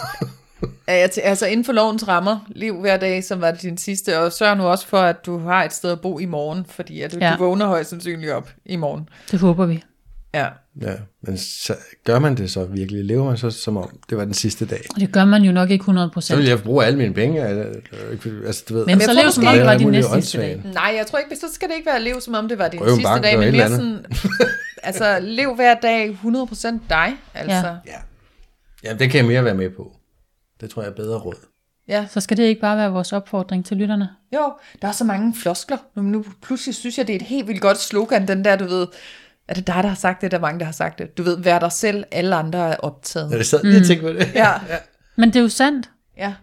Jeg 0.87 1.09
altså 1.23 1.45
inden 1.45 1.65
for 1.65 1.73
lovens 1.73 2.07
rammer, 2.07 2.39
liv 2.55 2.75
hver 2.81 2.97
dag, 2.97 3.23
som 3.23 3.41
var 3.41 3.51
det 3.51 3.61
din 3.61 3.77
sidste, 3.77 4.19
og 4.19 4.31
sørg 4.31 4.57
nu 4.57 4.63
også 4.63 4.87
for, 4.87 4.97
at 4.97 5.25
du 5.25 5.39
har 5.39 5.63
et 5.63 5.73
sted 5.73 5.91
at 5.91 6.01
bo 6.01 6.19
i 6.19 6.25
morgen, 6.25 6.65
fordi 6.69 7.01
at 7.01 7.11
du. 7.13 7.17
Ja. 7.21 7.31
du 7.37 7.43
vågner 7.43 7.65
højst 7.67 7.89
sandsynligt 7.89 8.31
op 8.31 8.49
i 8.65 8.75
morgen. 8.75 9.09
Det 9.31 9.39
håber 9.39 9.65
vi. 9.65 9.83
Ja. 10.33 10.47
Ja, 10.81 10.93
men 11.21 11.37
så, 11.37 11.75
gør 12.03 12.19
man 12.19 12.37
det 12.37 12.51
så 12.51 12.65
virkelig? 12.65 13.05
Lever 13.05 13.25
man 13.25 13.37
så 13.37 13.51
som 13.51 13.77
om 13.77 13.99
det 14.09 14.17
var 14.17 14.25
den 14.25 14.33
sidste 14.33 14.65
dag? 14.65 14.81
Og 14.95 14.99
det 14.99 15.11
gør 15.11 15.25
man 15.25 15.43
jo 15.43 15.51
nok 15.51 15.69
ikke 15.69 15.85
100%. 15.91 16.21
Så 16.21 16.35
vil 16.35 16.45
jeg 16.45 16.63
bruge 16.63 16.85
alle 16.85 16.97
mine 16.97 17.13
penge. 17.13 17.43
Altså, 17.43 18.63
du 18.69 18.73
ved, 18.73 18.85
Men 18.85 18.99
så 18.99 19.05
tror 19.05 19.13
lev 19.13 19.31
som 19.31 19.47
om 19.47 19.53
det 19.55 19.65
var 19.65 19.77
din 19.77 19.87
næste 19.87 20.11
sidste 20.21 20.37
dag. 20.37 20.61
Nej, 20.73 20.93
jeg 20.97 21.07
tror 21.07 21.19
ikke, 21.19 21.35
så 21.35 21.45
skal 21.53 21.69
det 21.69 21.75
ikke 21.75 21.85
være 21.85 21.95
at 21.95 22.01
leve, 22.01 22.21
som 22.21 22.33
om 22.33 22.47
det 22.47 22.57
var 22.57 22.67
din 22.67 22.81
Røv 22.81 22.87
en 22.87 22.95
sidste 22.95 23.07
bank, 23.09 23.23
dag, 23.23 23.39
men 23.39 23.51
mere 23.51 23.69
sådan, 23.69 24.05
altså 24.83 25.17
lev 25.21 25.55
hver 25.55 25.75
dag 25.81 26.17
100% 26.23 26.67
dig, 26.89 27.13
altså. 27.33 27.67
Ja. 27.67 27.75
Ja. 28.83 28.89
ja, 28.89 28.93
det 28.93 29.09
kan 29.11 29.17
jeg 29.17 29.25
mere 29.25 29.43
være 29.43 29.55
med 29.55 29.69
på. 29.69 29.91
Det 30.61 30.69
tror 30.69 30.81
jeg 30.81 30.89
er 30.91 30.95
bedre 30.95 31.17
råd. 31.19 31.35
ja. 31.87 32.05
Så 32.11 32.19
skal 32.19 32.37
det 32.37 32.43
ikke 32.43 32.61
bare 32.61 32.77
være 32.77 32.91
vores 32.91 33.13
opfordring 33.13 33.65
til 33.65 33.77
lytterne. 33.77 34.09
Jo, 34.35 34.53
der 34.81 34.87
er 34.87 34.91
så 34.91 35.03
mange 35.03 35.33
floskler. 35.35 35.77
Nu, 35.95 36.01
nu 36.01 36.25
pludselig 36.41 36.75
synes 36.75 36.97
jeg, 36.97 37.07
det 37.07 37.13
er 37.13 37.17
et 37.17 37.25
helt 37.25 37.47
vildt 37.47 37.61
godt 37.61 37.79
slogan, 37.79 38.27
den 38.27 38.45
der, 38.45 38.55
du 38.55 38.65
ved, 38.65 38.87
er 39.47 39.53
det 39.53 39.67
dig, 39.67 39.75
der 39.83 39.87
har 39.89 39.95
sagt 39.95 40.21
det? 40.21 40.31
Der 40.31 40.37
er 40.37 40.41
mange, 40.41 40.59
der 40.59 40.65
har 40.65 40.71
sagt 40.71 40.99
det. 40.99 41.17
Du 41.17 41.23
ved, 41.23 41.37
vær 41.43 41.59
dig 41.59 41.71
selv, 41.71 42.03
alle 42.11 42.35
andre 42.35 42.59
er 42.71 42.75
optaget. 42.77 43.33
Er 43.33 43.37
det 43.37 43.45
sad 43.47 43.63
lige 43.63 43.79
og 43.81 43.85
tænkte 43.85 44.07
på 44.07 44.13
det? 44.13 44.31
Ja, 44.35 44.53
Men 45.15 45.29
det 45.29 45.35
er 45.35 45.41
jo 45.43 45.49
sandt. 45.49 45.89
ja. 46.17 46.33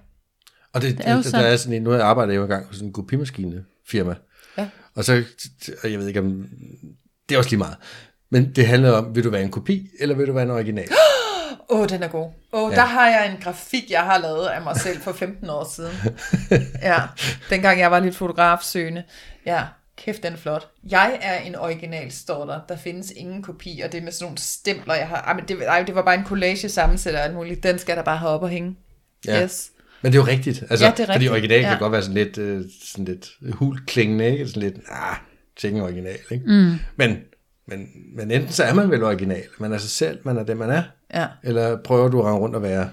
Og 0.72 0.82
det, 0.82 0.98
det 0.98 1.06
er 1.06 1.10
jo 1.10 1.16
der, 1.16 1.22
der 1.22 1.30
sandt. 1.30 1.46
er 1.46 1.56
sådan 1.56 1.72
en, 1.76 1.82
nu 1.82 2.00
arbejder 2.02 2.32
jeg 2.32 2.38
jo 2.38 2.42
engang 2.42 2.66
hos 2.66 2.80
en 2.80 2.92
kopimaskine 2.92 3.64
firma. 3.90 4.14
Ja. 4.58 4.68
Og 4.96 5.04
så, 5.04 5.24
og 5.82 5.90
jeg 5.92 5.98
ved 5.98 6.06
ikke 6.08 6.20
om, 6.20 6.46
det 7.28 7.34
er 7.34 7.38
også 7.38 7.50
lige 7.50 7.58
meget. 7.58 7.76
Men 8.30 8.52
det 8.56 8.66
handler 8.66 8.92
om, 8.92 9.14
vil 9.14 9.24
du 9.24 9.30
være 9.30 9.42
en 9.42 9.50
kopi, 9.50 9.88
eller 10.00 10.14
vil 10.14 10.26
du 10.26 10.32
være 10.32 10.42
en 10.42 10.50
original? 10.50 10.88
Åh, 11.70 11.80
oh, 11.80 11.88
den 11.88 12.02
er 12.02 12.08
god. 12.08 12.30
Åh, 12.52 12.62
oh, 12.62 12.70
ja. 12.72 12.76
der 12.76 12.84
har 12.84 13.06
jeg 13.08 13.30
en 13.32 13.42
grafik, 13.42 13.90
jeg 13.90 14.00
har 14.02 14.18
lavet 14.18 14.46
af 14.46 14.62
mig 14.62 14.76
selv 14.76 15.00
for 15.00 15.12
15 15.12 15.50
år 15.50 15.72
siden. 15.74 15.92
Ja, 16.82 16.98
dengang 17.50 17.80
jeg 17.80 17.90
var 17.90 18.00
lidt 18.00 18.16
fotografsøgende. 18.16 19.02
Ja, 19.46 19.64
kæft, 20.04 20.22
den 20.22 20.32
er 20.32 20.36
flot. 20.36 20.68
Jeg 20.90 21.18
er 21.22 21.38
en 21.38 21.56
original, 21.56 22.12
står 22.12 22.46
der. 22.46 22.60
Der 22.68 22.76
findes 22.76 23.10
ingen 23.16 23.42
kopi, 23.42 23.80
og 23.84 23.92
det 23.92 23.98
er 24.00 24.04
med 24.04 24.12
sådan 24.12 24.24
nogle 24.24 24.38
stempler, 24.38 24.94
jeg 24.94 25.08
har. 25.08 25.16
Ej, 25.16 25.34
men 25.34 25.44
det, 25.48 25.56
ej, 25.68 25.82
det 25.82 25.94
var 25.94 26.02
bare 26.02 26.14
en 26.14 26.24
collage 26.24 26.68
sammensætter 26.68 27.20
og 27.20 27.26
alt 27.26 27.34
muligt. 27.34 27.62
Den 27.62 27.78
skal 27.78 27.96
der 27.96 28.02
bare 28.02 28.16
have 28.16 28.30
op 28.30 28.42
og 28.42 28.48
hænge. 28.48 28.76
Ja. 29.26 29.42
Yes. 29.44 29.70
Men 30.02 30.12
det 30.12 30.18
er 30.18 30.22
jo 30.22 30.26
rigtigt. 30.28 30.62
Altså, 30.70 30.84
Ja, 30.86 30.90
det 30.90 31.00
er 31.00 31.04
Fordi 31.04 31.12
rigtigt. 31.14 31.32
original 31.32 31.60
kan 31.62 31.72
Ja. 31.72 31.78
godt 31.78 31.92
være 31.92 32.02
sådan 32.02 32.14
lidt, 32.14 32.38
øh, 32.38 32.64
sådan 32.84 33.04
lidt 33.04 33.30
hulklingende, 33.52 34.30
ikke? 34.30 34.46
Sådan 34.48 34.62
lidt, 34.62 34.74
ah, 34.88 35.16
tjekke 35.60 35.82
original, 35.82 36.16
ikke? 36.30 36.44
Mm. 36.46 36.72
Men, 36.96 37.16
men, 37.68 37.86
men 38.16 38.30
enten 38.30 38.52
så 38.52 38.64
er 38.64 38.74
man 38.74 38.90
vel 38.90 39.02
original, 39.04 39.42
man 39.58 39.72
er 39.72 39.78
sig 39.78 39.90
selv, 39.90 40.18
man 40.24 40.36
er 40.38 40.42
det, 40.42 40.56
man 40.56 40.70
er. 40.70 40.82
Ja. 41.14 41.26
Eller 41.42 41.76
prøver 41.84 42.08
du 42.08 42.20
at 42.20 42.24
rende 42.26 42.38
rundt 42.40 42.56
og 42.56 42.62
være 42.62 42.90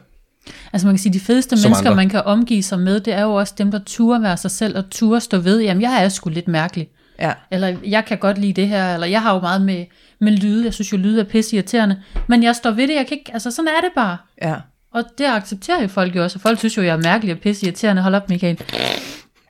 Altså 0.73 0.87
man 0.87 0.95
kan 0.95 0.99
sige, 0.99 1.13
de 1.13 1.19
fedeste 1.19 1.57
Som 1.57 1.69
mennesker, 1.69 1.85
andre. 1.89 1.95
man 1.95 2.09
kan 2.09 2.21
omgive 2.23 2.63
sig 2.63 2.79
med, 2.79 2.99
det 2.99 3.13
er 3.13 3.21
jo 3.23 3.33
også 3.33 3.53
dem, 3.57 3.71
der 3.71 3.79
turer 3.85 4.19
være 4.21 4.37
sig 4.37 4.51
selv 4.51 4.77
og 4.77 4.83
turer 4.91 5.19
stå 5.19 5.37
ved, 5.37 5.61
jamen 5.61 5.81
jeg 5.81 6.03
er 6.03 6.09
sgu 6.09 6.29
lidt 6.29 6.47
mærkelig. 6.47 6.89
Ja. 7.19 7.33
Eller 7.51 7.77
jeg 7.85 8.05
kan 8.05 8.17
godt 8.17 8.37
lide 8.37 8.53
det 8.61 8.67
her, 8.67 8.93
eller 8.93 9.07
jeg 9.07 9.21
har 9.21 9.33
jo 9.33 9.39
meget 9.39 9.61
med, 9.61 9.85
med 10.19 10.31
lyde, 10.31 10.65
jeg 10.65 10.73
synes 10.73 10.91
jo 10.91 10.97
lyde 10.97 11.19
er 11.21 11.23
pisse 11.25 11.55
irriterende, 11.55 12.03
men 12.27 12.43
jeg 12.43 12.55
står 12.55 12.71
ved 12.71 12.87
det, 12.87 12.95
jeg 12.95 13.07
kan 13.07 13.17
ikke, 13.17 13.33
altså 13.33 13.51
sådan 13.51 13.67
er 13.77 13.81
det 13.81 13.89
bare. 13.95 14.17
Ja. 14.41 14.55
Og 14.91 15.03
det 15.17 15.25
accepterer 15.25 15.81
jo 15.81 15.87
folk 15.87 16.15
jo 16.15 16.23
også, 16.23 16.37
og 16.37 16.41
folk 16.41 16.59
synes 16.59 16.77
jo, 16.77 16.81
jeg 16.81 16.93
er 16.93 17.01
mærkelig 17.03 17.33
og 17.35 17.39
pisse 17.41 17.65
irriterende, 17.65 18.01
hold 18.01 18.15
op 18.15 18.29
Michael. 18.29 18.61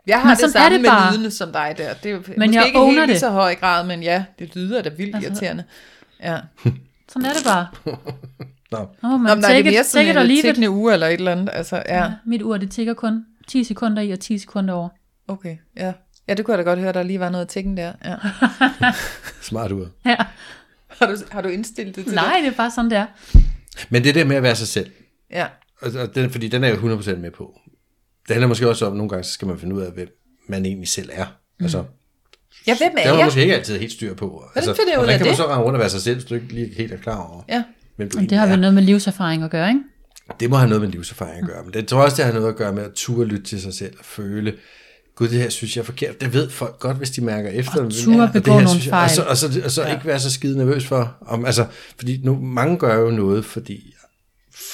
Jeg 0.07 0.19
har 0.21 0.27
Men 0.27 0.37
det 0.37 0.43
er 0.43 0.47
samme 0.47 0.73
det 0.73 0.81
med 0.81 0.89
bare. 0.89 1.13
lydene 1.13 1.31
som 1.31 1.51
dig 1.51 1.73
der. 1.77 1.93
Det 1.93 2.11
er 2.11 2.15
Men 2.15 2.23
måske 2.49 2.59
jeg 2.59 2.65
ikke 2.67 2.79
helt 2.85 2.95
lige 2.95 3.07
det. 3.07 3.19
så 3.19 3.29
høj 3.29 3.55
grad, 3.55 3.85
men 3.85 4.03
ja, 4.03 4.23
det 4.39 4.55
lyder 4.55 4.81
da 4.81 4.89
vildt 4.89 5.15
Altså- 5.15 5.29
irriterende. 5.29 5.63
Ja. 6.23 6.37
Sådan 7.11 7.25
er 7.29 7.33
det 7.33 7.43
bare. 7.45 7.67
Nå. 8.71 8.77
Nå, 8.77 9.09
man 9.09 9.11
Nå, 9.11 9.17
men 9.17 9.37
nej, 9.37 9.51
det 9.51 9.59
er 9.59 9.71
mere 9.71 9.83
sådan 9.83 10.17
en 10.29 10.41
tikkende 10.41 10.69
uge 10.69 10.93
eller 10.93 11.07
et 11.07 11.13
eller 11.13 11.31
andet. 11.31 11.49
Altså, 11.53 11.75
ja. 11.75 12.03
Ja, 12.03 12.11
mit 12.25 12.41
ur, 12.41 12.57
det 12.57 12.71
tigger 12.71 12.93
kun 12.93 13.25
10 13.47 13.63
sekunder 13.63 14.01
i 14.01 14.11
og 14.11 14.19
10 14.19 14.37
sekunder 14.37 14.73
over. 14.73 14.89
Okay, 15.27 15.57
ja. 15.77 15.91
Ja, 16.27 16.33
det 16.33 16.45
kunne 16.45 16.57
jeg 16.57 16.65
da 16.65 16.69
godt 16.69 16.79
høre, 16.79 16.93
der 16.93 17.03
lige 17.03 17.19
var 17.19 17.29
noget 17.29 17.47
tikken 17.47 17.77
der. 17.77 17.93
Ja. 18.05 18.15
Smart 19.41 19.71
ud. 19.71 19.87
Ja. 20.05 20.15
Har, 20.87 21.05
du, 21.07 21.15
har 21.31 21.41
du 21.41 21.49
indstillet 21.49 21.95
det 21.95 22.05
til 22.05 22.15
Nej, 22.15 22.39
det 22.43 22.47
er 22.53 22.57
bare 22.57 22.71
sådan, 22.71 22.89
det 22.91 22.97
er. 22.97 23.05
Men 23.89 24.03
det 24.03 24.15
der 24.15 24.25
med 24.25 24.35
at 24.35 24.43
være 24.43 24.55
sig 24.55 24.67
selv, 24.67 24.85
det? 24.85 24.93
Ja. 25.31 25.45
og 25.81 25.91
og 26.01 26.15
den, 26.15 26.29
fordi 26.29 26.47
den 26.47 26.63
er 26.63 26.67
jeg 26.67 26.77
100% 26.77 27.15
med 27.15 27.31
på. 27.31 27.59
Det 28.27 28.33
handler 28.33 28.47
måske 28.47 28.69
også 28.69 28.85
om, 28.85 28.91
at 28.93 28.97
nogle 28.97 29.09
gange 29.09 29.23
så 29.23 29.31
skal 29.31 29.47
man 29.47 29.59
finde 29.59 29.75
ud 29.75 29.81
af, 29.81 29.91
hvem 29.91 30.07
man 30.49 30.65
egentlig 30.65 30.87
selv 30.87 31.09
er. 31.13 31.25
Altså, 31.61 31.83
Ja, 32.67 32.77
hvem 32.77 32.91
det 32.95 33.01
er 33.03 33.07
har 33.07 33.13
man 33.13 33.19
jeg? 33.19 33.25
måske 33.27 33.41
ikke 33.41 33.55
altid 33.55 33.79
helt 33.79 33.91
styr 33.91 34.13
på. 34.13 34.43
Altså, 34.55 34.73
finder 34.73 34.91
jeg 34.91 34.99
ud 34.99 35.03
hvordan 35.03 35.13
af 35.13 35.17
kan 35.19 35.25
man 35.25 35.29
det? 35.31 35.37
så 35.37 35.47
rende 35.47 35.63
rundt 35.63 35.75
og 35.75 35.79
være 35.79 35.89
sig 35.89 36.01
selv, 36.01 36.15
hvis 36.15 36.25
du 36.25 36.35
ikke 36.35 36.47
lige 36.47 36.73
helt 36.77 36.93
er 36.93 36.97
klar 36.97 37.17
over, 37.27 37.43
Ja. 37.49 37.63
hvem 37.95 38.09
du 38.09 38.19
det 38.19 38.31
har 38.37 38.47
vel 38.47 38.59
noget 38.59 38.73
med 38.73 38.83
livserfaring 38.83 39.43
at 39.43 39.51
gøre, 39.51 39.67
ikke? 39.69 39.81
Det 40.39 40.49
må 40.49 40.55
have 40.55 40.69
noget 40.69 40.81
med 40.81 40.89
livserfaring 40.89 41.37
at 41.43 41.47
gøre, 41.47 41.63
men 41.63 41.73
det 41.73 41.87
tror 41.87 41.97
jeg 41.97 42.05
også, 42.05 42.17
det 42.17 42.25
har 42.25 42.33
noget 42.33 42.47
at 42.49 42.55
gøre 42.55 42.73
med 42.73 42.83
at 42.83 42.91
turde 42.95 43.25
lytte 43.29 43.43
til 43.43 43.61
sig 43.61 43.73
selv 43.73 43.93
og 43.99 44.05
føle, 44.05 44.53
gud, 45.17 45.27
det 45.29 45.41
her 45.41 45.49
synes 45.49 45.75
jeg 45.75 45.81
er 45.81 45.85
forkert. 45.85 46.21
Det 46.21 46.33
ved 46.33 46.49
folk 46.49 46.79
godt, 46.79 46.97
hvis 46.97 47.11
de 47.11 47.21
mærker 47.21 47.49
efter. 47.49 47.83
Og 47.85 47.91
turde 47.91 48.21
det 48.21 48.33
begå 48.33 48.51
her 48.51 48.61
nogle 48.65 48.81
jeg- 48.85 48.93
Og 49.03 49.09
så, 49.09 49.15
fejl. 49.15 49.29
og 49.29 49.37
så, 49.37 49.61
og 49.65 49.71
så 49.71 49.83
ja. 49.83 49.93
ikke 49.93 50.05
være 50.05 50.19
så 50.19 50.31
skide 50.31 50.57
nervøs 50.57 50.85
for, 50.85 51.17
om, 51.21 51.45
altså, 51.45 51.65
fordi 51.97 52.21
nu, 52.23 52.39
mange 52.41 52.77
gør 52.77 52.95
jo 52.95 53.09
noget, 53.11 53.45
fordi 53.45 53.93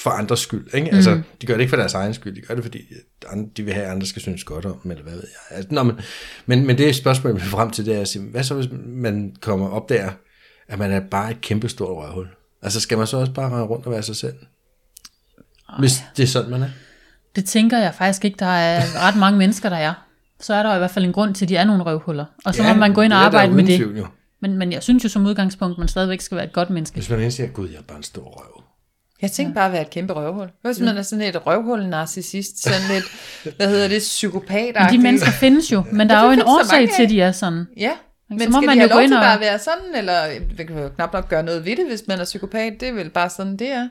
for 0.03 0.09
andres 0.09 0.39
skyld. 0.39 0.67
Ikke? 0.73 0.87
Mm. 0.91 0.95
Altså, 0.95 1.21
de 1.41 1.45
gør 1.45 1.53
det 1.53 1.61
ikke 1.61 1.69
for 1.69 1.77
deres 1.77 1.93
egen 1.93 2.13
skyld, 2.13 2.35
de 2.35 2.41
gør 2.41 2.55
det, 2.55 2.63
fordi 2.63 2.81
de 3.57 3.63
vil 3.63 3.73
have, 3.73 3.85
at 3.85 3.91
andre 3.91 4.07
skal 4.07 4.21
synes 4.21 4.43
godt 4.43 4.65
om 4.65 4.79
eller 4.91 5.03
hvad 5.03 5.13
ved 5.13 5.23
jeg. 5.49 5.57
Altså, 5.57 5.73
nå, 5.73 5.83
men, 5.83 5.95
men, 6.45 6.67
men 6.67 6.77
det 6.77 6.85
er 6.85 6.89
et 6.89 6.95
spørgsmål, 6.95 7.33
jeg 7.33 7.41
frem 7.41 7.71
til, 7.71 7.85
det 7.85 7.95
er 7.95 8.01
at 8.01 8.07
sige, 8.07 8.25
hvad 8.31 8.43
så, 8.43 8.53
hvis 8.53 8.67
man 8.85 9.35
kommer 9.41 9.69
op 9.69 9.89
der, 9.89 10.09
at 10.67 10.79
man 10.79 10.91
er 10.91 10.99
bare 11.11 11.31
et 11.31 11.41
kæmpe 11.41 11.69
stort 11.69 11.97
røvhul? 12.05 12.27
Altså, 12.61 12.79
skal 12.79 12.97
man 12.97 13.07
så 13.07 13.17
også 13.17 13.31
bare 13.33 13.45
rende 13.49 13.63
rundt 13.65 13.85
og 13.85 13.91
være 13.91 14.03
sig 14.03 14.15
selv? 14.15 14.33
Hvis 15.79 16.03
det 16.17 16.23
er 16.23 16.27
sådan, 16.27 16.51
man 16.51 16.61
er. 16.63 16.69
Det 17.35 17.45
tænker 17.45 17.77
jeg 17.77 17.95
faktisk 17.95 18.25
ikke, 18.25 18.35
der 18.39 18.45
er 18.45 19.07
ret 19.07 19.15
mange 19.15 19.37
mennesker, 19.37 19.69
der 19.69 19.77
er. 19.77 19.93
Så 20.43 20.53
er 20.53 20.63
der 20.63 20.75
i 20.75 20.77
hvert 20.77 20.91
fald 20.91 21.05
en 21.05 21.13
grund 21.13 21.35
til, 21.35 21.45
at 21.45 21.49
de 21.49 21.55
er 21.55 21.63
nogle 21.63 21.83
røvhuller. 21.83 22.25
Og 22.45 22.55
så 22.55 22.63
ja, 22.63 22.73
må 22.73 22.79
man 22.79 22.93
gå 22.93 23.01
ind 23.01 23.13
og 23.13 23.19
det 23.19 23.25
arbejde 23.25 23.51
med 23.53 23.63
det. 23.63 23.75
Tvivl, 23.75 23.97
jo. 23.97 24.07
Men, 24.41 24.57
men 24.57 24.71
jeg 24.71 24.83
synes 24.83 25.03
jo 25.03 25.09
som 25.09 25.25
udgangspunkt, 25.25 25.77
man 25.77 25.87
stadigvæk 25.87 26.21
skal 26.21 26.35
være 26.35 26.45
et 26.45 26.53
godt 26.53 26.69
menneske. 26.69 26.95
Hvis 26.95 27.09
man 27.09 27.31
siger, 27.31 27.47
gud, 27.49 27.69
jeg 27.69 27.77
er 27.77 27.81
bare 27.81 27.97
en 27.97 28.03
stor 28.03 28.23
røv. 28.23 28.63
Jeg 29.21 29.31
tænkte 29.31 29.53
bare 29.55 29.65
at 29.65 29.71
være 29.71 29.81
et 29.81 29.89
kæmpe 29.89 30.13
røvhul. 30.13 30.47
Hvis 30.61 30.79
man 30.79 30.97
er 30.97 31.01
sådan 31.01 31.25
et 31.25 31.47
røvhul 31.47 31.87
narcissist, 31.87 32.63
sådan 32.63 32.79
lidt, 32.91 33.05
hvad 33.57 33.67
hedder 33.67 33.87
det, 33.87 33.99
psykopat 33.99 34.75
Men 34.79 34.89
de 34.91 34.97
mennesker 34.97 35.31
findes 35.31 35.71
jo, 35.71 35.83
men 35.91 36.09
der 36.09 36.15
er 36.17 36.25
jo 36.25 36.31
en 36.31 36.41
årsag 36.41 36.89
til, 36.95 37.03
at 37.03 37.09
de 37.09 37.21
er 37.21 37.31
sådan. 37.31 37.65
Ja, 37.77 37.91
Men 38.29 38.39
så 38.39 38.49
må 38.49 38.57
skal 38.61 38.65
man 38.65 38.77
de 38.77 38.83
jo 38.83 38.89
lov 38.89 39.01
ind 39.01 39.09
til 39.09 39.17
og- 39.17 39.23
bare 39.23 39.33
at 39.33 39.39
være 39.39 39.59
sådan, 39.59 39.95
eller 39.97 40.13
vi 40.57 40.63
kan 40.63 40.79
jo 40.79 40.89
knap 40.89 41.13
nok 41.13 41.29
gøre 41.29 41.43
noget 41.43 41.65
ved 41.65 41.75
det, 41.75 41.87
hvis 41.87 42.03
man 42.07 42.19
er 42.19 42.23
psykopat, 42.23 42.73
det 42.79 42.87
er 42.87 42.93
vel 42.93 43.09
bare 43.09 43.29
sådan, 43.29 43.57
det 43.57 43.71
er. 43.71 43.87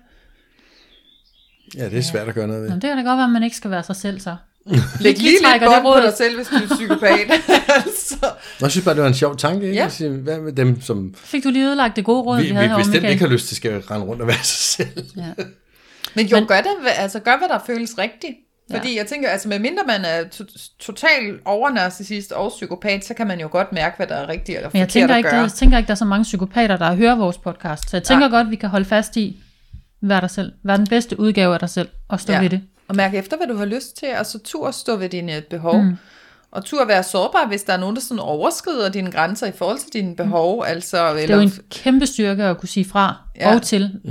Ja, 1.77 1.85
det 1.89 1.99
er 1.99 2.03
svært 2.03 2.29
at 2.29 2.35
gøre 2.35 2.47
noget 2.47 2.63
ved. 2.63 2.69
Nå, 2.69 2.75
det 2.75 2.83
kan 2.83 2.97
da 2.97 3.03
godt 3.03 3.17
være, 3.17 3.25
at 3.25 3.31
man 3.31 3.43
ikke 3.43 3.57
skal 3.57 3.71
være 3.71 3.83
sig 3.83 3.97
selv 3.97 4.21
så. 4.21 4.37
Læg 5.01 5.19
lige 5.19 5.31
lidt 5.31 5.63
bånd 5.65 5.83
på 5.83 6.01
dig 6.07 6.13
selv, 6.17 6.37
hvis 6.37 6.47
du 6.49 6.55
er 6.55 6.75
psykopat. 6.77 7.21
altså. 7.87 8.17
Jeg 8.61 8.71
synes 8.71 8.85
bare, 8.85 8.95
det 8.95 9.03
var 9.03 9.09
en 9.09 9.15
sjov 9.15 9.37
tanke. 9.37 9.65
Ikke? 9.67 9.77
Ja. 9.79 9.85
At 9.87 9.93
sige, 9.93 10.11
Hvad 10.11 10.39
med 10.41 10.53
dem, 10.53 10.81
som 10.81 11.15
Fik 11.17 11.45
du 11.45 11.51
lige 11.51 11.67
ødelagt 11.67 11.97
det 11.97 12.05
gode 12.05 12.23
råd, 12.23 12.37
vi, 12.37 12.43
vi, 12.43 12.49
vi 12.49 12.53
vi 12.53 12.57
havde 12.57 12.69
herovre, 12.69 12.85
bestemt 12.85 13.09
ikke 13.11 13.25
har 13.25 13.31
lyst 13.33 13.47
til, 13.47 13.57
skal 13.57 13.81
rende 13.81 14.07
rundt 14.07 14.23
og 14.23 14.29
være 14.29 14.37
sig 14.43 14.87
selv. 14.87 15.05
Ja. 15.17 15.23
Men 16.15 16.27
jo, 16.27 16.37
Men- 16.37 16.47
gør, 16.47 16.57
det, 16.61 16.71
altså, 16.97 17.19
gør 17.19 17.39
hvad 17.39 17.49
der 17.49 17.59
føles 17.67 17.99
rigtigt. 17.99 18.33
Fordi 18.75 18.97
jeg 18.99 19.07
tænker, 19.07 19.29
altså 19.29 19.49
medmindre 19.49 19.83
man 19.87 20.05
er 20.05 20.29
to- 20.29 20.45
total 20.81 21.39
overnarcissist 21.45 22.33
og 22.33 22.51
psykopat, 22.57 23.05
så 23.05 23.15
kan 23.15 23.27
man 23.27 23.41
jo 23.41 23.49
godt 23.51 23.73
mærke, 23.73 23.97
hvad 23.97 24.07
der 24.07 24.15
er 24.15 24.29
rigtigt 24.29 24.57
eller 24.59 24.71
Men 24.73 24.79
jeg 24.79 24.87
forkert 24.87 24.93
tænker, 24.93 25.15
at 25.15 25.19
ikke, 25.19 25.29
gøre. 25.31 25.37
der, 25.39 25.45
jeg 25.45 25.53
tænker 25.53 25.79
ikke, 25.79 25.87
der 25.87 25.93
er 25.93 25.97
så 25.97 26.05
mange 26.05 26.23
psykopater, 26.23 26.77
der 26.77 26.95
hører 26.95 27.15
vores 27.15 27.39
podcast. 27.39 27.91
Så 27.91 27.97
jeg 27.97 28.05
tænker 28.05 28.29
godt, 28.29 28.51
vi 28.51 28.57
kan 28.57 28.69
holde 28.69 28.85
fast 28.85 29.17
i, 29.17 29.37
vær 30.03 30.21
dig 30.21 30.31
selv. 30.31 30.53
Vær 30.65 30.77
den 30.77 30.87
bedste 30.87 31.21
udgave 31.21 31.55
af 31.55 31.61
dig 31.61 31.71
selv, 31.71 31.89
og 32.09 32.21
stå 32.21 32.33
ved 32.33 32.51
det. 32.51 32.61
Og 32.93 32.97
mærke 32.97 33.19
efter, 33.19 33.37
hvad 33.37 33.47
du 33.47 33.57
har 33.57 33.65
lyst 33.65 33.97
til, 33.97 34.09
og 34.19 34.27
så 34.27 34.39
tur 34.39 34.71
stå 34.71 34.97
ved 34.97 35.09
dine 35.09 35.43
behov. 35.51 35.83
Mm. 35.83 35.97
Og 36.51 36.65
tur 36.65 36.85
være 36.85 37.03
sårbar, 37.03 37.47
hvis 37.49 37.63
der 37.63 37.73
er 37.73 37.77
nogen, 37.77 37.97
der 37.97 38.03
sådan 38.03 38.19
overskrider 38.19 38.89
dine 38.89 39.11
grænser 39.11 39.47
i 39.47 39.53
forhold 39.53 39.79
til 39.79 39.93
dine 39.93 40.17
behov. 40.17 40.65
Altså, 40.67 40.97
Det 41.11 41.19
er 41.19 41.23
eller, 41.23 41.37
jo 41.37 41.43
en 41.43 41.53
kæmpe 41.71 42.07
styrke 42.07 42.45
at 42.45 42.59
kunne 42.59 42.69
sige 42.69 42.85
fra 42.85 43.17
Ja. 43.37 43.55
og 43.55 43.63
til. 43.63 44.01
Mm. 44.05 44.11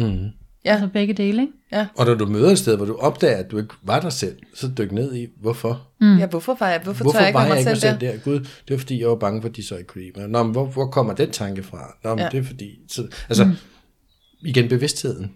Ja. 0.65 0.71
Altså 0.73 0.87
begge 0.93 1.13
dele, 1.13 1.41
ikke? 1.41 1.87
Og 1.97 2.05
når 2.05 2.13
du 2.13 2.25
møder 2.25 2.51
et 2.51 2.57
sted, 2.57 2.75
hvor 2.77 2.85
du 2.85 2.95
opdager, 2.95 3.37
at 3.37 3.51
du 3.51 3.57
ikke 3.57 3.73
var 3.83 3.99
dig 3.99 4.13
selv, 4.13 4.35
så 4.55 4.69
dyk 4.77 4.91
ned 4.91 5.15
i, 5.15 5.27
hvorfor? 5.41 5.87
Mm. 6.01 6.17
ja, 6.17 6.25
hvorfor, 6.27 6.57
var 6.59 6.69
jeg, 6.69 6.79
hvorfor, 6.83 7.03
Hvorfor 7.03 7.19
tør 7.19 7.25
jeg 7.25 7.29
ikke 7.29 7.35
var 7.37 7.45
være 7.45 7.47
jeg 7.47 7.53
mig 7.53 7.59
ikke 7.59 7.69
mig 7.69 7.77
selv 7.77 7.99
selv 7.99 8.07
der? 8.07 8.11
der? 8.11 8.19
Gud, 8.23 8.39
det 8.39 8.69
var 8.69 8.77
fordi, 8.77 8.99
jeg 9.01 9.09
var 9.09 9.15
bange 9.15 9.41
for, 9.41 9.49
at 9.49 9.55
de 9.55 9.67
så 9.67 9.75
ikke 9.75 9.87
kunne 9.87 10.03
lide 10.03 10.19
mig. 10.19 10.29
Nå, 10.29 10.43
men 10.43 10.51
hvor, 10.51 10.65
hvor 10.65 10.85
kommer 10.87 11.13
den 11.13 11.31
tanke 11.31 11.63
fra? 11.63 11.95
Nå, 12.03 12.09
men 12.09 12.19
Ja. 12.19 12.29
det 12.31 12.37
er 12.37 12.43
fordi... 12.43 12.69
Så, 12.89 13.07
altså, 13.29 13.45
mm. 13.45 13.51
igen 14.45 14.69
bevidstheden. 14.69 15.31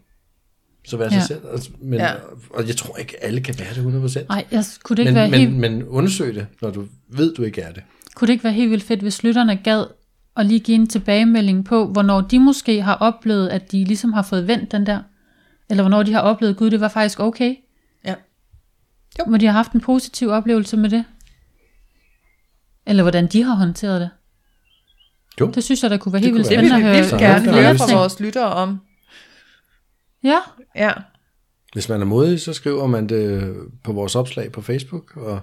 Så 0.87 0.97
være 0.97 1.09
sig 1.09 1.17
Ja. 1.17 1.25
selv. 1.25 1.41
Altså, 1.51 1.69
men, 1.81 1.99
Ja. 1.99 2.11
Og 2.49 2.67
jeg 2.67 2.75
tror 2.77 2.97
ikke, 2.97 3.23
alle 3.23 3.41
kan 3.41 3.55
være 3.59 3.73
det 3.73 3.83
100%. 3.83 4.27
Nej, 4.29 4.45
jeg 4.51 4.63
kunne 4.83 4.97
det 4.97 5.01
ikke 5.03 5.09
men, 5.11 5.15
være 5.15 5.29
men, 5.29 5.39
helt... 5.39 5.53
men 5.53 5.83
undersøg 5.83 6.35
det, 6.35 6.47
når 6.61 6.69
du 6.69 6.85
ved, 7.09 7.35
du 7.35 7.43
ikke 7.43 7.61
er 7.61 7.71
det. 7.71 7.83
Kunne 8.15 8.27
det 8.27 8.33
ikke 8.33 8.43
være 8.43 8.53
helt 8.53 8.71
vildt 8.71 8.83
fedt, 8.83 9.01
hvis 9.01 9.23
lytterne 9.23 9.55
gad 9.55 9.85
at 10.37 10.45
lige 10.45 10.59
give 10.59 10.75
en 10.75 10.87
tilbagemelding 10.87 11.65
på, 11.65 11.85
hvornår 11.87 12.21
de 12.21 12.39
måske 12.39 12.81
har 12.81 12.93
oplevet, 12.95 13.47
at 13.49 13.71
de 13.71 13.83
ligesom 13.83 14.13
har 14.13 14.21
fået 14.21 14.47
vendt 14.47 14.71
den 14.71 14.85
der? 14.85 14.99
Eller 15.69 15.83
hvornår 15.83 16.03
de 16.03 16.13
har 16.13 16.19
oplevet, 16.21 16.57
gud, 16.57 16.69
det 16.71 16.79
var 16.79 16.87
faktisk 16.87 17.19
okay? 17.19 17.55
Ja. 18.05 18.15
Jo. 19.19 19.25
Hvor 19.27 19.37
de 19.37 19.45
har 19.45 19.53
haft 19.53 19.71
en 19.71 19.81
positiv 19.81 20.29
oplevelse 20.29 20.77
med 20.77 20.89
det? 20.89 21.05
Eller 22.87 23.03
hvordan 23.03 23.27
de 23.27 23.43
har 23.43 23.55
håndteret 23.55 24.01
det? 24.01 24.09
Jo. 25.39 25.51
Det 25.55 25.63
synes 25.63 25.83
jeg, 25.83 25.91
der 25.91 25.97
kunne 25.97 26.13
være 26.13 26.19
Det 26.21 26.25
helt 26.27 26.35
vildt 26.35 26.49
Det 26.49 26.57
vil 26.59 26.67
spændende 26.69 26.91
vi 26.91 26.97
at 26.97 27.09
høre 27.09 27.19
gerne 27.19 27.45
der 27.45 27.49
er 27.49 27.53
flere 27.53 27.63
høre 27.63 27.73
lyst. 27.73 27.83
fra 27.89 27.97
vores 27.99 28.19
lyttere 28.19 28.53
om. 28.53 28.79
Ja, 30.25 30.37
Ja. 30.75 30.91
Hvis 31.73 31.89
man 31.89 32.01
er 32.01 32.05
modig, 32.05 32.41
så 32.41 32.53
skriver 32.53 32.87
man 32.87 33.09
det 33.09 33.55
på 33.83 33.93
vores 33.93 34.15
opslag 34.15 34.51
på 34.51 34.61
Facebook, 34.61 35.17
og 35.17 35.39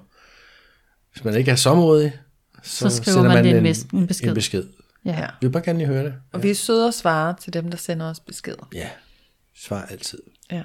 hvis 1.12 1.24
man 1.24 1.34
ikke 1.34 1.50
er 1.50 1.56
så 1.56 1.74
modig, 1.74 2.18
så, 2.62 2.88
Så 2.88 2.96
skriver 2.96 3.14
sender 3.14 3.28
man 3.28 3.34
man, 3.36 3.44
det 3.44 3.50
en 3.58 3.66
en, 3.66 3.72
bes- 3.72 3.86
en 3.96 4.06
besked. 4.06 4.28
En 4.28 4.34
besked. 4.34 4.64
ja. 5.04 5.10
ja. 5.10 5.20
ja. 5.20 5.26
Vi 5.40 5.46
vil 5.46 5.52
bare 5.52 5.62
gerne 5.62 5.78
lige 5.78 5.88
høre 5.88 6.04
det. 6.04 6.14
Og 6.32 6.42
vi 6.42 6.50
er 6.50 6.54
søde 6.54 6.86
og 6.86 6.94
svare 6.94 7.34
til 7.40 7.52
dem, 7.52 7.70
der 7.70 7.76
sender 7.78 8.06
os 8.10 8.20
beskeder. 8.20 8.68
Ja, 8.74 8.88
svar 9.56 9.82
altid. 9.90 10.18
Ja. 10.50 10.62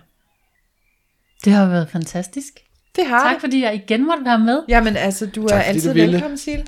Det 1.45 1.53
har 1.53 1.65
været 1.69 1.89
fantastisk. 1.89 2.51
Det 2.95 3.05
har 3.07 3.19
Tak 3.23 3.33
det. 3.33 3.41
fordi 3.41 3.61
jeg 3.63 3.75
igen 3.75 4.05
måtte 4.05 4.25
være 4.25 4.39
med, 4.39 4.61
Jamen 4.69 4.97
altså, 4.97 5.25
du 5.25 5.43
er 5.43 5.47
Tak, 5.47 5.57
fordi 5.57 5.69
altid 5.69 5.89
du 5.93 6.11
velkommen, 6.11 6.37
Sil. 6.45 6.61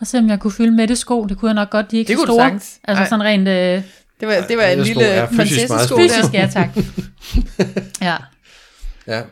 og 0.00 0.06
se 0.06 0.18
om 0.18 0.28
jeg 0.28 0.40
kunne 0.40 0.50
fylde 0.52 0.70
med 0.72 0.88
det 0.88 0.98
sko. 0.98 1.24
Det 1.24 1.38
kunne 1.38 1.48
jeg 1.48 1.54
nok 1.54 1.70
godt, 1.70 1.90
de 1.90 1.96
er 1.96 1.98
ikke 1.98 2.08
Det 2.08 2.18
så 2.18 2.26
kunne 2.26 2.34
du 2.34 2.40
store. 2.58 2.80
Altså 2.84 3.02
Ej. 3.02 3.08
sådan 3.08 3.24
rent 3.24 3.48
øh, 3.48 3.84
Det 4.20 4.28
var, 4.28 4.44
det 4.48 4.56
var 4.56 4.64
en 4.64 4.80
lille 4.80 5.28
prinsessesko 5.36 5.96
fysisk, 5.96 6.34
ja 6.34 6.48
tak. 6.52 6.68
ja, 8.08 8.16
Ja. 9.06 9.22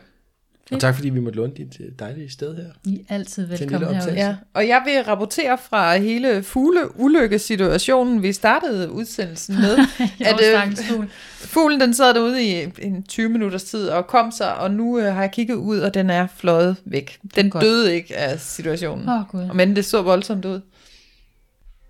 Og 0.71 0.79
tak 0.79 0.95
fordi 0.95 1.09
vi 1.09 1.19
måtte 1.19 1.37
låne 1.37 1.53
dit 1.57 1.77
øh, 1.79 1.87
dejlige 1.99 2.31
sted 2.31 2.55
her. 2.55 2.63
I 2.85 3.05
er 3.09 3.15
altid 3.15 3.45
velkommen 3.45 3.95
herude. 3.95 4.13
Ja, 4.13 4.35
og 4.53 4.67
jeg 4.67 4.81
vil 4.85 5.03
rapportere 5.03 5.57
fra 5.69 5.97
hele 5.97 6.43
fugle-ulykkesituationen, 6.43 8.21
vi 8.23 8.33
startede 8.33 8.91
udsendelsen 8.91 9.55
med. 9.55 9.77
at, 10.19 10.39
øh, 10.43 10.77
fugl. 10.77 11.09
fuglen 11.35 11.81
den 11.81 11.93
sad 11.93 12.13
derude 12.13 12.43
i 12.43 12.71
en 12.81 13.03
20 13.03 13.29
minutters 13.29 13.63
tid 13.63 13.87
og 13.87 14.07
kom 14.07 14.31
sig, 14.31 14.55
og 14.57 14.71
nu 14.71 14.99
øh, 14.99 15.13
har 15.13 15.21
jeg 15.21 15.31
kigget 15.31 15.55
ud, 15.55 15.79
og 15.79 15.93
den 15.93 16.09
er 16.09 16.27
fløjet 16.35 16.75
væk. 16.85 17.19
Den 17.35 17.49
Godt. 17.49 17.63
døde 17.63 17.95
ikke 17.95 18.17
af 18.17 18.39
situationen. 18.39 19.09
Åh, 19.09 19.27
Gud. 19.31 19.53
Men 19.53 19.75
det 19.75 19.85
så 19.85 20.01
voldsomt 20.01 20.45
ud. 20.45 20.61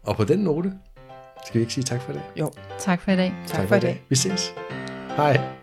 Og 0.04 0.16
på 0.16 0.24
den 0.24 0.39
note, 0.39 0.74
skal 1.46 1.54
vi 1.60 1.60
ikke 1.60 1.74
sige 1.74 1.84
tak 1.84 2.02
for 2.02 2.14
det? 2.14 2.22
Jo, 2.36 2.52
Tak 2.80 3.02
for 3.02 3.12
i 3.12 3.16
dag. 3.16 3.34
tak, 3.48 3.58
tak 3.60 3.68
for 3.68 3.76
i 3.76 3.80
dag. 3.80 4.04
Vi 4.10 4.16
ses. 4.16 4.54
Hej. 5.18 5.59